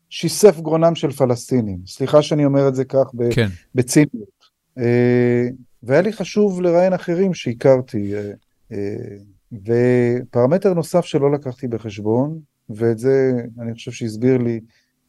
שיסף 0.09 0.59
גרונם 0.59 0.95
של 0.95 1.11
פלסטינים. 1.11 1.77
סליחה 1.87 2.21
שאני 2.21 2.45
אומר 2.45 2.67
את 2.67 2.75
זה 2.75 2.85
כך 2.85 3.05
כן. 3.31 3.47
בציניות. 3.75 4.35
אה, 4.77 5.47
והיה 5.83 6.01
לי 6.01 6.13
חשוב 6.13 6.61
לראיין 6.61 6.93
אחרים 6.93 7.33
שהכרתי. 7.33 8.15
אה, 8.15 8.31
אה, 8.71 9.17
ופרמטר 9.51 10.73
נוסף 10.73 11.05
שלא 11.05 11.31
לקחתי 11.31 11.67
בחשבון, 11.67 12.39
ואת 12.69 12.97
זה 12.97 13.31
אני 13.59 13.73
חושב 13.73 13.91
שהסביר 13.91 14.37
לי 14.37 14.59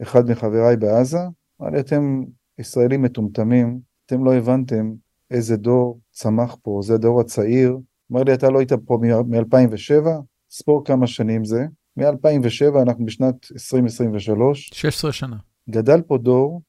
אחד 0.03 0.31
מחבריי 0.31 0.77
בעזה, 0.77 1.19
אמר 1.61 1.71
לי, 1.71 1.81
אתם 1.81 2.23
ישראלים 2.59 3.03
מטומטמים, 3.03 3.79
אתם 4.07 4.25
לא 4.25 4.35
הבנתם 4.35 4.93
איזה 5.31 5.57
דור 5.57 6.01
צמח 6.11 6.57
פה, 6.63 6.81
זה 6.83 6.95
הדור 6.95 7.21
הצעיר. 7.21 7.79
אמר 8.13 8.23
לי, 8.23 8.35
אתה 8.35 8.51
לא 8.51 8.59
היית 8.59 8.73
פה 8.73 8.99
מ-2007, 9.03 10.07
ספור 10.51 10.85
כמה 10.85 11.07
שנים 11.07 11.45
זה. 11.45 11.65
מ-2007 11.97 12.83
אנחנו 12.83 13.07
בשנת 13.07 13.47
2023. 13.53 14.71
16 14.75 15.13
שנה. 15.13 15.37
גדל 15.71 16.03
פה 16.03 16.19
דור 16.19 16.63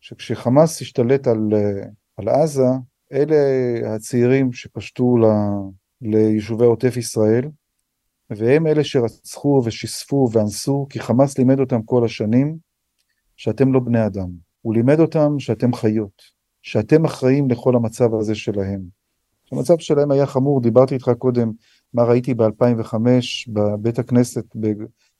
שכשחמאס 0.00 0.82
השתלט 0.82 1.26
על, 1.26 1.48
על 2.16 2.28
עזה, 2.28 2.68
אלה 3.12 3.36
הצעירים 3.94 4.52
שפשטו 4.52 5.16
ליישובי 6.02 6.64
עוטף 6.64 6.96
ישראל, 6.96 7.48
והם 8.30 8.66
אלה 8.66 8.84
שרצחו 8.84 9.62
ושיספו 9.64 10.28
ואנסו, 10.32 10.86
כי 10.90 11.00
חמאס 11.00 11.38
לימד 11.38 11.60
אותם 11.60 11.82
כל 11.82 12.04
השנים 12.04 12.56
שאתם 13.36 13.72
לא 13.72 13.80
בני 13.80 14.06
אדם. 14.06 14.28
הוא 14.60 14.74
לימד 14.74 15.00
אותם 15.00 15.38
שאתם 15.38 15.72
חיות, 15.72 16.22
שאתם 16.62 17.04
אחראים 17.04 17.50
לכל 17.50 17.76
המצב 17.76 18.14
הזה 18.14 18.34
שלהם. 18.34 18.80
המצב 19.52 19.78
שלהם 19.78 20.10
היה 20.10 20.26
חמור, 20.26 20.60
דיברתי 20.60 20.94
איתך 20.94 21.10
קודם 21.18 21.52
מה 21.94 22.02
ראיתי 22.02 22.34
ב-2005 22.34 22.94
בבית 23.48 23.98
הכנסת 23.98 24.44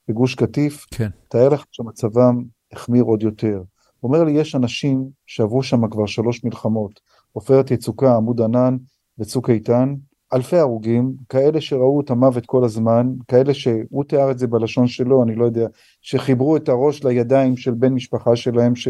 בגוש 0.09 0.35
קטיף, 0.35 0.87
כן. 0.91 1.09
תאר 1.29 1.49
לך 1.49 1.65
שמצבם 1.71 2.43
החמיר 2.73 3.03
עוד 3.03 3.23
יותר. 3.23 3.63
הוא 4.01 4.09
אומר 4.09 4.25
לי, 4.25 4.33
יש 4.33 4.55
אנשים 4.55 5.05
שעברו 5.27 5.63
שם 5.63 5.89
כבר 5.91 6.07
שלוש 6.07 6.45
מלחמות, 6.45 7.01
עופרת 7.33 7.71
יצוקה, 7.71 8.17
עמוד 8.17 8.41
ענן 8.41 8.77
וצוק 9.19 9.51
איתן, 9.51 9.95
אלפי 10.35 10.57
הרוגים, 10.57 11.15
כאלה 11.29 11.61
שראו 11.61 12.01
את 12.01 12.11
המוות 12.11 12.47
כל 12.47 12.65
הזמן, 12.65 13.13
כאלה 13.29 13.55
שהוא 13.55 14.05
תיאר 14.05 14.31
את 14.31 14.39
זה 14.39 14.47
בלשון 14.47 14.87
שלו, 14.87 15.23
אני 15.23 15.35
לא 15.35 15.45
יודע, 15.45 15.67
שחיברו 16.01 16.57
את 16.57 16.69
הראש 16.69 17.05
לידיים 17.05 17.57
של 17.57 17.75
בן 17.75 17.93
משפחה 17.93 18.37
שלהם 18.37 18.77
ש, 18.77 18.89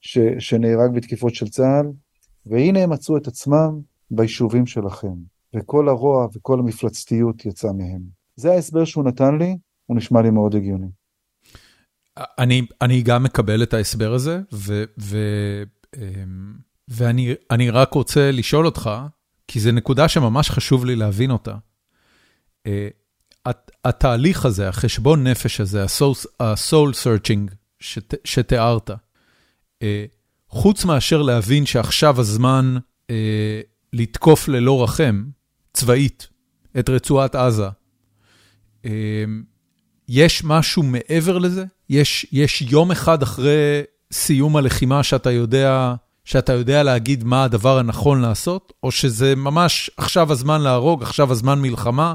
ש, 0.00 0.18
שנהרג 0.38 0.94
בתקיפות 0.94 1.34
של 1.34 1.48
צה"ל, 1.48 1.86
והנה 2.46 2.80
הם 2.80 2.90
מצאו 2.90 3.16
את 3.16 3.26
עצמם 3.26 3.80
ביישובים 4.10 4.66
שלכם, 4.66 5.14
וכל 5.56 5.88
הרוע 5.88 6.28
וכל 6.34 6.58
המפלצתיות 6.58 7.46
יצא 7.46 7.68
מהם. 7.72 8.02
זה 8.36 8.52
ההסבר 8.52 8.84
שהוא 8.84 9.04
נתן 9.04 9.38
לי, 9.38 9.56
הוא 9.86 9.96
נשמע 9.96 10.22
לי 10.22 10.30
מאוד 10.30 10.54
הגיוני. 10.54 10.88
אני, 12.16 12.66
אני 12.80 13.02
גם 13.02 13.22
מקבל 13.22 13.62
את 13.62 13.74
ההסבר 13.74 14.12
הזה, 14.12 14.40
ו, 14.52 14.84
ו, 15.00 15.18
אמ, 15.96 16.54
ואני 16.88 17.70
רק 17.70 17.94
רוצה 17.94 18.30
לשאול 18.30 18.66
אותך, 18.66 18.90
כי 19.48 19.60
זו 19.60 19.72
נקודה 19.72 20.08
שממש 20.08 20.50
חשוב 20.50 20.84
לי 20.84 20.96
להבין 20.96 21.30
אותה. 21.30 21.54
אה, 22.66 22.88
התהליך 23.84 24.44
הזה, 24.44 24.68
החשבון 24.68 25.26
נפש 25.26 25.60
הזה, 25.60 25.82
ה-soul 26.40 26.92
searching 27.04 27.54
שתיארת, 28.24 28.90
אה, 29.82 30.04
חוץ 30.48 30.84
מאשר 30.84 31.22
להבין 31.22 31.66
שעכשיו 31.66 32.20
הזמן 32.20 32.76
אה, 33.10 33.60
לתקוף 33.92 34.48
ללא 34.48 34.84
רחם, 34.84 35.24
צבאית, 35.72 36.28
את 36.78 36.88
רצועת 36.88 37.34
עזה, 37.34 37.68
יש 40.08 40.44
משהו 40.44 40.82
מעבר 40.82 41.38
לזה? 41.38 41.64
יש, 41.90 42.26
יש 42.32 42.62
יום 42.62 42.90
אחד 42.90 43.22
אחרי 43.22 43.82
סיום 44.12 44.56
הלחימה 44.56 45.02
שאתה 45.02 45.30
יודע 45.30 45.94
שאתה 46.26 46.52
יודע 46.52 46.82
להגיד 46.82 47.24
מה 47.24 47.44
הדבר 47.44 47.78
הנכון 47.78 48.20
לעשות, 48.20 48.72
או 48.82 48.90
שזה 48.90 49.34
ממש 49.36 49.90
עכשיו 49.96 50.32
הזמן 50.32 50.60
להרוג, 50.60 51.02
עכשיו 51.02 51.32
הזמן 51.32 51.62
מלחמה? 51.62 52.14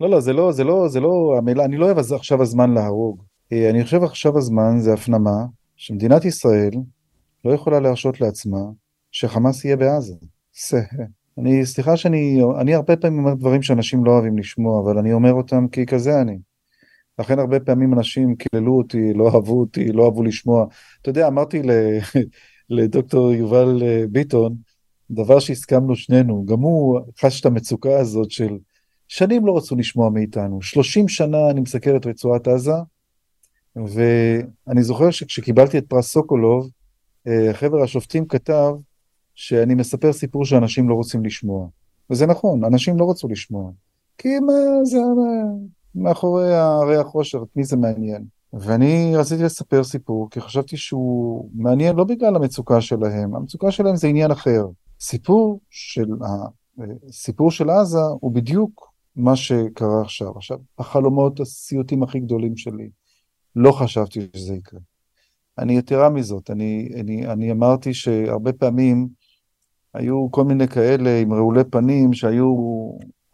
לא, 0.00 0.10
לא, 0.10 0.20
זה 0.20 0.32
לא, 0.32 0.52
זה 0.52 0.64
לא, 0.64 0.88
זה 0.88 1.00
לא, 1.00 1.34
המילה, 1.38 1.64
אני 1.64 1.76
לא 1.76 1.86
אוהב 1.86 1.98
עכשיו 1.98 2.42
הזמן 2.42 2.74
להרוג. 2.74 3.22
אה, 3.52 3.70
אני 3.70 3.84
חושב 3.84 4.02
עכשיו 4.02 4.38
הזמן 4.38 4.78
זה 4.78 4.92
הפנמה 4.92 5.44
שמדינת 5.76 6.24
ישראל 6.24 6.70
לא 7.44 7.52
יכולה 7.52 7.80
להרשות 7.80 8.20
לעצמה 8.20 8.62
שחמאס 9.12 9.64
יהיה 9.64 9.76
בעזה. 9.76 10.14
אני, 11.38 11.66
סליחה 11.66 11.96
שאני, 11.96 12.40
אני 12.60 12.74
הרבה 12.74 12.96
פעמים 12.96 13.18
אומר 13.18 13.34
דברים 13.34 13.62
שאנשים 13.62 14.04
לא 14.04 14.10
אוהבים 14.10 14.38
לשמוע, 14.38 14.80
אבל 14.80 14.98
אני 14.98 15.12
אומר 15.12 15.32
אותם 15.32 15.68
כי 15.68 15.86
כזה 15.86 16.20
אני. 16.20 16.38
לכן 17.18 17.38
הרבה 17.38 17.60
פעמים 17.60 17.94
אנשים 17.94 18.36
קיללו 18.36 18.78
אותי, 18.78 19.14
לא 19.14 19.26
אהבו 19.34 19.60
אותי, 19.60 19.92
לא 19.92 20.04
אהבו 20.04 20.22
לשמוע. 20.22 20.66
אתה 21.02 21.10
יודע, 21.10 21.28
אמרתי. 21.28 21.62
לדוקטור 22.70 23.32
יובל 23.32 23.82
אה, 23.82 24.04
ביטון, 24.10 24.56
דבר 25.10 25.38
שהסכמנו 25.38 25.96
שנינו, 25.96 26.46
גם 26.46 26.60
הוא 26.60 27.00
חש 27.20 27.40
את 27.40 27.46
המצוקה 27.46 27.98
הזאת 27.98 28.30
של 28.30 28.58
שנים 29.08 29.46
לא 29.46 29.56
רצו 29.56 29.76
לשמוע 29.76 30.10
מאיתנו. 30.10 30.62
30 30.62 31.08
שנה 31.08 31.50
אני 31.50 31.60
מסקר 31.60 31.96
את 31.96 32.06
רצועת 32.06 32.48
עזה, 32.48 32.72
ואני 33.76 34.82
זוכר 34.82 35.10
שכשקיבלתי 35.10 35.78
את 35.78 35.84
פרס 35.88 36.12
סוקולוב, 36.12 36.70
אה, 37.26 37.54
חבר 37.54 37.82
השופטים 37.82 38.26
כתב 38.26 38.72
שאני 39.34 39.74
מספר 39.74 40.12
סיפור 40.12 40.44
שאנשים 40.44 40.88
לא 40.88 40.94
רוצים 40.94 41.24
לשמוע. 41.24 41.68
וזה 42.10 42.26
נכון, 42.26 42.64
אנשים 42.64 42.98
לא 42.98 43.10
רצו 43.10 43.28
לשמוע. 43.28 43.70
כי 44.18 44.38
מה 44.38 44.84
זה 44.84 44.98
מאחורי 45.94 46.54
הריח 46.54 47.06
חושר, 47.06 47.42
את 47.42 47.56
מי 47.56 47.64
זה 47.64 47.76
מעניין? 47.76 48.24
ואני 48.52 49.16
רציתי 49.16 49.42
לספר 49.42 49.84
סיפור, 49.84 50.30
כי 50.30 50.40
חשבתי 50.40 50.76
שהוא 50.76 51.50
מעניין 51.54 51.96
לא 51.96 52.04
בגלל 52.04 52.36
המצוקה 52.36 52.80
שלהם, 52.80 53.36
המצוקה 53.36 53.70
שלהם 53.70 53.96
זה 53.96 54.08
עניין 54.08 54.30
אחר. 54.30 54.66
סיפור 55.00 55.60
של, 55.70 56.06
סיפור 57.10 57.50
של 57.50 57.70
עזה 57.70 57.98
הוא 58.20 58.32
בדיוק 58.32 58.92
מה 59.16 59.36
שקרה 59.36 60.00
עכשיו. 60.02 60.36
עכשיו, 60.36 60.58
החלומות, 60.78 61.40
הסיוטים 61.40 62.02
הכי 62.02 62.20
גדולים 62.20 62.56
שלי, 62.56 62.90
לא 63.56 63.72
חשבתי 63.72 64.20
שזה 64.36 64.54
יקרה. 64.54 64.80
אני 65.58 65.78
יתרה 65.78 66.10
מזאת, 66.10 66.50
אני, 66.50 66.88
אני, 67.00 67.26
אני 67.26 67.52
אמרתי 67.52 67.94
שהרבה 67.94 68.52
פעמים 68.52 69.08
היו 69.94 70.28
כל 70.30 70.44
מיני 70.44 70.68
כאלה 70.68 71.20
עם 71.20 71.32
רעולי 71.32 71.64
פנים 71.64 72.12
שהיו 72.12 72.46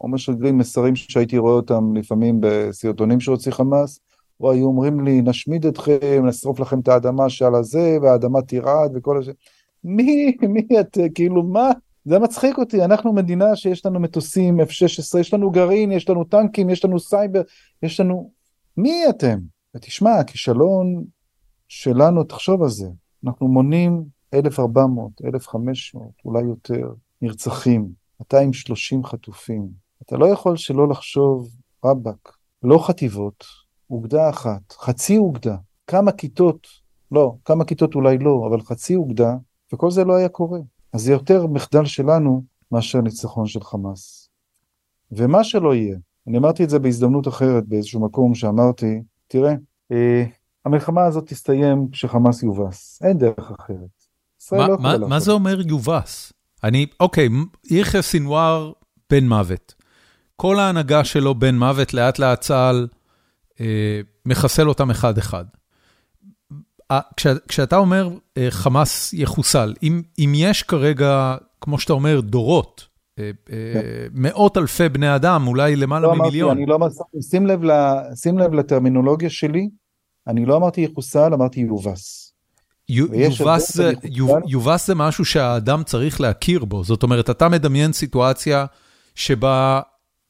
או 0.01 0.07
משגרים 0.07 0.57
מסרים 0.57 0.95
שהייתי 0.95 1.37
רואה 1.37 1.53
אותם 1.53 1.95
לפעמים 1.95 2.37
בסרטונים 2.41 3.19
שהוציא 3.19 3.51
חמאס, 3.51 3.99
או 4.39 4.51
היו 4.51 4.65
אומרים 4.65 5.05
לי, 5.05 5.21
נשמיד 5.21 5.65
אתכם, 5.65 6.23
נשרוף 6.25 6.59
לכם 6.59 6.79
את 6.79 6.87
האדמה 6.87 7.29
שעל 7.29 7.55
הזה, 7.55 7.97
והאדמה 8.01 8.41
תרעד 8.41 8.91
וכל 8.95 9.17
הזה. 9.17 9.31
מי, 9.83 10.37
מי 10.49 10.67
את, 10.79 10.97
כאילו, 11.15 11.43
מה, 11.43 11.71
זה 12.05 12.19
מצחיק 12.19 12.57
אותי, 12.57 12.83
אנחנו 12.83 13.13
מדינה 13.13 13.55
שיש 13.55 13.85
לנו 13.85 13.99
מטוסים 13.99 14.59
F-16, 14.59 15.19
יש 15.19 15.33
לנו 15.33 15.51
גרעין, 15.51 15.91
יש 15.91 16.09
לנו 16.09 16.23
טנקים, 16.23 16.69
יש 16.69 16.85
לנו 16.85 16.99
סייבר, 16.99 17.41
יש 17.83 17.99
לנו... 17.99 18.31
מי 18.77 19.09
אתם? 19.09 19.39
ותשמע, 19.75 20.15
הכישלון 20.15 21.03
שלנו, 21.67 22.23
תחשוב 22.23 22.63
על 22.63 22.69
זה, 22.69 22.87
אנחנו 23.25 23.47
מונים 23.47 24.03
1,400, 24.33 25.11
1,500, 25.25 26.11
אולי 26.25 26.43
יותר, 26.43 26.93
נרצחים, 27.21 27.89
230 28.19 29.03
חטופים. 29.05 29.67
אתה 30.01 30.17
לא 30.17 30.25
יכול 30.25 30.57
שלא 30.57 30.89
לחשוב, 30.89 31.49
רבאק, 31.85 32.37
לא 32.63 32.87
חטיבות, 32.87 33.45
אוגדה 33.89 34.29
אחת, 34.29 34.71
חצי 34.71 35.17
אוגדה, 35.17 35.55
כמה 35.87 36.11
כיתות, 36.11 36.67
לא, 37.11 37.35
כמה 37.45 37.65
כיתות 37.65 37.95
אולי 37.95 38.17
לא, 38.17 38.47
אבל 38.49 38.61
חצי 38.61 38.95
אוגדה, 38.95 39.35
וכל 39.73 39.91
זה 39.91 40.03
לא 40.03 40.15
היה 40.15 40.29
קורה. 40.29 40.59
אז 40.93 41.01
זה 41.01 41.11
יותר 41.11 41.47
מחדל 41.47 41.85
שלנו 41.85 42.43
מאשר 42.71 43.01
ניצחון 43.01 43.47
של 43.47 43.61
חמאס. 43.61 44.29
ומה 45.11 45.43
שלא 45.43 45.75
יהיה, 45.75 45.97
אני 46.27 46.37
אמרתי 46.37 46.63
את 46.63 46.69
זה 46.69 46.79
בהזדמנות 46.79 47.27
אחרת 47.27 47.67
באיזשהו 47.67 47.99
מקום 47.99 48.35
שאמרתי, 48.35 49.01
תראה, 49.27 49.53
אה, 49.91 50.23
המלחמה 50.65 51.05
הזאת 51.05 51.27
תסתיים 51.27 51.87
כשחמאס 51.91 52.43
יובס, 52.43 53.01
אין 53.03 53.17
דרך 53.17 53.51
אחרת. 53.59 54.00
מה, 54.51 54.97
לא 54.97 55.09
מה 55.09 55.19
זה 55.19 55.31
אומר 55.31 55.61
יובס? 55.67 56.33
אני, 56.63 56.85
אוקיי, 56.99 57.29
יחיא 57.69 58.01
סינואר 58.01 58.71
בן 59.09 59.27
מוות. 59.27 59.75
כל 60.35 60.59
ההנהגה 60.59 61.03
שלו 61.03 61.35
בן 61.35 61.57
מוות, 61.57 61.93
לאט 61.93 62.19
לאט 62.19 62.41
צה"ל 62.41 62.87
אה, 63.59 64.01
מחסל 64.25 64.69
אותם 64.69 64.89
אחד-אחד. 64.89 65.45
כש, 67.17 67.27
כשאתה 67.47 67.77
אומר 67.77 68.09
אה, 68.37 68.47
חמאס 68.49 69.13
יחוסל, 69.13 69.73
אם, 69.83 70.01
אם 70.19 70.31
יש 70.35 70.63
כרגע, 70.63 71.35
כמו 71.61 71.79
שאתה 71.79 71.93
אומר, 71.93 72.21
דורות, 72.21 72.87
אה, 73.19 73.31
אה, 73.51 73.73
כן. 73.73 74.07
מאות 74.13 74.57
אלפי 74.57 74.89
בני 74.89 75.15
אדם, 75.15 75.47
אולי 75.47 75.75
למעלה 75.75 76.07
לא 76.07 76.15
ממיליון. 76.15 76.49
אמרתי, 76.49 76.63
אני 76.63 76.69
לא 76.69 76.75
אמרתי, 76.75 76.95
שים 77.29 77.47
לב, 77.47 77.61
שים 78.15 78.37
לב 78.39 78.53
לטרמינולוגיה 78.53 79.29
שלי, 79.29 79.69
אני 80.27 80.45
לא 80.45 80.57
אמרתי 80.57 80.81
יחוסל, 80.81 81.33
אמרתי 81.33 81.59
יובס. 81.59 82.30
יובס 84.47 84.85
זה, 84.87 84.95
משהו 84.95 85.25
שהאדם 85.25 85.83
צריך 85.83 86.21
להכיר 86.21 86.65
בו, 86.65 86.83
זאת 86.83 87.03
אומרת, 87.03 87.29
אתה 87.29 87.49
מדמיין 87.49 87.93
סיטואציה 87.93 88.65
שבה 89.15 89.81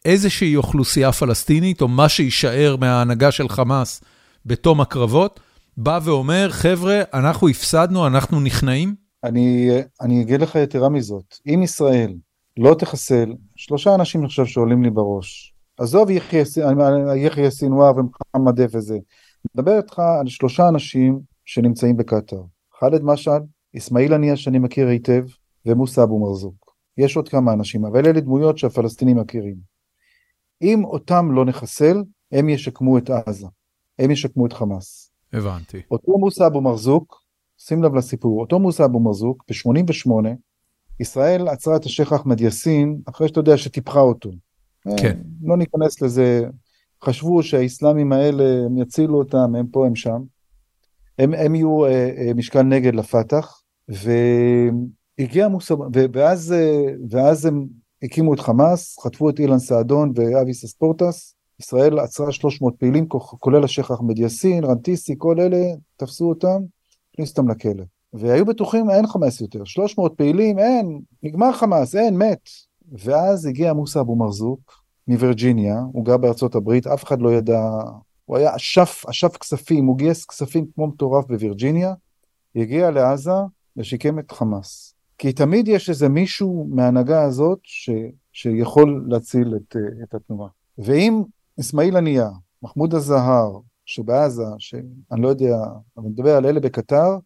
איזושהי 0.05 0.55
אוכלוסייה 0.55 1.12
פלסטינית, 1.12 1.82
או 1.82 1.88
מה 1.88 2.09
שיישאר 2.09 2.76
מההנהגה 2.80 3.32
של 3.32 3.49
חמאס 3.49 4.03
בתום 4.45 4.82
הקרבות, 4.82 5.39
בא 5.78 5.99
ואומר, 6.03 6.47
חבר'ה, 6.51 7.01
אנחנו 7.14 7.49
הפסדנו, 7.49 8.07
אנחנו 8.07 8.39
נכנעים? 8.39 8.95
אני, 9.24 9.70
אני 10.01 10.22
אגיד 10.22 10.41
לך 10.41 10.55
יתרה 10.55 10.89
מזאת, 10.89 11.38
אם 11.47 11.64
ישראל 11.64 12.14
לא 12.57 12.76
תחסל, 12.80 13.34
שלושה 13.55 13.95
אנשים 13.95 14.28
חושב 14.28 14.45
שעולים 14.45 14.84
לי 14.84 14.89
בראש, 14.89 15.53
עזוב 15.78 16.09
יחיא 16.09 17.49
סינואר 17.49 17.91
ומוחמד 17.97 18.62
דף 18.62 18.70
וזה, 18.74 18.97
מדבר 19.55 19.78
איתך 19.78 19.99
על 19.99 20.28
שלושה 20.28 20.68
אנשים 20.68 21.20
שנמצאים 21.45 21.97
בקטאר, 21.97 22.41
חאלד 22.82 23.04
משעל, 23.04 23.42
אסמאעיל 23.78 24.14
הנייה 24.14 24.38
שאני 24.38 24.60
מכיר 24.60 24.88
היטב, 24.88 25.24
ומוסא 25.66 26.04
אבו 26.04 26.20
מרזוק. 26.20 26.76
יש 26.98 27.18
עוד 27.18 27.30
כמה 27.30 27.54
אנשים, 27.54 27.86
אבל 27.86 28.06
אלה 28.08 28.22
דמויות 28.22 28.58
שהפלסטינים 28.58 29.18
מכירים. 29.18 29.56
אם 30.62 30.86
אותם 30.86 31.32
לא 31.32 31.46
נחסל, 31.46 32.04
הם 32.32 32.50
ישקמו 32.50 32.98
את 32.98 33.10
עזה, 33.10 33.48
הם 34.00 34.12
ישקמו 34.12 34.46
את 34.46 34.54
חמאס. 34.54 35.12
הבנתי. 35.34 35.82
אותו 35.92 36.18
מוסא 36.18 36.48
אבו 36.48 36.62
מרזוק, 36.62 37.22
שים 37.58 37.84
לב 37.84 37.96
לסיפור, 37.96 38.42
אותו 38.42 38.60
מוסא 38.60 38.86
אבו 38.86 39.00
מרזוק, 39.00 39.44
ב-88, 39.50 40.28
ישראל 41.00 41.48
עצרה 41.48 41.76
את 41.76 41.86
השייח 41.86 42.14
אחמד 42.14 42.42
יאסין, 42.42 43.02
אחרי 43.06 43.28
שאתה 43.28 43.40
יודע 43.40 43.58
שטיפחה 43.58 44.00
אותו. 44.00 44.32
כן. 44.84 45.18
אה, 45.18 45.22
לא 45.42 45.58
ניכנס 45.58 46.02
לזה, 46.02 46.46
חשבו 47.04 47.44
שהאיסלאמים 47.44 48.12
האלה, 48.12 48.44
הם 48.66 48.78
יצילו 48.78 49.18
אותם, 49.18 49.56
הם 49.56 49.68
פה, 49.68 49.88
הם 49.88 49.96
שם. 49.96 50.22
הם, 51.22 51.34
הם 51.34 51.56
יהיו 51.56 51.86
אה, 51.86 52.12
אה, 52.18 52.34
משקל 52.36 52.62
נגד 52.62 52.96
לפתח, 52.96 53.62
והגיע 53.90 55.48
מוסא, 55.48 55.76
ואז, 56.14 56.54
אה, 56.54 56.94
ואז 57.10 57.46
הם 57.46 57.68
הקימו 58.04 58.34
את 58.34 58.40
חמאס, 58.40 59.00
חטפו 59.00 59.30
את 59.30 59.40
אילן 59.40 59.60
סעדון 59.60 60.12
ואביס 60.16 60.64
אספורטס, 60.64 61.36
ישראל 61.60 62.00
עצרה 62.00 62.32
300 62.32 62.76
פעילים, 62.78 63.08
כולל 63.40 63.64
השייח 63.64 63.92
אחמד 63.92 64.20
יאסין, 64.20 64.64
רנטיסי, 64.64 65.16
כל 65.18 65.40
אלה, 65.40 65.66
תפסו 65.98 66.30
אותם, 66.30 66.62
הכניסו 67.14 67.32
אותם 67.32 67.50
לכלא. 67.50 67.84
והיו 68.14 68.46
בטוחים, 68.46 68.90
אין 68.90 69.08
חמאס 69.08 69.42
יותר, 69.42 69.64
300 69.66 70.14
פעילים, 70.18 70.60
אין, 70.60 71.00
נגמר 71.24 71.52
חמאס, 71.52 71.96
אין, 71.96 72.18
מת. 72.18 72.50
ואז 72.92 73.46
הגיע 73.46 73.74
מוסא 73.74 74.00
אבו 74.00 74.16
מרזוק 74.16 74.82
מווירג'יניה, 75.08 75.80
הוא 75.94 76.06
גר 76.06 76.18
בארצות 76.18 76.56
הברית, 76.56 76.88
אף 76.88 77.04
אחד 77.04 77.22
לא 77.22 77.34
ידע, 77.34 77.62
הוא 78.32 78.38
היה 78.38 78.56
אשף, 78.56 79.04
אשף 79.10 79.38
כספים, 79.38 79.86
הוא 79.86 79.98
גייס 79.98 80.26
כספים 80.26 80.66
כמו 80.76 80.88
מטורף 80.88 81.26
בווירג'יניה, 81.28 81.94
הגיע 82.56 82.92
לעזה 82.92 83.32
ושיקם 83.78 84.20
את 84.20 84.32
חמאס. 84.32 84.94
כי 85.18 85.34
תמיד 85.34 85.68
יש 85.68 85.90
איזה 85.90 86.10
מישהו 86.10 86.68
מההנהגה 86.70 87.24
הזאת 87.24 87.60
ש, 87.64 87.90
שיכול 88.32 89.06
להציל 89.08 89.56
את, 89.56 89.76
את 90.04 90.14
התנועה. 90.14 90.50
ואם 90.78 91.22
אסמאעיל 91.60 91.98
הנייה, 91.98 92.30
מחמוד 92.64 92.94
הזהר, 92.94 93.60
שבעזה, 93.86 94.46
שאני 94.60 95.22
לא 95.22 95.28
יודע, 95.28 95.58
אני 95.98 96.08
מדבר 96.08 96.36
על 96.36 96.46
אלה 96.46 96.60
בקטר, 96.60 97.18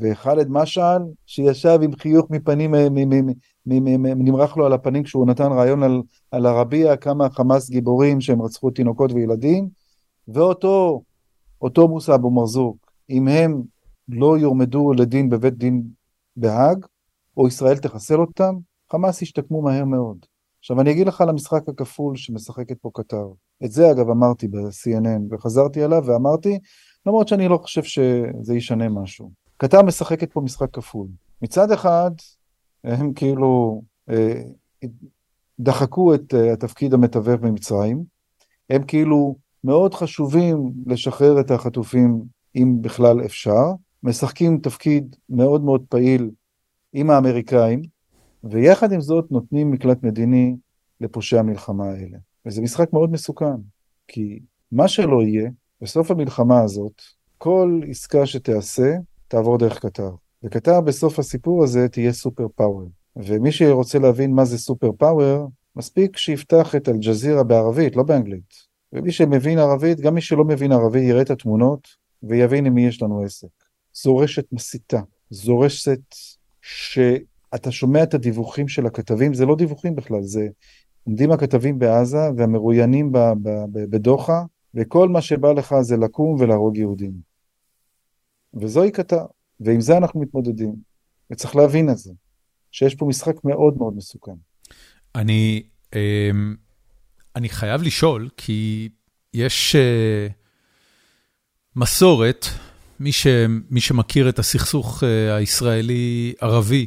וחאלד 0.00 0.46
משעל, 0.50 1.02
שישב 1.26 1.78
עם 1.82 1.96
חיוך 1.96 2.30
מפנים, 2.30 2.74
נמרח 4.16 4.56
לו 4.56 4.66
על 4.66 4.72
הפנים 4.72 5.02
כשהוא 5.02 5.26
נתן 5.26 5.52
רעיון 5.52 5.82
על, 5.82 6.02
על 6.30 6.46
הרביע, 6.46 6.96
כמה 6.96 7.30
חמאס 7.30 7.70
גיבורים 7.70 8.20
שהם 8.20 8.42
רצחו 8.42 8.70
תינוקות 8.70 9.12
וילדים, 9.12 9.83
ואותו, 10.28 11.02
אותו 11.62 11.88
מוסא 11.88 12.14
אבו 12.14 12.30
מרזוק, 12.30 12.92
אם 13.10 13.28
הם 13.28 13.62
לא 14.08 14.38
יועמדו 14.38 14.92
לדין 14.92 15.28
בבית 15.28 15.54
דין 15.54 15.82
בהאג, 16.36 16.86
או 17.36 17.48
ישראל 17.48 17.76
תחסל 17.76 18.20
אותם, 18.20 18.54
חמאס 18.92 19.22
ישתקמו 19.22 19.62
מהר 19.62 19.84
מאוד. 19.84 20.26
עכשיו 20.58 20.80
אני 20.80 20.90
אגיד 20.90 21.06
לך 21.06 21.20
על 21.20 21.28
המשחק 21.28 21.68
הכפול 21.68 22.16
שמשחקת 22.16 22.78
פה 22.80 22.90
קטר. 22.94 23.26
את 23.64 23.72
זה 23.72 23.90
אגב 23.90 24.10
אמרתי 24.10 24.48
ב-CNN, 24.48 25.20
וחזרתי 25.30 25.82
עליו 25.82 26.02
ואמרתי, 26.06 26.58
למרות 27.06 27.28
שאני 27.28 27.48
לא 27.48 27.56
חושב 27.56 27.82
שזה 27.82 28.54
ישנה 28.54 28.88
משהו. 28.88 29.30
קטר 29.56 29.82
משחקת 29.82 30.32
פה 30.32 30.40
משחק 30.40 30.70
כפול. 30.72 31.06
מצד 31.42 31.70
אחד, 31.70 32.10
הם 32.84 33.12
כאילו 33.12 33.82
אה, 34.10 34.42
דחקו 35.60 36.14
את 36.14 36.34
אה, 36.34 36.52
התפקיד 36.52 36.94
המתווך 36.94 37.40
במצרים, 37.40 38.04
הם 38.70 38.84
כאילו 38.84 39.36
מאוד 39.64 39.94
חשובים 39.94 40.72
לשחרר 40.86 41.40
את 41.40 41.50
החטופים 41.50 42.22
אם 42.56 42.76
בכלל 42.80 43.24
אפשר, 43.24 43.64
משחקים 44.02 44.58
תפקיד 44.58 45.16
מאוד 45.30 45.64
מאוד 45.64 45.84
פעיל 45.88 46.30
עם 46.92 47.10
האמריקאים, 47.10 47.82
ויחד 48.44 48.92
עם 48.92 49.00
זאת 49.00 49.30
נותנים 49.30 49.70
מקלט 49.70 50.02
מדיני 50.02 50.56
לפושעי 51.00 51.38
המלחמה 51.38 51.84
האלה. 51.84 52.18
וזה 52.46 52.62
משחק 52.62 52.92
מאוד 52.92 53.10
מסוכן, 53.10 53.56
כי 54.08 54.40
מה 54.72 54.88
שלא 54.88 55.22
יהיה, 55.22 55.50
בסוף 55.80 56.10
המלחמה 56.10 56.60
הזאת, 56.60 57.02
כל 57.38 57.80
עסקה 57.88 58.26
שתיעשה, 58.26 58.96
תעבור 59.28 59.58
דרך 59.58 59.78
קטר. 59.78 60.10
וקטר 60.42 60.80
בסוף 60.80 61.18
הסיפור 61.18 61.64
הזה 61.64 61.88
תהיה 61.88 62.12
סופר 62.12 62.46
פאוור. 62.54 62.88
ומי 63.16 63.52
שרוצה 63.52 63.98
להבין 63.98 64.34
מה 64.34 64.44
זה 64.44 64.58
סופר 64.58 64.92
פאוור, 64.92 65.50
מספיק 65.76 66.16
שיפתח 66.16 66.74
את 66.74 66.88
אל-ג'זירה 66.88 67.42
בערבית, 67.42 67.96
לא 67.96 68.02
באנגלית. 68.02 68.73
ומי 68.94 69.12
שמבין 69.12 69.58
ערבית, 69.58 70.00
גם 70.00 70.14
מי 70.14 70.20
שלא 70.20 70.44
מבין 70.44 70.72
ערבית, 70.72 71.02
יראה 71.02 71.22
את 71.22 71.30
התמונות 71.30 71.88
ויבין 72.22 72.66
עם 72.66 72.74
מי 72.74 72.86
יש 72.86 73.02
לנו 73.02 73.24
עסק. 73.24 73.48
זו 73.92 74.16
רשת 74.16 74.52
מסיתה, 74.52 75.00
זו 75.30 75.60
רשת 75.60 76.00
שאתה 76.62 77.70
שומע 77.70 78.02
את 78.02 78.14
הדיווחים 78.14 78.68
של 78.68 78.86
הכתבים, 78.86 79.34
זה 79.34 79.46
לא 79.46 79.56
דיווחים 79.56 79.96
בכלל, 79.96 80.22
זה 80.22 80.48
עומדים 81.04 81.32
הכתבים 81.32 81.78
בעזה 81.78 82.30
והמרואיינים 82.36 83.12
בדוחה, 83.72 84.42
וכל 84.74 85.08
מה 85.08 85.22
שבא 85.22 85.52
לך 85.52 85.74
זה 85.80 85.96
לקום 85.96 86.36
ולהרוג 86.40 86.76
יהודים. 86.76 87.12
וזוהי 88.54 88.90
קטר, 88.90 89.24
ועם 89.60 89.80
זה 89.80 89.96
אנחנו 89.96 90.20
מתמודדים, 90.20 90.74
וצריך 91.30 91.56
להבין 91.56 91.90
את 91.90 91.98
זה, 91.98 92.12
שיש 92.70 92.94
פה 92.94 93.06
משחק 93.06 93.44
מאוד 93.44 93.78
מאוד 93.78 93.96
מסוכן. 93.96 94.34
אני, 95.14 95.62
אמ, 95.94 96.54
אני 97.36 97.48
חייב 97.48 97.82
לשאול, 97.82 98.28
כי 98.36 98.88
יש 99.34 99.76
uh, 99.76 100.32
מסורת, 101.76 102.46
מי, 103.00 103.12
ש, 103.12 103.26
מי 103.70 103.80
שמכיר 103.80 104.28
את 104.28 104.38
הסכסוך 104.38 105.02
uh, 105.02 105.06
הישראלי-ערבי 105.32 106.86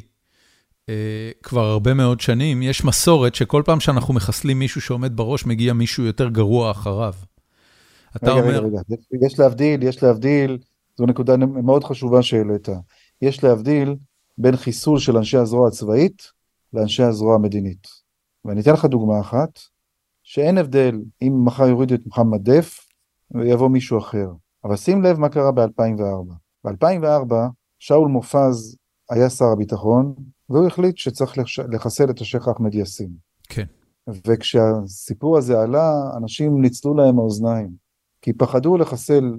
uh, 0.86 0.89
כבר 1.43 1.66
הרבה 1.66 1.93
מאוד 1.93 2.22
שנים, 2.22 2.62
יש 2.62 2.84
מסורת 2.84 3.36
שכל 3.36 3.64
פעם 3.66 3.80
שאנחנו 3.80 4.14
מחסלים 4.14 4.60
מישהו 4.60 4.82
שעומד 4.82 5.16
בראש, 5.16 5.45
מגיע 5.45 5.74
מישהו 5.74 6.04
יותר 6.04 6.30
גרוע 6.30 6.72
אחריו. 6.72 7.14
אתה 8.16 8.32
רגע, 8.32 8.41
אומר... 8.41 8.64
רגע, 8.64 8.80
רגע, 9.14 9.26
יש 9.26 9.39
להבדיל, 9.39 9.84
יש 9.84 10.04
להבדיל, 10.04 10.58
זו 10.98 11.06
נקודה 11.06 11.38
מאוד 11.38 11.84
חשובה 11.84 12.24
שהעלית. 12.24 12.70
יש 13.22 13.43
להבדיל 13.43 13.95
בין 14.38 14.56
חיסול 14.56 15.00
של 15.00 15.18
אנשי 15.18 15.38
הזרוע 15.38 15.68
הצבאית 15.68 16.32
לאנשי 16.74 17.04
הזרוע 17.04 17.36
המדינית. 17.36 17.88
ואני 18.45 18.62
אתן 18.62 18.74
לך 18.74 18.86
דוגמה 18.86 19.20
אחת, 19.20 19.60
שאין 20.30 20.57
הבדל 20.57 21.01
אם 21.21 21.45
מחר 21.45 21.67
יורידו 21.67 21.95
את 21.95 22.05
מוחמד 22.05 22.49
דף 22.49 22.80
ויבוא 23.32 23.69
מישהו 23.69 23.97
אחר. 23.97 24.28
אבל 24.63 24.75
שים 24.75 25.01
לב 25.01 25.19
מה 25.19 25.30
קרה 25.30 25.51
ב-2004. 25.51 26.34
ב-2004 26.63 27.34
שאול 27.80 28.07
מופז 28.07 28.78
היה 29.09 29.30
שר 29.30 29.45
הביטחון, 29.45 30.15
והוא 30.49 30.67
החליט 30.67 30.97
שצריך 30.97 31.38
לחסל 31.71 32.09
את 32.09 32.21
השייח' 32.21 32.47
אחמד 32.47 32.75
יאסין. 32.75 33.09
כן. 33.49 33.65
וכשהסיפור 34.25 35.38
הזה 35.38 35.61
עלה, 35.61 35.93
אנשים 36.17 36.61
ניצלו 36.61 36.93
להם 36.93 37.19
האוזניים, 37.19 37.69
כי 38.21 38.34
פחדו 38.34 38.78
לחסל 38.78 39.34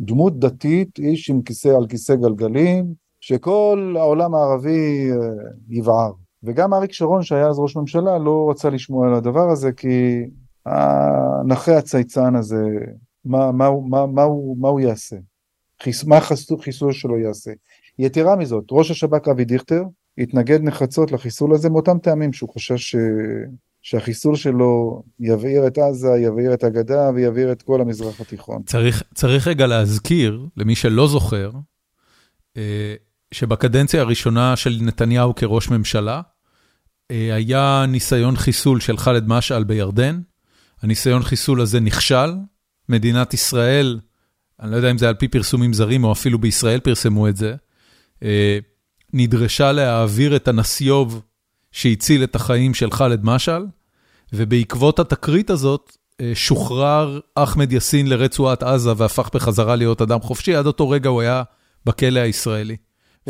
דמות 0.00 0.38
דתית, 0.38 0.98
איש 0.98 1.30
עם 1.30 1.42
כיסא 1.42 1.68
על 1.68 1.86
כיסא 1.86 2.14
גלגלים, 2.14 2.94
שכל 3.20 3.94
העולם 3.98 4.34
הערבי 4.34 5.10
אה, 5.10 5.16
יבער. 5.68 6.12
וגם 6.44 6.74
אריק 6.74 6.92
שרון, 6.92 7.22
שהיה 7.22 7.48
אז 7.48 7.58
ראש 7.58 7.76
ממשלה, 7.76 8.18
לא 8.18 8.48
רצה 8.50 8.70
לשמוע 8.70 9.08
על 9.08 9.14
הדבר 9.14 9.50
הזה, 9.50 9.72
כי 9.72 10.24
הנכה 10.66 11.78
הצייצן 11.78 12.36
הזה, 12.36 12.62
מה, 13.24 13.52
מה, 13.52 13.70
מה, 13.88 14.06
מה, 14.06 14.22
הוא, 14.22 14.56
מה 14.60 14.68
הוא 14.68 14.80
יעשה? 14.80 15.16
חיס, 15.82 16.04
מה 16.04 16.20
חיסול 16.60 16.92
שלו 16.92 17.18
יעשה? 17.18 17.50
יתרה 17.98 18.36
מזאת, 18.36 18.64
ראש 18.70 18.90
השב"כ 18.90 19.28
אבי 19.28 19.44
דיכטר 19.44 19.82
התנגד 20.18 20.62
נחרצות 20.62 21.12
לחיסול 21.12 21.54
הזה 21.54 21.70
מאותם 21.70 21.98
טעמים 21.98 22.32
שהוא 22.32 22.50
חושב 22.50 22.76
ש... 22.76 22.96
שהחיסול 23.82 24.36
שלו 24.36 25.02
יבעיר 25.20 25.66
את 25.66 25.78
עזה, 25.78 26.08
יבעיר 26.08 26.54
את 26.54 26.64
הגדה 26.64 27.10
ויבעיר 27.14 27.52
את 27.52 27.62
כל 27.62 27.80
המזרח 27.80 28.20
התיכון. 28.20 28.62
צריך, 28.62 29.02
צריך 29.14 29.48
רגע 29.48 29.66
להזכיר, 29.66 30.46
למי 30.56 30.74
שלא 30.74 31.06
זוכר, 31.06 31.50
אה, 32.56 32.94
שבקדנציה 33.34 34.00
הראשונה 34.00 34.56
של 34.56 34.78
נתניהו 34.80 35.34
כראש 35.34 35.68
ממשלה, 35.68 36.20
אה, 37.10 37.34
היה 37.34 37.84
ניסיון 37.88 38.36
חיסול 38.36 38.80
של 38.80 38.96
ח'אלד 38.96 39.28
משעל 39.28 39.64
בירדן. 39.64 40.20
הניסיון 40.82 41.22
חיסול 41.22 41.60
הזה 41.60 41.80
נכשל. 41.80 42.34
מדינת 42.88 43.34
ישראל, 43.34 44.00
אני 44.60 44.70
לא 44.70 44.76
יודע 44.76 44.90
אם 44.90 44.98
זה 44.98 45.08
על 45.08 45.14
פי 45.14 45.28
פרסומים 45.28 45.72
זרים 45.72 46.04
או 46.04 46.12
אפילו 46.12 46.38
בישראל 46.38 46.80
פרסמו 46.80 47.28
את 47.28 47.36
זה, 47.36 47.54
אה, 48.22 48.58
נדרשה 49.12 49.72
להעביר 49.72 50.36
את 50.36 50.48
הנסיוב 50.48 51.22
שהציל 51.72 52.24
את 52.24 52.34
החיים 52.34 52.74
של 52.74 52.90
ח'אלד 52.90 53.24
משעל, 53.24 53.66
ובעקבות 54.32 54.98
התקרית 54.98 55.50
הזאת 55.50 55.96
אה, 56.20 56.32
שוחרר 56.34 57.20
אחמד 57.34 57.72
יאסין 57.72 58.06
לרצועת 58.06 58.62
עזה 58.62 58.92
והפך 58.96 59.30
בחזרה 59.34 59.76
להיות 59.76 60.02
אדם 60.02 60.20
חופשי, 60.20 60.54
עד 60.54 60.66
אותו 60.66 60.90
רגע 60.90 61.08
הוא 61.08 61.20
היה 61.20 61.42
בכלא 61.86 62.20
הישראלי. 62.20 62.76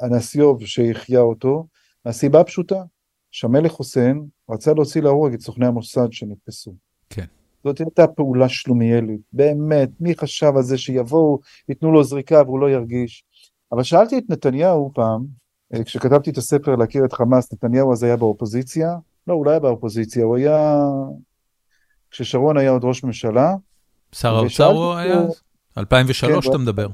הנסיוב 0.01 0.67
שהחיה 0.67 1.21
אותו, 1.21 1.67
מהסיבה 2.05 2.41
הפשוטה, 2.41 2.83
שהמלך 3.31 3.73
חוסיין 3.73 4.27
רצה 4.51 4.73
להוציא 4.73 5.03
להורג 5.03 5.35
את 5.35 5.41
סוכני 5.41 5.67
המוסד 5.67 6.13
שנתפסו. 6.13 6.86
כן. 7.11 7.25
זאת 7.65 7.81
הייתה 7.81 8.07
פעולה 8.07 8.49
שלומיאלית, 8.49 9.21
באמת, 9.33 9.89
מי 10.01 10.15
חשב 10.15 10.53
על 10.57 10.63
זה 10.63 10.79
שיבואו, 10.79 11.41
ייתנו 11.69 11.93
לו 11.93 12.05
זריקה 12.05 12.43
והוא 12.43 12.61
לא 12.61 12.71
ירגיש. 12.71 13.25
אבל 13.73 13.83
שאלתי 13.83 14.19
את 14.19 14.25
נתניהו 14.29 14.91
פעם, 14.95 15.27
אה, 15.75 15.85
כשכתבתי 15.85 16.31
את 16.31 16.39
הספר 16.39 16.77
להכיר 16.77 17.05
את 17.05 17.13
חמאס, 17.13 17.53
נתניהו 17.53 17.93
אז 17.93 18.03
היה 18.03 18.17
באופוזיציה, 18.17 18.97
לא, 19.27 19.35
הוא 19.35 19.47
לא 19.47 19.51
היה 19.51 19.61
באופוזיציה, 19.61 20.25
הוא 20.25 20.37
היה... 20.37 20.77
כששרון 22.11 22.57
היה 22.57 22.71
עוד 22.71 22.85
ראש 22.85 23.05
ממשלה. 23.05 23.55
שר 24.13 24.37
האוצר 24.37 24.67
הוא 24.67 24.95
היה 24.95 25.15
אז? 25.15 25.43
2003 25.79 26.45
כן, 26.45 26.51
אתה 26.51 26.59
מדבר. 26.59 26.89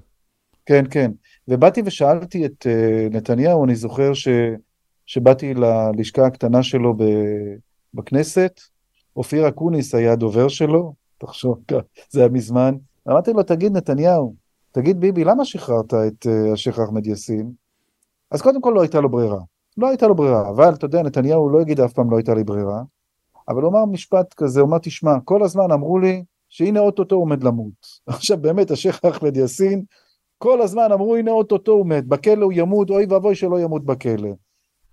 כן, 0.67 0.85
כן. 0.91 1.11
ובאתי 1.49 1.83
ושאלתי 1.85 2.47
את 2.47 2.67
uh, 2.67 3.15
נתניהו, 3.15 3.65
אני 3.65 3.75
זוכר 3.75 4.15
ש... 4.15 4.29
שבאתי 5.07 5.55
ללשכה 5.55 6.27
הקטנה 6.27 6.63
שלו 6.63 6.95
ב... 6.97 7.03
בכנסת, 7.95 8.61
אופיר 9.17 9.49
אקוניס 9.49 9.95
היה 9.95 10.13
הדובר 10.13 10.49
שלו, 10.49 10.95
תחשוב, 11.19 11.59
זה 12.11 12.21
היה 12.21 12.29
מזמן. 12.29 12.75
אמרתי 13.09 13.33
לו, 13.33 13.43
תגיד 13.43 13.73
נתניהו, 13.73 14.35
תגיד 14.73 15.01
ביבי, 15.01 15.25
למה 15.25 15.45
שחררת 15.45 15.95
את 15.95 16.27
uh, 16.27 16.53
השייח' 16.53 16.79
אחמד 16.79 17.07
יאסין? 17.07 17.53
אז 18.31 18.43
קודם 18.43 18.61
כל 18.61 18.73
לא 18.75 18.81
הייתה 18.81 19.01
לו 19.01 19.09
ברירה. 19.09 19.41
לא 19.77 19.89
הייתה 19.89 20.07
לו 20.07 20.15
ברירה, 20.15 20.49
אבל 20.49 20.75
אתה 20.75 20.85
יודע, 20.85 21.03
נתניהו 21.03 21.49
לא 21.49 21.61
יגיד 21.63 21.81
אף 21.81 21.93
פעם 21.93 22.11
לא 22.11 22.17
הייתה 22.17 22.35
לי 22.35 22.45
ברירה, 22.45 22.83
אבל 23.49 23.63
הוא 23.63 23.71
אמר 23.71 23.85
משפט 23.85 24.35
כזה, 24.35 24.61
הוא 24.61 24.69
אמר, 24.69 24.79
תשמע, 24.79 25.21
כל 25.25 25.43
הזמן 25.43 25.73
אמרו 25.73 25.99
לי 25.99 26.25
שהנה 26.49 26.81
אוטוטו 26.81 27.15
הוא 27.15 27.23
עומד 27.23 27.45
למות. 27.45 27.87
עכשיו 28.07 28.39
באמת, 28.39 28.71
השייח' 28.71 29.05
אחמד 29.05 29.37
יאסין, 29.37 29.85
כל 30.39 30.63
הזמן 30.63 30.93
אמרו, 30.93 31.17
הנה 31.17 31.31
אוטוטו 31.31 31.73
הוא 31.73 31.87
מת, 31.87 32.07
בכלא 32.07 32.45
הוא 32.45 32.53
ימות, 32.57 32.91
אוי 32.91 33.07
ואבוי 33.09 33.35
שלא 33.35 33.61
ימות 33.61 33.85
בכלא. 33.85 34.31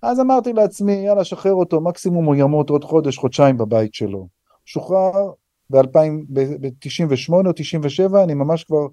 אז 0.01 0.19
אמרתי 0.19 0.53
לעצמי, 0.53 0.93
יאללה, 0.93 1.23
שחרר 1.23 1.53
אותו, 1.53 1.81
מקסימום 1.81 2.25
הוא 2.25 2.35
ימות 2.35 2.69
עוד 2.69 2.83
חודש, 2.83 3.17
חודשיים 3.17 3.57
בבית 3.57 3.93
שלו. 3.93 4.27
שוחרר 4.65 5.31
ב-98 5.69 7.33
או 7.33 7.53
97, 7.55 8.23
אני 8.23 8.33
ממש 8.33 8.63
כבר 8.63 8.87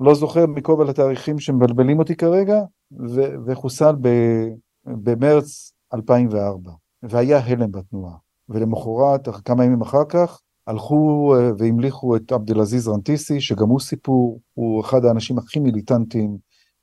לא 0.00 0.14
זוכר 0.14 0.46
מכל 0.46 0.90
התאריכים 0.90 1.38
שמבלבלים 1.38 1.98
אותי 1.98 2.16
כרגע, 2.16 2.60
ו- 3.08 3.34
וחוסל 3.46 3.94
ב- 4.00 4.48
במרץ 4.86 5.72
2004, 5.94 6.70
והיה 7.02 7.38
הלם 7.38 7.72
בתנועה. 7.72 8.14
ולמחרת, 8.48 9.28
כמה 9.44 9.64
ימים 9.64 9.80
אחר 9.80 10.04
כך, 10.08 10.40
הלכו 10.66 11.34
אה, 11.36 11.50
והמליכו 11.58 12.16
את 12.16 12.32
עבד 12.32 12.50
אל 12.50 12.60
עזיז 12.60 12.88
רנטיסי, 12.88 13.40
שגם 13.40 13.68
הוא 13.68 13.80
סיפור, 13.80 14.40
הוא 14.54 14.80
אחד 14.80 15.04
האנשים 15.04 15.38
הכי 15.38 15.58
מיליטנטיים, 15.58 16.36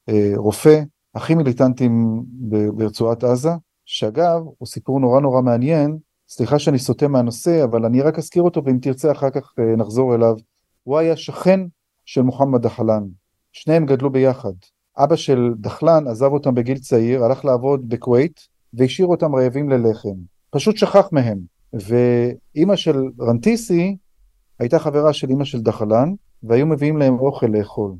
אה, 0.09 0.31
רופא, 0.35 0.81
הכי 1.17 1.35
מיליטנטיים 1.35 2.23
ברצועת 2.73 3.23
עזה, 3.23 3.49
שאגב, 3.85 4.41
הוא 4.57 4.67
סיפור 4.67 4.99
נורא 4.99 5.19
נורא 5.21 5.41
מעניין, 5.41 5.97
סליחה 6.29 6.59
שאני 6.59 6.79
סוטה 6.79 7.07
מהנושא, 7.07 7.63
אבל 7.63 7.85
אני 7.85 8.01
רק 8.01 8.17
אזכיר 8.17 8.43
אותו, 8.43 8.63
ואם 8.65 8.77
תרצה 8.81 9.11
אחר 9.11 9.29
כך 9.29 9.53
אה, 9.59 9.75
נחזור 9.75 10.15
אליו. 10.15 10.35
הוא 10.83 10.97
היה 10.97 11.15
שכן 11.15 11.59
של 12.05 12.21
מוחמד 12.21 12.61
דחלן. 12.61 13.03
שניהם 13.51 13.85
גדלו 13.85 14.09
ביחד. 14.09 14.53
אבא 14.97 15.15
של 15.15 15.53
דחלן 15.59 16.07
עזב 16.07 16.31
אותם 16.31 16.55
בגיל 16.55 16.77
צעיר, 16.77 17.23
הלך 17.23 17.45
לעבוד 17.45 17.89
בכווית, 17.89 18.47
והשאיר 18.73 19.07
אותם 19.07 19.35
רעבים 19.35 19.69
ללחם. 19.69 20.15
פשוט 20.49 20.77
שכח 20.77 21.09
מהם. 21.11 21.39
ואימא 21.73 22.75
של 22.75 22.97
רנטיסי 23.19 23.97
הייתה 24.59 24.79
חברה 24.79 25.13
של 25.13 25.29
אימא 25.29 25.45
של 25.45 25.61
דחלן, 25.61 26.13
והיו 26.43 26.65
מביאים 26.65 26.97
להם 26.97 27.19
אוכל 27.19 27.47
לאכול. 27.47 27.91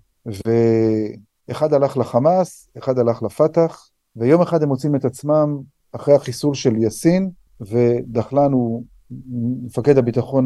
ואחד 1.47 1.73
הלך 1.73 1.97
לחמאס, 1.97 2.69
אחד 2.77 2.99
הלך 2.99 3.23
לפתח, 3.23 3.89
ויום 4.15 4.41
אחד 4.41 4.63
הם 4.63 4.69
מוצאים 4.69 4.95
את 4.95 5.05
עצמם 5.05 5.59
אחרי 5.91 6.13
החיסול 6.13 6.53
של 6.53 6.75
יאסין, 6.77 7.29
ודחלן 7.61 8.51
הוא 8.51 8.83
מפקד 9.65 9.97
הביטחון 9.97 10.45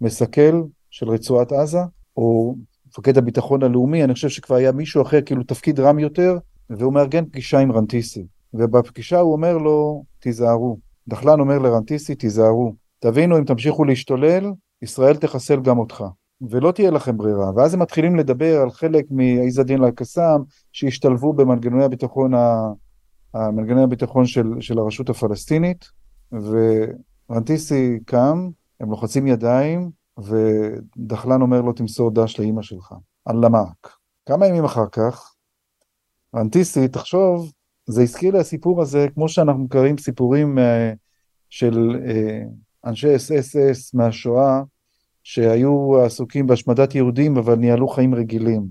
המסכל 0.00 0.62
של 0.90 1.08
רצועת 1.08 1.52
עזה, 1.52 1.80
או 2.16 2.54
מפקד 2.86 3.18
הביטחון 3.18 3.62
הלאומי, 3.62 4.04
אני 4.04 4.14
חושב 4.14 4.28
שכבר 4.28 4.56
היה 4.56 4.72
מישהו 4.72 5.02
אחר, 5.02 5.20
כאילו 5.20 5.42
תפקיד 5.42 5.80
רם 5.80 5.98
יותר, 5.98 6.38
והוא 6.70 6.92
מארגן 6.92 7.24
פגישה 7.24 7.58
עם 7.58 7.72
רנטיסי. 7.72 8.26
ובפגישה 8.54 9.18
הוא 9.18 9.32
אומר 9.32 9.58
לו, 9.58 10.04
תיזהרו. 10.18 10.78
דחלן 11.08 11.40
אומר 11.40 11.58
לרנטיסי, 11.58 12.14
תיזהרו. 12.14 12.74
תבינו, 12.98 13.38
אם 13.38 13.44
תמשיכו 13.44 13.84
להשתולל, 13.84 14.52
ישראל 14.82 15.16
תחסל 15.16 15.60
גם 15.60 15.78
אותך. 15.78 16.04
ולא 16.50 16.72
תהיה 16.72 16.90
לכם 16.90 17.16
ברירה. 17.16 17.50
ואז 17.56 17.74
הם 17.74 17.82
מתחילים 17.82 18.16
לדבר 18.16 18.60
על 18.60 18.70
חלק 18.70 19.04
מעיז 19.10 19.60
א-דין 19.60 19.84
אל-קסאם, 19.84 20.40
שהשתלבו 20.72 21.32
במנגנוני 21.32 21.84
הביטחון, 21.84 22.34
ה... 22.34 22.72
מנגנוני 23.34 23.82
הביטחון 23.82 24.26
של, 24.26 24.46
של 24.60 24.78
הרשות 24.78 25.08
הפלסטינית, 25.10 25.84
ורנטיסי 26.32 27.98
קם, 28.06 28.48
הם 28.80 28.90
לוחצים 28.90 29.26
ידיים, 29.26 29.90
ודחלן 30.18 31.42
אומר 31.42 31.60
לו 31.60 31.72
תמסור 31.72 32.10
דש 32.10 32.40
לאימא 32.40 32.62
שלך, 32.62 32.94
על 33.24 33.36
למאק. 33.44 33.96
כמה 34.26 34.46
ימים 34.46 34.64
אחר 34.64 34.86
כך, 34.92 35.34
רנטיסי, 36.36 36.88
תחשוב, 36.88 37.52
זה 37.86 38.02
הזכיר 38.02 38.32
לי 38.32 38.38
הסיפור 38.38 38.82
הזה, 38.82 39.06
כמו 39.14 39.28
שאנחנו 39.28 39.64
מכירים 39.64 39.98
סיפורים 39.98 40.58
uh, 40.58 40.60
של 41.50 41.96
uh, 41.96 42.88
אנשי 42.88 43.16
אס-אס-אס 43.16 43.94
מהשואה, 43.94 44.62
שהיו 45.28 46.00
עסוקים 46.04 46.46
בהשמדת 46.46 46.94
יהודים, 46.94 47.36
אבל 47.36 47.54
ניהלו 47.54 47.88
חיים 47.88 48.14
רגילים. 48.14 48.66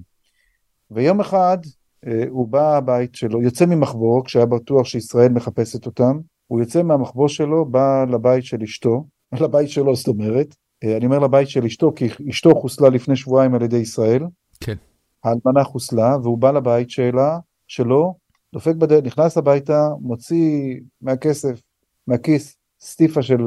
ויום 0.91 1.19
אחד 1.19 1.57
uh, 2.05 2.09
הוא 2.29 2.47
בא 2.47 2.77
הבית 2.77 3.15
שלו, 3.15 3.41
יוצא 3.41 3.65
ממחבוא, 3.65 4.23
כשהיה 4.25 4.45
בטוח 4.45 4.85
שישראל 4.85 5.31
מחפשת 5.31 5.85
אותם, 5.85 6.19
הוא 6.47 6.59
יוצא 6.59 6.83
מהמחבוא 6.83 7.27
שלו, 7.27 7.65
בא 7.65 8.05
לבית 8.09 8.45
של 8.45 8.57
אשתו, 8.63 9.05
לבית 9.41 9.69
שלו 9.69 9.95
זאת 9.95 10.07
אומרת, 10.07 10.55
אני 10.83 11.05
אומר 11.05 11.19
לבית 11.19 11.49
של 11.49 11.65
אשתו, 11.65 11.91
כי 11.95 12.07
אשתו 12.29 12.55
חוסלה 12.55 12.89
לפני 12.89 13.15
שבועיים 13.15 13.55
על 13.55 13.61
ידי 13.61 13.77
ישראל. 13.77 14.23
כן. 14.59 14.75
האלמנה 15.23 15.63
חוסלה, 15.63 16.17
והוא 16.23 16.37
בא 16.37 16.51
לבית 16.51 16.89
שלה, 16.89 17.39
שלו, 17.67 18.15
דופק 18.53 18.75
בדלת, 18.75 19.03
נכנס 19.03 19.37
הביתה, 19.37 19.87
מוציא 20.01 20.75
מהכסף, 21.01 21.61
מהכיס, 22.07 22.55
סטיפה 22.81 23.21
של, 23.21 23.41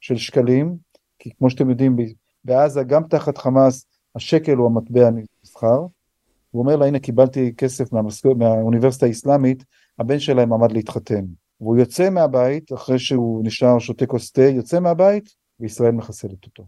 של 0.00 0.16
שקלים, 0.16 0.76
כי 1.18 1.30
כמו 1.38 1.50
שאתם 1.50 1.70
יודעים, 1.70 1.96
בעזה 2.46 2.82
גם 2.82 3.02
תחת 3.02 3.38
חמאס, 3.38 3.86
השקל 4.14 4.56
הוא 4.56 4.66
המטבע 4.66 5.06
הנסחר. 5.06 5.80
הוא 6.50 6.62
אומר 6.62 6.76
לה, 6.76 6.86
הנה 6.86 6.98
קיבלתי 6.98 7.52
כסף 7.56 7.92
מהמסק... 7.92 8.26
מהאוניברסיטה 8.26 9.06
האסלאמית, 9.06 9.64
הבן 9.98 10.18
שלהם 10.18 10.52
עמד 10.52 10.72
להתחתן. 10.72 11.24
והוא 11.60 11.76
יוצא 11.76 12.10
מהבית, 12.10 12.72
אחרי 12.72 12.98
שהוא 12.98 13.44
נשאר 13.44 13.78
שותה 13.78 14.06
כוס 14.06 14.32
תה, 14.32 14.42
יוצא 14.42 14.80
מהבית, 14.80 15.34
וישראל 15.60 15.90
מחסלת 15.90 16.44
אותו. 16.44 16.66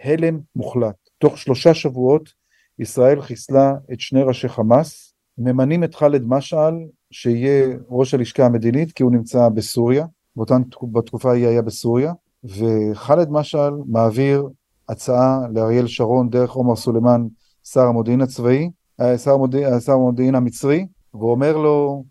הלם 0.00 0.40
מוחלט. 0.56 0.94
תוך 1.18 1.38
שלושה 1.38 1.74
שבועות 1.74 2.32
ישראל 2.78 3.22
חיסלה 3.22 3.74
את 3.92 4.00
שני 4.00 4.22
ראשי 4.22 4.48
חמאס, 4.48 5.14
ממנים 5.38 5.84
את 5.84 5.94
ח'אלד 5.94 6.22
משעל 6.26 6.74
שיהיה 7.10 7.76
ראש 7.88 8.14
הלשכה 8.14 8.46
המדינית 8.46 8.92
כי 8.92 9.02
הוא 9.02 9.12
נמצא 9.12 9.48
בסוריה, 9.48 10.06
באותן, 10.36 10.62
בתקופה 10.92 11.30
ההיא 11.30 11.46
היה 11.46 11.62
בסוריה, 11.62 12.12
וח'אלד 12.44 13.30
משעל 13.30 13.74
מעביר 13.86 14.48
הצעה 14.88 15.38
לאריאל 15.54 15.86
שרון 15.86 16.30
דרך 16.30 16.50
עומר 16.50 16.76
סולימאן, 16.76 17.26
שר 17.64 17.80
המודיעין 17.80 18.20
הצבאי, 18.20 18.70
אה, 19.00 19.18
שר 19.18 19.32
המודיעין, 19.32 19.80
שר 19.80 19.92
המודיעין 19.92 20.34
המצרי, 20.34 20.86
והוא 21.14 21.30
אומר 21.30 21.56
לו 21.56 22.04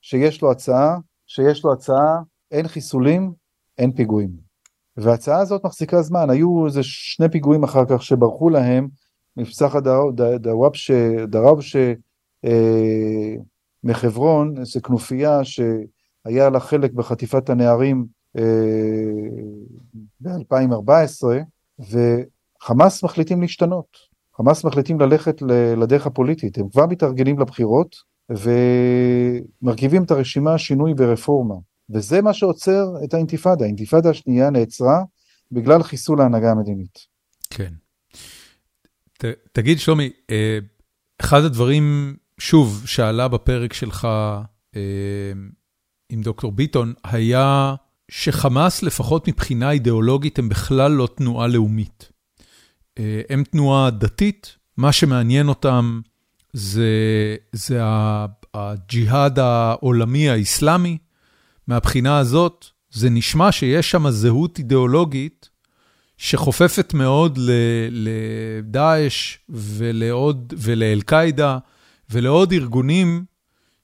שיש 0.00 0.42
לו 0.42 0.50
הצעה, 0.50 0.98
שיש 1.26 1.64
לו 1.64 1.72
הצעה, 1.72 2.18
אין 2.50 2.68
חיסולים, 2.68 3.32
אין 3.78 3.92
פיגועים. 3.92 4.30
וההצעה 4.96 5.38
הזאת 5.38 5.64
מחזיקה 5.64 6.02
זמן, 6.02 6.30
היו 6.30 6.66
איזה 6.66 6.80
שני 6.82 7.28
פיגועים 7.28 7.64
אחר 7.64 7.84
כך 7.88 8.02
שברחו 8.02 8.50
להם, 8.50 8.88
מבצע 9.36 9.68
דראבשה 11.28 11.92
אה, 12.44 13.34
מחברון, 13.84 14.64
זו 14.64 14.82
כנופיה 14.82 15.40
שהיה 15.44 16.50
לה 16.50 16.60
חלק 16.60 16.92
בחטיפת 16.92 17.50
הנערים 17.50 18.06
אה, 18.38 18.42
ב-2014, 20.20 21.26
וחמאס 21.78 23.02
מחליטים 23.02 23.42
להשתנות. 23.42 24.14
חמאס 24.36 24.64
מחליטים 24.64 25.00
ללכת 25.00 25.42
לדרך 25.76 26.06
הפוליטית, 26.06 26.58
הם 26.58 26.68
כבר 26.68 26.86
מתארגנים 26.86 27.38
לבחירות 27.38 27.96
ומרכיבים 28.30 30.04
את 30.04 30.10
הרשימה 30.10 30.58
שינוי 30.58 30.92
ורפורמה. 30.96 31.54
וזה 31.90 32.22
מה 32.22 32.34
שעוצר 32.34 32.84
את 33.04 33.14
האינתיפאדה. 33.14 33.64
האינתיפאדה 33.64 34.10
השנייה 34.10 34.50
נעצרה 34.50 35.02
בגלל 35.52 35.82
חיסול 35.82 36.20
ההנהגה 36.20 36.50
המדינית. 36.50 36.98
כן. 37.50 37.72
ת, 39.18 39.24
תגיד, 39.52 39.78
שלומי, 39.78 40.10
אה, 40.30 40.58
אחד 41.20 41.44
הדברים, 41.44 42.16
שוב, 42.38 42.82
שעלה 42.86 43.28
בפרק 43.28 43.72
שלך 43.72 44.08
אה, 44.76 45.32
עם 46.08 46.22
דוקטור 46.22 46.52
ביטון, 46.52 46.92
היה 47.04 47.74
שחמאס, 48.10 48.82
לפחות 48.82 49.28
מבחינה 49.28 49.70
אידיאולוגית, 49.70 50.38
הם 50.38 50.48
בכלל 50.48 50.92
לא 50.92 51.08
תנועה 51.14 51.46
לאומית. 51.46 52.08
אה, 52.98 53.20
הם 53.30 53.44
תנועה 53.44 53.90
דתית, 53.90 54.56
מה 54.76 54.92
שמעניין 54.92 55.48
אותם 55.48 56.00
זה, 56.52 56.86
זה 57.52 57.80
הג'יהאד 58.54 59.38
העולמי 59.38 60.30
האסלאמי. 60.30 60.98
מהבחינה 61.66 62.18
הזאת, 62.18 62.66
זה 62.90 63.10
נשמע 63.10 63.52
שיש 63.52 63.90
שם 63.90 64.10
זהות 64.10 64.58
אידיאולוגית 64.58 65.50
שחופפת 66.18 66.94
מאוד 66.94 67.38
לדאעש 67.90 69.38
ולאל-קאעידה 69.48 71.58
ולעוד 72.10 72.52
ארגונים 72.52 73.24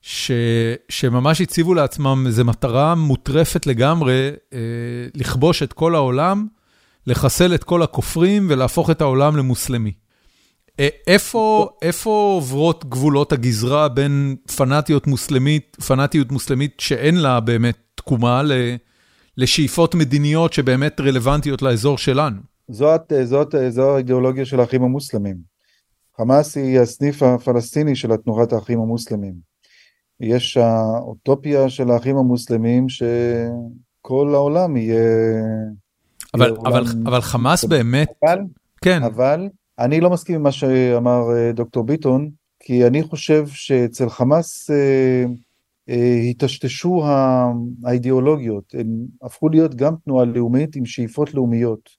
שממש 0.01 1.41
הציבו 1.41 1.75
לעצמם 1.75 2.25
איזו 2.27 2.45
מטרה 2.45 2.95
מוטרפת 2.95 3.67
לגמרי, 3.67 4.31
אה, 4.53 4.59
לכבוש 5.15 5.63
את 5.63 5.73
כל 5.73 5.95
העולם, 5.95 6.47
לחסל 7.07 7.55
את 7.55 7.65
כל 7.65 7.83
הכופרים 7.83 8.47
ולהפוך 8.51 8.91
את 8.91 9.01
העולם 9.01 9.37
למוסלמי. 9.37 9.93
אה, 10.81 10.89
איפה, 11.07 11.69
איפה 11.83 12.11
עוברות 12.35 12.85
גבולות 12.85 13.33
הגזרה 13.33 13.89
בין 13.89 14.37
פנאטיות 14.57 15.07
מוסלמית, 15.07 15.77
פנאטיות 15.87 16.33
מוסלמית 16.33 16.81
שאין 16.81 17.17
לה 17.17 17.41
באמת 17.41 17.77
תקומה 17.95 18.43
לשאיפות 19.37 19.95
מדיניות 19.95 20.53
שבאמת 20.53 21.01
רלוונטיות 21.01 21.63
לאזור 21.63 21.99
שלנו? 21.99 22.41
זאת, 22.69 23.13
זאת, 23.25 23.55
זו 23.69 23.95
האידיאולוגיה 23.95 24.45
של 24.45 24.61
האחים 24.61 24.83
המוסלמים. 24.83 25.37
חמאס 26.17 26.57
היא 26.57 26.81
הסניף 26.81 27.23
הפלסטיני 27.23 27.97
של 27.97 28.17
תנועת 28.17 28.53
האחים 28.53 28.81
המוסלמים. 28.81 29.50
יש 30.21 30.57
האוטופיה 30.57 31.69
של 31.69 31.91
האחים 31.91 32.17
המוסלמים 32.17 32.87
שכל 32.89 34.35
העולם 34.35 34.77
יהיה... 34.77 35.43
אבל, 36.35 36.57
אבל, 36.67 36.85
אבל 37.07 37.21
חמאס 37.21 37.65
באמת... 37.65 38.09
אבל, 38.25 38.39
כן. 38.83 39.03
אבל 39.03 39.49
אני 39.79 40.01
לא 40.01 40.11
מסכים 40.11 40.35
עם 40.35 40.43
מה 40.43 40.53
שאמר 40.53 41.37
אה, 41.37 41.53
דוקטור 41.53 41.85
ביטון, 41.85 42.31
כי 42.61 42.87
אני 42.87 43.03
חושב 43.03 43.47
שאצל 43.49 44.09
חמאס 44.09 44.71
אה, 44.71 45.25
אה, 45.89 46.15
היטשטשו 46.23 47.05
האידיאולוגיות, 47.85 48.75
הם 48.79 48.87
הפכו 49.23 49.49
להיות 49.49 49.75
גם 49.75 49.95
תנועה 50.05 50.25
לאומית 50.25 50.77
עם 50.77 50.87
שאיפות 50.87 51.35
לאומיות. 51.35 51.91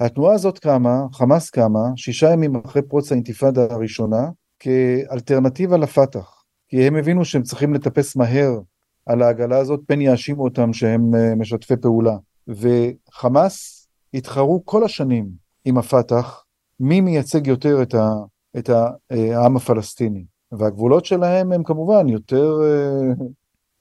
התנועה 0.00 0.34
הזאת 0.34 0.58
קמה, 0.58 1.02
חמאס 1.12 1.50
קמה, 1.50 1.80
שישה 1.96 2.30
ימים 2.32 2.56
אחרי 2.56 2.82
פרוץ 2.82 3.12
האינתיפאדה 3.12 3.66
הראשונה, 3.70 4.28
כאלטרנטיבה 4.58 5.76
לפת"ח, 5.76 6.37
כי 6.68 6.86
הם 6.86 6.96
הבינו 6.96 7.24
שהם 7.24 7.42
צריכים 7.42 7.74
לטפס 7.74 8.16
מהר 8.16 8.60
על 9.06 9.22
העגלה 9.22 9.58
הזאת, 9.58 9.80
פן 9.86 10.00
יאשימו 10.00 10.44
אותם 10.44 10.72
שהם 10.72 11.10
משתפי 11.38 11.76
פעולה. 11.76 12.16
וחמאס 12.48 13.88
התחרו 14.14 14.62
כל 14.64 14.84
השנים 14.84 15.28
עם 15.64 15.78
הפת"ח, 15.78 16.44
מי 16.80 17.00
מייצג 17.00 17.46
יותר 17.46 17.82
את, 17.82 17.94
ה, 17.94 18.10
את 18.58 18.70
אה, 18.70 19.38
העם 19.38 19.56
הפלסטיני. 19.56 20.24
והגבולות 20.52 21.04
שלהם 21.04 21.52
הם 21.52 21.64
כמובן 21.64 22.08
יותר, 22.08 22.60
אה, 22.62 23.26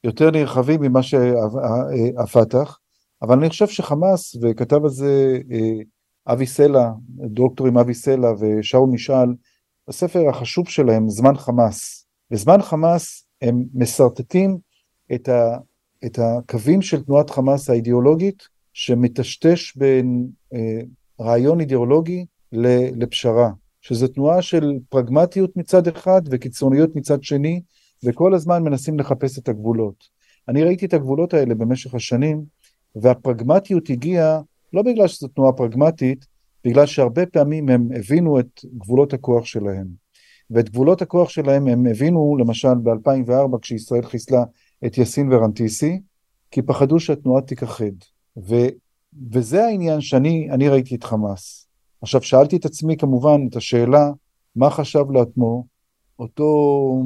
יותר 0.04 0.32
נרחבים 0.32 0.82
ממה 0.82 1.04
שהפת"ח, 1.04 2.80
אבל 3.22 3.40
אני 3.40 3.50
חושב 3.50 3.68
שחמאס, 3.68 4.36
וכתב 4.42 4.84
על 4.84 4.90
זה 4.90 5.40
אה, 5.52 5.80
אבי 6.34 6.46
סלע, 6.46 6.92
דוקטורים 7.10 7.78
אבי 7.78 7.94
סלע 7.94 8.32
ושאול 8.40 8.90
משאל, 8.90 9.34
בספר 9.88 10.30
החשוב 10.30 10.70
שלהם, 10.70 11.10
זמן 11.10 11.38
חמאס. 11.38 11.97
בזמן 12.32 12.62
חמאס 12.62 13.28
הם 13.42 13.64
משרטטים 13.74 14.58
את, 15.16 15.30
ה, 15.30 15.58
את 16.06 16.20
הקווים 16.20 16.82
של 16.82 17.04
תנועת 17.04 17.30
חמאס 17.30 17.70
האידיאולוגית, 17.70 18.48
שמטשטש 18.74 19.76
בין 19.76 20.28
אה, 20.54 20.80
רעיון 21.20 21.60
אידיאולוגי 21.60 22.26
לפשרה, 22.96 23.50
שזו 23.82 24.08
תנועה 24.08 24.42
של 24.42 24.74
פרגמטיות 24.90 25.58
מצד 25.58 25.88
אחד 25.88 26.22
וקיצוניות 26.32 26.96
מצד 26.96 27.24
שני, 27.24 27.62
וכל 28.04 28.34
הזמן 28.34 28.64
מנסים 28.64 29.00
לחפש 29.00 29.40
את 29.40 29.50
הגבולות. 29.50 30.04
אני 30.48 30.64
ראיתי 30.64 30.86
את 30.86 30.94
הגבולות 30.94 31.34
האלה 31.34 31.56
במשך 31.56 31.96
השנים, 31.96 32.44
והפרגמטיות 32.96 33.90
הגיעה 33.90 34.42
לא 34.74 34.82
בגלל 34.82 35.08
שזו 35.08 35.28
תנועה 35.28 35.54
פרגמטית, 35.54 36.26
בגלל 36.66 36.86
שהרבה 36.86 37.26
פעמים 37.26 37.70
הם 37.70 37.90
הבינו 37.96 38.40
את 38.40 38.62
גבולות 38.78 39.14
הכוח 39.14 39.46
שלהם. 39.46 39.88
ואת 40.52 40.70
גבולות 40.70 41.02
הכוח 41.02 41.30
שלהם 41.30 41.68
הם 41.68 41.86
הבינו 41.86 42.38
למשל 42.40 42.74
ב-2004 42.84 43.60
כשישראל 43.62 44.06
חיסלה 44.06 44.44
את 44.86 44.98
יאסין 44.98 45.34
ורנטיסי, 45.34 46.02
כי 46.52 46.62
פחדו 46.62 47.00
שהתנועה 47.00 47.42
תיכחד. 47.42 47.96
ו, 48.38 48.56
וזה 49.32 49.66
העניין 49.66 50.02
שאני 50.02 50.70
ראיתי 50.70 50.96
את 50.96 51.04
חמאס. 51.04 51.68
עכשיו, 52.02 52.22
שאלתי 52.22 52.56
את 52.56 52.66
עצמי 52.66 52.98
כמובן 52.98 53.48
את 53.50 53.56
השאלה, 53.56 54.12
מה 54.56 54.70
חשב 54.70 55.12
לעצמו 55.12 55.66
אותו, 56.20 57.04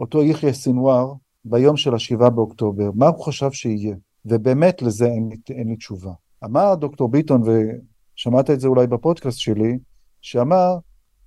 אותו 0.00 0.22
יחיא 0.22 0.52
סינואר 0.52 1.12
ביום 1.44 1.76
של 1.76 1.94
השבעה 1.94 2.30
באוקטובר, 2.30 2.90
מה 2.94 3.08
הוא 3.08 3.24
חשב 3.24 3.50
שיהיה? 3.52 3.96
ובאמת 4.26 4.82
לזה 4.82 5.06
אין, 5.06 5.28
אין 5.50 5.68
לי 5.68 5.76
תשובה. 5.76 6.12
אמר 6.44 6.74
דוקטור 6.74 7.08
ביטון, 7.08 7.42
ושמעת 7.42 8.50
את 8.50 8.60
זה 8.60 8.68
אולי 8.68 8.86
בפודקאסט 8.86 9.38
שלי, 9.38 9.78
שאמר 10.20 10.76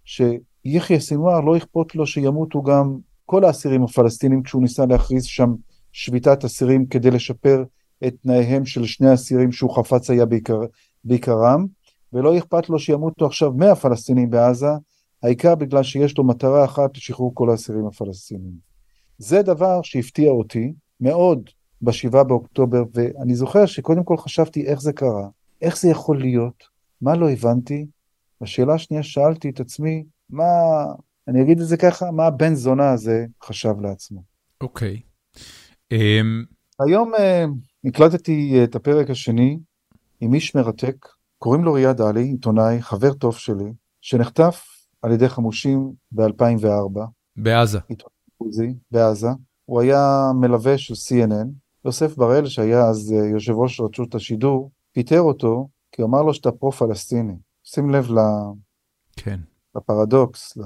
שיהיה 0.06 0.40
יחיא 0.70 1.00
סינואר 1.00 1.40
לא 1.40 1.58
אכפות 1.58 1.96
לו 1.96 2.08
שימותו 2.08 2.64
גם 2.64 2.98
כל 3.26 3.46
האסירים 3.46 3.84
הפלסטינים 3.84 4.44
כשהוא 4.44 4.62
ניסה 4.62 4.86
להכריז 4.86 5.24
שם 5.24 5.54
שביתת 5.92 6.44
אסירים 6.46 6.86
כדי 6.86 7.12
לשפר 7.12 7.64
את 8.08 8.16
תנאיהם 8.24 8.66
של 8.66 8.86
שני 8.86 9.10
האסירים 9.10 9.52
שהוא 9.52 9.76
חפץ 9.76 10.10
היה 10.10 10.26
בעיקר, 10.26 10.60
בעיקרם, 11.04 11.66
ולא 12.14 12.38
אכפת 12.38 12.70
לו 12.70 12.80
שימותו 12.80 13.26
עכשיו 13.26 13.54
100 13.54 13.76
פלסטינים 13.76 14.30
בעזה, 14.30 14.68
העיקר 15.24 15.56
בגלל 15.56 15.84
שיש 15.84 16.18
לו 16.18 16.24
מטרה 16.24 16.66
אחת 16.66 16.98
לשחרור 16.98 17.32
כל 17.36 17.50
האסירים 17.50 17.86
הפלסטינים. 17.86 18.54
זה 19.18 19.42
דבר 19.42 19.82
שהפתיע 19.84 20.32
אותי 20.32 20.74
מאוד 21.02 21.50
ב-7 21.82 22.24
באוקטובר, 22.24 22.84
ואני 22.94 23.36
זוכר 23.36 23.66
שקודם 23.66 24.04
כל 24.04 24.18
חשבתי 24.18 24.66
איך 24.66 24.82
זה 24.82 24.94
קרה, 24.94 25.28
איך 25.62 25.78
זה 25.78 25.90
יכול 25.90 26.20
להיות, 26.20 26.64
מה 27.02 27.16
לא 27.16 27.30
הבנתי, 27.30 27.86
בשאלה 28.42 28.74
השנייה 28.74 29.04
שאלתי 29.04 29.50
את 29.50 29.60
עצמי, 29.60 30.04
מה, 30.30 30.44
אני 31.28 31.42
אגיד 31.42 31.60
את 31.60 31.68
זה 31.68 31.78
ככה, 31.78 32.12
מה 32.12 32.26
הבן 32.26 32.56
זונה 32.56 32.92
הזה 32.92 33.26
חשב 33.44 33.74
לעצמו. 33.82 34.24
אוקיי. 34.62 34.96
Okay. 34.96 35.38
אמ, 35.92 36.44
um... 36.46 36.84
היום 36.86 37.14
uh, 37.14 37.20
הקלטתי 37.90 38.64
את 38.64 38.76
הפרק 38.76 39.10
השני 39.10 39.60
עם 40.20 40.34
איש 40.34 40.56
מרתק, 40.56 41.08
קוראים 41.38 41.64
לו 41.64 41.74
ריאד 41.74 42.02
עלי, 42.02 42.24
עיתונאי, 42.24 42.82
חבר 42.82 43.14
טוב 43.14 43.38
שלי, 43.38 43.74
שנחטף 44.02 44.66
על 45.02 45.12
ידי 45.12 45.30
חמושים 45.30 45.94
ב-2004. 46.12 47.00
בעזה. 47.36 47.80
עיתונאי 47.88 48.74
בעזה. 48.92 49.28
הוא 49.66 49.82
היה 49.82 50.32
מלווה 50.42 50.78
של 50.78 50.94
CNN. 50.94 51.48
יוסף 51.86 52.16
בראל, 52.18 52.48
שהיה 52.48 52.86
אז 52.86 53.14
אה, 53.14 53.26
יושב 53.26 53.54
ראש 53.54 53.82
רשות 53.82 54.16
השידור, 54.16 54.72
פיטר 54.92 55.22
אותו, 55.22 55.68
כי 55.92 56.02
הוא 56.02 56.10
אמר 56.10 56.22
לו 56.22 56.34
שאתה 56.34 56.52
פרו-פלסטיני. 56.52 57.34
שים 57.64 57.90
לב 57.90 58.12
ל... 58.12 58.18
כן. 59.16 59.40
לפרדוקס. 59.76 60.58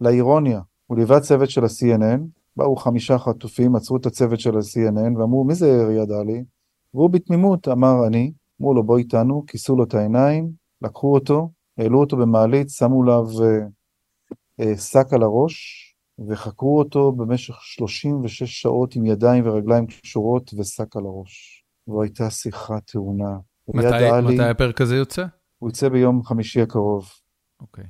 לאירוניה. 0.00 0.60
הוא 0.86 0.98
ליווה 0.98 1.20
צוות 1.20 1.50
של 1.50 1.64
ה-CNN, 1.64 2.20
באו 2.56 2.76
חמישה 2.76 3.18
חטופים, 3.18 3.76
עצרו 3.76 3.96
את 3.96 4.06
הצוות 4.06 4.40
של 4.40 4.56
ה-CNN 4.56 5.18
ואמרו, 5.18 5.44
מי 5.44 5.54
זה 5.54 5.86
ריאד 5.86 6.12
עלי? 6.12 6.44
והוא 6.94 7.10
בתמימות 7.10 7.68
אמר, 7.68 8.06
אני. 8.06 8.32
אמרו 8.60 8.74
לו, 8.74 8.82
בוא 8.82 8.98
איתנו, 8.98 9.44
כיסו 9.46 9.76
לו 9.76 9.84
את 9.84 9.94
העיניים, 9.94 10.50
לקחו 10.82 11.14
אותו, 11.14 11.50
העלו 11.78 12.00
אותו 12.00 12.16
במעלית, 12.16 12.70
שמו 12.70 13.02
עליו 13.02 13.24
אה, 13.42 13.66
אה, 14.60 14.76
שק 14.76 15.12
על 15.12 15.22
הראש, 15.22 15.84
וחקרו 16.28 16.78
אותו 16.78 17.12
במשך 17.12 17.54
36 17.60 18.42
שעות 18.42 18.96
עם 18.96 19.06
ידיים 19.06 19.46
ורגליים 19.46 19.86
קשורות 19.86 20.54
ושק 20.58 20.96
על 20.96 21.02
הראש. 21.04 21.64
זו 21.86 22.02
הייתה 22.02 22.30
שיחה 22.30 22.80
טעונה. 22.80 23.38
מתי, 23.68 24.32
מתי 24.34 24.42
הפרק 24.42 24.80
הזה 24.80 24.96
יוצא? 24.96 25.24
הוא 25.58 25.70
יוצא 25.70 25.88
ביום 25.88 26.22
חמישי 26.22 26.60
הקרוב. 26.60 27.10
אוקיי. 27.60 27.84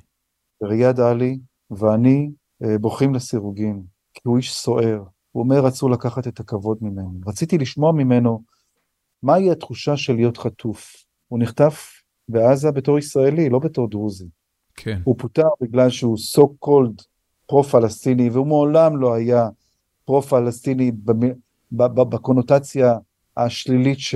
ריאד 0.63 0.99
עלי 0.99 1.39
ואני 1.71 2.29
אה, 2.63 2.77
בוכים 2.77 3.15
לסירוגין, 3.15 3.83
כי 4.13 4.21
הוא 4.23 4.37
איש 4.37 4.55
סוער. 4.55 5.03
הוא 5.31 5.43
אומר, 5.43 5.65
רצו 5.65 5.89
לקחת 5.89 6.27
את 6.27 6.39
הכבוד 6.39 6.77
ממנו. 6.81 7.19
רציתי 7.27 7.57
לשמוע 7.57 7.91
ממנו 7.91 8.41
מהי 9.23 9.51
התחושה 9.51 9.97
של 9.97 10.15
להיות 10.15 10.37
חטוף. 10.37 11.05
הוא 11.27 11.39
נחטף 11.39 12.01
בעזה 12.29 12.71
בתור 12.71 12.99
ישראלי, 12.99 13.49
לא 13.49 13.59
בתור 13.59 13.89
דרוזי. 13.89 14.27
כן. 14.75 15.01
הוא 15.03 15.15
פוטר 15.17 15.47
בגלל 15.61 15.89
שהוא 15.89 16.17
so 16.17 16.41
called 16.65 17.03
פרו-פלסטיני, 17.47 18.29
והוא 18.29 18.47
מעולם 18.47 18.97
לא 18.97 19.13
היה 19.13 19.49
פרו-פלסטיני 20.05 20.91
בקונוטציה 21.71 22.93
השלילית 23.37 23.99
ש, 23.99 24.15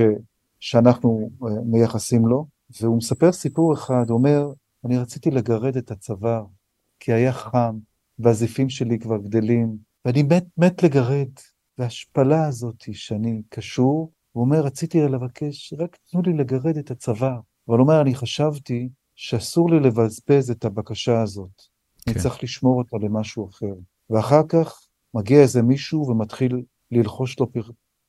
שאנחנו 0.60 1.30
אה, 1.42 1.48
מייחסים 1.66 2.26
לו. 2.26 2.46
והוא 2.80 2.96
מספר 2.96 3.32
סיפור 3.32 3.74
אחד, 3.74 4.04
הוא 4.08 4.18
אומר, 4.18 4.46
אני 4.84 4.98
רציתי 4.98 5.30
לגרד 5.30 5.76
את 5.76 5.90
הצוואר, 5.90 6.44
כי 7.00 7.12
היה 7.12 7.32
חם, 7.32 7.78
והזיפים 8.18 8.68
שלי 8.68 8.98
כבר 8.98 9.18
גדלים, 9.18 9.76
ואני 10.04 10.22
מת, 10.22 10.44
מת 10.58 10.82
לגרד. 10.82 11.28
וההשפלה 11.78 12.46
הזאת 12.46 12.84
שאני 12.92 13.42
קשור, 13.48 14.12
הוא 14.32 14.44
אומר, 14.44 14.60
רציתי 14.60 15.00
לבקש, 15.00 15.74
רק 15.78 15.98
תנו 16.10 16.22
לי 16.22 16.32
לגרד 16.32 16.76
את 16.76 16.90
הצוואר. 16.90 17.40
אבל 17.68 17.78
הוא 17.78 17.84
אומר, 17.84 18.00
אני 18.00 18.14
חשבתי 18.14 18.88
שאסור 19.14 19.70
לי 19.70 19.80
לבזבז 19.80 20.50
את 20.50 20.64
הבקשה 20.64 21.22
הזאת. 21.22 21.62
כן. 22.04 22.10
אני 22.10 22.20
צריך 22.20 22.42
לשמור 22.42 22.78
אותה 22.78 22.96
למשהו 23.06 23.48
אחר. 23.48 23.74
ואחר 24.10 24.42
כך 24.48 24.80
מגיע 25.14 25.40
איזה 25.40 25.62
מישהו 25.62 26.08
ומתחיל 26.08 26.62
ללחוש 26.90 27.40
לו 27.40 27.46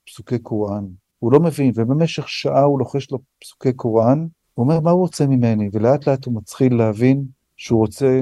פסוקי 0.06 0.40
קוראן. 0.40 0.86
הוא 1.20 1.32
לא 1.32 1.40
מבין, 1.40 1.72
ובמשך 1.76 2.30
שעה 2.30 2.64
הוא 2.64 2.80
לוחש 2.80 3.12
לו 3.12 3.20
פסוקי 3.40 3.74
קוראן, 3.74 4.28
הוא 4.54 4.64
אומר, 4.64 4.80
מה 4.80 4.92
הוא 4.92 5.00
רוצה 5.00 5.28
ממני? 5.28 5.70
ולאט 5.74 6.08
לאט 6.08 6.26
הוא 6.26 6.36
מתחיל 6.38 6.76
להבין 6.76 7.26
שהוא 7.58 7.80
רוצה 7.80 8.22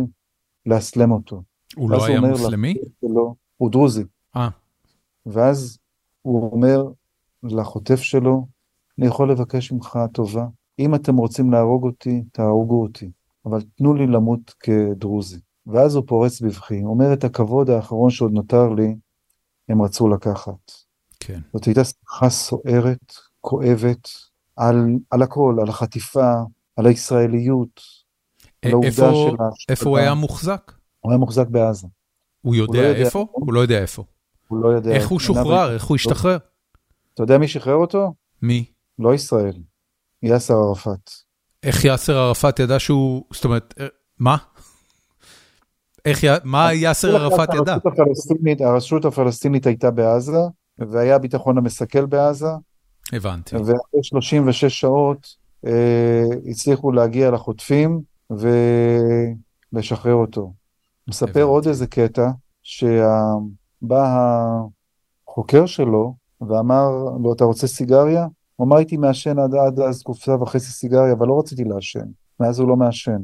לאסלם 0.65 1.11
אותו. 1.11 1.41
הוא 1.75 1.91
לא 1.91 2.05
היה 2.05 2.21
מוסלמי? 2.21 2.75
שלו, 3.01 3.35
הוא 3.57 3.71
דרוזי. 3.71 4.03
אה. 4.35 4.49
ואז 5.25 5.77
הוא 6.21 6.51
אומר 6.51 6.83
לחוטף 7.43 7.99
שלו, 7.99 8.47
אני 8.99 9.07
יכול 9.07 9.31
לבקש 9.31 9.71
ממך 9.71 9.99
טובה, 10.13 10.45
אם 10.79 10.95
אתם 10.95 11.17
רוצים 11.17 11.51
להרוג 11.51 11.83
אותי, 11.83 12.23
תהרגו 12.31 12.81
אותי, 12.81 13.09
אבל 13.45 13.61
תנו 13.77 13.93
לי 13.93 14.07
למות 14.07 14.53
כדרוזי. 14.59 15.39
ואז 15.67 15.95
הוא 15.95 16.03
פורץ 16.07 16.41
בבכי, 16.41 16.83
אומר 16.83 17.13
את 17.13 17.23
הכבוד 17.23 17.69
האחרון 17.69 18.09
שעוד 18.09 18.31
נותר 18.31 18.69
לי, 18.69 18.95
הם 19.69 19.81
רצו 19.81 20.07
לקחת. 20.07 20.71
כן. 21.19 21.39
זאת 21.53 21.65
הייתה 21.65 21.83
שיחה 21.83 22.29
סוערת, 22.29 23.13
כואבת, 23.41 24.09
על, 24.59 24.85
על 25.09 25.21
הכל, 25.21 25.57
על 25.61 25.69
החטיפה, 25.69 26.33
על 26.75 26.85
הישראליות, 26.85 27.81
על 28.65 28.71
העובדה 28.71 28.91
של 28.91 29.03
ההשפדה. 29.03 29.49
איפה 29.69 29.89
הוא 29.89 29.97
היה 29.97 30.13
מוחזק? 30.13 30.71
הוא 30.99 31.11
היה 31.11 31.19
מוחזק 31.19 31.47
בעזה. 31.47 31.87
הוא 32.41 32.55
יודע, 32.55 32.79
הוא 32.79 32.83
לא 32.83 32.89
יודע 32.89 33.05
איפה? 33.05 33.25
הוא 33.31 33.53
לא 33.53 33.59
יודע 33.59 33.81
איפה. 33.81 34.03
הוא 34.47 34.59
לא 34.59 34.67
יודע. 34.67 34.91
איך 34.91 35.07
הוא 35.07 35.19
שוחרר? 35.19 35.73
איך 35.73 35.83
הוא 35.83 35.95
השתחרר? 35.95 36.37
אתה 37.13 37.23
יודע 37.23 37.37
מי 37.37 37.47
שחרר 37.47 37.75
אותו? 37.75 38.13
מי? 38.41 38.65
לא 38.99 39.13
ישראל, 39.13 39.53
יאסר 40.23 40.53
ערפאת. 40.53 41.11
איך 41.63 41.85
יאסר 41.85 42.17
ערפאת 42.17 42.59
ידע 42.59 42.79
שהוא, 42.79 43.23
זאת 43.33 43.45
אומרת, 43.45 43.73
אה, 43.79 43.87
מה? 44.19 44.37
איך, 46.05 46.23
מה 46.43 46.73
יאסר 46.73 47.15
ערפאת 47.15 47.49
ידע? 47.53 47.77
הרשות 48.65 49.05
הפלסטינית 49.05 49.65
הייתה 49.65 49.91
בעזה, 49.91 50.37
והיה 50.77 51.19
ביטחון 51.19 51.57
המסכל 51.57 52.05
בעזה. 52.05 52.47
הבנתי. 53.13 53.55
ואחרי 53.55 54.03
36 54.03 54.65
שעות 54.65 55.35
אה, 55.65 56.23
הצליחו 56.45 56.91
להגיע 56.91 57.31
לחוטפים 57.31 58.01
ולשחרר 59.73 60.13
אותו. 60.13 60.53
מספר 61.07 61.43
עוד 61.43 61.67
איזה 61.67 61.87
קטע, 61.87 62.29
שבא 62.63 64.05
החוקר 65.27 65.65
שלו 65.65 66.15
ואמר 66.41 66.89
לו, 67.23 67.33
אתה 67.33 67.43
רוצה 67.43 67.67
סיגריה? 67.67 68.27
הוא 68.55 68.67
אמר, 68.67 68.77
הייתי 68.77 68.97
מעשן 68.97 69.39
עד, 69.39 69.55
עד 69.55 69.79
אז 69.79 70.03
קופסה 70.03 70.35
וחצי 70.35 70.71
סיגריה, 70.71 71.13
אבל 71.13 71.27
לא 71.27 71.39
רציתי 71.39 71.63
לעשן. 71.63 72.05
מאז 72.39 72.59
הוא 72.59 72.67
לא 72.67 72.75
מעשן. 72.75 73.21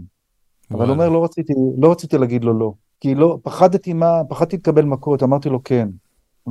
אבל 0.72 0.86
הוא 0.86 0.94
אומר, 0.94 1.10
לא 1.10 1.24
רציתי, 1.24 1.54
לא 1.78 1.92
רציתי 1.92 2.18
להגיד 2.18 2.44
לו 2.44 2.60
לא. 2.60 2.74
כי 3.00 3.16
לא, 3.16 3.38
פחדתי 3.44 3.94
מה, 3.94 4.22
פחדתי 4.30 4.58
לקבל 4.58 4.86
מכות, 4.86 5.24
אמרתי 5.24 5.50
לו 5.50 5.64
כן. 5.64 5.90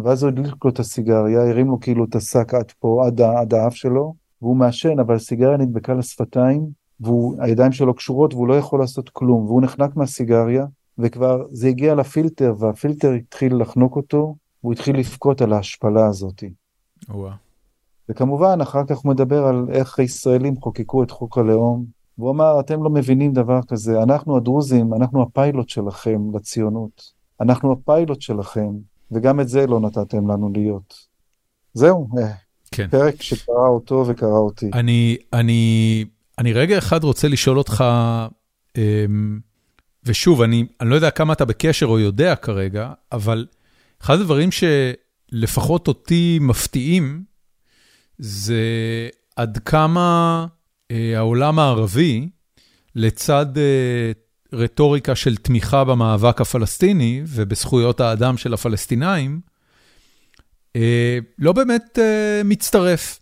ואז 0.02 0.22
הוא 0.22 0.28
הדליק 0.28 0.64
לו 0.64 0.70
את 0.70 0.78
הסיגריה, 0.78 1.48
הרים 1.48 1.66
לו 1.66 1.80
כאילו 1.80 2.04
את 2.04 2.14
השק 2.14 2.54
עד 2.54 2.72
פה, 2.78 3.06
עד, 3.06 3.20
עד 3.20 3.54
האף 3.54 3.74
שלו, 3.74 4.14
והוא 4.42 4.56
מעשן, 4.56 4.98
אבל 4.98 5.14
הסיגריה 5.14 5.56
נדבקה 5.56 5.94
לשפתיים, 5.94 6.66
והידיים 7.00 7.72
שלו 7.72 7.94
קשורות 7.94 8.34
והוא 8.34 8.48
לא 8.48 8.54
יכול 8.54 8.80
לעשות 8.80 9.08
כלום, 9.08 9.46
והוא 9.46 9.62
נחנק 9.62 9.96
מהסיגריה, 9.96 10.66
וכבר 10.98 11.46
זה 11.50 11.68
הגיע 11.68 11.94
לפילטר, 11.94 12.54
והפילטר 12.58 13.12
התחיל 13.12 13.56
לחנוק 13.56 13.96
אותו, 13.96 14.36
והוא 14.62 14.72
התחיל 14.72 14.98
לבכות 14.98 15.42
על 15.42 15.52
ההשפלה 15.52 16.06
הזאת. 16.06 16.44
וואו. 17.08 17.30
וכמובן, 18.08 18.60
אחר 18.60 18.84
כך 18.86 18.98
הוא 18.98 19.12
מדבר 19.12 19.46
על 19.46 19.66
איך 19.72 19.98
הישראלים 19.98 20.56
חוקקו 20.60 21.02
את 21.02 21.10
חוק 21.10 21.38
הלאום, 21.38 21.84
והוא 22.18 22.30
אמר, 22.30 22.60
אתם 22.60 22.82
לא 22.82 22.90
מבינים 22.90 23.32
דבר 23.32 23.60
כזה, 23.68 24.02
אנחנו 24.02 24.36
הדרוזים, 24.36 24.94
אנחנו 24.94 25.22
הפיילוט 25.22 25.68
שלכם 25.68 26.20
לציונות. 26.34 27.12
אנחנו 27.40 27.72
הפיילוט 27.72 28.20
שלכם, 28.20 28.70
וגם 29.12 29.40
את 29.40 29.48
זה 29.48 29.66
לא 29.66 29.80
נתתם 29.80 30.30
לנו 30.30 30.50
להיות. 30.54 30.94
זהו, 31.74 32.08
אה, 32.18 32.32
כן. 32.70 32.88
פרק 32.90 33.22
שקרא 33.22 33.68
אותו 33.68 34.04
וקרא 34.08 34.28
אותי. 34.28 34.70
אני, 34.72 35.16
אני, 35.32 36.04
אני 36.38 36.52
רגע 36.52 36.78
אחד 36.78 37.04
רוצה 37.04 37.28
לשאול 37.28 37.58
אותך, 37.58 37.84
אמ, 38.76 39.40
ושוב, 40.04 40.42
אני, 40.42 40.66
אני 40.80 40.90
לא 40.90 40.94
יודע 40.94 41.10
כמה 41.10 41.32
אתה 41.32 41.44
בקשר 41.44 41.86
או 41.86 41.98
יודע 41.98 42.36
כרגע, 42.36 42.92
אבל 43.12 43.46
אחד 44.02 44.20
הדברים 44.20 44.48
שלפחות 44.52 45.88
אותי 45.88 46.38
מפתיעים, 46.40 47.24
זה 48.18 48.62
עד 49.36 49.58
כמה 49.58 50.46
אה, 50.90 51.12
העולם 51.16 51.58
הערבי, 51.58 52.28
לצד 52.94 53.58
אה, 53.58 54.12
רטוריקה 54.54 55.14
של 55.14 55.36
תמיכה 55.36 55.84
במאבק 55.84 56.40
הפלסטיני 56.40 57.22
ובזכויות 57.26 58.00
האדם 58.00 58.36
של 58.36 58.54
הפלסטינאים, 58.54 59.40
אה, 60.76 61.18
לא 61.38 61.52
באמת 61.52 61.98
מצטרף. 62.44 63.20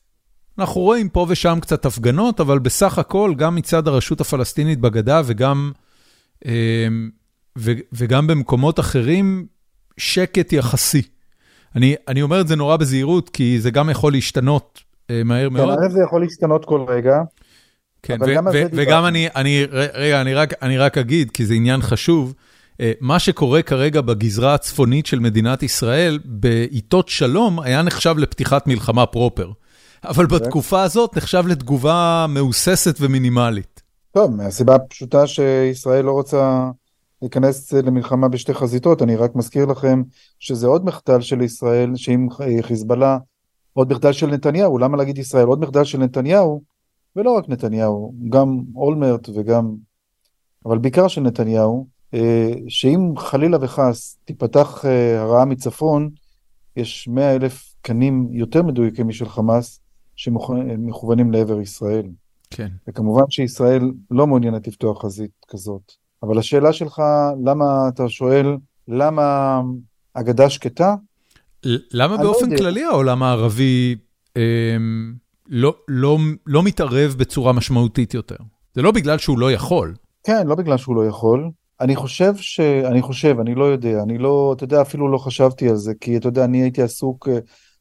אנחנו 0.58 0.80
רואים 0.80 1.08
פה 1.08 1.26
ושם 1.28 1.58
קצת 1.60 1.86
הפגנות, 1.86 2.40
אבל 2.40 2.58
בסך 2.58 2.98
הכל, 2.98 3.34
גם 3.36 3.54
מצד 3.54 3.88
הרשות 3.88 4.20
הפלסטינית 4.20 4.80
בגדה 4.80 5.22
וגם 5.24 5.72
וגם 7.92 8.26
במקומות 8.26 8.80
אחרים, 8.80 9.46
שקט 9.96 10.52
יחסי. 10.52 11.02
אני, 11.76 11.94
אני 12.08 12.22
אומר 12.22 12.40
את 12.40 12.48
זה 12.48 12.56
נורא 12.56 12.76
בזהירות, 12.76 13.28
כי 13.28 13.60
זה 13.60 13.70
גם 13.70 13.90
יכול 13.90 14.12
להשתנות 14.12 14.80
אה, 15.10 15.24
מהר 15.24 15.48
כן, 15.48 15.54
מאוד. 15.54 15.78
כן, 15.82 15.90
זה 15.90 16.02
יכול 16.06 16.20
להשתנות 16.20 16.64
כל 16.64 16.84
רגע. 16.88 17.16
כן, 18.02 18.18
וגם 18.72 19.06
אני, 19.06 19.28
אני, 19.36 19.64
רגע, 19.72 20.20
אני 20.20 20.34
רק, 20.34 20.62
אני 20.62 20.78
רק 20.78 20.98
אגיד, 20.98 21.30
כי 21.30 21.46
זה 21.46 21.54
עניין 21.54 21.82
חשוב, 21.82 22.34
אה, 22.80 22.92
מה 23.00 23.18
שקורה 23.18 23.62
כרגע 23.62 24.00
בגזרה 24.00 24.54
הצפונית 24.54 25.06
של 25.06 25.18
מדינת 25.18 25.62
ישראל, 25.62 26.18
בעיתות 26.24 27.08
שלום, 27.08 27.60
היה 27.60 27.82
נחשב 27.82 28.18
לפתיחת 28.18 28.66
מלחמה 28.66 29.06
פרופר. 29.06 29.50
אבל 30.04 30.26
בתקופה 30.26 30.82
הזאת 30.82 31.16
נחשב 31.16 31.46
לתגובה 31.46 32.26
מהוססת 32.28 32.96
ומינימלית. 33.00 33.82
טוב, 34.12 34.36
מהסיבה 34.36 34.74
הפשוטה 34.74 35.26
שישראל 35.26 36.04
לא 36.04 36.12
רוצה 36.12 36.70
להיכנס 37.22 37.72
למלחמה 37.72 38.28
בשתי 38.28 38.54
חזיתות, 38.54 39.02
אני 39.02 39.16
רק 39.16 39.34
מזכיר 39.34 39.64
לכם 39.64 40.02
שזה 40.38 40.66
עוד 40.66 40.84
מחדל 40.84 41.20
של 41.20 41.42
ישראל, 41.42 41.92
שאם 41.96 42.26
חיזבאללה, 42.62 43.18
עוד 43.72 43.92
מחדל 43.92 44.12
של 44.12 44.26
נתניהו, 44.26 44.78
למה 44.78 44.96
להגיד 44.96 45.18
ישראל? 45.18 45.46
עוד 45.46 45.60
מחדל 45.60 45.84
של 45.84 45.98
נתניהו, 45.98 46.62
ולא 47.16 47.30
רק 47.30 47.48
נתניהו, 47.48 48.14
גם 48.28 48.60
אולמרט 48.74 49.28
וגם, 49.34 49.74
אבל 50.66 50.78
בעיקר 50.78 51.08
של 51.08 51.20
נתניהו, 51.20 51.86
אה, 52.14 52.52
שאם 52.68 53.12
חלילה 53.16 53.58
וחס 53.60 54.18
תיפתח 54.24 54.84
אה, 54.84 55.20
הרעה 55.20 55.44
מצפון, 55.44 56.10
יש 56.76 57.08
מאה 57.08 57.34
אלף 57.34 57.74
קנים 57.82 58.28
יותר 58.32 58.62
מדויקים 58.62 59.08
משל 59.08 59.28
חמאס, 59.28 59.80
שמכוונים 60.16 61.32
לעבר 61.32 61.60
ישראל. 61.60 62.06
כן. 62.50 62.68
וכמובן 62.88 63.22
שישראל 63.30 63.92
לא 64.10 64.26
מעוניינת 64.26 64.68
לפתוח 64.68 65.02
חזית 65.02 65.30
כזאת. 65.48 65.92
אבל 66.22 66.38
השאלה 66.38 66.72
שלך, 66.72 67.02
למה 67.44 67.88
אתה 67.88 68.08
שואל, 68.08 68.56
למה 68.88 69.60
אגדה 70.14 70.50
שקטה? 70.50 70.94
למה 71.64 72.16
לא 72.16 72.22
באופן 72.22 72.56
כללי 72.56 72.84
העולם 72.84 73.22
הערבי 73.22 73.96
אה, 74.36 74.76
לא, 75.48 75.74
לא, 75.88 76.18
לא 76.46 76.62
מתערב 76.62 77.14
בצורה 77.18 77.52
משמעותית 77.52 78.14
יותר? 78.14 78.36
זה 78.74 78.82
לא 78.82 78.90
בגלל 78.90 79.18
שהוא 79.18 79.38
לא 79.38 79.52
יכול. 79.52 79.94
כן, 80.24 80.46
לא 80.46 80.54
בגלל 80.54 80.76
שהוא 80.76 80.96
לא 80.96 81.06
יכול. 81.06 81.50
אני 81.80 81.96
חושב 81.96 82.36
ש... 82.36 82.60
אני 82.60 83.02
חושב, 83.02 83.36
אני 83.40 83.54
לא 83.54 83.64
יודע, 83.64 84.02
אני 84.02 84.18
לא, 84.18 84.52
אתה 84.56 84.64
יודע, 84.64 84.82
אפילו 84.82 85.08
לא 85.08 85.18
חשבתי 85.18 85.68
על 85.68 85.76
זה, 85.76 85.92
כי 86.00 86.16
אתה 86.16 86.28
יודע, 86.28 86.44
אני 86.44 86.62
הייתי 86.62 86.82
עסוק 86.82 87.28
אה, 87.28 87.38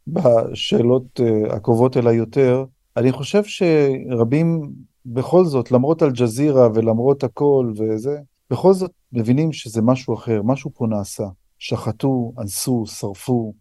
בשאלות 0.07 1.19
אה, 1.19 1.55
הקרובות 1.55 1.97
אליי 1.97 2.15
יותר. 2.15 2.65
אני 2.97 3.11
חושב 3.11 3.41
שרבים, 3.43 4.71
בכל 5.05 5.45
זאת, 5.45 5.71
למרות 5.71 6.03
אל-ג'זירה 6.03 6.69
ולמרות 6.73 7.23
הכל 7.23 7.71
וזה, 7.77 8.17
בכל 8.49 8.73
זאת 8.73 8.91
מבינים 9.13 9.53
שזה 9.53 9.81
משהו 9.81 10.13
אחר, 10.13 10.41
משהו 10.43 10.71
פה 10.73 10.87
נעשה. 10.87 11.23
שחטו, 11.59 12.33
אנסו, 12.39 12.83
שרפו. 12.87 13.53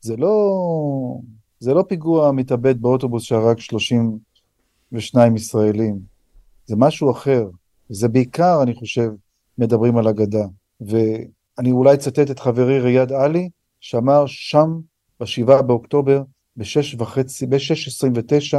זה 0.00 0.16
לא, 0.16 0.56
זה 1.62 1.74
לא 1.74 1.84
פיגוע 1.88 2.32
מתאבד 2.32 2.82
באוטובוס 2.82 3.22
שהרג 3.22 3.58
32 3.58 5.36
ישראלים. 5.36 5.98
זה 6.66 6.76
משהו 6.78 7.10
אחר. 7.10 7.48
זה 7.88 8.08
בעיקר, 8.08 8.62
אני 8.62 8.74
חושב, 8.74 9.10
מדברים 9.58 9.96
על 9.96 10.08
אגדה. 10.08 10.44
ואני 10.80 11.70
אולי 11.70 11.94
אצטט 11.94 12.30
את 12.30 12.38
חברי 12.38 12.80
ריאד 12.80 13.12
עלי, 13.12 13.48
שאמר 13.80 14.24
שם, 14.26 14.80
ב-7 15.20 15.62
באוקטובר, 15.62 16.22
ב-6 16.56 16.96
וחצי, 16.98 17.46
ב-6.29, 17.46 18.58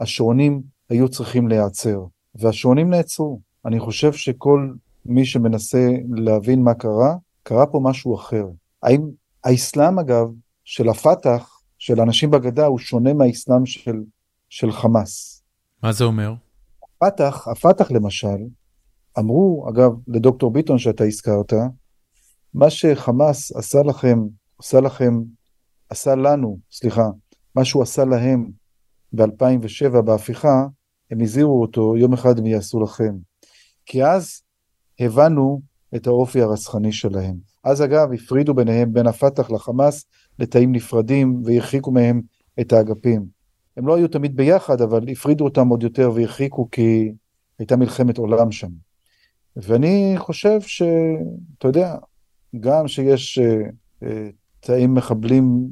השעונים 0.00 0.62
היו 0.88 1.08
צריכים 1.08 1.48
להיעצר. 1.48 2.00
והשעונים 2.34 2.90
נעצרו. 2.90 3.40
אני 3.64 3.80
חושב 3.80 4.12
שכל 4.12 4.72
מי 5.06 5.24
שמנסה 5.24 5.88
להבין 6.10 6.62
מה 6.62 6.74
קרה, 6.74 7.14
קרה 7.42 7.66
פה 7.66 7.80
משהו 7.82 8.14
אחר. 8.14 8.46
האם 8.82 9.02
האסלאם 9.44 9.98
אגב, 9.98 10.28
של 10.64 10.88
הפת"ח, 10.88 11.57
של 11.78 12.00
אנשים 12.00 12.30
בגדה, 12.30 12.66
הוא 12.66 12.78
שונה 12.78 13.14
מהאסלאם 13.14 13.66
של, 13.66 13.96
של 14.48 14.72
חמאס. 14.72 15.42
מה 15.82 15.92
זה 15.92 16.04
אומר? 16.04 16.34
הפת"ח, 16.82 17.48
הפת"ח 17.48 17.90
למשל, 17.90 18.38
אמרו, 19.18 19.66
אגב, 19.70 19.90
לדוקטור 20.08 20.52
ביטון 20.52 20.78
שאתה 20.78 21.04
הזכרת, 21.04 21.52
מה 22.54 22.70
שחמאס 22.70 23.52
עשה 23.56 23.82
לכם, 23.82 24.18
עשה 24.58 24.80
לכם, 24.80 25.14
עשה 25.90 26.14
לנו, 26.14 26.58
סליחה, 26.70 27.08
מה 27.54 27.64
שהוא 27.64 27.82
עשה 27.82 28.04
להם 28.04 28.50
ב-2007 29.12 30.00
בהפיכה, 30.00 30.66
הם 31.10 31.20
הזהירו 31.20 31.62
אותו, 31.62 31.96
יום 31.96 32.12
אחד 32.12 32.38
הם 32.38 32.46
יעשו 32.46 32.80
לכם. 32.80 33.14
כי 33.86 34.04
אז 34.04 34.42
הבנו 35.00 35.60
את 35.96 36.06
האופי 36.06 36.42
הרצחני 36.42 36.92
שלהם. 36.92 37.36
אז 37.64 37.82
אגב, 37.82 38.12
הפרידו 38.12 38.54
ביניהם, 38.54 38.92
בין 38.92 39.06
הפת"ח 39.06 39.50
לחמאס, 39.50 40.04
לתאים 40.38 40.72
נפרדים, 40.72 41.42
והרחיקו 41.44 41.90
מהם 41.90 42.20
את 42.60 42.72
האגפים. 42.72 43.26
הם 43.76 43.86
לא 43.86 43.96
היו 43.96 44.08
תמיד 44.08 44.36
ביחד, 44.36 44.80
אבל 44.80 45.08
הפרידו 45.10 45.44
אותם 45.44 45.68
עוד 45.68 45.82
יותר 45.82 46.10
והרחיקו 46.14 46.68
כי 46.70 47.12
הייתה 47.58 47.76
מלחמת 47.76 48.18
עולם 48.18 48.52
שם. 48.52 48.68
ואני 49.56 50.14
חושב 50.16 50.60
שאתה 50.60 51.68
יודע, 51.68 51.96
גם 52.60 52.88
שיש 52.88 53.38
uh, 53.38 53.70
uh, 54.04 54.06
תאים 54.60 54.94
מחבלים 54.94 55.68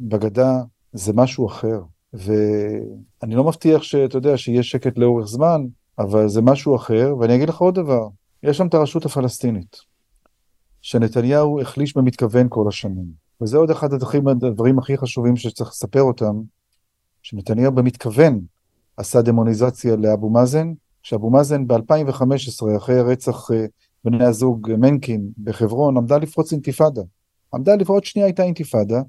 בגדה, 0.00 0.62
זה 0.92 1.12
משהו 1.12 1.46
אחר. 1.46 1.82
ואני 2.12 3.34
לא 3.34 3.44
מבטיח 3.44 3.82
שאתה 3.82 4.16
יודע, 4.16 4.36
שיהיה 4.36 4.62
שקט 4.62 4.98
לאורך 4.98 5.26
זמן, 5.26 5.66
אבל 5.98 6.28
זה 6.28 6.42
משהו 6.42 6.76
אחר, 6.76 7.14
ואני 7.20 7.36
אגיד 7.36 7.48
לך 7.48 7.58
עוד 7.60 7.74
דבר, 7.74 8.08
יש 8.42 8.56
שם 8.56 8.66
את 8.66 8.74
הרשות 8.74 9.06
הפלסטינית, 9.06 9.76
שנתניהו 10.82 11.60
החליש 11.60 11.96
במתכוון 11.96 12.46
כל 12.48 12.64
השנים, 12.68 13.06
וזה 13.40 13.56
עוד 13.56 13.70
אחד 13.70 13.92
הדברים, 13.92 14.28
הדברים 14.28 14.78
הכי 14.78 14.96
חשובים 14.96 15.36
שצריך 15.36 15.70
לספר 15.70 16.02
אותם, 16.02 16.42
שנתניהו 17.22 17.72
במתכוון 17.72 18.40
עשה 18.96 19.22
דמוניזציה 19.22 19.96
לאבו 19.96 20.30
מאזן, 20.30 20.72
שאבו 21.02 21.30
מאזן 21.30 21.66
ב-2015, 21.66 22.76
אחרי 22.76 23.00
רצח 23.00 23.50
אה, 23.50 23.66
בני 24.04 24.24
הזוג 24.24 24.72
מנקין 24.78 25.28
בחברון, 25.44 25.96
עמדה 25.96 26.18
לפרוץ 26.18 26.52
אינתיפאדה. 26.52 27.02
עמדה 27.54 27.76
לפרוץ 27.76 28.04
שנייה 28.04 28.26
הייתה 28.26 28.42
אינתיפאדה, 28.42 29.02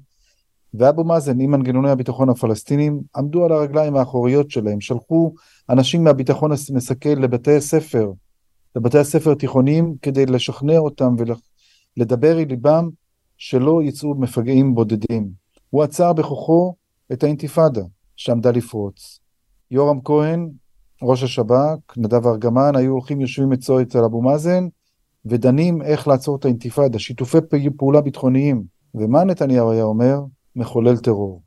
ואבו 0.74 1.04
מאזן 1.04 1.40
עם 1.40 1.50
מנגנוני 1.50 1.90
הביטחון 1.90 2.28
הפלסטינים 2.28 3.00
עמדו 3.16 3.44
על 3.44 3.52
הרגליים 3.52 3.96
האחוריות 3.96 4.50
שלהם, 4.50 4.80
שלחו 4.80 5.34
אנשים 5.70 6.04
מהביטחון 6.04 6.50
המסכל 6.70 7.08
לבתי 7.08 7.56
הספר, 7.56 8.12
לבתי 8.76 8.98
הספר 8.98 9.32
התיכוניים, 9.32 9.94
כדי 10.02 10.26
לשכנע 10.26 10.78
אותם 10.78 11.14
ולדבר 11.96 12.38
אל 12.38 12.46
ליבם 12.48 12.88
שלא 13.36 13.82
יצאו 13.82 14.14
מפגעים 14.14 14.74
בודדים. 14.74 15.30
הוא 15.70 15.82
עצר 15.82 16.12
בכוחו 16.12 16.74
את 17.12 17.22
האינתיפאדה 17.22 17.82
שעמדה 18.16 18.50
לפרוץ. 18.50 19.20
יורם 19.70 20.00
כהן, 20.04 20.50
ראש 21.02 21.22
השב"כ, 21.22 21.96
נדב 21.96 22.26
ארגמן, 22.26 22.76
היו 22.76 22.92
הולכים 22.92 23.20
יושבים 23.20 23.52
אצלו 23.52 23.82
אצל 23.82 24.04
אבו 24.04 24.22
מאזן 24.22 24.68
ודנים 25.26 25.82
איך 25.82 26.08
לעצור 26.08 26.36
את 26.36 26.44
האינתיפאדה, 26.44 26.98
שיתופי 26.98 27.38
פעולה 27.76 28.00
ביטחוניים. 28.00 28.64
ומה 28.94 29.24
נתניהו 29.24 29.70
היה 29.70 29.84
אומר? 29.84 30.20
מחולל 30.56 30.96
טרור. 30.96 31.42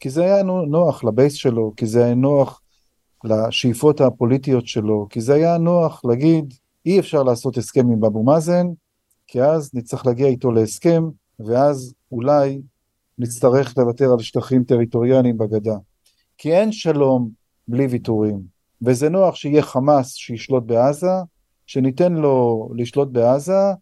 כי 0.00 0.10
זה 0.10 0.24
היה 0.24 0.42
נוח 0.42 1.04
לבייס 1.04 1.32
שלו, 1.32 1.72
כי 1.76 1.86
זה 1.86 2.04
היה 2.04 2.14
נוח 2.14 2.60
לשאיפות 3.24 4.00
הפוליטיות 4.00 4.66
שלו, 4.66 5.06
כי 5.10 5.20
זה 5.20 5.34
היה 5.34 5.58
נוח 5.58 6.04
להגיד, 6.04 6.54
אי 6.86 6.98
אפשר 6.98 7.22
לעשות 7.22 7.56
הסכם 7.56 7.90
עם 7.90 8.04
אבו 8.04 8.22
מאזן, 8.22 8.66
כי 9.34 9.42
אז 9.42 9.70
נצטרך 9.74 10.06
להגיע 10.06 10.26
איתו 10.26 10.52
להסכם, 10.52 11.04
ואז 11.40 11.94
אולי 12.12 12.60
נצטרך 13.18 13.78
לוותר 13.78 14.12
על 14.12 14.18
שטחים 14.18 14.64
טריטוריאליים 14.64 15.38
בגדה. 15.38 15.76
כי 16.38 16.52
אין 16.52 16.72
שלום 16.72 17.30
בלי 17.68 17.86
ויתורים, 17.86 18.40
וזה 18.82 19.08
נוח 19.08 19.34
שיהיה 19.34 19.62
חמאס 19.62 20.14
שישלוט 20.14 20.64
בעזה, 20.64 21.10
שניתן 21.66 22.12
לו 22.12 22.68
לשלוט 22.76 23.08
בעזה, 23.08 23.72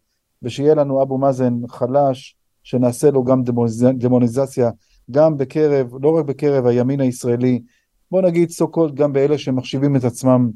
ושיהיה 0.41 0.75
לנו 0.75 1.03
אבו 1.03 1.17
מאזן 1.17 1.53
חלש, 1.67 2.35
שנעשה 2.63 3.11
לו 3.11 3.23
גם 3.23 3.43
דמוניזציה, 3.97 4.71
גם 5.11 5.37
בקרב, 5.37 5.87
לא 6.01 6.17
רק 6.17 6.25
בקרב 6.25 6.65
הימין 6.65 7.01
הישראלי, 7.01 7.61
בוא 8.11 8.21
נגיד 8.21 8.49
סו 8.49 8.67
קולד 8.67 8.95
גם 8.95 9.13
באלה 9.13 9.37
שמחשיבים 9.37 9.95
את 9.95 10.03
עצמם 10.03 10.51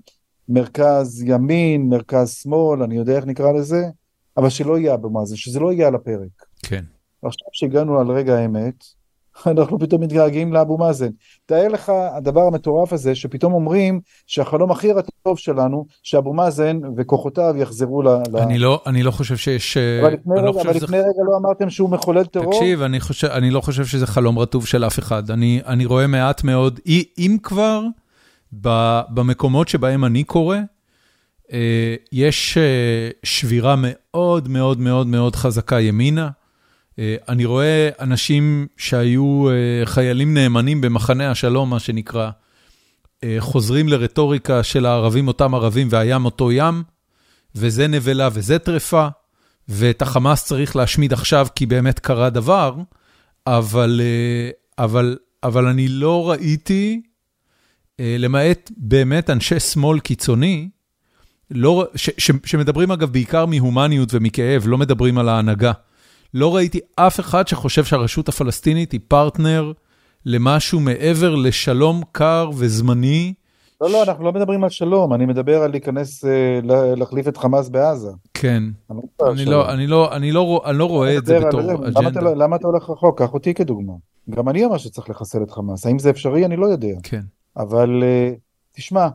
מרכז 0.50 1.24
ימין, 1.24 1.90
מרכז 1.90 2.34
שמאל, 2.34 2.84
אני 2.84 2.96
יודע 2.96 3.16
איך 3.16 3.26
נקרא 3.26 3.52
לזה, 3.52 3.90
אבל 4.38 4.50
שלא 4.50 4.78
יהיה 4.78 4.94
אבו 4.94 5.10
מאזן, 5.10 5.36
שזה 5.36 5.60
לא 5.60 5.74
יהיה 5.74 5.88
על 5.88 5.96
הפרק. 5.96 6.46
כן. 6.64 6.84
עכשיו 7.24 7.48
שהגענו 7.52 8.00
על 8.00 8.12
רגע 8.12 8.38
האמת, 8.38 8.84
אנחנו 9.52 9.80
פתאום 9.80 10.02
מתגעגעים 10.02 10.54
לאבו 10.54 10.78
מאזן. 10.78 11.10
תאר 11.46 11.68
לך 11.68 11.90
הדבר 11.90 12.42
המטורף 12.42 12.94
הזה, 12.94 13.16
שפתאום 13.16 13.54
אומרים 13.54 14.02
שהחלום 14.28 14.72
הכי 14.72 14.92
רטוב 14.92 15.38
שלנו, 15.38 15.86
שאבו 16.04 16.34
מאזן 16.34 16.80
וכוחותיו 16.98 17.54
יחזרו 17.58 18.02
ל... 18.02 18.08
אני 18.38 18.58
לא, 18.58 18.82
אני 18.86 19.04
לא 19.04 19.12
חושב 19.12 19.38
שיש... 19.38 19.78
אה, 19.78 20.02
אבל 20.02 20.14
לפני, 20.14 20.36
לא 20.36 20.50
רגע, 20.50 20.62
אבל 20.62 20.76
לפני 20.76 20.98
רגע 20.98 21.24
לא 21.32 21.38
אמרתם 21.38 21.70
שהוא 21.70 21.90
מחולל 21.90 22.26
טרור? 22.26 22.54
תקשיב, 22.54 22.82
אני, 22.82 23.00
חושב, 23.00 23.28
אני 23.28 23.52
לא 23.52 23.62
חושב 23.62 23.86
שזה 23.86 24.08
חלום 24.08 24.40
רטוב 24.40 24.66
של 24.66 24.86
אף 24.86 25.00
אחד. 25.00 25.32
אני, 25.32 25.62
אני 25.66 25.86
רואה 25.86 26.08
מעט 26.08 26.44
מאוד, 26.44 26.80
אם 27.18 27.38
כבר, 27.44 27.82
במקומות 29.10 29.68
שבהם 29.68 30.06
אני 30.06 30.24
קורא, 30.24 30.58
יש 32.12 32.58
שבירה 33.24 33.76
מאוד 33.78 34.48
מאוד 34.48 34.80
מאוד 34.80 35.08
מאוד 35.08 35.36
חזקה 35.36 35.80
ימינה. 35.80 36.30
אני 37.00 37.46
רואה 37.46 37.90
אנשים 38.00 38.68
שהיו 38.78 39.46
חיילים 39.86 40.34
נאמנים 40.34 40.82
במחנה 40.82 41.32
השלום, 41.32 41.70
מה 41.70 41.80
שנקרא, 41.80 42.30
חוזרים 43.40 43.90
לרטוריקה 43.90 44.64
של 44.64 44.86
הערבים 44.86 45.28
אותם 45.28 45.56
ערבים 45.56 45.88
והים 45.92 46.26
אותו 46.26 46.52
ים, 46.52 46.84
וזה 47.56 47.88
נבלה 47.88 48.30
וזה 48.34 48.60
טרפה, 48.60 49.08
ואת 49.70 50.02
החמאס 50.02 50.46
צריך 50.46 50.76
להשמיד 50.76 51.14
עכשיו 51.14 51.48
כי 51.56 51.66
באמת 51.66 52.00
קרה 52.00 52.30
דבר, 52.30 52.76
אבל, 53.48 54.02
אבל, 54.78 55.18
אבל 55.44 55.66
אני 55.66 55.88
לא 55.88 56.30
ראיתי, 56.30 57.02
למעט 58.00 58.72
באמת 58.78 59.30
אנשי 59.30 59.60
שמאל 59.60 60.00
קיצוני, 60.00 60.70
לא, 61.52 61.88
ש, 61.96 62.10
ש, 62.18 62.32
שמדברים 62.46 62.92
אגב 62.92 63.12
בעיקר 63.12 63.46
מהומניות 63.46 64.10
ומכאב, 64.14 64.64
לא 64.66 64.78
מדברים 64.78 65.18
על 65.18 65.30
ההנהגה. 65.30 65.72
לא 66.34 66.56
ראיתי 66.56 66.80
אף 66.96 67.20
אחד 67.20 67.48
שחושב 67.48 67.84
שהרשות 67.84 68.30
הפלסטינית 68.30 68.92
היא 68.92 69.00
פרטנר 69.08 69.72
למשהו 70.26 70.80
מעבר 70.80 71.36
לשלום 71.36 72.02
קר 72.12 72.50
וזמני. 72.56 73.34
לא, 73.82 73.90
לא, 73.90 74.04
אנחנו 74.04 74.24
לא 74.24 74.32
מדברים 74.32 74.64
על 74.64 74.70
שלום, 74.70 75.14
אני 75.14 75.26
מדבר 75.26 75.62
על 75.62 75.72
להיכנס, 75.72 76.24
להחליף 76.96 77.28
את 77.28 77.38
חמאס 77.38 77.70
בעזה. 77.70 78.12
כן, 78.34 78.64
אני 78.92 79.46
לא, 79.46 79.72
אני 79.72 79.88
לא, 79.88 80.16
אני 80.16 80.32
לא, 80.32 80.62
אני 80.66 80.78
לא 80.78 80.86
רואה 80.86 81.18
את 81.18 81.26
זה 81.26 81.40
בתור 81.40 81.88
אג'נדה. 81.88 82.22
למה 82.22 82.56
אתה 82.56 82.68
הולך 82.68 82.90
רחוק? 82.90 83.20
קח 83.22 83.34
אותי 83.34 83.54
כדוגמה. 83.54 83.94
גם 84.30 84.50
אני 84.50 84.66
אומר 84.66 84.78
שצריך 84.78 85.10
לחסל 85.10 85.44
את 85.44 85.52
חמאס, 85.52 85.86
האם 85.86 86.00
זה 86.00 86.10
אפשרי? 86.10 86.46
אני 86.46 86.56
לא 86.56 86.66
יודע. 86.66 86.94
כן. 87.04 87.22
אבל 87.58 88.04
תשמע, 88.72 89.08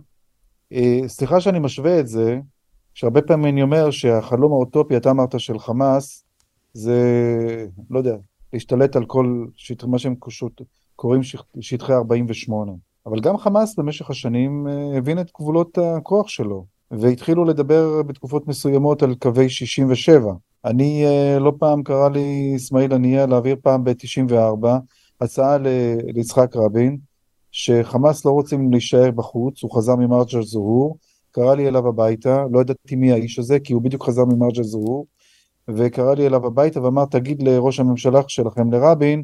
סליחה 1.06 1.40
שאני 1.40 1.58
משווה 1.58 2.00
את 2.00 2.08
זה, 2.08 2.40
שהרבה 2.94 3.22
פעמים 3.22 3.46
אני 3.46 3.62
אומר 3.62 3.90
שהחלום 3.90 4.52
האוטופי, 4.52 4.96
אתה 4.96 5.10
אמרת, 5.10 5.40
של 5.40 5.58
חמאס, 5.58 6.24
זה, 6.74 6.96
לא 7.90 7.98
יודע, 7.98 8.16
להשתלט 8.52 8.96
על 8.96 9.04
כל, 9.04 9.46
שטח, 9.56 9.86
מה 9.86 9.98
שהם 9.98 10.14
קוראים 10.96 11.20
שטחי 11.60 11.92
48. 11.92 12.72
אבל 13.06 13.20
גם 13.20 13.38
חמאס 13.38 13.78
במשך 13.78 14.10
השנים 14.10 14.66
הבין 14.96 15.18
את 15.18 15.30
גבולות 15.34 15.78
הכוח 15.78 16.28
שלו, 16.28 16.66
והתחילו 16.90 17.44
לדבר 17.44 18.02
בתקופות 18.02 18.48
מסוימות 18.48 19.02
על 19.02 19.14
קווי 19.14 19.48
67. 19.48 20.32
אני, 20.64 21.04
לא 21.40 21.52
פעם 21.58 21.82
קרא 21.82 22.08
לי 22.08 22.52
אסמאעיל 22.56 22.92
הנייה 22.92 23.26
להעביר 23.26 23.56
פעם 23.62 23.84
ב-94 23.84 24.66
הצעה 25.20 25.58
ליצחק 26.14 26.56
רבין, 26.56 26.98
שחמאס 27.52 28.24
לא 28.24 28.30
רוצים 28.30 28.70
להישאר 28.70 29.10
בחוץ, 29.10 29.62
הוא 29.62 29.76
חזר 29.76 29.96
ממרג' 29.96 30.40
זוהור, 30.40 30.98
קרא 31.30 31.54
לי 31.54 31.68
אליו 31.68 31.88
הביתה, 31.88 32.44
לא 32.52 32.60
ידעתי 32.60 32.96
מי 32.96 33.12
האיש 33.12 33.38
הזה, 33.38 33.58
כי 33.58 33.72
הוא 33.72 33.82
בדיוק 33.82 34.04
חזר 34.04 34.24
ממרג' 34.24 34.62
זוהור, 34.62 35.06
וקרא 35.68 36.14
לי 36.14 36.26
אליו 36.26 36.46
הביתה 36.46 36.82
ואמר, 36.82 37.04
תגיד 37.04 37.42
לראש 37.42 37.80
הממשלה 37.80 38.20
שלכם, 38.28 38.72
לרבין, 38.72 39.22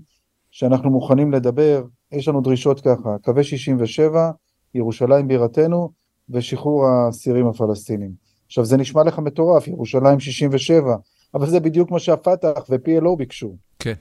שאנחנו 0.50 0.90
מוכנים 0.90 1.32
לדבר, 1.32 1.82
יש 2.12 2.28
לנו 2.28 2.40
דרישות 2.40 2.80
ככה, 2.80 3.16
קווי 3.24 3.44
67, 3.44 4.30
ירושלים 4.74 5.28
בירתנו, 5.28 5.90
ושחרור 6.30 6.86
האסירים 6.86 7.46
הפלסטינים. 7.46 8.10
עכשיו, 8.46 8.64
זה 8.64 8.76
נשמע 8.76 9.04
לך 9.04 9.18
מטורף, 9.18 9.68
ירושלים 9.68 10.20
67, 10.20 10.96
אבל 11.34 11.46
זה 11.46 11.60
בדיוק 11.60 11.90
מה 11.90 11.98
שהפת"ח 11.98 12.60
ו-PLO 12.70 13.16
ביקשו. 13.16 13.56
כן. 13.78 13.94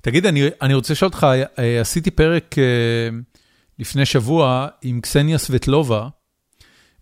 תגיד, 0.00 0.26
אני, 0.26 0.42
אני 0.62 0.74
רוצה 0.74 0.92
לשאול 0.92 1.08
אותך, 1.08 1.26
עשיתי 1.80 2.10
פרק 2.10 2.54
לפני 3.78 4.06
שבוע 4.06 4.68
עם 4.82 5.00
קסניה 5.00 5.38
סבטלובה, 5.38 6.08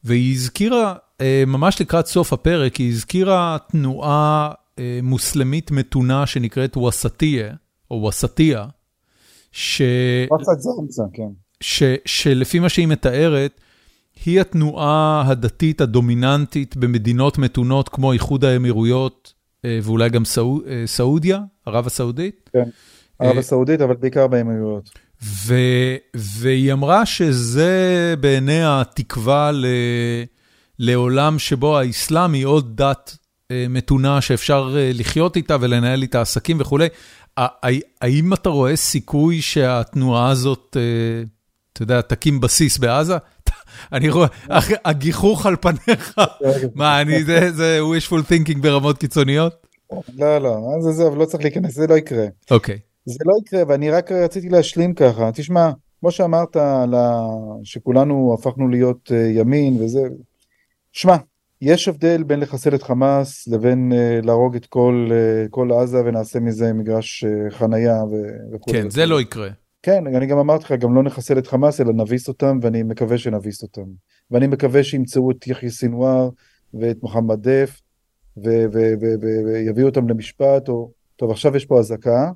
והיא 0.04 0.34
הזכירה, 0.34 0.94
ממש 1.46 1.80
לקראת 1.80 2.06
סוף 2.06 2.32
הפרק, 2.32 2.76
היא 2.76 2.90
הזכירה 2.90 3.56
תנועה 3.68 4.52
מוסלמית 5.02 5.70
מתונה 5.70 6.26
שנקראת 6.26 6.76
ווסטיה, 6.76 7.54
או 7.90 7.96
ווסטיה, 7.96 8.66
ש... 9.52 9.82
כן. 11.12 11.28
ש... 11.60 11.82
שלפי 12.04 12.58
מה 12.58 12.68
שהיא 12.68 12.86
מתארת, 12.86 13.60
היא 14.24 14.40
התנועה 14.40 15.24
הדתית 15.26 15.80
הדומיננטית 15.80 16.76
במדינות 16.76 17.38
מתונות 17.38 17.88
כמו 17.88 18.12
איחוד 18.12 18.44
האמירויות 18.44 19.34
ואולי 19.66 20.10
גם 20.10 20.24
סעוד... 20.24 20.62
סעודיה, 20.86 21.40
ערב 21.66 21.86
הסעודית. 21.86 22.50
כן, 22.52 22.68
ערב 23.18 23.38
הסעודית, 23.38 23.80
אבל 23.80 23.96
בעיקר 23.96 24.26
באמירויות. 24.26 24.90
ו... 25.24 25.54
והיא 26.14 26.72
אמרה 26.72 27.06
שזה 27.06 28.14
בעיניה 28.20 28.80
התקווה 28.80 29.50
ל... 29.52 29.66
לעולם 30.78 31.38
שבו 31.38 31.78
האסלאם 31.78 32.32
היא 32.32 32.46
עוד 32.46 32.76
דת 32.76 33.16
מתונה 33.52 34.20
שאפשר 34.20 34.70
לחיות 34.74 35.36
איתה 35.36 35.56
ולנהל 35.60 36.02
איתה 36.02 36.20
עסקים 36.20 36.60
וכולי. 36.60 36.88
האם 38.00 38.32
אתה 38.34 38.48
רואה 38.48 38.76
סיכוי 38.76 39.42
שהתנועה 39.42 40.30
הזאת, 40.30 40.76
אתה 41.72 41.82
יודע, 41.82 42.00
תקים 42.00 42.40
בסיס 42.40 42.78
בעזה? 42.78 43.16
אני 43.92 44.10
רואה, 44.10 44.28
הגיחוך 44.84 45.46
על 45.46 45.56
פניך, 45.60 46.20
מה, 46.74 47.00
אני, 47.00 47.24
זה 47.50 47.80
wishful 47.80 48.30
thinking 48.30 48.58
ברמות 48.60 48.98
קיצוניות? 48.98 49.66
לא, 50.16 50.38
לא, 50.38 50.58
זה 50.80 50.92
זה, 50.92 51.06
אבל 51.08 51.18
לא 51.18 51.24
צריך 51.24 51.42
להיכנס, 51.42 51.74
זה 51.74 51.86
לא 51.86 51.94
יקרה. 51.94 52.24
אוקיי. 52.50 52.78
זה 53.04 53.18
לא 53.24 53.34
יקרה, 53.42 53.62
ואני 53.68 53.90
רק 53.90 54.12
רציתי 54.12 54.48
להשלים 54.48 54.94
ככה. 54.94 55.30
תשמע, 55.32 55.70
כמו 56.00 56.10
שאמרת, 56.10 56.56
שכולנו 57.64 58.36
הפכנו 58.38 58.68
להיות 58.68 59.10
ימין 59.10 59.82
וזה, 59.82 60.00
שמע, 60.92 61.16
יש 61.60 61.88
הבדל 61.88 62.22
בין 62.22 62.40
לחסל 62.40 62.74
את 62.74 62.82
חמאס 62.82 63.48
לבין 63.48 63.92
uh, 63.92 64.26
להרוג 64.26 64.56
את 64.56 64.66
כל, 64.66 65.08
uh, 65.10 65.48
כל 65.50 65.72
עזה 65.72 66.02
ונעשה 66.04 66.40
מזה 66.40 66.72
מגרש 66.72 67.24
uh, 67.24 67.54
חנייה 67.54 68.02
וכו'. 68.52 68.72
כן, 68.72 68.90
זה 68.90 69.06
לא 69.06 69.20
יקרה. 69.20 69.48
כן, 69.82 70.06
אני 70.06 70.26
גם 70.26 70.38
אמרתי 70.38 70.64
לך, 70.64 70.72
גם 70.72 70.94
לא 70.94 71.02
נחסל 71.02 71.38
את 71.38 71.46
חמאס, 71.46 71.80
אלא 71.80 71.92
נביס 71.92 72.28
אותם, 72.28 72.58
ואני 72.62 72.82
מקווה 72.82 73.18
שנביס 73.18 73.62
אותם. 73.62 73.84
ואני 74.30 74.46
מקווה 74.46 74.84
שימצאו 74.84 75.30
את 75.30 75.46
יחיא 75.46 75.70
סינואר 75.70 76.28
ואת 76.74 77.02
מוחמד 77.02 77.48
דף, 77.48 77.80
ויביאו 78.36 79.88
אותם 79.88 80.08
למשפט, 80.08 80.68
או... 80.68 80.90
טוב, 81.16 81.30
עכשיו 81.30 81.56
יש 81.56 81.64
פה 81.64 81.78
אזעקה, 81.78 82.30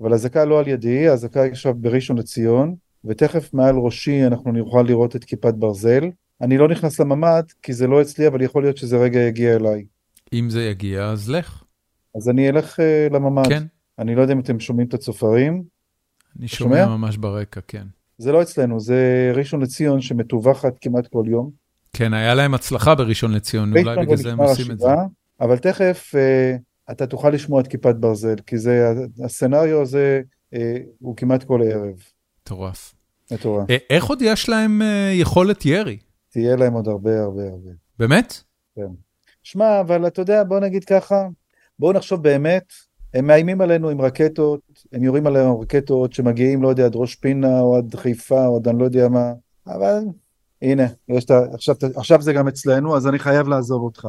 אבל 0.00 0.14
אזעקה 0.14 0.44
לא 0.44 0.60
על 0.60 0.68
ידי, 0.68 1.08
האזעקה 1.08 1.44
עכשיו 1.44 1.74
בראשון 1.74 2.18
לציון, 2.18 2.74
ותכף 3.04 3.54
מעל 3.54 3.76
ראשי 3.76 4.26
אנחנו 4.26 4.52
נוכל 4.52 4.82
לראות 4.82 5.16
את 5.16 5.24
כיפת 5.24 5.54
ברזל. 5.54 6.04
אני 6.40 6.58
לא 6.58 6.68
נכנס 6.68 7.00
לממ"ד, 7.00 7.44
כי 7.62 7.72
זה 7.72 7.86
לא 7.86 8.02
אצלי, 8.02 8.26
אבל 8.26 8.42
יכול 8.42 8.62
להיות 8.62 8.76
שזה 8.76 8.96
רגע 8.96 9.20
יגיע 9.20 9.56
אליי. 9.56 9.84
אם 10.32 10.50
זה 10.50 10.62
יגיע, 10.64 11.04
אז 11.04 11.30
לך. 11.30 11.62
אז 12.16 12.28
אני 12.28 12.48
אלך 12.48 12.78
uh, 12.78 13.14
לממ"ד. 13.14 13.48
כן. 13.48 13.62
אני 13.98 14.14
לא 14.14 14.22
יודע 14.22 14.32
אם 14.32 14.40
אתם 14.40 14.60
שומעים 14.60 14.88
את 14.88 14.94
הצופרים. 14.94 15.62
אני 16.38 16.48
שומע, 16.48 16.84
שומע 16.84 16.96
ממש 16.96 17.16
ברקע, 17.16 17.60
כן. 17.68 17.86
זה 18.18 18.32
לא 18.32 18.42
אצלנו, 18.42 18.80
זה 18.80 19.32
ראשון 19.34 19.60
לציון 19.62 20.00
שמטווחת 20.00 20.74
כמעט 20.80 21.06
כל 21.06 21.24
יום. 21.26 21.50
כן, 21.92 22.14
היה 22.14 22.34
להם 22.34 22.54
הצלחה 22.54 22.94
בראשון 22.94 23.32
לציון, 23.32 23.70
אולי 23.70 23.96
בגלל 24.02 24.16
זה 24.16 24.32
הם 24.32 24.40
עושים 24.40 24.70
את 24.70 24.78
זה. 24.78 24.88
אבל 25.40 25.58
תכף 25.58 26.14
uh, 26.14 26.58
אתה 26.90 27.06
תוכל 27.06 27.30
לשמוע 27.30 27.60
את 27.60 27.66
כיפת 27.66 27.94
ברזל, 27.94 28.36
כי 28.46 28.58
זה, 28.58 28.94
הסצנריו 29.24 29.82
הזה 29.82 30.20
uh, 30.54 30.58
הוא 30.98 31.16
כמעט 31.16 31.44
כל 31.44 31.60
ערב. 31.62 32.02
מטורף. 32.42 32.94
מטורף. 33.32 33.68
איך 33.90 34.04
עוד 34.04 34.22
יש 34.22 34.48
להם 34.48 34.82
uh, 34.82 35.20
יכולת 35.20 35.66
ירי? 35.66 35.98
תהיה 36.28 36.56
להם 36.56 36.72
עוד 36.72 36.88
הרבה 36.88 37.22
הרבה 37.22 37.42
הרבה. 37.42 37.70
באמת? 37.98 38.34
כן. 38.76 38.92
שמע, 39.42 39.80
אבל 39.80 40.06
אתה 40.06 40.22
יודע, 40.22 40.44
בוא 40.44 40.60
נגיד 40.60 40.84
ככה, 40.84 41.28
בואו 41.78 41.92
נחשוב 41.92 42.22
באמת, 42.22 42.72
הם 43.14 43.26
מאיימים 43.26 43.60
עלינו 43.60 43.88
עם 43.90 44.00
רקטות, 44.00 44.60
הם 44.92 45.04
יורים 45.04 45.26
עלינו 45.26 45.60
רקטות 45.60 46.12
שמגיעים, 46.12 46.62
לא 46.62 46.68
יודע, 46.68 46.84
עד 46.84 46.96
ראש 46.96 47.14
פינה 47.14 47.60
או 47.60 47.76
עד 47.76 47.94
חיפה 47.94 48.46
או 48.46 48.56
עד 48.56 48.68
אני 48.68 48.78
לא 48.78 48.84
יודע 48.84 49.08
מה, 49.08 49.32
אבל 49.66 50.02
הנה, 50.62 50.86
יש 51.08 51.24
את, 51.24 51.30
עכשיו, 51.54 51.74
עכשיו 51.96 52.22
זה 52.22 52.32
גם 52.32 52.48
אצלנו, 52.48 52.96
אז 52.96 53.06
אני 53.06 53.18
חייב 53.18 53.48
לעזוב 53.48 53.82
אותך. 53.82 54.08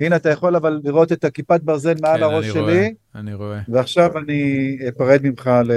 הנה, 0.00 0.16
אתה 0.16 0.30
יכול 0.30 0.56
אבל 0.56 0.80
לראות 0.84 1.12
את 1.12 1.24
הכיפת 1.24 1.60
ברזל 1.62 1.94
מעל 2.00 2.16
כן, 2.16 2.22
הראש 2.22 2.44
אני 2.44 2.52
שלי. 2.52 2.62
רואה, 2.62 2.88
אני 3.14 3.34
רואה. 3.34 3.60
ועכשיו 3.68 4.18
אני 4.18 4.76
אפרד 4.88 5.20
ממך 5.22 5.50
ל... 5.64 5.72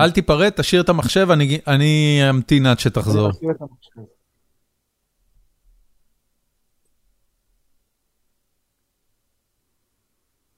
אל 0.00 0.10
תיפרד, 0.10 0.50
תשאיר 0.50 0.82
את 0.82 0.88
המחשב, 0.88 1.30
אני, 1.30 1.58
אני 1.66 2.20
אמתין 2.30 2.66
עד 2.66 2.78
שתחזור. 2.78 3.30
אני. 3.42 4.04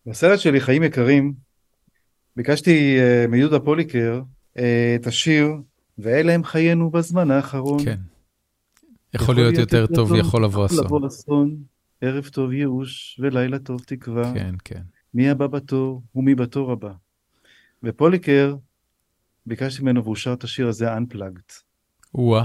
בסרט 0.07 0.39
שלי, 0.39 0.61
חיים 0.61 0.83
יקרים, 0.83 1.33
ביקשתי 2.37 2.99
uh, 2.99 3.31
מיהודה 3.31 3.61
פוליקר 3.61 4.21
uh, 4.57 4.61
את 5.01 5.07
השיר, 5.07 5.49
ואלה 5.99 6.33
הם 6.33 6.45
חיינו 6.45 6.91
בזמן 6.91 7.31
האחרון. 7.31 7.85
כן. 7.85 7.97
יכול 9.15 9.35
להיות 9.35 9.55
יותר 9.55 9.87
טוב, 9.87 10.15
יכול 10.15 10.45
לבוא 10.45 10.67
אסון. 10.67 10.85
לבוא 10.85 11.07
אסון, 11.07 11.57
ערב 12.01 12.29
טוב 12.29 12.53
ייאוש 12.53 13.21
ולילה 13.23 13.59
טוב 13.59 13.81
תקווה. 13.87 14.35
כן, 14.35 14.55
כן. 14.65 14.83
מי 15.15 15.31
הבא 15.31 15.47
בתור 15.47 16.03
ומי 16.15 16.35
בתור 16.35 16.73
הבא. 16.73 16.93
ופוליקר, 17.83 18.57
ביקשתי 19.47 19.83
ממנו 19.83 20.05
והוא 20.05 20.17
שר 20.17 20.33
את 20.33 20.45
השיר 20.45 20.69
הזה 20.69 20.97
Unplugged. 20.97 21.53
וואה. 22.15 22.45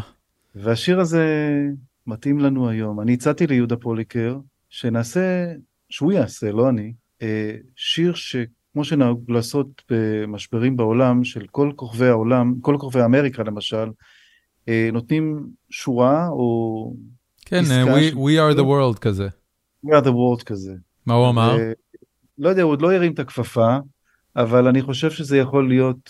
והשיר 0.55 0.99
הזה 0.99 1.25
מתאים 2.07 2.39
לנו 2.39 2.69
היום. 2.69 3.01
אני 3.01 3.13
הצעתי 3.13 3.47
ליהודה 3.47 3.75
פוליקר 3.75 4.37
שנעשה, 4.69 5.53
שהוא 5.89 6.11
יעשה, 6.11 6.51
לא 6.51 6.69
אני, 6.69 6.93
אה, 7.21 7.55
שיר 7.75 8.13
שכמו 8.13 8.83
שנהוג 8.83 9.31
לעשות 9.31 9.81
במשברים 9.89 10.77
בעולם, 10.77 11.23
של 11.23 11.45
כל 11.51 11.71
כוכבי 11.75 12.07
העולם, 12.07 12.53
כל 12.61 12.77
כוכבי 12.79 13.03
אמריקה 13.03 13.43
למשל, 13.43 13.91
נותנים 14.93 15.47
שורה 15.69 16.27
או... 16.27 16.93
כן, 17.45 17.63
uh, 17.63 17.87
we, 17.87 18.15
we 18.15 18.37
are 18.39 18.57
the 18.57 18.63
world 18.63 18.99
כזה. 18.99 19.27
We 19.85 19.89
are 19.89 20.03
the 20.03 20.09
world 20.09 20.43
כזה. 20.45 20.73
מה 21.05 21.13
הוא 21.13 21.29
אמר? 21.29 21.57
לא 22.37 22.49
יודע, 22.49 22.61
הוא 22.61 22.71
עוד 22.71 22.81
לא 22.81 22.93
הרים 22.93 23.13
את 23.13 23.19
הכפפה, 23.19 23.77
אבל 24.35 24.67
אני 24.67 24.81
חושב 24.81 25.11
שזה 25.11 25.37
יכול 25.37 25.67
להיות 25.69 26.09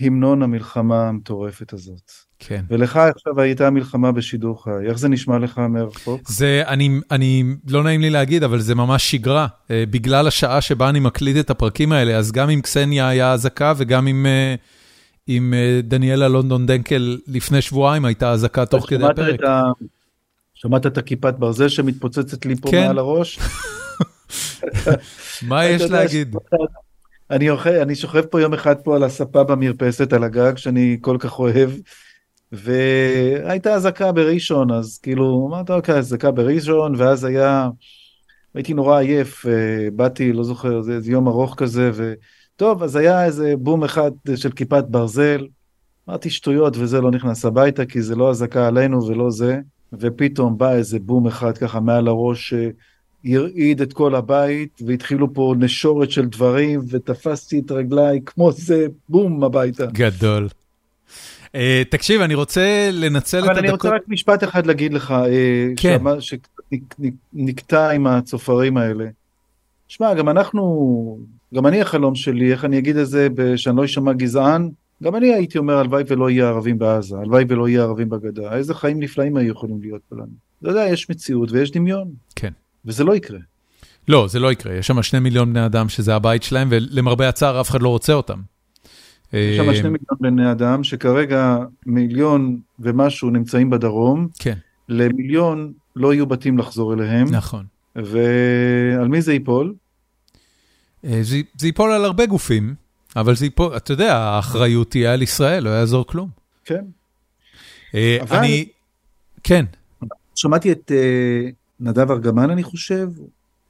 המנון 0.00 0.42
המלחמה 0.42 1.08
המטורפת 1.08 1.72
הזאת. 1.72 2.12
כן. 2.38 2.64
ולך 2.68 2.96
עכשיו 2.96 3.40
הייתה 3.40 3.70
מלחמה 3.70 4.12
בשידור 4.12 4.64
חי, 4.64 4.70
איך 4.88 4.98
זה 4.98 5.08
נשמע 5.08 5.38
לך 5.38 5.58
מרחוק? 5.58 6.28
זה, 6.28 6.62
אני, 6.66 7.00
אני, 7.10 7.44
לא 7.68 7.82
נעים 7.82 8.00
לי 8.00 8.10
להגיד, 8.10 8.42
אבל 8.42 8.60
זה 8.60 8.74
ממש 8.74 9.10
שגרה. 9.10 9.46
בגלל 9.70 10.26
השעה 10.26 10.60
שבה 10.60 10.88
אני 10.88 11.00
מקליט 11.00 11.36
את 11.36 11.50
הפרקים 11.50 11.92
האלה, 11.92 12.16
אז 12.16 12.32
גם 12.32 12.48
עם 12.48 12.60
קסניה 12.60 13.08
היה 13.08 13.32
אזעקה 13.32 13.72
וגם 13.76 14.06
עם... 14.06 14.26
Uh, 14.26 14.77
עם 15.28 15.54
דניאלה 15.82 16.28
לונדון 16.28 16.66
דנקל 16.66 17.18
לפני 17.26 17.62
שבועיים 17.62 18.04
הייתה 18.04 18.30
אזעקה 18.30 18.66
תוך 18.66 18.88
כדי 18.88 19.06
הפרק. 19.06 19.44
ה... 19.44 19.62
שמעת 20.54 20.86
את 20.86 20.98
הכיפת 20.98 21.34
ברזל 21.38 21.68
שמתפוצצת 21.68 22.46
לי 22.46 22.56
פה 22.56 22.70
כן. 22.70 22.86
מעל 22.86 22.98
הראש? 22.98 23.38
מה 25.48 25.66
יש 25.66 25.82
להגיד? 25.82 26.36
אני, 27.30 27.50
אוכל, 27.50 27.70
אני 27.70 27.94
שוכב 27.94 28.20
פה 28.20 28.40
יום 28.40 28.54
אחד 28.54 28.76
פה 28.76 28.96
על 28.96 29.02
הספה 29.02 29.44
במרפסת 29.44 30.12
על 30.12 30.24
הגג 30.24 30.56
שאני 30.56 30.98
כל 31.00 31.16
כך 31.20 31.38
אוהב 31.38 31.70
והייתה 32.52 33.74
אזעקה 33.74 34.12
בראשון 34.12 34.70
אז 34.70 34.98
כאילו 35.02 35.48
אמרת 35.50 35.70
אוקיי 35.70 35.94
אזעקה 35.94 36.30
בראשון 36.30 36.94
ואז 36.96 37.24
היה 37.24 37.68
הייתי 38.54 38.74
נורא 38.74 38.98
עייף 38.98 39.46
אה, 39.46 39.88
באתי 39.92 40.32
לא 40.32 40.44
זוכר 40.44 40.82
זה, 40.82 41.00
זה 41.00 41.12
יום 41.12 41.28
ארוך 41.28 41.54
כזה 41.56 41.90
וטוב 42.58 42.82
אז 42.82 42.96
היה 42.96 43.24
איזה 43.24 43.54
בום 43.58 43.84
אחד 43.84 44.10
של 44.36 44.50
כיפת 44.52 44.84
ברזל 44.88 45.46
אמרתי 46.08 46.30
שטויות 46.30 46.76
וזה 46.76 47.00
לא 47.00 47.10
נכנס 47.10 47.44
הביתה 47.44 47.86
כי 47.86 48.02
זה 48.02 48.16
לא 48.16 48.30
אזעקה 48.30 48.66
עלינו 48.66 49.06
ולא 49.06 49.30
זה 49.30 49.60
ופתאום 49.92 50.58
בא 50.58 50.72
איזה 50.72 50.98
בום 50.98 51.26
אחד 51.26 51.58
ככה 51.58 51.80
מעל 51.80 52.08
הראש 52.08 52.54
שהרעיד 53.24 53.80
את 53.80 53.92
כל 53.92 54.14
הבית 54.14 54.80
והתחילו 54.86 55.34
פה 55.34 55.54
נשורת 55.58 56.10
של 56.10 56.26
דברים 56.26 56.80
ותפסתי 56.90 57.58
את 57.58 57.70
רגליי 57.70 58.20
כמו 58.26 58.52
זה 58.52 58.86
בום 59.08 59.44
הביתה. 59.44 59.86
גדול. 59.86 60.48
Uh, 61.46 61.50
תקשיב, 61.90 62.20
אני 62.20 62.34
רוצה 62.34 62.90
לנצל 62.92 63.38
את 63.38 63.42
הדקות... 63.42 63.58
אבל 63.58 63.66
אני 63.66 63.70
רוצה 63.70 63.88
רק 63.88 64.02
משפט 64.08 64.44
אחד 64.44 64.66
להגיד 64.66 64.92
לך, 64.92 65.10
uh, 65.10 65.24
כן. 65.76 66.02
שנקטע 66.20 67.90
עם 67.90 68.06
הצופרים 68.06 68.76
האלה. 68.76 69.06
שמע, 69.88 70.14
גם 70.14 70.28
אנחנו, 70.28 71.18
גם 71.54 71.66
אני 71.66 71.80
החלום 71.80 72.14
שלי, 72.14 72.52
איך 72.52 72.64
אני 72.64 72.78
אגיד 72.78 72.96
את 72.96 73.06
זה, 73.06 73.28
שאני 73.56 73.76
לא 73.76 73.84
אשמע 73.84 74.12
גזען, 74.12 74.68
גם 75.02 75.16
אני 75.16 75.34
הייתי 75.34 75.58
אומר, 75.58 75.78
הלוואי 75.78 76.02
ולא 76.08 76.30
יהיה 76.30 76.48
ערבים 76.48 76.78
בעזה, 76.78 77.16
הלוואי 77.18 77.44
ולא 77.48 77.68
יהיה 77.68 77.82
ערבים 77.82 78.08
בגדה, 78.08 78.56
איזה 78.56 78.74
חיים 78.74 79.00
נפלאים 79.00 79.36
היו 79.36 79.52
יכולים 79.52 79.80
להיות 79.80 80.00
פה 80.08 80.16
לנו. 80.16 80.32
אתה 80.62 80.68
יודע, 80.68 80.86
יש 80.86 81.10
מציאות 81.10 81.52
ויש 81.52 81.70
דמיון. 81.70 82.08
כן. 82.36 82.52
וזה 82.84 83.04
לא 83.04 83.16
יקרה. 83.16 83.38
לא, 84.08 84.26
זה 84.28 84.38
לא 84.38 84.52
יקרה, 84.52 84.74
יש 84.74 84.86
שם 84.86 85.02
שני 85.02 85.20
מיליון 85.20 85.50
בני 85.50 85.66
אדם 85.66 85.88
שזה 85.88 86.14
הבית 86.14 86.42
שלהם, 86.42 86.68
ולמרבה 86.70 87.28
הצער 87.28 87.60
אף 87.60 87.70
אחד 87.70 87.82
לא 87.82 87.88
רוצה 87.88 88.12
אותם. 88.12 88.40
יש 89.32 89.56
שם 89.56 89.74
שני 89.74 89.82
מיליון 89.82 90.16
בני 90.20 90.50
אדם 90.50 90.84
שכרגע 90.84 91.58
מיליון 91.86 92.58
ומשהו 92.78 93.30
נמצאים 93.30 93.70
בדרום, 93.70 94.28
כן. 94.38 94.54
למיליון 94.88 95.72
לא 95.96 96.14
יהיו 96.14 96.26
בתים 96.26 96.58
לחזור 96.58 96.94
אליהם. 96.94 97.28
נכון. 97.30 97.64
ועל 97.96 99.08
מי 99.08 99.22
זה 99.22 99.32
ייפול? 99.32 99.74
אה, 101.04 101.18
זה, 101.22 101.40
זה 101.58 101.66
ייפול 101.66 101.92
על 101.92 102.04
הרבה 102.04 102.26
גופים. 102.26 102.74
אבל 103.16 103.36
זה 103.36 103.46
פה, 103.54 103.76
אתה 103.76 103.92
יודע, 103.92 104.16
האחריות 104.16 104.90
תהיה 104.90 105.12
על 105.12 105.22
ישראל, 105.22 105.64
לא 105.64 105.70
יעזור 105.70 106.06
כלום. 106.06 106.28
כן. 106.64 106.84
אה, 107.94 108.18
אני, 108.30 108.68
כן. 109.42 109.64
שמעתי 110.34 110.72
את 110.72 110.92
אה, 110.94 111.50
נדב 111.80 112.10
ארגמן, 112.10 112.50
אני 112.50 112.62
חושב, 112.62 113.08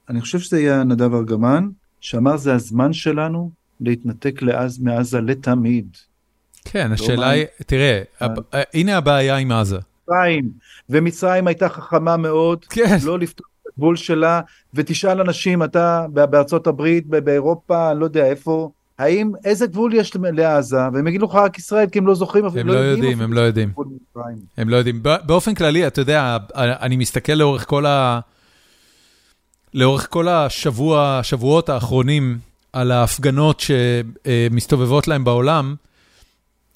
אני 0.09 0.21
חושב 0.21 0.39
שזה 0.39 0.57
היה 0.57 0.83
נדב 0.83 1.13
ארגמן, 1.13 1.69
שאמר 2.01 2.37
זה 2.37 2.53
הזמן 2.53 2.93
שלנו 2.93 3.51
להתנתק 3.81 4.41
מעזה 4.81 5.21
לתמיד. 5.21 5.97
כן, 6.65 6.89
לא 6.89 6.93
השאלה 6.93 7.29
היא, 7.29 7.45
תראה, 7.65 8.01
אה. 8.21 8.27
הנה 8.73 8.97
הבעיה 8.97 9.37
עם 9.37 9.51
עזה. 9.51 9.77
מצרים, 10.03 10.49
ומצרים 10.89 11.47
הייתה 11.47 11.69
חכמה 11.69 12.17
מאוד, 12.17 12.65
כן. 12.65 12.97
לא 13.03 13.19
לפתור 13.19 13.47
הגבול 13.79 13.95
שלה, 13.95 14.41
ותשאל 14.73 15.21
אנשים, 15.21 15.63
אתה 15.63 16.05
בארצות 16.13 16.67
הברית, 16.67 17.07
באירופה, 17.07 17.91
אני 17.91 17.99
לא 17.99 18.05
יודע 18.05 18.25
איפה, 18.25 18.69
האם, 18.99 19.31
איזה 19.45 19.67
גבול 19.67 19.93
יש 19.93 20.17
לעזה, 20.33 20.77
והם 20.93 21.07
יגידו 21.07 21.25
לך 21.25 21.35
רק 21.35 21.57
ישראל, 21.57 21.89
כי 21.89 21.99
הם 21.99 22.07
לא 22.07 22.15
זוכרים, 22.15 22.45
הם 22.45 22.67
לא 22.67 22.73
יודעים, 22.73 23.21
הם 23.21 23.33
לא 23.33 23.41
יודעים. 23.41 23.71
הם 24.57 24.69
לא 24.69 24.75
יודעים. 24.75 25.03
באופן 25.03 25.53
כללי, 25.53 25.87
אתה 25.87 26.01
יודע, 26.01 26.37
אני 26.55 26.97
מסתכל 26.97 27.33
לאורך 27.33 27.67
כל 27.67 27.85
ה... 27.85 28.19
לאורך 29.73 30.07
כל 30.09 30.27
השבוע, 30.27 31.19
השבועות 31.19 31.69
האחרונים, 31.69 32.37
על 32.73 32.91
ההפגנות 32.91 33.59
שמסתובבות 33.59 35.07
להם 35.07 35.23
בעולם, 35.23 35.75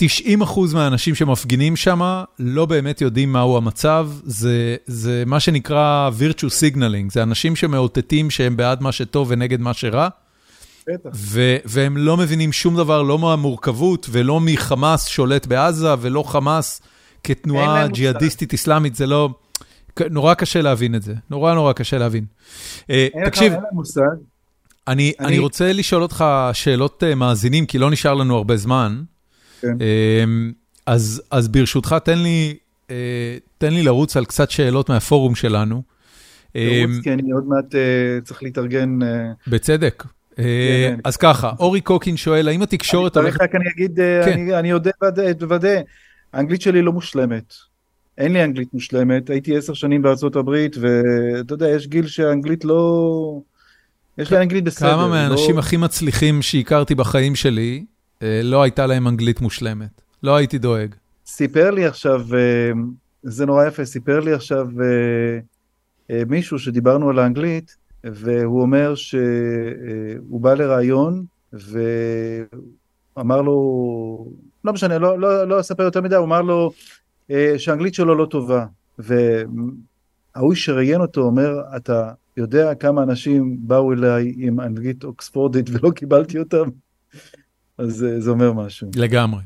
90% 0.01 0.03
מהאנשים 0.73 1.15
שמפגינים 1.15 1.75
שם 1.75 2.23
לא 2.39 2.65
באמת 2.65 3.01
יודעים 3.01 3.33
מהו 3.33 3.57
המצב, 3.57 4.09
זה, 4.23 4.75
זה 4.85 5.23
מה 5.25 5.39
שנקרא 5.39 6.09
virtue 6.19 6.75
signaling, 6.75 7.11
זה 7.11 7.23
אנשים 7.23 7.55
שמאותתים 7.55 8.29
שהם 8.29 8.57
בעד 8.57 8.81
מה 8.81 8.91
שטוב 8.91 9.27
ונגד 9.31 9.61
מה 9.61 9.73
שרע, 9.73 10.07
והם 11.65 11.97
לא 11.97 12.17
מבינים 12.17 12.51
שום 12.51 12.77
דבר, 12.77 13.01
לא 13.01 13.19
מהמורכבות 13.19 14.07
ולא 14.11 14.39
מחמאס 14.39 15.07
שולט 15.07 15.45
בעזה 15.45 15.93
ולא 15.99 16.23
חמאס 16.23 16.81
כתנועה 17.23 17.87
ג'יהאדיסטית 17.87 18.53
אסלאמית, 18.53 18.95
זה 18.95 19.07
לא... 19.07 19.29
נורא 20.09 20.33
קשה 20.33 20.61
להבין 20.61 20.95
את 20.95 21.01
זה, 21.01 21.13
נורא 21.29 21.53
נורא 21.53 21.73
קשה 21.73 21.97
להבין. 21.97 22.25
אה, 22.89 23.07
תקשיב, 23.25 23.53
אני, 24.87 25.13
אני... 25.19 25.27
אני 25.27 25.39
רוצה 25.39 25.73
לשאול 25.73 26.01
אותך 26.01 26.25
שאלות 26.53 27.03
uh, 27.03 27.15
מאזינים, 27.15 27.65
כי 27.65 27.77
לא 27.77 27.91
נשאר 27.91 28.13
לנו 28.13 28.37
הרבה 28.37 28.57
זמן. 28.57 29.03
כן. 29.63 29.77
Uh, 29.77 30.53
אז, 30.85 31.21
אז 31.31 31.47
ברשותך, 31.47 31.95
תן 32.03 32.19
לי, 32.19 32.57
uh, 32.87 32.91
תן 33.57 33.73
לי 33.73 33.83
לרוץ 33.83 34.17
על 34.17 34.25
קצת 34.25 34.51
שאלות 34.51 34.89
מהפורום 34.89 35.35
שלנו. 35.35 35.81
לרוץ, 36.55 37.03
כי 37.03 37.13
אני 37.13 37.31
עוד 37.31 37.47
מעט 37.47 37.75
uh, 37.75 38.25
צריך 38.25 38.43
להתארגן. 38.43 38.99
Uh... 39.01 39.05
בצדק. 39.47 40.03
אה, 40.39 40.43
כן, 40.43 40.95
כן. 40.95 40.99
אז 41.03 41.17
ככה, 41.17 41.51
אורי 41.59 41.81
קוקין 41.81 42.17
שואל, 42.17 42.47
האם 42.47 42.61
התקשורת 42.61 43.17
הולכת... 43.17 43.41
רק 43.41 43.55
אני 43.55 43.65
אגיד, 43.75 43.99
אה, 43.99 44.25
כן. 44.25 44.51
אני 44.53 44.69
יודע 44.69 44.91
לוודא, 45.41 45.81
האנגלית 46.33 46.61
שלי 46.61 46.81
לא 46.81 46.91
מושלמת. 46.91 47.53
אין 48.17 48.33
לי 48.33 48.43
אנגלית 48.43 48.73
מושלמת, 48.73 49.29
הייתי 49.29 49.57
עשר 49.57 49.73
שנים 49.73 50.01
בארצות 50.01 50.35
הברית, 50.35 50.75
ואתה 50.79 51.53
יודע, 51.53 51.69
יש 51.69 51.87
גיל 51.87 52.07
שהאנגלית 52.07 52.65
לא... 52.65 53.39
יש 54.17 54.31
לי 54.31 54.37
אנגלית 54.37 54.63
בסדר. 54.63 54.89
כמה 54.89 55.07
מהאנשים 55.07 55.55
לא- 55.55 55.59
הכי 55.59 55.77
מצליחים 55.77 56.41
שהכרתי 56.41 56.95
בחיים 56.95 57.35
שלי, 57.35 57.77
אה, 57.77 57.92
לא 58.43 58.63
הייתה 58.63 58.85
להם 58.85 59.07
אנגלית 59.07 59.41
מושלמת. 59.41 60.01
לא 60.23 60.35
הייתי 60.35 60.57
דואג. 60.57 60.95
סיפר 61.25 61.71
לי 61.71 61.85
עכשיו, 61.85 62.21
זה 63.23 63.45
נורא 63.45 63.65
יפה, 63.65 63.85
סיפר 63.85 64.19
לי 64.19 64.33
עכשיו 64.33 64.67
מישהו 66.27 66.59
שדיברנו 66.59 67.09
על 67.09 67.19
האנגלית, 67.19 67.77
והוא 68.03 68.61
אומר 68.61 68.95
שהוא 68.95 70.41
בא 70.41 70.53
לראיון 70.53 71.25
ואמר 71.53 73.41
לו, 73.41 74.27
לא 74.63 74.73
משנה, 74.73 74.97
לא, 74.97 75.19
לא, 75.19 75.47
לא 75.47 75.59
אספר 75.59 75.83
יותר 75.83 76.01
מדי, 76.01 76.15
הוא 76.15 76.25
אמר 76.25 76.41
לו 76.41 76.71
אה, 77.31 77.53
שהאנגלית 77.57 77.93
שלו 77.93 78.15
לא 78.15 78.25
טובה. 78.25 78.65
וההוא 78.99 80.55
שראיין 80.55 81.01
אותו 81.01 81.21
אומר, 81.21 81.61
אתה 81.75 82.11
יודע 82.37 82.75
כמה 82.75 83.03
אנשים 83.03 83.57
באו 83.59 83.93
אליי 83.93 84.33
עם 84.37 84.59
אנגלית 84.59 85.03
אוקספורדית 85.03 85.69
ולא 85.69 85.91
קיבלתי 85.91 86.39
אותם? 86.39 86.69
אז 87.77 88.03
אה, 88.03 88.19
זה 88.19 88.31
אומר 88.31 88.53
משהו. 88.53 88.87
לגמרי. 88.95 89.41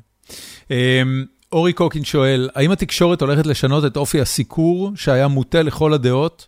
אמ, 0.72 1.26
אורי 1.52 1.74
קוקין 1.74 2.04
שואל, 2.04 2.50
האם 2.56 2.72
התקשורת 2.72 3.22
הולכת 3.22 3.46
לשנות 3.46 3.86
את 3.86 3.98
אופי 3.98 4.22
הסיקור 4.22 4.92
שהיה 4.96 5.28
מוטה 5.28 5.62
לכל 5.62 5.94
הדעות 5.94 6.48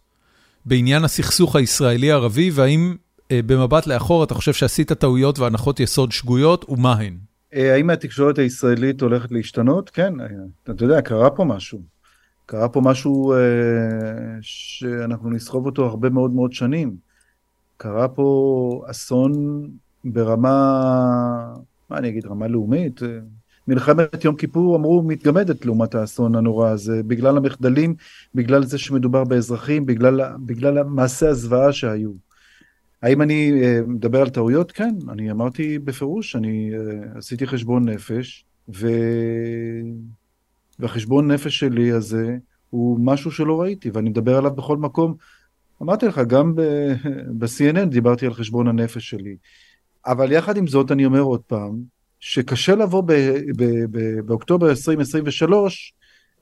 בעניין 0.65 1.03
הסכסוך 1.03 1.55
הישראלי-ערבי, 1.55 2.51
והאם 2.53 2.95
אה, 3.31 3.39
במבט 3.45 3.87
לאחור 3.87 4.23
אתה 4.23 4.33
חושב 4.33 4.53
שעשית 4.53 4.91
טעויות 4.91 5.39
והנחות 5.39 5.79
יסוד 5.79 6.11
שגויות, 6.11 6.69
ומה 6.69 6.93
הן? 6.93 7.17
אה, 7.53 7.73
האם 7.73 7.89
התקשורת 7.89 8.37
הישראלית 8.37 9.01
הולכת 9.01 9.31
להשתנות? 9.31 9.89
כן, 9.89 10.13
אתה 10.69 10.83
יודע, 10.85 11.01
קרה 11.01 11.29
פה 11.29 11.43
משהו. 11.43 11.81
קרה 12.45 12.69
פה 12.69 12.81
משהו 12.81 13.33
אה, 13.33 13.37
שאנחנו 14.41 15.29
נסחוב 15.29 15.65
אותו 15.65 15.85
הרבה 15.85 16.09
מאוד 16.09 16.31
מאוד 16.31 16.53
שנים. 16.53 16.95
קרה 17.77 18.07
פה 18.07 18.83
אסון 18.91 19.33
ברמה, 20.05 21.53
מה 21.89 21.97
אני 21.97 22.09
אגיד, 22.09 22.25
רמה 22.25 22.47
לאומית? 22.47 23.01
מלחמת 23.67 24.23
יום 24.23 24.35
כיפור 24.35 24.75
אמרו 24.75 25.03
מתגמדת 25.03 25.65
לעומת 25.65 25.95
האסון 25.95 26.35
הנורא 26.35 26.69
הזה, 26.69 27.03
בגלל 27.03 27.37
המחדלים, 27.37 27.95
בגלל 28.35 28.63
זה 28.63 28.77
שמדובר 28.77 29.23
באזרחים, 29.23 29.85
בגלל, 29.85 30.21
בגלל 30.45 30.83
מעשי 30.83 31.25
הזוועה 31.25 31.73
שהיו. 31.73 32.11
האם 33.01 33.21
אני 33.21 33.51
uh, 33.51 33.87
מדבר 33.87 34.21
על 34.21 34.29
טעויות? 34.29 34.71
כן, 34.71 34.95
אני 35.09 35.31
אמרתי 35.31 35.79
בפירוש, 35.79 36.35
אני 36.35 36.71
uh, 36.73 37.17
עשיתי 37.17 37.47
חשבון 37.47 37.89
נפש, 37.89 38.45
ו... 38.75 38.87
והחשבון 40.79 41.31
נפש 41.31 41.59
שלי 41.59 41.91
הזה 41.91 42.37
הוא 42.69 42.99
משהו 43.01 43.31
שלא 43.31 43.61
ראיתי, 43.61 43.89
ואני 43.89 44.09
מדבר 44.09 44.37
עליו 44.37 44.51
בכל 44.51 44.77
מקום. 44.77 45.15
אמרתי 45.81 46.05
לך, 46.05 46.21
גם 46.27 46.55
ב-CNN 47.37 47.85
דיברתי 47.89 48.25
על 48.25 48.33
חשבון 48.33 48.67
הנפש 48.67 49.09
שלי. 49.09 49.35
אבל 50.05 50.31
יחד 50.31 50.57
עם 50.57 50.67
זאת 50.67 50.91
אני 50.91 51.05
אומר 51.05 51.19
עוד 51.19 51.41
פעם, 51.47 51.81
שקשה 52.19 52.75
לבוא 52.75 53.03
באוקטובר 54.25 54.69
2023 54.69 55.93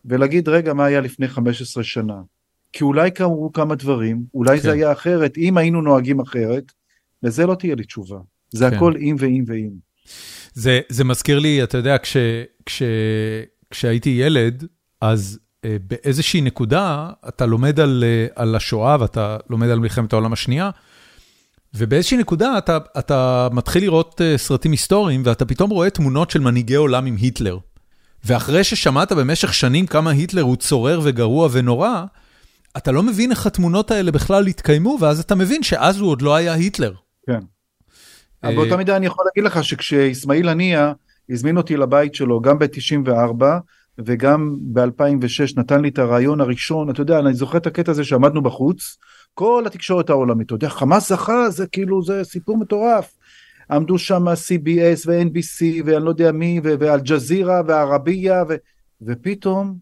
ולהגיד 0.06 0.50
רגע 0.50 0.74
מה 0.74 0.86
היה 0.86 1.02
לפני 1.02 1.28
15 1.28 1.84
שנה. 1.84 2.22
כי 2.74 2.84
אולי 2.84 3.12
קרו 3.12 3.52
כמה 3.54 3.76
דברים, 3.76 4.24
אולי 4.34 4.58
כן. 4.58 4.64
זה 4.64 4.72
היה 4.72 4.92
אחרת, 4.92 5.38
אם 5.38 5.58
היינו 5.58 5.82
נוהגים 5.82 6.20
אחרת, 6.20 6.72
לזה 7.24 7.46
לא 7.46 7.56
תהיה 7.56 7.76
לי 7.76 7.84
תשובה. 7.84 8.18
זה 8.50 8.70
כן. 8.70 8.76
הכל 8.76 8.94
אם 8.98 9.16
ואם 9.20 9.44
ואם. 9.48 9.70
זה, 10.54 10.80
זה 10.90 11.04
מזכיר 11.04 11.40
לי, 11.40 11.64
אתה 11.64 11.78
יודע, 11.78 11.98
כש, 11.98 12.18
כש, 12.66 12.84
כשהייתי 13.70 14.10
ילד, 14.10 14.66
אז 15.02 15.40
אה, 15.66 15.78
באיזושהי 15.88 16.42
נקודה 16.42 17.10
אתה 17.28 17.46
לומד 17.46 17.80
על, 17.80 18.04
אה, 18.08 18.28
על 18.36 18.56
השואה 18.56 18.98
ואתה 19.00 19.38
לומד 19.50 19.70
על 19.70 19.80
מלחמת 19.80 20.14
העולם 20.14 20.34
השנייה, 20.34 20.70
ובאיזושהי 21.78 22.18
נקודה 22.18 22.58
אתה, 22.58 22.78
אתה 23.00 23.48
מתחיל 23.52 23.84
לראות 23.84 24.22
uh, 24.22 24.38
סרטים 24.38 24.72
היסטוריים, 24.72 25.22
ואתה 25.26 25.46
פתאום 25.46 25.70
רואה 25.70 25.90
תמונות 25.90 26.32
של 26.32 26.40
מנהיגי 26.40 26.76
עולם 26.76 27.06
עם 27.06 27.16
היטלר. 27.16 27.58
ואחרי 28.26 28.64
ששמעת 28.64 29.12
במשך 29.12 29.54
שנים 29.54 29.86
כמה 29.86 30.12
היטלר 30.12 30.42
הוא 30.42 30.56
צורר 30.56 31.00
וגרוע 31.04 31.50
ונורא, 31.52 32.04
אתה 32.78 32.92
לא 32.92 33.04
מבין 33.04 33.32
איך 33.32 33.46
התמונות 33.46 33.92
האלה 33.92 34.12
בכלל 34.12 34.48
התקיימו, 34.48 34.98
ואז 35.02 35.20
אתה 35.20 35.36
מבין 35.36 35.64
שאז 35.64 36.00
הוא 36.00 36.10
עוד 36.10 36.22
לא 36.22 36.36
היה 36.36 36.54
היטלר. 36.54 36.94
כן. 37.28 37.40
אבל 38.44 38.56
באותה 38.56 38.78
מידה 38.78 38.96
אני 38.96 39.06
יכול 39.06 39.26
להגיד 39.26 39.52
לך 39.52 39.64
שכשאסמאעיל 39.64 40.50
הנייה 40.50 40.94
הזמין 41.30 41.58
אותי 41.58 41.78
לבית 41.78 42.16
שלו, 42.16 42.42
גם 42.42 42.60
ב-94 42.60 43.44
וגם 44.00 44.56
ב-2006, 44.74 45.54
נתן 45.58 45.82
לי 45.82 45.90
את 45.90 46.00
הרעיון 46.00 46.42
הראשון, 46.42 46.90
אתה 46.90 47.02
יודע, 47.02 47.20
אני 47.20 47.34
זוכר 47.34 47.58
את 47.58 47.68
הקטע 47.68 47.92
הזה 47.92 48.04
שעמדנו 48.04 48.42
בחוץ, 48.42 48.98
כל 49.38 49.64
התקשורת 49.68 50.10
העולמית, 50.10 50.46
אתה 50.46 50.56
יודע, 50.56 50.70
חמאס 50.70 51.10
זכה, 51.10 51.50
זה 51.50 51.68
כאילו, 51.68 52.04
זה 52.04 52.24
סיפור 52.24 52.58
מטורף. 52.58 53.16
עמדו 53.72 53.98
שם 53.98 54.28
CBS 54.28 55.04
ו-NBC 55.06 55.84
ואני 55.86 56.06
לא 56.06 56.10
יודע 56.10 56.32
מי, 56.32 56.60
ואל-ג'זירה 56.64 57.62
וערבייה, 57.68 58.44
ו... 58.50 58.56
ופתאום 59.02 59.78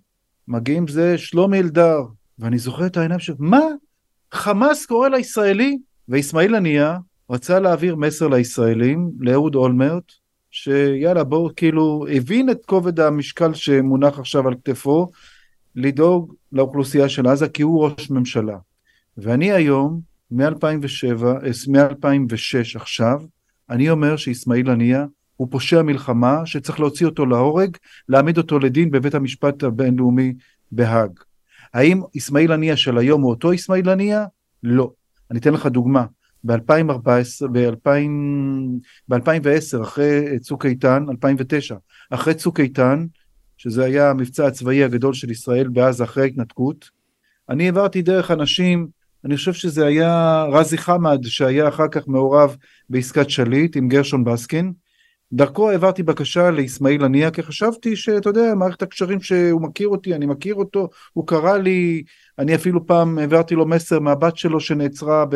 מגיעים 0.47 0.87
זה 0.87 1.17
שלומי 1.17 1.59
אלדר, 1.59 2.01
ואני 2.39 2.57
זוכר 2.57 2.85
את 2.85 2.97
העיניים 2.97 3.19
של, 3.19 3.33
מה? 3.39 3.61
חמאס 4.31 4.85
קורא 4.85 5.09
לישראלי? 5.09 5.77
ואיסמעיל 6.09 6.55
הנייה 6.55 6.97
רצה 7.29 7.59
להעביר 7.59 7.95
מסר 7.95 8.27
לישראלים, 8.27 9.11
לאהוד 9.19 9.55
אולמרט, 9.55 10.11
שיאללה 10.51 11.23
בואו 11.23 11.49
כאילו 11.55 12.05
הבין 12.11 12.49
את 12.49 12.65
כובד 12.65 12.99
המשקל 12.99 13.53
שמונח 13.53 14.19
עכשיו 14.19 14.47
על 14.47 14.55
כתפו, 14.55 15.11
לדאוג 15.75 16.33
לאוכלוסייה 16.51 17.09
של 17.09 17.27
עזה 17.27 17.49
כי 17.49 17.63
הוא 17.63 17.85
ראש 17.85 18.09
ממשלה. 18.09 18.57
ואני 19.17 19.51
היום, 19.51 20.01
מ-2007, 20.31 21.23
מ-2006 21.67 22.75
עכשיו, 22.75 23.21
אני 23.69 23.89
אומר 23.89 24.17
שאיסמעיל 24.17 24.69
הנייה 24.69 25.05
הוא 25.35 25.47
פושע 25.51 25.81
מלחמה 25.81 26.45
שצריך 26.45 26.79
להוציא 26.79 27.05
אותו 27.05 27.25
להורג, 27.25 27.77
להעמיד 28.09 28.37
אותו 28.37 28.59
לדין 28.59 28.91
בבית 28.91 29.15
המשפט 29.15 29.63
הבינלאומי 29.63 30.33
בהאג. 30.71 31.11
האם 31.73 32.01
איסמעיל 32.15 32.51
הנייה 32.51 32.77
של 32.77 32.97
היום 32.97 33.21
הוא 33.21 33.29
אותו 33.29 33.51
איסמעיל 33.51 33.89
הנייה? 33.89 34.25
לא. 34.63 34.91
אני 35.31 35.39
אתן 35.39 35.53
לך 35.53 35.65
דוגמה. 35.65 36.05
ב-2014, 36.43 37.47
ב-2010, 39.09 39.81
אחרי 39.81 40.39
צוק 40.39 40.65
איתן, 40.65 41.05
2009, 41.09 41.75
אחרי 42.09 42.33
צוק 42.33 42.59
איתן, 42.59 43.05
שזה 43.57 43.83
היה 43.83 44.09
המבצע 44.09 44.47
הצבאי 44.47 44.83
הגדול 44.83 45.13
של 45.13 45.31
ישראל 45.31 45.67
בעזה 45.67 46.03
אחרי 46.03 46.23
ההתנתקות, 46.23 46.89
אני 47.49 47.65
העברתי 47.65 48.01
דרך 48.01 48.31
אנשים 48.31 48.87
אני 49.25 49.35
חושב 49.35 49.53
שזה 49.53 49.85
היה 49.85 50.43
רזי 50.51 50.77
חמד 50.77 51.19
שהיה 51.23 51.67
אחר 51.67 51.87
כך 51.91 52.07
מעורב 52.07 52.55
בעסקת 52.89 53.29
שליט 53.29 53.77
עם 53.77 53.87
גרשון 53.87 54.23
בסקין. 54.23 54.73
דרכו 55.33 55.69
העברתי 55.69 56.03
בקשה 56.03 56.51
לאסמאעיל 56.51 57.03
הנייה 57.03 57.31
כי 57.31 57.43
חשבתי 57.43 57.95
שאתה 57.95 58.29
יודע 58.29 58.53
מערכת 58.55 58.81
הקשרים 58.81 59.21
שהוא 59.21 59.61
מכיר 59.61 59.87
אותי 59.87 60.15
אני 60.15 60.25
מכיר 60.25 60.55
אותו 60.55 60.89
הוא 61.13 61.27
קרא 61.27 61.57
לי 61.57 62.03
אני 62.39 62.55
אפילו 62.55 62.85
פעם 62.85 63.17
העברתי 63.17 63.55
לו 63.55 63.65
מסר 63.65 63.99
מהבת 63.99 64.37
שלו 64.37 64.59
שנעצרה 64.59 65.25
ב... 65.29 65.35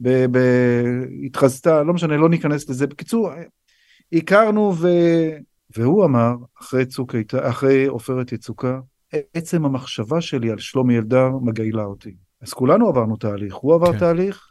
ב, 0.00 0.26
ב 0.30 0.38
התחזתה 1.26 1.82
לא 1.82 1.94
משנה 1.94 2.16
לא 2.16 2.28
ניכנס 2.28 2.70
לזה 2.70 2.86
בקיצור 2.86 3.30
הכרנו 4.12 4.74
ו... 4.76 4.88
והוא 5.76 6.04
אמר 6.04 6.32
אחרי 6.60 6.86
צוק 6.86 7.14
אחרי 7.42 7.86
עופרת 7.86 8.32
יצוקה 8.32 8.80
עצם 9.34 9.64
המחשבה 9.64 10.20
שלי 10.20 10.50
על 10.50 10.58
שלומי 10.58 10.98
אלדר 10.98 11.30
מגעילה 11.42 11.84
אותי 11.84 12.25
אז 12.42 12.52
כולנו 12.52 12.88
עברנו 12.88 13.16
תהליך, 13.16 13.54
הוא 13.54 13.74
עבר 13.74 13.92
כן. 13.92 13.98
תהליך, 13.98 14.48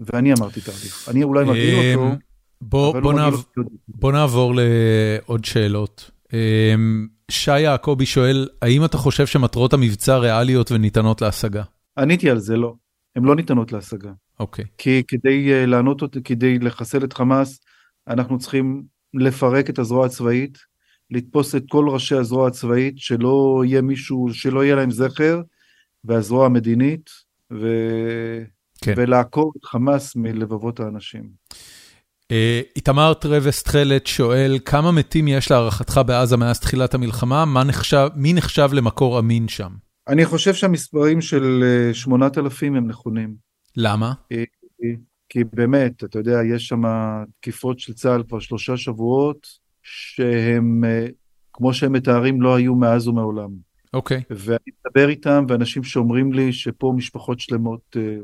ואני 0.00 0.32
אמרתי 0.32 0.60
תהליך. 0.60 1.08
אני 1.10 1.22
אולי 1.22 1.44
מגעיל 1.44 1.74
אמ, 1.74 1.98
אותו, 1.98 2.16
בוא, 2.60 3.00
בוא, 3.00 3.12
לא 3.12 3.18
נעב... 3.18 3.44
בוא 3.88 4.12
נעבור 4.12 4.54
לעוד 4.54 5.44
שאלות. 5.44 6.10
אמ, 6.32 7.06
שי 7.30 7.60
יעקבי 7.60 8.06
שואל, 8.06 8.48
האם 8.62 8.84
אתה 8.84 8.98
חושב 8.98 9.26
שמטרות 9.26 9.72
המבצע 9.72 10.18
ריאליות 10.18 10.72
וניתנות 10.72 11.22
להשגה? 11.22 11.62
עניתי 11.98 12.30
על 12.30 12.38
זה, 12.38 12.56
לא. 12.56 12.74
הן 13.16 13.24
לא 13.24 13.36
ניתנות 13.36 13.72
להשגה. 13.72 14.12
אוקיי. 14.40 14.64
כי 14.78 15.02
כדי 15.08 15.52
אה, 15.52 15.66
לענות 15.66 16.02
אותי, 16.02 16.22
כדי 16.22 16.58
לחסל 16.58 17.04
את 17.04 17.12
חמאס, 17.12 17.60
אנחנו 18.08 18.38
צריכים 18.38 18.82
לפרק 19.14 19.70
את 19.70 19.78
הזרוע 19.78 20.06
הצבאית, 20.06 20.58
לתפוס 21.10 21.54
את 21.54 21.64
כל 21.68 21.88
ראשי 21.88 22.14
הזרוע 22.14 22.48
הצבאית, 22.48 22.98
שלא 22.98 23.62
יהיה 23.66 23.82
מישהו, 23.82 24.28
שלא 24.32 24.64
יהיה 24.64 24.74
להם 24.74 24.90
זכר, 24.90 25.40
והזרוע 26.04 26.46
המדינית, 26.46 27.10
ו... 27.52 27.66
כן. 28.80 28.94
ולעקור 28.96 29.52
את 29.56 29.64
חמאס 29.64 30.16
מלבבות 30.16 30.80
האנשים. 30.80 31.28
אה, 32.30 32.60
איתמר 32.76 33.14
טרווס 33.14 33.62
תכלת 33.62 34.06
שואל, 34.06 34.58
כמה 34.64 34.92
מתים 34.92 35.28
יש 35.28 35.50
להערכתך 35.50 36.00
בעזה 36.06 36.36
מאז 36.36 36.60
תחילת 36.60 36.94
המלחמה? 36.94 37.44
מה 37.44 37.64
נחשב, 37.64 38.08
מי 38.14 38.32
נחשב 38.32 38.68
למקור 38.72 39.18
אמין 39.18 39.48
שם? 39.48 39.72
אני 40.08 40.24
חושב 40.24 40.54
שהמספרים 40.54 41.20
של 41.20 41.64
8,000 41.92 42.72
אה, 42.72 42.78
הם 42.78 42.88
נכונים. 42.88 43.34
למה? 43.76 44.12
אה, 44.32 44.44
כי 45.28 45.44
באמת, 45.44 46.04
אתה 46.04 46.18
יודע, 46.18 46.38
יש 46.54 46.66
שם 46.66 46.82
תקיפות 47.40 47.78
של 47.78 47.92
צה"ל 47.92 48.22
כבר 48.28 48.38
שלושה 48.38 48.76
שבועות, 48.76 49.46
שהם, 49.82 50.84
כמו 51.52 51.74
שהם 51.74 51.92
מתארים, 51.92 52.42
לא 52.42 52.54
היו 52.54 52.74
מאז 52.74 53.08
ומעולם. 53.08 53.50
אוקיי. 53.94 54.18
Okay. 54.18 54.22
ואני 54.30 54.70
מדבר 54.86 55.08
איתם, 55.08 55.44
ואנשים 55.48 55.84
שאומרים 55.84 56.32
לי 56.32 56.52
שפה 56.52 56.92
משפחות 56.96 57.40
שלמות, 57.40 57.96
אה, 57.96 58.16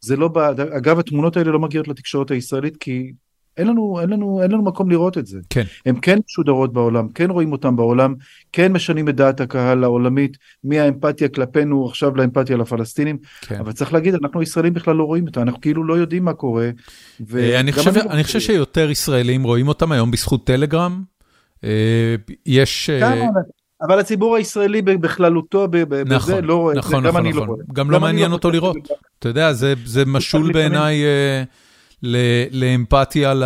זה 0.00 0.16
לא, 0.16 0.28
בא, 0.28 0.50
אגב, 0.50 0.98
התמונות 0.98 1.36
האלה 1.36 1.50
לא 1.50 1.58
מגיעות 1.58 1.88
לתקשורת 1.88 2.30
הישראלית, 2.30 2.76
כי 2.76 3.12
אין 3.56 3.66
לנו, 3.66 4.00
אין 4.00 4.10
לנו, 4.10 4.42
אין 4.42 4.50
לנו 4.50 4.62
מקום 4.62 4.90
לראות 4.90 5.18
את 5.18 5.26
זה. 5.26 5.38
כן. 5.50 5.62
הן 5.86 5.94
כן 6.02 6.18
משודרות 6.26 6.72
בעולם, 6.72 7.08
כן 7.08 7.30
רואים 7.30 7.52
אותן 7.52 7.76
בעולם, 7.76 8.14
כן 8.52 8.72
משנים 8.72 9.08
את 9.08 9.16
דעת 9.16 9.40
הקהל 9.40 9.84
העולמית, 9.84 10.36
מהאמפתיה 10.64 11.28
כלפינו 11.28 11.86
עכשיו 11.86 12.16
לאמפתיה 12.16 12.56
לפלסטינים, 12.56 13.18
כן. 13.40 13.58
אבל 13.58 13.72
צריך 13.72 13.92
להגיד, 13.92 14.14
אנחנו 14.14 14.42
ישראלים 14.42 14.74
בכלל 14.74 14.96
לא 14.96 15.04
רואים 15.04 15.26
אותה, 15.26 15.42
אנחנו 15.42 15.60
כאילו 15.60 15.84
לא 15.84 15.94
יודעים 15.94 16.24
מה 16.24 16.32
קורה. 16.32 16.70
אה, 17.36 17.60
אני 17.60 17.72
חושב, 17.72 17.96
אני 17.96 18.24
חושב 18.24 18.40
שיותר 18.40 18.90
ישראלים 18.90 19.42
רואים 19.42 19.68
אותם 19.68 19.92
היום 19.92 20.10
בזכות 20.10 20.46
טלגרם. 20.46 21.02
אה, 21.64 22.14
יש... 22.46 22.90
אבל 23.82 23.98
הציבור 23.98 24.36
הישראלי 24.36 24.82
בכללותו, 24.82 25.68
בזה 25.70 26.04
נכון, 26.04 26.44
לא 26.44 26.56
רואה, 26.56 26.74
נכון, 26.74 27.06
גם 27.06 27.16
נכון. 27.16 27.32
לא 27.32 27.44
רואה. 27.44 27.62
גם 27.72 27.90
לא 27.90 28.00
מעניין 28.00 28.30
לא 28.30 28.34
אותו 28.34 28.50
לראות. 28.50 28.76
אתה 29.18 29.28
יודע, 29.28 29.52
זה, 29.52 29.74
זה 29.84 30.04
משול 30.04 30.52
בעיניי 30.52 31.04
אה, 31.04 31.42
לאמפתיה 32.50 33.34
ל, 33.34 33.42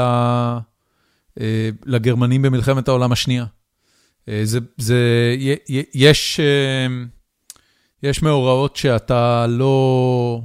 אה, 1.41 1.71
לגרמנים 1.87 2.43
במלחמת 2.43 2.89
העולם 2.89 3.13
השנייה. 3.13 3.45
אה, 4.29 4.41
זה, 4.45 4.59
זה, 4.77 4.99
יש, 5.95 6.41
יש 8.03 8.23
מאורעות 8.23 8.77
שאתה 8.77 9.47
לא, 9.49 10.41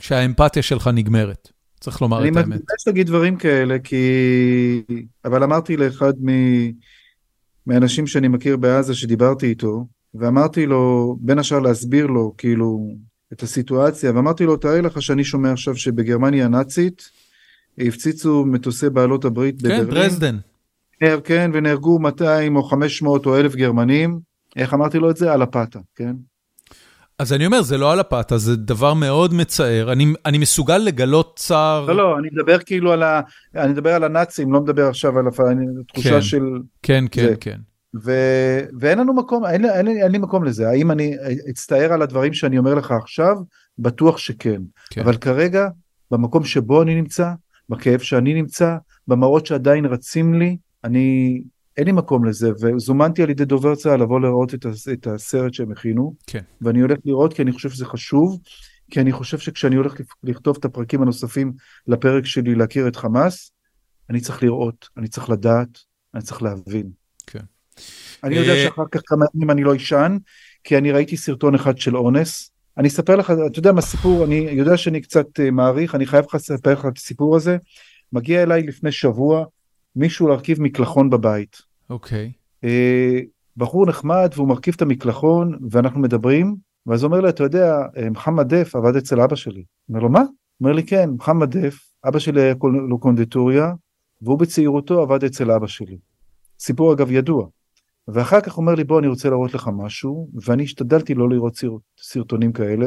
שהאמפתיה 0.00 0.62
שלך 0.62 0.90
נגמרת. 0.94 1.48
צריך 1.80 2.02
לומר 2.02 2.18
את 2.18 2.24
האמת. 2.24 2.36
אני 2.36 2.44
מתבייש 2.44 2.86
להגיד 2.86 3.06
דברים 3.06 3.36
כאלה, 3.36 3.78
כי... 3.78 4.02
אבל 5.24 5.42
אמרתי 5.42 5.76
לאחד 5.76 6.12
מ... 6.20 6.28
מאנשים 7.66 8.06
שאני 8.06 8.28
מכיר 8.28 8.56
בעזה 8.56 8.94
שדיברתי 8.94 9.46
איתו, 9.46 9.86
ואמרתי 10.14 10.66
לו, 10.66 11.16
בין 11.20 11.38
השאר 11.38 11.58
להסביר 11.58 12.06
לו, 12.06 12.34
כאילו, 12.38 12.88
את 13.32 13.42
הסיטואציה, 13.42 14.12
ואמרתי 14.14 14.44
לו, 14.44 14.56
תאר 14.56 14.80
לך 14.80 15.02
שאני 15.02 15.24
שומע 15.24 15.52
עכשיו 15.52 15.76
שבגרמניה 15.76 16.44
הנאצית 16.44 17.10
הפציצו 17.78 18.44
מטוסי 18.44 18.90
בעלות 18.90 19.24
הברית 19.24 19.62
כן, 19.62 19.68
בברלין. 19.68 19.86
כן, 19.86 19.94
דרזדן. 19.94 20.38
כן, 21.24 21.50
ונהרגו 21.54 21.98
200 21.98 22.56
או 22.56 22.62
500 22.62 23.26
או 23.26 23.36
1,000 23.36 23.54
גרמנים, 23.54 24.20
איך 24.56 24.74
אמרתי 24.74 24.98
לו 24.98 25.10
את 25.10 25.16
זה? 25.16 25.32
על 25.32 25.42
הפאטה, 25.42 25.78
כן? 25.94 26.14
אז 27.18 27.32
אני 27.32 27.46
אומר, 27.46 27.62
זה 27.62 27.78
לא 27.78 27.92
על 27.92 28.00
הפאטה, 28.00 28.38
זה 28.38 28.56
דבר 28.56 28.94
מאוד 28.94 29.34
מצער. 29.34 29.92
אני, 29.92 30.12
אני 30.26 30.38
מסוגל 30.38 30.78
לגלות 30.78 31.32
צער... 31.36 31.86
לא, 31.86 31.96
לא, 31.96 32.18
אני 32.18 32.28
מדבר 32.32 32.58
כאילו 32.58 32.92
על 32.92 33.02
ה... 33.02 33.20
אני 33.54 33.72
מדבר 33.72 33.94
על 33.94 34.04
הנאצים, 34.04 34.52
לא 34.52 34.60
מדבר 34.60 34.88
עכשיו 34.88 35.18
על 35.18 35.24
התחושה 35.28 36.10
כן, 36.10 36.22
של... 36.22 36.42
כן, 36.82 37.04
כן, 37.10 37.26
זה. 37.26 37.36
כן. 37.40 37.58
ו... 38.04 38.12
ואין 38.80 38.98
לנו 38.98 39.14
מקום, 39.14 39.46
אין, 39.46 39.64
אין, 39.64 39.88
אין 39.88 40.12
לי 40.12 40.18
מקום 40.18 40.44
לזה. 40.44 40.68
האם 40.68 40.90
אני 40.90 41.16
אצטער 41.50 41.92
על 41.92 42.02
הדברים 42.02 42.34
שאני 42.34 42.58
אומר 42.58 42.74
לך 42.74 42.90
עכשיו? 42.90 43.36
בטוח 43.78 44.18
שכן. 44.18 44.62
כן. 44.90 45.00
אבל 45.00 45.16
כרגע, 45.16 45.68
במקום 46.10 46.44
שבו 46.44 46.82
אני 46.82 46.94
נמצא, 46.94 47.30
בכאב 47.68 48.00
שאני 48.00 48.34
נמצא, 48.34 48.76
במראות 49.08 49.46
שעדיין 49.46 49.84
רצים 49.84 50.34
לי, 50.34 50.56
אני, 50.84 51.40
אין 51.76 51.86
לי 51.86 51.92
מקום 51.92 52.24
לזה, 52.24 52.50
וזומנתי 52.60 53.22
על 53.22 53.30
ידי 53.30 53.44
דובר 53.44 53.74
צה"ל 53.74 54.02
לבוא 54.02 54.20
לראות 54.20 54.54
את, 54.54 54.66
את 54.92 55.06
הסרט 55.06 55.54
שהם 55.54 55.72
הכינו, 55.72 56.14
כן. 56.26 56.40
ואני 56.60 56.80
הולך 56.80 56.98
לראות 57.04 57.32
כי 57.32 57.42
אני 57.42 57.52
חושב 57.52 57.70
שזה 57.70 57.86
חשוב, 57.86 58.40
כי 58.90 59.00
אני 59.00 59.12
חושב 59.12 59.38
שכשאני 59.38 59.76
הולך 59.76 60.00
לכ- 60.00 60.14
לכתוב 60.24 60.56
את 60.60 60.64
הפרקים 60.64 61.02
הנוספים 61.02 61.52
לפרק 61.86 62.26
שלי 62.26 62.54
להכיר 62.54 62.88
את 62.88 62.96
חמאס, 62.96 63.52
אני 64.10 64.20
צריך 64.20 64.42
לראות, 64.42 64.88
אני 64.96 65.08
צריך 65.08 65.30
לדעת, 65.30 65.78
אני 66.14 66.22
צריך 66.22 66.42
להבין. 66.42 66.90
כן. 67.26 67.40
אני 68.24 68.34
יודע 68.34 68.52
אה, 68.52 68.64
שאחר 68.64 68.84
כך 68.90 69.00
כמה 69.06 69.24
ימים 69.34 69.50
אני 69.50 69.64
לא 69.64 69.76
אשן, 69.76 70.16
כי 70.64 70.78
אני 70.78 70.92
ראיתי 70.92 71.16
סרטון 71.16 71.54
אחד 71.54 71.78
של 71.78 71.96
אונס. 71.96 72.50
אני 72.78 72.88
אספר 72.88 73.16
לך, 73.16 73.32
אתה 73.46 73.58
יודע 73.58 73.72
מה 73.72 73.80
סיפור, 73.80 74.24
אני 74.24 74.34
יודע 74.34 74.76
שאני 74.76 75.00
קצת 75.00 75.26
אה, 75.40 75.50
מעריך, 75.50 75.94
אני 75.94 76.06
חייב 76.06 76.24
לך 76.28 76.34
לספר 76.34 76.72
לך 76.72 76.86
את 76.86 76.96
הסיפור 76.96 77.36
הזה. 77.36 77.56
מגיע 78.12 78.42
אליי 78.42 78.62
לפני 78.62 78.92
שבוע 78.92 79.44
מישהו 79.96 80.28
להרכיב 80.28 80.62
מקלחון 80.62 81.10
בבית. 81.10 81.62
אוקיי. 81.90 82.32
אה, 82.64 83.20
בחור 83.56 83.86
נחמד 83.86 84.30
והוא 84.34 84.48
מרכיב 84.48 84.74
את 84.76 84.82
המקלחון 84.82 85.58
ואנחנו 85.70 86.00
מדברים, 86.00 86.56
ואז 86.86 87.02
הוא 87.02 87.08
אומר 87.08 87.20
לי, 87.20 87.28
אתה 87.28 87.42
יודע, 87.42 87.76
אה, 87.96 88.10
מוחמד 88.10 88.54
דף 88.54 88.76
עבד 88.76 88.96
אצל 88.96 89.20
אבא 89.20 89.36
שלי. 89.36 89.64
אומר 89.88 90.00
לו, 90.00 90.08
מה? 90.08 90.22
אומר 90.60 90.72
לי, 90.72 90.86
כן, 90.86 91.10
מוחמד 91.10 91.56
דף, 91.56 91.78
אבא 92.08 92.18
שלי 92.18 92.42
היה 92.42 92.54
לו 92.88 92.98
קונדיטוריה, 92.98 93.72
והוא 94.22 94.38
בצעירותו 94.38 95.02
עבד 95.02 95.24
אצל 95.24 95.50
אבא 95.50 95.66
שלי. 95.66 95.98
סיפור 96.58 96.92
אגב 96.92 97.10
ידוע. 97.10 97.46
ואחר 98.08 98.40
כך 98.40 98.54
הוא 98.54 98.62
אומר 98.62 98.74
לי, 98.74 98.84
בוא, 98.84 98.98
אני 98.98 99.06
רוצה 99.06 99.30
להראות 99.30 99.54
לך 99.54 99.70
משהו, 99.76 100.30
ואני 100.46 100.62
השתדלתי 100.62 101.14
לא 101.14 101.30
לראות 101.30 101.56
סרט, 101.56 101.80
סרטונים 101.98 102.52
כאלה. 102.52 102.86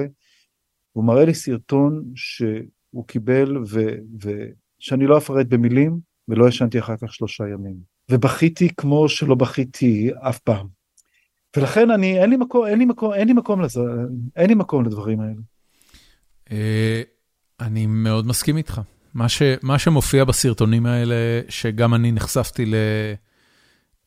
הוא 0.91 1.03
מראה 1.03 1.25
לי 1.25 1.33
סרטון 1.33 2.03
שהוא 2.15 3.07
קיבל, 3.07 3.57
ו- 3.67 3.97
ושאני 4.21 5.07
לא 5.07 5.17
אפרט 5.17 5.45
במילים, 5.49 5.99
ולא 6.27 6.47
ישנתי 6.47 6.79
אחר 6.79 6.95
כך 7.01 7.13
שלושה 7.13 7.43
ימים. 7.53 7.75
ובכיתי 8.11 8.69
כמו 8.77 9.09
שלא 9.09 9.35
בכיתי 9.35 10.09
אף 10.29 10.39
פעם. 10.39 10.67
ולכן 11.57 11.91
אני, 11.91 12.21
אין 12.21 12.29
לי 12.29 12.37
מקום, 12.37 12.65
אין 12.65 12.79
לי 12.79 12.85
מקום, 12.85 13.13
אין 13.13 13.27
לי 13.27 13.33
מקום 13.33 13.61
לזה, 13.61 13.81
אין 14.35 14.49
לי 14.49 14.55
מקום 14.55 14.85
לדברים 14.85 15.19
האלה. 15.19 15.41
אה, 16.51 17.01
אני 17.59 17.85
מאוד 17.85 18.27
מסכים 18.27 18.57
איתך. 18.57 18.81
מה, 19.13 19.29
ש, 19.29 19.41
מה 19.63 19.79
שמופיע 19.79 20.23
בסרטונים 20.23 20.85
האלה, 20.85 21.15
שגם 21.49 21.93
אני 21.93 22.11
נחשפתי 22.11 22.65
ל, 22.65 22.75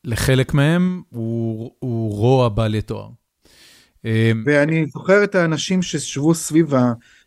לחלק 0.03 0.53
מהם, 0.53 1.01
הוא, 1.09 1.71
הוא 1.79 2.17
רוע 2.17 2.49
בל 2.49 2.75
יתואר. 2.75 3.09
אה, 4.05 4.31
ואני 4.45 4.85
זוכר 4.85 5.23
את 5.23 5.35
האנשים 5.35 5.81
שישבו 5.81 6.35
סביב 6.35 6.73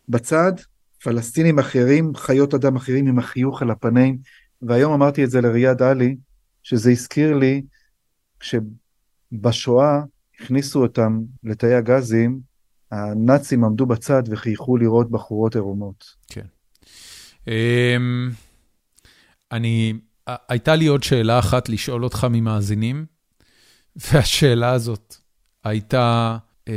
בצד, 0.09 0.53
פלסטינים 1.03 1.59
אחרים, 1.59 2.15
חיות 2.15 2.53
אדם 2.53 2.75
אחרים 2.75 3.07
עם 3.07 3.19
החיוך 3.19 3.61
על 3.61 3.71
הפנים, 3.71 4.17
והיום 4.61 4.93
אמרתי 4.93 5.23
את 5.23 5.29
זה 5.29 5.41
לריאד 5.41 5.81
עלי, 5.81 6.15
שזה 6.63 6.91
הזכיר 6.91 7.37
לי, 7.37 7.61
כשבשואה 8.39 10.01
הכניסו 10.39 10.81
אותם 10.81 11.19
לתאי 11.43 11.73
הגזים, 11.73 12.39
הנאצים 12.91 13.63
עמדו 13.63 13.85
בצד 13.85 14.23
וחייכו 14.29 14.77
לראות 14.77 15.11
בחורות 15.11 15.55
עירומות. 15.55 16.05
כן. 16.27 16.45
אה, 17.47 17.97
אני, 19.51 19.93
הייתה 20.27 20.75
לי 20.75 20.87
עוד 20.87 21.03
שאלה 21.03 21.39
אחת 21.39 21.69
לשאול 21.69 22.03
אותך 22.03 22.27
ממאזינים, 22.31 23.05
והשאלה 24.11 24.71
הזאת 24.71 25.15
הייתה, 25.63 26.37
אה, 26.67 26.73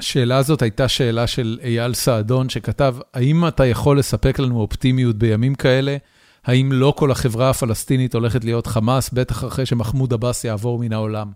השאלה 0.00 0.36
הזאת 0.36 0.62
הייתה 0.62 0.88
שאלה 0.88 1.26
של 1.26 1.58
אייל 1.62 1.94
סעדון, 1.94 2.48
שכתב, 2.48 2.96
האם 3.14 3.48
אתה 3.48 3.66
יכול 3.66 3.98
לספק 3.98 4.38
לנו 4.38 4.60
אופטימיות 4.60 5.16
בימים 5.16 5.54
כאלה? 5.54 5.96
האם 6.44 6.72
לא 6.72 6.94
כל 6.96 7.10
החברה 7.10 7.50
הפלסטינית 7.50 8.14
הולכת 8.14 8.44
להיות 8.44 8.66
חמאס, 8.66 9.10
בטח 9.10 9.44
אחרי 9.44 9.66
שמחמוד 9.66 10.12
עבאס 10.12 10.44
יעבור 10.44 10.78
מן 10.78 10.92
העולם? 10.92 11.32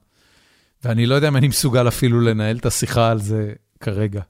ואני 0.84 1.06
לא 1.06 1.14
יודע 1.14 1.28
אם 1.28 1.36
אני 1.36 1.48
מסוגל 1.48 1.88
אפילו 1.88 2.20
לנהל 2.20 2.56
את 2.56 2.66
השיחה 2.66 3.10
על 3.10 3.18
זה 3.18 3.52
כרגע. 3.80 4.22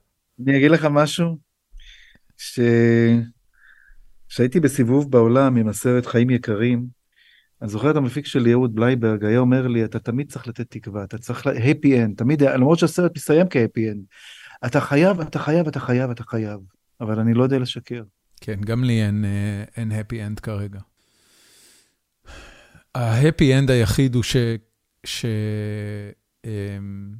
אני 0.46 0.56
אגיד 0.56 0.70
לך 0.70 0.84
משהו, 0.90 1.38
ש... 2.36 2.60
בסיבוב 4.62 5.10
בעולם 5.10 5.56
עם 5.56 5.68
הסרט 5.68 6.06
חיים 6.06 6.30
יקרים, 6.30 6.98
אני 7.62 7.70
זוכר 7.70 7.90
את 7.90 7.96
המפיק 7.96 8.26
שלי 8.26 8.52
אהוד 8.52 8.74
בלייברג 8.74 9.24
היה 9.24 9.38
אומר 9.38 9.66
לי 9.66 9.84
אתה 9.84 9.98
תמיד 9.98 10.32
צריך 10.32 10.48
לתת 10.48 10.70
תקווה 10.70 11.04
אתה 11.04 11.18
צריך 11.18 11.46
happy 11.46 11.86
end 11.86 12.16
תמיד 12.16 12.42
למרות 12.42 12.78
שהסרט 12.78 13.12
מסתיים 13.16 13.46
כ-happy 13.50 13.94
end 13.94 14.16
אתה 14.66 14.80
חייב 14.80 15.20
אתה 15.20 15.38
חייב 15.38 15.66
אתה 15.68 15.80
חייב 15.80 16.10
אתה 16.10 16.24
חייב 16.24 16.60
אבל 17.00 17.20
אני 17.20 17.34
לא 17.34 17.42
יודע 17.42 17.58
לשקר. 17.58 18.02
כן, 18.38 18.60
גם 18.60 18.84
לי 18.84 19.02
אין, 19.02 19.24
אה, 19.24 19.64
אין 19.76 19.92
happy 19.92 20.14
end 20.14 20.40
כרגע. 20.40 20.80
ה-happy 22.94 23.66
end 23.66 23.72
היחיד 23.72 24.14
הוא 24.14 24.22
ש, 24.22 24.36
ש, 25.06 25.24
אמ, 26.44 27.14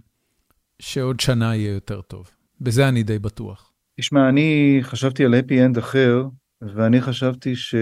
שעוד 0.79 1.21
שנה 1.21 1.57
יהיה 1.57 1.73
יותר 1.75 2.01
טוב. 2.01 2.31
בזה 2.61 2.89
אני 2.89 3.03
די 3.03 3.19
בטוח. 3.19 3.73
תשמע 4.01 4.29
אני 4.29 4.79
חשבתי 4.83 5.25
על 5.25 5.35
happy 5.35 5.77
end 5.77 5.79
אחר 5.79 6.25
ואני 6.63 7.01
חשבתי 7.01 7.57
ש... 7.57 7.75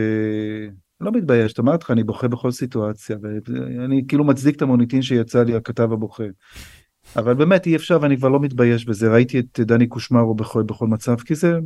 לא 1.00 1.12
מתבייש, 1.12 1.60
אמרתי 1.60 1.84
לך, 1.84 1.90
אני 1.90 2.04
בוכה 2.04 2.28
בכל 2.28 2.50
סיטואציה, 2.50 3.16
ואני 3.22 4.04
כאילו 4.08 4.24
מצדיק 4.24 4.56
את 4.56 4.62
המוניטין 4.62 5.02
שיצא 5.02 5.42
לי, 5.42 5.54
הכתב 5.54 5.92
הבוכה. 5.92 6.24
אבל 7.16 7.34
באמת 7.34 7.66
אי 7.66 7.76
אפשר 7.76 7.98
ואני 8.02 8.16
כבר 8.16 8.28
לא 8.28 8.40
מתבייש 8.40 8.84
בזה, 8.84 9.12
ראיתי 9.12 9.38
את 9.38 9.60
דני 9.60 9.86
קושמרו 9.86 10.34
בכל, 10.34 10.62
בכל 10.62 10.86
מצב, 10.86 11.20
כי 11.20 11.34
זה, 11.34 11.58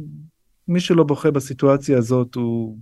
מי 0.69 0.81
שלא 0.81 1.05
בוכה 1.05 1.31
בסיטואציה 1.31 1.99
הזאת 1.99 2.35
הוא, 2.35 2.79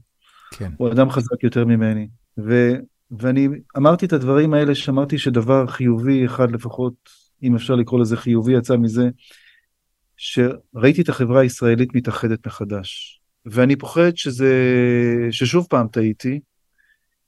כן. 0.51 0.73
הוא 0.77 0.93
אדם 0.93 1.11
חזק 1.11 1.45
יותר 1.45 1.65
ממני. 1.65 2.09
ו, 2.47 2.73
ואני 3.11 3.49
אמרתי 3.77 4.07
את 4.07 4.13
הדברים 4.13 4.55
האלה, 4.55 4.75
שאמרתי 4.75 5.19
שדבר 5.19 5.67
חיובי 5.67 6.27
אחד 6.27 6.51
לפחות, 6.51 6.95
אם 7.43 7.55
אפשר 7.55 7.75
לקרוא 7.75 8.01
לזה 8.01 8.17
חיובי, 8.17 8.57
יצא 8.59 8.77
מזה, 8.77 9.09
שראיתי 10.17 11.03
את 11.03 11.09
החברה 11.09 11.41
הישראלית 11.41 11.95
מתאחדת 11.95 12.47
מחדש. 12.47 13.21
ואני 13.47 13.77
פוחד 13.77 14.17
שזה, 14.17 14.53
ששוב 15.31 15.67
פעם 15.71 15.89
טעיתי, 15.89 16.41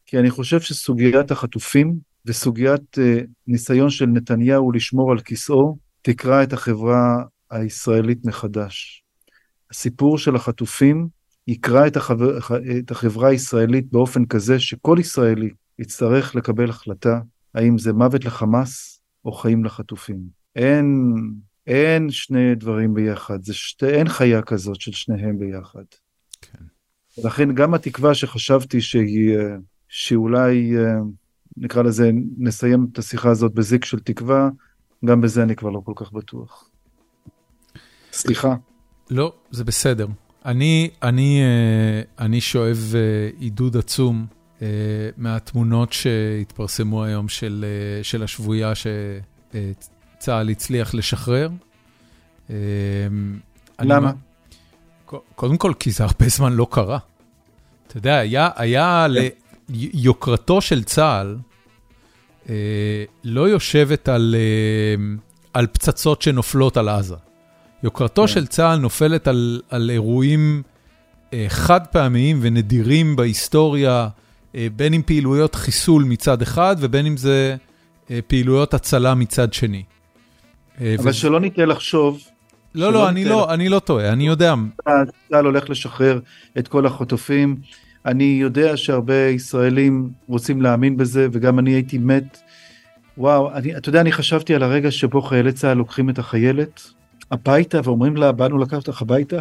כי 0.06 0.18
אני 0.18 0.30
חושב 0.30 0.60
שסוגיית 0.60 1.30
החטופים 1.30 1.94
וסוגיית 2.26 2.98
uh, 2.98 3.26
ניסיון 3.46 3.90
של 3.90 4.06
נתניהו 4.06 4.72
לשמור 4.72 5.12
על 5.12 5.20
כיסאו, 5.20 5.76
תקרא 6.02 6.42
את 6.42 6.52
החברה 6.52 7.24
הישראלית 7.50 8.26
מחדש. 8.26 9.04
הסיפור 9.70 10.18
של 10.18 10.36
החטופים 10.36 11.08
יקרא 11.46 11.86
את, 11.86 11.96
החבר, 11.96 12.38
את 12.78 12.90
החברה 12.90 13.28
הישראלית 13.28 13.92
באופן 13.92 14.24
כזה 14.24 14.60
שכל 14.60 14.96
ישראלי 15.00 15.50
יצטרך 15.78 16.34
לקבל 16.34 16.70
החלטה 16.70 17.20
האם 17.54 17.78
זה 17.78 17.92
מוות 17.92 18.24
לחמאס 18.24 19.00
או 19.24 19.32
חיים 19.32 19.64
לחטופים. 19.64 20.20
אין, 20.56 21.14
אין 21.66 22.10
שני 22.10 22.54
דברים 22.54 22.94
ביחד, 22.94 23.42
זה 23.42 23.54
שתי, 23.54 23.86
אין 23.86 24.08
חיה 24.08 24.42
כזאת 24.42 24.80
של 24.80 24.92
שניהם 24.92 25.38
ביחד. 25.38 25.84
כן. 26.40 26.64
לכן 27.24 27.54
גם 27.54 27.74
התקווה 27.74 28.14
שחשבתי 28.14 28.80
שהיא, 28.80 29.38
שאולי 29.88 30.72
נקרא 31.56 31.82
לזה, 31.82 32.10
נסיים 32.38 32.86
את 32.92 32.98
השיחה 32.98 33.30
הזאת 33.30 33.54
בזיק 33.54 33.84
של 33.84 34.00
תקווה, 34.00 34.48
גם 35.04 35.20
בזה 35.20 35.42
אני 35.42 35.56
כבר 35.56 35.70
לא 35.70 35.80
כל 35.84 35.92
כך 35.96 36.12
בטוח. 36.12 36.70
סליחה. 38.12 38.56
לא, 39.10 39.32
זה 39.50 39.64
בסדר. 39.64 40.06
אני, 40.44 40.90
אני, 41.02 41.42
אני 42.18 42.40
שואב 42.40 42.94
עידוד 43.38 43.76
עצום 43.76 44.26
מהתמונות 45.16 45.92
שהתפרסמו 45.92 47.04
היום 47.04 47.28
של, 47.28 47.64
של 48.02 48.22
השבויה 48.22 48.72
שצה"ל 48.74 50.48
הצליח 50.50 50.94
לשחרר. 50.94 51.48
למה? 53.80 54.10
אני, 54.10 55.18
קודם 55.34 55.56
כל, 55.56 55.72
כי 55.78 55.90
זה 55.90 56.04
הרבה 56.04 56.28
זמן 56.28 56.52
לא 56.52 56.66
קרה. 56.70 56.98
אתה 57.86 57.96
יודע, 57.96 58.16
היה, 58.16 58.48
היה 58.56 59.06
ליוקרתו 59.68 60.60
של 60.60 60.84
צה"ל, 60.84 61.36
לא 63.24 63.48
יושבת 63.48 64.08
על, 64.08 64.34
על 65.54 65.66
פצצות 65.66 66.22
שנופלות 66.22 66.76
על 66.76 66.88
עזה. 66.88 67.16
יוקרתו 67.82 68.28
של 68.28 68.46
צה"ל 68.46 68.78
נופלת 68.78 69.28
על, 69.28 69.60
על 69.70 69.90
אירועים 69.90 70.62
חד 71.48 71.86
פעמיים 71.86 72.38
ונדירים 72.42 73.16
בהיסטוריה, 73.16 74.08
בין 74.54 74.94
אם 74.94 75.02
פעילויות 75.06 75.54
חיסול 75.54 76.04
מצד 76.04 76.42
אחד, 76.42 76.76
ובין 76.78 77.06
אם 77.06 77.16
זה 77.16 77.56
פעילויות 78.26 78.74
הצלה 78.74 79.14
מצד 79.14 79.52
שני. 79.52 79.82
אבל 80.78 81.10
ו... 81.10 81.12
שלא 81.12 81.40
ניתן 81.40 81.68
לחשוב... 81.68 82.20
לא, 82.74 82.92
לא, 82.92 83.08
אני 83.08 83.24
לא, 83.24 83.54
אני 83.54 83.68
לא 83.68 83.78
טועה, 83.78 84.12
אני 84.12 84.26
יודע. 84.26 84.54
צה"ל 85.28 85.44
הולך 85.44 85.70
לשחרר 85.70 86.20
את 86.58 86.68
כל 86.68 86.86
החטופים. 86.86 87.56
אני 88.06 88.38
יודע 88.40 88.76
שהרבה 88.76 89.28
ישראלים 89.28 90.10
רוצים 90.28 90.62
להאמין 90.62 90.96
בזה, 90.96 91.28
וגם 91.32 91.58
אני 91.58 91.70
הייתי 91.70 91.98
מת. 91.98 92.38
וואו, 93.18 93.52
אני, 93.52 93.76
אתה 93.76 93.88
יודע, 93.88 94.00
אני 94.00 94.12
חשבתי 94.12 94.54
על 94.54 94.62
הרגע 94.62 94.90
שבו 94.90 95.22
חיילי 95.22 95.52
צה"ל 95.52 95.76
לוקחים 95.76 96.10
את 96.10 96.18
החיילת 96.18 96.80
הביתה 97.30 97.80
ואומרים 97.84 98.16
לה, 98.16 98.32
באנו 98.32 98.58
לקחת 98.58 98.88
אותך 98.88 99.02
הביתה. 99.02 99.36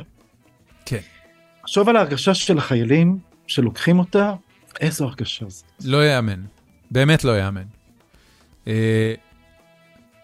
כן. 0.86 1.00
תחשוב 1.62 1.90
על 1.90 1.96
ההרגשה 1.96 2.34
של 2.34 2.58
החיילים 2.58 3.18
שלוקחים 3.48 4.00
אותה, 4.00 4.34
איזו 4.82 5.06
הרגשה 5.06 5.46
זאת. 5.50 5.66
לא 5.86 6.06
יאמן, 6.06 6.42
באמת 6.92 7.24
לא 7.24 7.40
יאמן. 7.40 7.64
אה, 8.68 9.14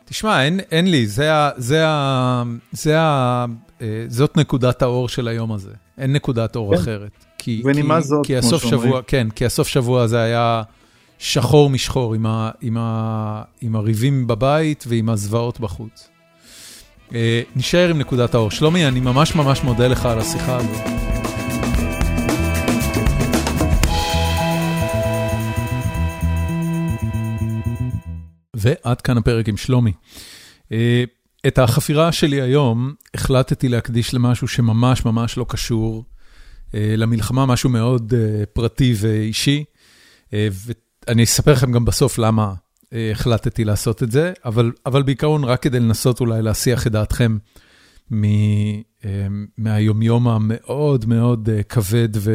תשמע, 0.06 0.44
אין, 0.44 0.60
אין 0.72 0.92
לי, 0.92 1.08
זה 1.08 1.34
ה, 1.34 1.50
זה 1.58 1.88
ה, 1.88 2.44
זה 2.72 3.00
ה, 3.00 3.46
אה, 3.82 4.06
זאת 4.08 4.38
נקודת 4.38 4.82
האור 4.82 5.10
של 5.10 5.28
היום 5.28 5.52
הזה. 5.52 5.72
אין 5.98 6.14
נקודת 6.14 6.56
אור 6.56 6.76
כן. 6.76 6.82
אחרת. 6.82 7.26
כי, 7.38 7.62
ונימה 7.66 8.02
כי, 8.02 8.08
זאת, 8.08 8.26
כי 8.26 8.38
הסוף 8.38 8.66
שבוע, 8.66 9.02
כן, 9.08 9.28
כי 9.30 9.46
הסוף 9.46 9.68
שבוע 9.68 10.02
הזה 10.02 10.22
היה 10.22 10.64
שחור 11.18 11.70
משחור 11.70 12.14
עם, 12.14 12.26
ה, 12.26 12.52
עם, 12.62 12.78
ה, 12.80 13.44
עם 13.62 13.76
הריבים 13.76 14.28
בבית 14.28 14.84
ועם 14.88 15.10
הזוועות 15.10 15.60
בחוץ. 15.60 16.10
אה, 17.14 17.42
נשאר 17.56 17.90
עם 17.90 18.00
נקודת 18.00 18.36
האור. 18.36 18.52
שלומי, 18.52 18.88
אני 18.88 19.00
ממש 19.00 19.36
ממש 19.36 19.64
מודה 19.64 19.88
לך 19.88 20.06
על 20.06 20.20
השיחה 20.20 20.58
הזאת. 20.58 20.82
ועד 28.56 29.02
כאן 29.02 29.18
הפרק 29.18 29.50
עם 29.50 29.58
שלומי. 29.58 29.94
אה, 30.72 31.04
את 31.48 31.60
החפירה 31.60 32.12
שלי 32.12 32.42
היום 32.42 32.94
החלטתי 33.14 33.70
להקדיש 33.70 34.14
למשהו 34.14 34.48
שממש 34.48 35.06
ממש 35.06 35.38
לא 35.38 35.46
קשור 35.50 36.06
אה, 36.76 36.94
למלחמה, 36.98 37.46
משהו 37.46 37.70
מאוד 37.70 38.14
פרטי 38.54 38.94
ואישי, 38.98 39.64
ואני 40.34 41.24
אספר 41.24 41.52
לכם 41.52 41.72
גם 41.72 41.86
בסוף 41.86 42.18
למה 42.18 42.54
החלטתי 43.12 43.64
לעשות 43.64 44.04
את 44.04 44.12
זה, 44.12 44.34
אבל, 44.46 44.72
אבל 44.86 45.04
בעיקרון 45.04 45.44
רק 45.44 45.62
כדי 45.62 45.80
לנסות 45.80 46.20
אולי 46.20 46.42
להסיח 46.42 46.88
את 46.88 46.92
דעתכם 46.92 47.38
מהיומיום 49.58 50.28
המאוד 50.28 51.06
מאוד 51.06 51.50
כבד 51.70 52.10
ו, 52.16 52.32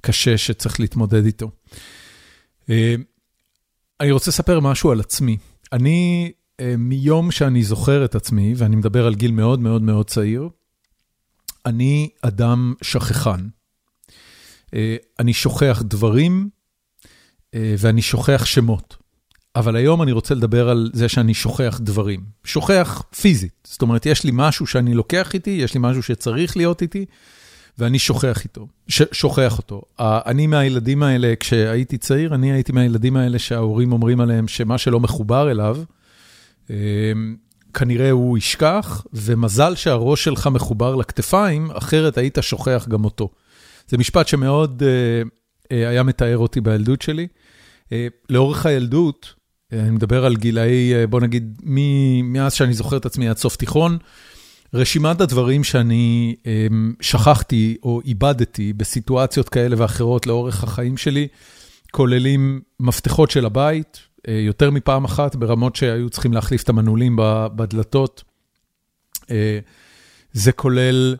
וקשה 0.00 0.38
שצריך 0.38 0.80
להתמודד 0.80 1.24
איתו. 1.24 1.50
אני 4.00 4.10
רוצה 4.10 4.30
לספר 4.30 4.60
משהו 4.60 4.90
על 4.90 5.00
עצמי. 5.00 5.36
אני, 5.72 6.32
מיום 6.78 7.30
שאני 7.30 7.62
זוכר 7.62 8.04
את 8.04 8.14
עצמי, 8.14 8.54
ואני 8.56 8.76
מדבר 8.76 9.06
על 9.06 9.14
גיל 9.14 9.32
מאוד 9.32 9.60
מאוד 9.60 9.82
מאוד 9.82 10.10
צעיר, 10.10 10.48
אני 11.66 12.08
אדם 12.22 12.74
שכחן. 12.82 13.48
אני 15.18 15.32
שוכח 15.32 15.82
דברים 15.84 16.48
ואני 17.54 18.02
שוכח 18.02 18.44
שמות. 18.44 18.96
אבל 19.56 19.76
היום 19.76 20.02
אני 20.02 20.12
רוצה 20.12 20.34
לדבר 20.34 20.68
על 20.68 20.90
זה 20.92 21.08
שאני 21.08 21.34
שוכח 21.34 21.80
דברים. 21.82 22.20
שוכח 22.44 23.02
פיזית. 23.20 23.52
זאת 23.64 23.82
אומרת, 23.82 24.06
יש 24.06 24.24
לי 24.24 24.30
משהו 24.34 24.66
שאני 24.66 24.94
לוקח 24.94 25.34
איתי, 25.34 25.50
יש 25.50 25.74
לי 25.74 25.80
משהו 25.82 26.02
שצריך 26.02 26.56
להיות 26.56 26.82
איתי, 26.82 27.04
ואני 27.78 27.98
שוכח 27.98 28.44
איתו, 28.44 28.66
ש- 28.88 29.02
שוכח 29.12 29.58
אותו. 29.58 29.82
אני 30.00 30.46
מהילדים 30.46 31.02
האלה, 31.02 31.34
כשהייתי 31.40 31.98
צעיר, 31.98 32.34
אני 32.34 32.52
הייתי 32.52 32.72
מהילדים 32.72 33.16
האלה 33.16 33.38
שההורים 33.38 33.92
אומרים 33.92 34.20
עליהם 34.20 34.48
שמה 34.48 34.78
שלא 34.78 35.00
מחובר 35.00 35.50
אליו, 35.50 35.78
אמ, 36.70 36.74
כנראה 37.74 38.10
הוא 38.10 38.38
ישכח, 38.38 39.06
ומזל 39.12 39.74
שהראש 39.74 40.24
שלך 40.24 40.46
מחובר 40.46 40.94
לכתפיים, 40.94 41.70
אחרת 41.70 42.18
היית 42.18 42.38
שוכח 42.40 42.86
גם 42.88 43.04
אותו. 43.04 43.28
זה 43.88 43.98
משפט 43.98 44.28
שמאוד 44.28 44.82
uh, 44.82 45.28
היה 45.74 46.02
מתאר 46.02 46.38
אותי 46.38 46.60
בילדות 46.60 47.02
שלי. 47.02 47.26
Uh, 47.84 47.90
לאורך 48.30 48.66
הילדות, 48.66 49.34
אני 49.72 49.90
מדבר 49.90 50.24
על 50.24 50.36
גילאי, 50.36 51.06
בוא 51.06 51.20
נגיד, 51.20 51.60
מאז 52.22 52.54
שאני 52.54 52.74
זוכר 52.74 52.96
את 52.96 53.06
עצמי 53.06 53.28
עד 53.28 53.36
סוף 53.36 53.56
תיכון, 53.56 53.98
רשימת 54.74 55.20
הדברים 55.20 55.64
שאני 55.64 56.36
אמ, 56.46 56.94
שכחתי 57.00 57.76
או 57.82 58.00
איבדתי 58.04 58.72
בסיטואציות 58.72 59.48
כאלה 59.48 59.76
ואחרות 59.78 60.26
לאורך 60.26 60.64
החיים 60.64 60.96
שלי, 60.96 61.28
כוללים 61.90 62.60
מפתחות 62.80 63.30
של 63.30 63.46
הבית, 63.46 64.00
אה, 64.28 64.32
יותר 64.34 64.70
מפעם 64.70 65.04
אחת, 65.04 65.36
ברמות 65.36 65.76
שהיו 65.76 66.10
צריכים 66.10 66.32
להחליף 66.32 66.62
את 66.62 66.68
המנעולים 66.68 67.16
בדלתות. 67.56 68.24
אה, 69.30 69.58
זה 70.32 70.52
כולל 70.52 71.16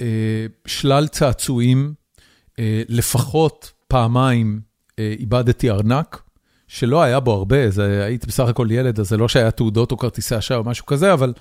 אה, 0.00 0.46
שלל 0.66 1.06
צעצועים, 1.06 1.94
לפחות 2.88 3.72
פעמיים 3.88 4.60
איבדתי 4.98 5.70
ארנק. 5.70 6.26
שלא 6.68 7.02
היה 7.02 7.20
בו 7.20 7.32
הרבה, 7.32 7.70
זה, 7.70 8.04
הייתי 8.04 8.26
בסך 8.26 8.48
הכל 8.48 8.68
ילד, 8.70 9.00
אז 9.00 9.08
זה 9.08 9.16
לא 9.16 9.28
שהיה 9.28 9.50
תעודות 9.50 9.92
או 9.92 9.96
כרטיסי 9.96 10.38
אשראי 10.38 10.58
או 10.58 10.64
משהו 10.64 10.86
כזה, 10.86 11.12
אבל 11.12 11.32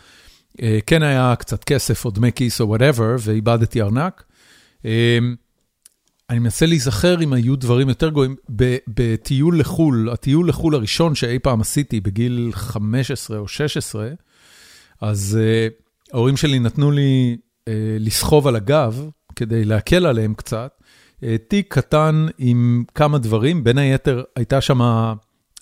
אה, 0.58 0.62
כן 0.86 1.04
היה 1.04 1.34
קצת 1.40 1.64
כסף 1.64 2.06
או 2.06 2.12
דמי 2.12 2.32
כיס 2.32 2.62
או 2.62 2.68
whatever, 2.68 3.16
ואיבדתי 3.20 3.82
ארנק. 3.82 4.24
Uh, 4.82 4.86
אני 6.30 6.40
מנסה 6.40 6.66
להיזכר 6.66 7.22
אם 7.24 7.34
היו 7.34 7.56
דברים 7.56 7.90
יותר 7.90 8.10
גרועים. 8.10 8.36
בטיול 8.88 9.60
לחו"ל, 9.60 10.10
הטיול 10.10 10.50
לחו"ל 10.50 10.76
הראשון 10.76 11.16
שאי 11.16 11.40
פעם 11.40 11.62
עשיתי 11.62 12.00
בגיל 12.00 12.52
15 12.54 13.38
או 13.38 13.48
16, 13.48 14.10
אז 15.02 15.40
uh, 15.40 16.14
ההורים 16.14 16.38
שלי 16.38 16.60
נתנו 16.60 16.92
לי 16.92 17.38
uh, 17.40 17.72
לסחוב 18.00 18.48
על 18.48 18.56
הגב, 18.56 19.10
כדי 19.36 19.66
להקל 19.66 20.06
עליהם 20.06 20.34
קצת. 20.34 20.72
אה, 21.24 21.36
תיק 21.48 21.74
קטן 21.74 22.28
עם 22.38 22.84
כמה 22.96 23.18
דברים, 23.18 23.64
בין 23.64 23.78
היתר 23.78 24.24
הייתה 24.36 24.62
שם, 24.62 24.82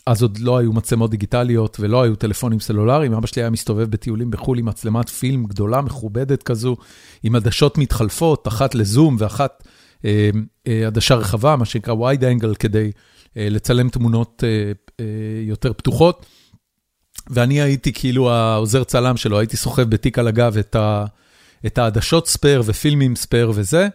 אז 0.05 0.21
עוד 0.21 0.37
לא 0.37 0.57
היו 0.57 0.73
מצלמות 0.73 1.11
דיגיטליות 1.11 1.77
ולא 1.79 2.03
היו 2.03 2.15
טלפונים 2.15 2.59
סלולריים, 2.59 3.13
אבא 3.13 3.27
שלי 3.27 3.41
היה 3.41 3.49
מסתובב 3.49 3.89
בטיולים 3.89 4.31
בחו"ל 4.31 4.59
עם 4.59 4.65
מצלמת 4.65 5.09
פילם 5.09 5.45
גדולה, 5.45 5.81
מכובדת 5.81 6.43
כזו, 6.43 6.75
עם 7.23 7.35
עדשות 7.35 7.77
מתחלפות, 7.77 8.47
אחת 8.47 8.75
לזום 8.75 9.15
ואחת 9.19 9.63
אה, 10.05 10.29
אה, 10.67 10.87
עדשה 10.87 11.15
רחבה, 11.15 11.55
מה 11.55 11.65
שנקרא 11.65 11.93
wide 11.93 12.21
angle, 12.21 12.55
כדי 12.59 12.91
לצלם 13.35 13.89
תמונות 13.89 14.43
יותר 15.47 15.73
פתוחות. 15.73 16.25
ואני 17.29 17.61
הייתי 17.61 17.93
כאילו 17.93 18.31
העוזר 18.31 18.83
צלם 18.83 19.17
שלו, 19.17 19.39
הייתי 19.39 19.57
סוחב 19.57 19.83
בתיק 19.83 20.19
על 20.19 20.27
הגב 20.27 20.57
את 21.65 21.77
העדשות 21.77 22.27
spare 22.27 22.63
ופילמים 22.65 23.15
spare 23.15 23.51
וזה. 23.55 23.87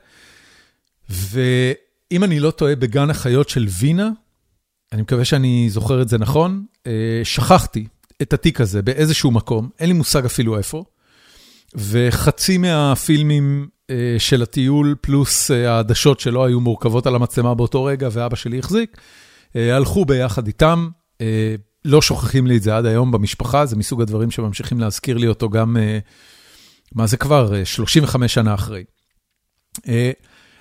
ואם 1.08 2.24
אני 2.24 2.40
לא 2.40 2.50
טועה, 2.50 2.76
בגן 2.76 3.10
החיות 3.10 3.48
של 3.48 3.66
וינה, 3.80 4.10
אני 4.92 5.02
מקווה 5.02 5.24
שאני 5.24 5.66
זוכר 5.70 6.02
את 6.02 6.08
זה 6.08 6.18
נכון, 6.18 6.64
אה, 6.86 7.20
שכחתי 7.24 7.86
את 8.22 8.32
התיק 8.32 8.60
הזה 8.60 8.82
באיזשהו 8.82 9.30
מקום, 9.30 9.68
אין 9.78 9.88
לי 9.88 9.94
מושג 9.94 10.24
אפילו 10.24 10.58
איפה, 10.58 10.84
וחצי 11.74 12.58
מהפילמים 12.58 13.68
אה, 13.90 14.16
של 14.18 14.42
הטיול, 14.42 14.94
פלוס 15.00 15.50
אה, 15.50 15.72
העדשות 15.72 16.20
שלא 16.20 16.44
היו 16.44 16.60
מורכבות 16.60 17.06
על 17.06 17.14
המצלמה 17.14 17.54
באותו 17.54 17.84
רגע, 17.84 18.08
ואבא 18.12 18.36
שלי 18.36 18.58
החזיק, 18.58 18.96
הלכו 19.54 20.04
ביחד 20.04 20.46
איתם. 20.46 20.88
לא 21.84 22.02
שוכחים 22.02 22.46
לי 22.46 22.56
את 22.56 22.62
זה 22.62 22.76
עד 22.76 22.86
היום 22.86 23.10
במשפחה, 23.10 23.66
זה 23.66 23.76
מסוג 23.76 24.02
הדברים 24.02 24.30
שממשיכים 24.30 24.80
להזכיר 24.80 25.16
לי 25.16 25.26
אותו 25.26 25.48
גם, 25.48 25.76
מה 26.94 27.06
זה 27.06 27.16
כבר, 27.16 27.64
35 27.64 28.34
שנה 28.34 28.54
אחרי. 28.54 28.84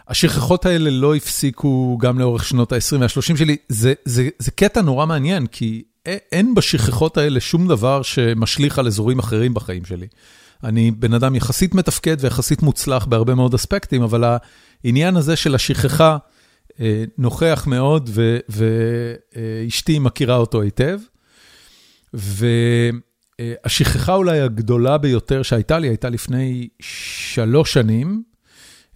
השכחות 0.08 0.66
האלה 0.66 0.90
לא 0.90 1.16
הפסיקו 1.16 1.98
גם 2.02 2.20
לאורך 2.20 2.46
שנות 2.46 2.72
ה-20 2.72 2.98
וה-30 3.00 3.38
שלי. 3.38 3.58
זה, 3.70 3.94
זה, 4.06 4.30
זה 4.40 4.52
קטע 4.52 4.82
נורא 4.82 5.06
מעניין, 5.06 5.48
כי 5.48 5.84
אין 6.06 6.56
בשכחות 6.56 7.18
האלה 7.18 7.40
שום 7.40 7.68
דבר 7.68 8.02
שמשליך 8.02 8.80
על 8.80 8.88
אזורים 8.88 9.20
אחרים 9.20 9.54
בחיים 9.54 9.86
שלי. 9.86 10.08
אני 10.64 10.92
בן 10.92 11.14
אדם 11.14 11.36
יחסית 11.36 11.76
מתפקד 11.76 12.18
ויחסית 12.20 12.62
מוצלח 12.62 13.06
בהרבה 13.06 13.36
מאוד 13.36 13.54
אספקטים, 13.54 14.02
אבל 14.02 14.38
העניין 14.84 15.18
הזה 15.18 15.36
של 15.36 15.56
השכחה 15.56 16.18
אה, 16.80 17.04
נוכח 17.18 17.64
מאוד, 17.68 18.10
ואשתי 18.50 20.00
מכירה 20.00 20.36
אותו 20.36 20.62
היטב. 20.62 21.00
והשכחה 22.14 24.16
אולי 24.16 24.42
הגדולה 24.42 24.98
ביותר 24.98 25.44
שהייתה 25.44 25.80
לי, 25.80 25.88
הייתה 25.88 26.10
לפני 26.10 26.68
שלוש 26.82 27.74
שנים. 27.74 28.24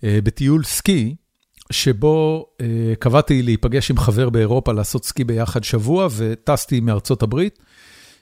אה, 0.03 0.19
בטיול 0.23 0.63
סקי, 0.63 1.15
שבו 1.71 2.47
אה, 2.61 2.93
קבעתי 2.99 3.41
להיפגש 3.41 3.91
עם 3.91 3.97
חבר 3.97 4.29
באירופה 4.29 4.73
לעשות 4.73 5.05
סקי 5.05 5.23
ביחד 5.23 5.63
שבוע, 5.63 6.07
וטסתי 6.17 6.79
מארצות 6.79 7.23
הברית, 7.23 7.59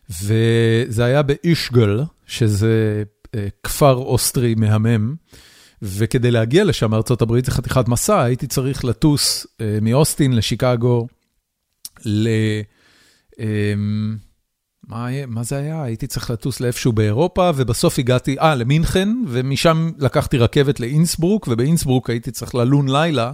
וזה 0.09 1.05
היה 1.05 1.21
באישגל, 1.21 1.99
שזה 2.27 3.03
אה, 3.35 3.47
כפר 3.63 3.95
אוסטרי 3.95 4.55
מהמם, 4.55 5.15
וכדי 5.81 6.31
להגיע 6.31 6.63
לשם, 6.63 6.93
ארה"ב, 6.93 7.45
זה 7.45 7.51
חתיכת 7.51 7.87
מסע, 7.87 8.21
הייתי 8.21 8.47
צריך 8.47 8.85
לטוס 8.85 9.47
מאוסטין 9.81 10.33
לשיקגו, 10.33 11.07
ל... 12.05 12.27
מה, 14.89 15.25
מה 15.27 15.43
זה 15.43 15.57
היה? 15.57 15.83
הייתי 15.83 16.07
צריך 16.07 16.31
לטוס 16.31 16.59
לאיפשהו 16.59 16.93
באירופה, 16.93 17.51
ובסוף 17.55 17.99
הגעתי, 17.99 18.39
אה, 18.39 18.55
למינכן, 18.55 19.09
ומשם 19.27 19.91
לקחתי 19.97 20.37
רכבת 20.37 20.79
לאינסברוק, 20.79 21.47
ובאינסברוק 21.51 22.09
הייתי 22.09 22.31
צריך 22.31 22.55
ללון 22.55 22.89
לילה, 22.89 23.31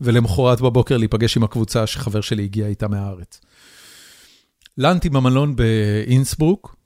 ולמחרת 0.00 0.60
בבוקר 0.60 0.96
להיפגש 0.96 1.36
עם 1.36 1.44
הקבוצה 1.44 1.86
שחבר 1.86 2.20
שלי 2.20 2.44
הגיע 2.44 2.66
איתה 2.66 2.88
מהארץ. 2.88 3.40
לנתי 4.78 5.08
במלון 5.08 5.56
באינסברוק, 5.56 6.76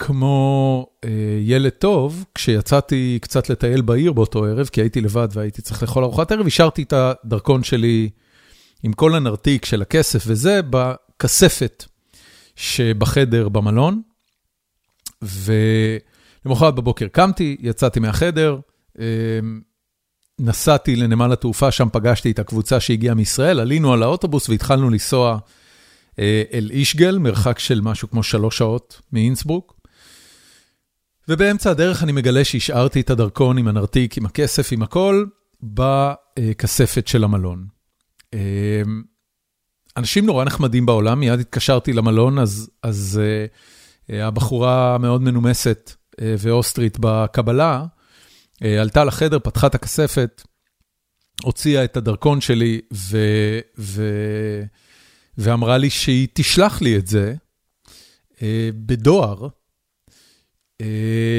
וכמו 0.00 0.86
אה, 1.04 1.10
ילד 1.40 1.72
טוב, 1.72 2.24
כשיצאתי 2.34 3.18
קצת 3.22 3.50
לטייל 3.50 3.80
בעיר 3.80 4.12
באותו 4.12 4.44
ערב, 4.44 4.66
כי 4.66 4.80
הייתי 4.80 5.00
לבד 5.00 5.28
והייתי 5.32 5.62
צריך 5.62 5.82
לאכול 5.82 6.04
ארוחת 6.04 6.32
ערב, 6.32 6.46
השארתי 6.46 6.82
את 6.82 6.92
הדרכון 6.92 7.62
שלי 7.62 8.10
עם 8.82 8.92
כל 8.92 9.14
הנרתיק 9.14 9.64
של 9.64 9.82
הכסף 9.82 10.24
וזה, 10.26 10.62
בכספת 11.24 11.84
שבחדר 12.56 13.48
במלון, 13.48 14.02
ולמחרת 15.22 16.74
בבוקר 16.74 17.08
קמתי, 17.08 17.56
יצאתי 17.60 18.00
מהחדר, 18.00 18.58
אה, 18.98 19.04
נסעתי 20.38 20.96
לנמל 20.96 21.32
התעופה, 21.32 21.70
שם 21.70 21.88
פגשתי 21.92 22.30
את 22.30 22.38
הקבוצה 22.38 22.80
שהגיעה 22.80 23.14
מישראל, 23.14 23.60
עלינו 23.60 23.92
על 23.92 24.02
האוטובוס 24.02 24.48
והתחלנו 24.48 24.90
לנסוע 24.90 25.38
אה, 26.18 26.42
אל 26.52 26.70
אישגל, 26.72 27.18
מרחק 27.18 27.58
של 27.58 27.80
משהו 27.80 28.10
כמו 28.10 28.22
שלוש 28.22 28.58
שעות 28.58 29.00
מאינסברוק. 29.12 29.80
ובאמצע 31.28 31.70
הדרך 31.70 32.02
אני 32.02 32.12
מגלה 32.12 32.44
שהשארתי 32.44 33.00
את 33.00 33.10
הדרכון 33.10 33.58
עם 33.58 33.68
הנרתיק, 33.68 34.18
עם 34.18 34.26
הכסף, 34.26 34.72
עם 34.72 34.82
הכל, 34.82 35.24
בכספת 35.62 37.08
של 37.08 37.24
המלון. 37.24 37.66
אנשים 39.96 40.26
נורא 40.26 40.44
נחמדים 40.44 40.86
בעולם, 40.86 41.20
מיד 41.20 41.40
התקשרתי 41.40 41.92
למלון, 41.92 42.38
אז, 42.38 42.70
אז 42.82 43.20
uh, 44.10 44.12
הבחורה 44.12 44.94
המאוד 44.94 45.22
מנומסת 45.22 45.92
uh, 46.12 46.20
ואוסטרית 46.38 46.96
בקבלה, 47.00 47.84
uh, 48.54 48.66
עלתה 48.80 49.04
לחדר, 49.04 49.38
פתחה 49.38 49.66
את 49.66 49.74
הכספת, 49.74 50.42
הוציאה 51.42 51.84
את 51.84 51.96
הדרכון 51.96 52.40
שלי 52.40 52.80
ו, 52.94 53.18
ו, 53.78 54.02
ואמרה 55.38 55.78
לי 55.78 55.90
שהיא 55.90 56.28
תשלח 56.32 56.82
לי 56.82 56.96
את 56.96 57.06
זה 57.06 57.34
uh, 58.32 58.38
בדואר 58.74 59.48
uh, 60.82 60.84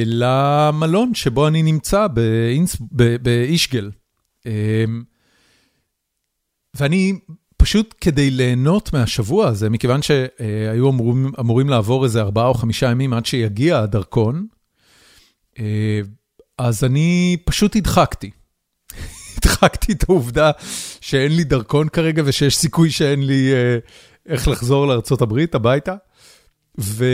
למלון 0.05 1.13
שבו 1.13 1.47
אני 1.47 1.63
נמצא 1.63 2.07
באינס, 2.07 2.77
באישגל. 3.21 3.91
Uh, 4.39 4.49
ואני 6.73 7.13
פשוט 7.65 7.95
כדי 8.01 8.29
ליהנות 8.29 8.93
מהשבוע 8.93 9.47
הזה, 9.47 9.69
מכיוון 9.69 10.01
שהיו 10.01 10.89
אמורים, 10.89 11.31
אמורים 11.39 11.69
לעבור 11.69 12.03
איזה 12.03 12.21
ארבעה 12.21 12.47
או 12.47 12.53
חמישה 12.53 12.91
ימים 12.91 13.13
עד 13.13 13.25
שיגיע 13.25 13.79
הדרכון, 13.79 14.47
אה, 15.59 15.99
אז 16.57 16.83
אני 16.83 17.37
פשוט 17.45 17.75
הדחקתי. 17.75 18.31
הדחקתי 19.37 19.91
את 19.91 20.03
העובדה 20.09 20.51
שאין 21.01 21.35
לי 21.35 21.43
דרכון 21.43 21.89
כרגע 21.89 22.23
ושיש 22.25 22.57
סיכוי 22.57 22.91
שאין 22.91 23.25
לי 23.27 23.53
אה, 23.53 23.77
איך 24.25 24.47
לחזור 24.47 24.87
לארה"ב 24.87 25.39
הביתה. 25.53 25.95
ו... 26.79 27.05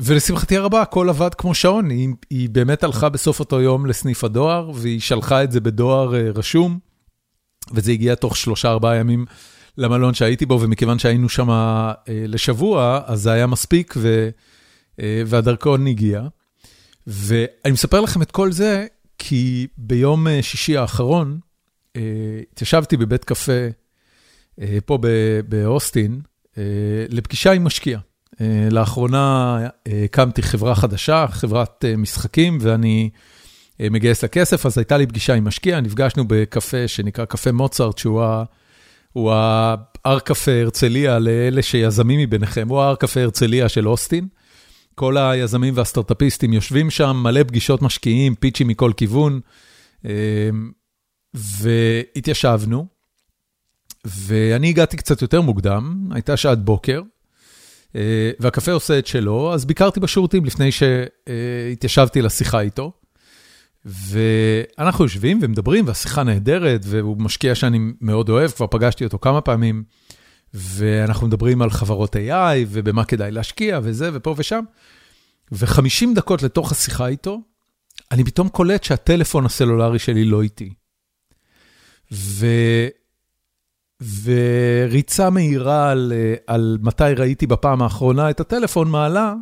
ולשמחתי 0.00 0.56
הרבה, 0.56 0.82
הכל 0.82 1.08
עבד 1.08 1.34
כמו 1.34 1.54
שעון, 1.54 1.90
היא, 1.90 2.08
היא 2.30 2.48
באמת 2.48 2.84
הלכה 2.84 3.08
בסוף 3.08 3.40
אותו 3.40 3.60
יום 3.60 3.86
לסניף 3.86 4.24
הדואר, 4.24 4.70
והיא 4.74 5.00
שלחה 5.00 5.44
את 5.44 5.52
זה 5.52 5.60
בדואר 5.60 6.14
אה, 6.14 6.30
רשום, 6.34 6.78
וזה 7.72 7.92
הגיע 7.92 8.14
תוך 8.14 8.36
שלושה 8.36 8.70
ארבעה 8.70 8.96
ימים 8.96 9.24
למלון 9.78 10.14
שהייתי 10.14 10.46
בו, 10.46 10.60
ומכיוון 10.60 10.98
שהיינו 10.98 11.28
שם 11.28 11.50
אה, 11.50 11.92
לשבוע, 12.08 13.00
אז 13.06 13.20
זה 13.20 13.32
היה 13.32 13.46
מספיק, 13.46 13.94
ו, 13.96 14.28
אה, 15.00 15.22
והדרכון 15.26 15.86
הגיע. 15.86 16.22
ואני 17.06 17.72
מספר 17.72 18.00
לכם 18.00 18.22
את 18.22 18.30
כל 18.30 18.52
זה, 18.52 18.86
כי 19.18 19.66
ביום 19.78 20.28
אה, 20.28 20.42
שישי 20.42 20.76
האחרון, 20.76 21.38
אה, 21.96 22.02
התיישבתי 22.52 22.96
בבית 22.96 23.24
קפה 23.24 23.68
אה, 24.60 24.78
פה 24.84 24.98
באוסטין, 25.48 26.20
אה, 26.58 26.62
לפגישה 27.08 27.52
עם 27.52 27.64
משקיע. 27.64 27.98
אה, 28.40 28.68
לאחרונה 28.70 29.58
אה, 29.86 30.02
הקמתי 30.04 30.42
חברה 30.42 30.74
חדשה, 30.74 31.26
חברת 31.30 31.84
משחקים, 31.98 32.58
ואני 32.60 33.10
מגייס 33.80 34.22
לה 34.22 34.28
כסף, 34.28 34.66
אז 34.66 34.78
הייתה 34.78 34.96
לי 34.96 35.06
פגישה 35.06 35.34
עם 35.34 35.44
משקיע, 35.44 35.80
נפגשנו 35.80 36.24
בקפה 36.28 36.88
שנקרא 36.88 37.24
קפה 37.24 37.52
מוצרט, 37.52 37.98
שהוא. 37.98 38.22
הוא 39.12 39.32
ההר 39.32 40.18
קפה 40.18 40.60
הרצליה 40.60 41.18
לאלה 41.18 41.62
שיזמים 41.62 42.20
מביניכם, 42.20 42.68
הוא 42.68 42.80
ההר 42.80 42.94
קפה 42.94 43.20
הרצליה 43.20 43.68
של 43.68 43.88
אוסטין. 43.88 44.28
כל 44.94 45.16
היזמים 45.16 45.76
והסטארט-אפיסטים 45.76 46.52
יושבים 46.52 46.90
שם, 46.90 47.20
מלא 47.22 47.42
פגישות 47.42 47.82
משקיעים, 47.82 48.34
פיצ'ים 48.34 48.68
מכל 48.68 48.92
כיוון, 48.96 49.40
אמ, 50.04 50.10
והתיישבנו, 51.34 52.86
ואני 54.04 54.68
הגעתי 54.68 54.96
קצת 54.96 55.22
יותר 55.22 55.40
מוקדם, 55.40 56.08
הייתה 56.10 56.36
שעת 56.36 56.64
בוקר, 56.64 57.02
אה, 57.96 58.30
והקפה 58.40 58.72
עושה 58.72 58.98
את 58.98 59.06
שלו, 59.06 59.54
אז 59.54 59.64
ביקרתי 59.64 60.00
בשירותים 60.00 60.44
לפני 60.44 60.70
שהתיישבתי 60.72 62.22
לשיחה 62.22 62.60
איתו. 62.60 62.92
ואנחנו 63.84 65.04
יושבים 65.04 65.38
ומדברים, 65.42 65.86
והשיחה 65.86 66.22
נהדרת, 66.22 66.80
והוא 66.84 67.16
משקיע 67.18 67.54
שאני 67.54 67.78
מאוד 68.00 68.28
אוהב, 68.28 68.50
כבר 68.50 68.66
פגשתי 68.66 69.04
אותו 69.04 69.18
כמה 69.18 69.40
פעמים, 69.40 69.84
ואנחנו 70.54 71.26
מדברים 71.26 71.62
על 71.62 71.70
חברות 71.70 72.16
AI, 72.16 72.66
ובמה 72.68 73.04
כדאי 73.04 73.30
להשקיע, 73.30 73.80
וזה, 73.82 74.10
ופה 74.12 74.34
ושם. 74.38 74.64
ו-50 75.52 76.06
דקות 76.14 76.42
לתוך 76.42 76.72
השיחה 76.72 77.06
איתו, 77.06 77.40
אני 78.12 78.24
פתאום 78.24 78.48
קולט 78.48 78.84
שהטלפון 78.84 79.46
הסלולרי 79.46 79.98
שלי 79.98 80.24
לא 80.24 80.42
איתי. 80.42 80.72
ו... 82.12 82.46
וריצה 84.22 85.30
מהירה 85.30 85.90
על, 85.90 86.12
על 86.46 86.78
מתי 86.82 87.12
ראיתי 87.16 87.46
בפעם 87.46 87.82
האחרונה 87.82 88.30
את 88.30 88.40
הטלפון 88.40 88.90
מעלה, 88.90 89.34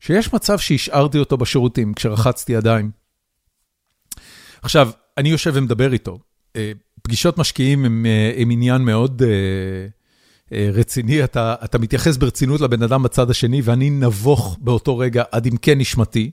שיש 0.00 0.34
מצב 0.34 0.58
שהשארתי 0.58 1.18
אותו 1.18 1.36
בשירותים 1.36 1.94
כשרחצתי 1.94 2.52
ידיים. 2.52 3.03
עכשיו, 4.64 4.90
אני 5.18 5.28
יושב 5.28 5.52
ומדבר 5.54 5.92
איתו. 5.92 6.18
אה, 6.56 6.72
פגישות 7.02 7.38
משקיעים 7.38 7.84
הם 7.84 8.06
אה, 8.06 8.32
הם 8.42 8.50
עניין 8.50 8.82
מאוד 8.82 9.22
uh, 9.22 10.54
רציני, 10.72 11.24
אתה 11.24 11.54
אתה 11.64 11.78
מתייחס 11.78 12.16
ברצינות 12.16 12.60
לבן 12.60 12.82
אדם 12.82 13.02
בצד 13.02 13.30
השני, 13.30 13.60
ואני 13.64 13.90
נבוך 13.90 14.58
באותו 14.60 14.98
רגע 14.98 15.22
עד 15.32 15.46
עמקי 15.46 15.74
נשמתי. 15.74 16.30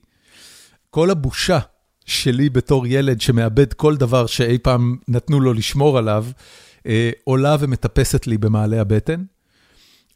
כל 0.90 1.10
הבושה 1.10 1.60
שלי 2.06 2.49
בתור 2.49 2.88
ילד 2.88 3.22
שמאבד 3.22 3.74
כל 3.74 3.95
דבר 3.95 4.26
שאי 4.26 4.58
פעם 4.58 4.98
נתנו 5.08 5.40
לו 5.40 5.53
לשמור 5.53 5.98
עליו, 5.98 6.26
עולה 7.24 7.56
ומטפסת 7.60 8.28
לי 8.28 8.38
במעלה 8.38 8.82
הבטן. 8.82 9.24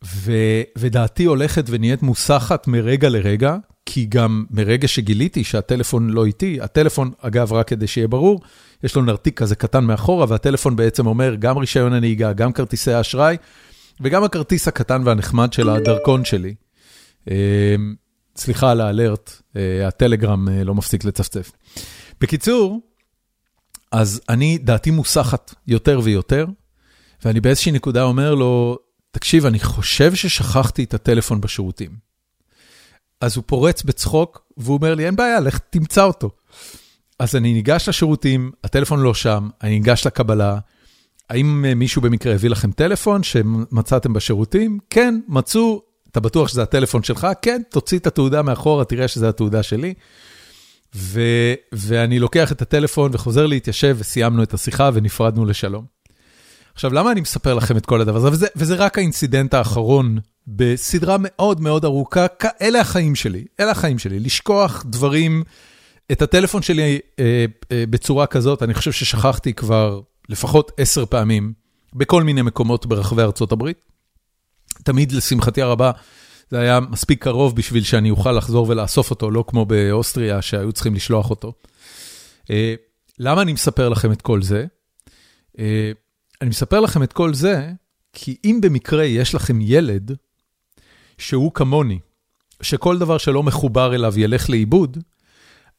ו, 0.04 0.32
ודעתי 0.78 1.24
הולכת 1.24 1.66
ונהיית 1.68 2.04
מוסחת 2.04 2.68
מרגע 2.68 3.10
לרגע, 3.10 3.56
כי 3.86 4.06
גם 4.06 4.46
מרגע 4.52 4.88
שגיליתי 4.88 5.44
שהטלפון 5.44 6.10
לא 6.10 6.26
איתי, 6.26 6.62
הטלפון, 6.62 7.12
אגב, 7.20 7.54
רק 7.54 7.68
כדי 7.68 7.88
שיהיה 7.88 8.08
ברור, 8.08 8.42
יש 8.84 8.96
לו 8.96 9.02
נרתיק 9.02 9.40
כזה 9.40 9.56
קטן 9.56 9.84
מאחורה, 9.84 10.26
והטלפון 10.30 10.76
בעצם 10.76 11.08
אומר 11.08 11.36
גם 11.36 11.58
רישיון 11.58 11.94
הנהיגה, 11.94 12.34
גם 12.34 12.54
כרטיסי 12.54 12.92
האשראי, 12.92 13.38
וגם 14.02 14.24
הכרטיס 14.24 14.68
הקטן 14.68 15.02
והנחמד 15.06 15.54
של 15.54 15.70
הדרכון 15.70 16.26
שלי. 16.26 16.56
אה, 17.32 17.76
סליחה 18.38 18.72
על 18.72 18.82
האלרט, 18.82 19.42
אה, 19.56 19.88
הטלגרם 19.88 20.50
אה, 20.50 20.64
לא 20.64 20.76
מפסיק 20.76 21.06
לצפצף. 21.06 21.52
בקיצור, 22.22 22.82
אז 23.92 24.22
אני, 24.30 24.58
דעתי 24.58 24.92
מוסחת 24.92 25.56
יותר 25.68 26.00
ויותר, 26.04 26.46
ואני 27.26 27.42
באיזושהי 27.42 27.72
נקודה 27.72 28.04
אומר 28.04 28.36
לו, 28.36 28.78
תקשיב, 29.12 29.46
אני 29.46 29.60
חושב 29.60 30.16
ששכחתי 30.16 30.84
את 30.84 30.94
הטלפון 30.94 31.42
בשירותים. 31.42 32.05
אז 33.22 33.36
הוא 33.36 33.44
פורץ 33.48 33.84
בצחוק, 33.84 34.42
והוא 34.58 34.78
אומר 34.78 34.96
לי, 34.96 35.06
אין 35.06 35.16
בעיה, 35.16 35.40
לך 35.40 35.60
תמצא 35.70 36.04
אותו. 36.04 36.30
אז 37.20 37.36
אני 37.36 37.54
ניגש 37.54 37.90
לשירותים, 37.90 38.52
הטלפון 38.64 39.00
לא 39.00 39.14
שם, 39.14 39.50
אני 39.64 39.72
ניגש 39.72 40.08
לקבלה. 40.08 40.58
האם 41.30 41.66
אה, 41.66 41.76
מישהו 41.76 42.02
במקרה 42.02 42.34
הביא 42.34 42.50
לכם 42.50 42.72
טלפון 42.72 43.24
שמצאתם 43.24 44.14
בשירותים? 44.14 44.80
כן, 44.90 45.20
מצאו, 45.28 45.82
אתה 46.12 46.20
בטוח 46.20 46.48
שזה 46.48 46.64
הטלפון 46.64 47.04
שלך? 47.04 47.28
כן, 47.42 47.62
תוציא 47.70 48.00
את 48.00 48.08
התעודה 48.08 48.42
מאחורה, 48.42 48.86
תראה 48.86 49.08
שזה 49.08 49.30
התעודה 49.30 49.64
שלי. 49.64 49.94
ו, 50.96 51.22
ואני 51.72 52.20
לוקח 52.20 52.52
את 52.52 52.62
הטלפון 52.62 53.12
וחוזר 53.14 53.46
להתיישב, 53.46 53.96
וסיימנו 54.00 54.44
את 54.44 54.54
השיחה 54.54 54.90
ונפרדנו 54.94 55.46
לשלום. 55.46 55.86
עכשיו, 56.74 56.94
למה 56.94 57.12
אני 57.12 57.22
מספר 57.22 57.54
לכם 57.54 57.78
את 57.78 57.86
כל 57.86 58.02
הדבר 58.02 58.18
הזה? 58.18 58.28
וזה, 58.32 58.48
וזה 58.56 58.76
רק 58.76 58.98
האינסידנט 58.98 59.54
האחרון 59.54 60.18
בסדרה 60.48 61.16
מאוד 61.20 61.62
מאוד 61.62 61.86
ארוכה, 61.86 62.26
אלה 62.62 62.82
החיים 62.82 63.16
שלי, 63.16 63.46
אלה 63.60 63.72
החיים 63.72 64.00
שלי, 64.00 64.20
לשכוח 64.20 64.86
דברים 64.88 65.44
את 66.12 66.22
הטלפון 66.22 66.62
שלי 66.62 67.00
אה, 67.20 67.46
אה, 67.72 67.84
בצורה 67.90 68.28
כזאת, 68.28 68.64
אני 68.64 68.74
חושב 68.74 68.92
ששכחתי 68.92 69.54
כבר 69.54 70.02
לפחות 70.30 70.72
עשר 70.78 71.06
פעמים, 71.06 71.54
בכל 71.94 72.24
מיני 72.24 72.42
מקומות 72.42 72.86
ברחבי 72.86 73.22
ארצות 73.22 73.52
הברית. 73.52 73.78
תמיד, 74.84 75.12
לשמחתי 75.12 75.62
הרבה, 75.62 75.92
זה 76.50 76.60
היה 76.60 76.80
מספיק 76.80 77.24
קרוב 77.24 77.56
בשביל 77.56 77.84
שאני 77.84 78.10
אוכל 78.10 78.32
לחזור 78.32 78.70
ולאסוף 78.70 79.10
אותו, 79.10 79.32
לא 79.32 79.44
כמו 79.48 79.66
באוסטריה 79.66 80.42
שהיו 80.42 80.72
צריכים 80.72 80.96
לשלוח 80.96 81.30
אותו. 81.30 81.54
אה, 82.52 82.76
למה 83.20 83.42
אני 83.42 83.54
מספר 83.54 83.90
לכם 83.90 84.12
את 84.12 84.22
כל 84.22 84.42
זה? 84.42 84.66
אה, 85.60 85.92
אני 86.42 86.50
מספר 86.50 86.80
לכם 86.80 87.04
את 87.04 87.14
כל 87.14 87.34
זה, 87.34 87.72
כי 88.14 88.38
אם 88.46 88.60
במקרה 88.62 89.04
יש 89.04 89.36
לכם 89.36 89.62
ילד 89.62 90.12
שהוא 91.18 91.52
כמוני, 91.54 92.00
שכל 92.62 92.98
דבר 92.98 93.18
שלא 93.18 93.44
מחובר 93.44 93.96
אליו 93.96 94.20
ילך 94.20 94.50
לאיבוד, 94.50 94.98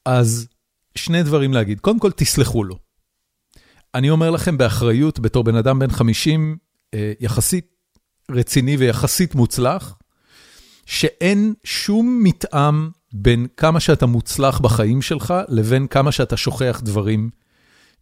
אז 0.04 0.48
שני 0.94 1.22
דברים 1.22 1.52
להגיד. 1.52 1.80
קודם 1.80 1.98
כל, 1.98 2.10
תסלחו 2.10 2.64
לו. 2.64 2.78
אני 3.94 4.10
אומר 4.10 4.30
לכם 4.30 4.58
באחריות, 4.58 5.18
בתור 5.18 5.44
בן 5.44 5.56
אדם 5.56 5.78
בן 5.78 5.90
50, 5.90 6.56
אה, 6.94 7.12
יחסית 7.20 7.66
רציני 8.30 8.76
ויחסית 8.76 9.34
מוצלח, 9.34 9.98
שאין 10.86 11.54
שום 11.64 12.20
מתאם 12.22 12.90
בין 13.12 13.46
כמה 13.56 13.80
שאתה 13.80 14.06
מוצלח 14.06 14.58
בחיים 14.58 15.02
שלך 15.02 15.34
לבין 15.48 15.86
כמה 15.86 16.12
שאתה 16.12 16.36
שוכח 16.36 16.80
דברים, 16.84 17.30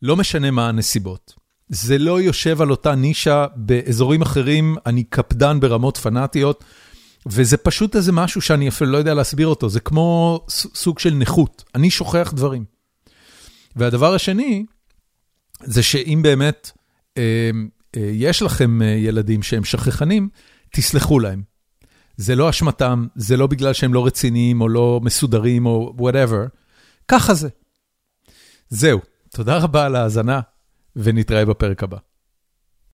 לא 0.02 0.16
משנה 0.16 0.50
מה 0.50 0.68
הנסיבות. 0.68 1.34
זה 1.68 1.98
לא 1.98 2.20
יושב 2.20 2.62
על 2.62 2.70
אותה 2.70 2.94
נישה, 2.94 3.46
באזורים 3.56 4.22
אחרים 4.22 4.76
אני 4.86 5.04
קפדן 5.04 5.60
ברמות 5.60 5.96
פנאטיות, 5.96 6.64
וזה 7.26 7.56
פשוט 7.56 7.96
איזה 7.96 8.12
משהו 8.12 8.40
שאני 8.40 8.68
אפילו 8.68 8.90
לא 8.90 8.98
יודע 8.98 9.14
להסביר 9.14 9.46
אותו, 9.46 9.68
זה 9.68 9.80
כמו 9.80 10.40
סוג 10.48 10.98
של 10.98 11.14
נכות, 11.14 11.64
אני 11.74 11.90
שוכח 11.90 12.32
דברים. 12.36 12.64
והדבר 13.76 14.14
השני, 14.14 14.64
זה 15.62 15.82
שאם 15.82 16.20
באמת 16.22 16.70
אה, 17.18 17.50
אה, 17.96 18.10
יש 18.12 18.42
לכם 18.42 18.82
אה, 18.82 18.86
ילדים 18.86 19.42
שהם 19.42 19.64
שכחנים, 19.64 20.28
תסלחו 20.70 21.20
להם. 21.20 21.42
זה 22.16 22.36
לא 22.36 22.50
אשמתם, 22.50 23.06
זה 23.14 23.36
לא 23.36 23.46
בגלל 23.46 23.72
שהם 23.72 23.94
לא 23.94 24.06
רציניים 24.06 24.60
או 24.60 24.68
לא 24.68 25.00
מסודרים 25.02 25.66
או 25.66 25.94
וואטאבר, 25.98 26.46
ככה 27.08 27.34
זה. 27.34 27.48
זהו, 28.68 29.00
תודה 29.30 29.58
רבה 29.58 29.86
על 29.86 29.96
ההאזנה, 29.96 30.40
ונתראה 30.96 31.44
בפרק 31.44 31.82
הבא. 31.82 31.98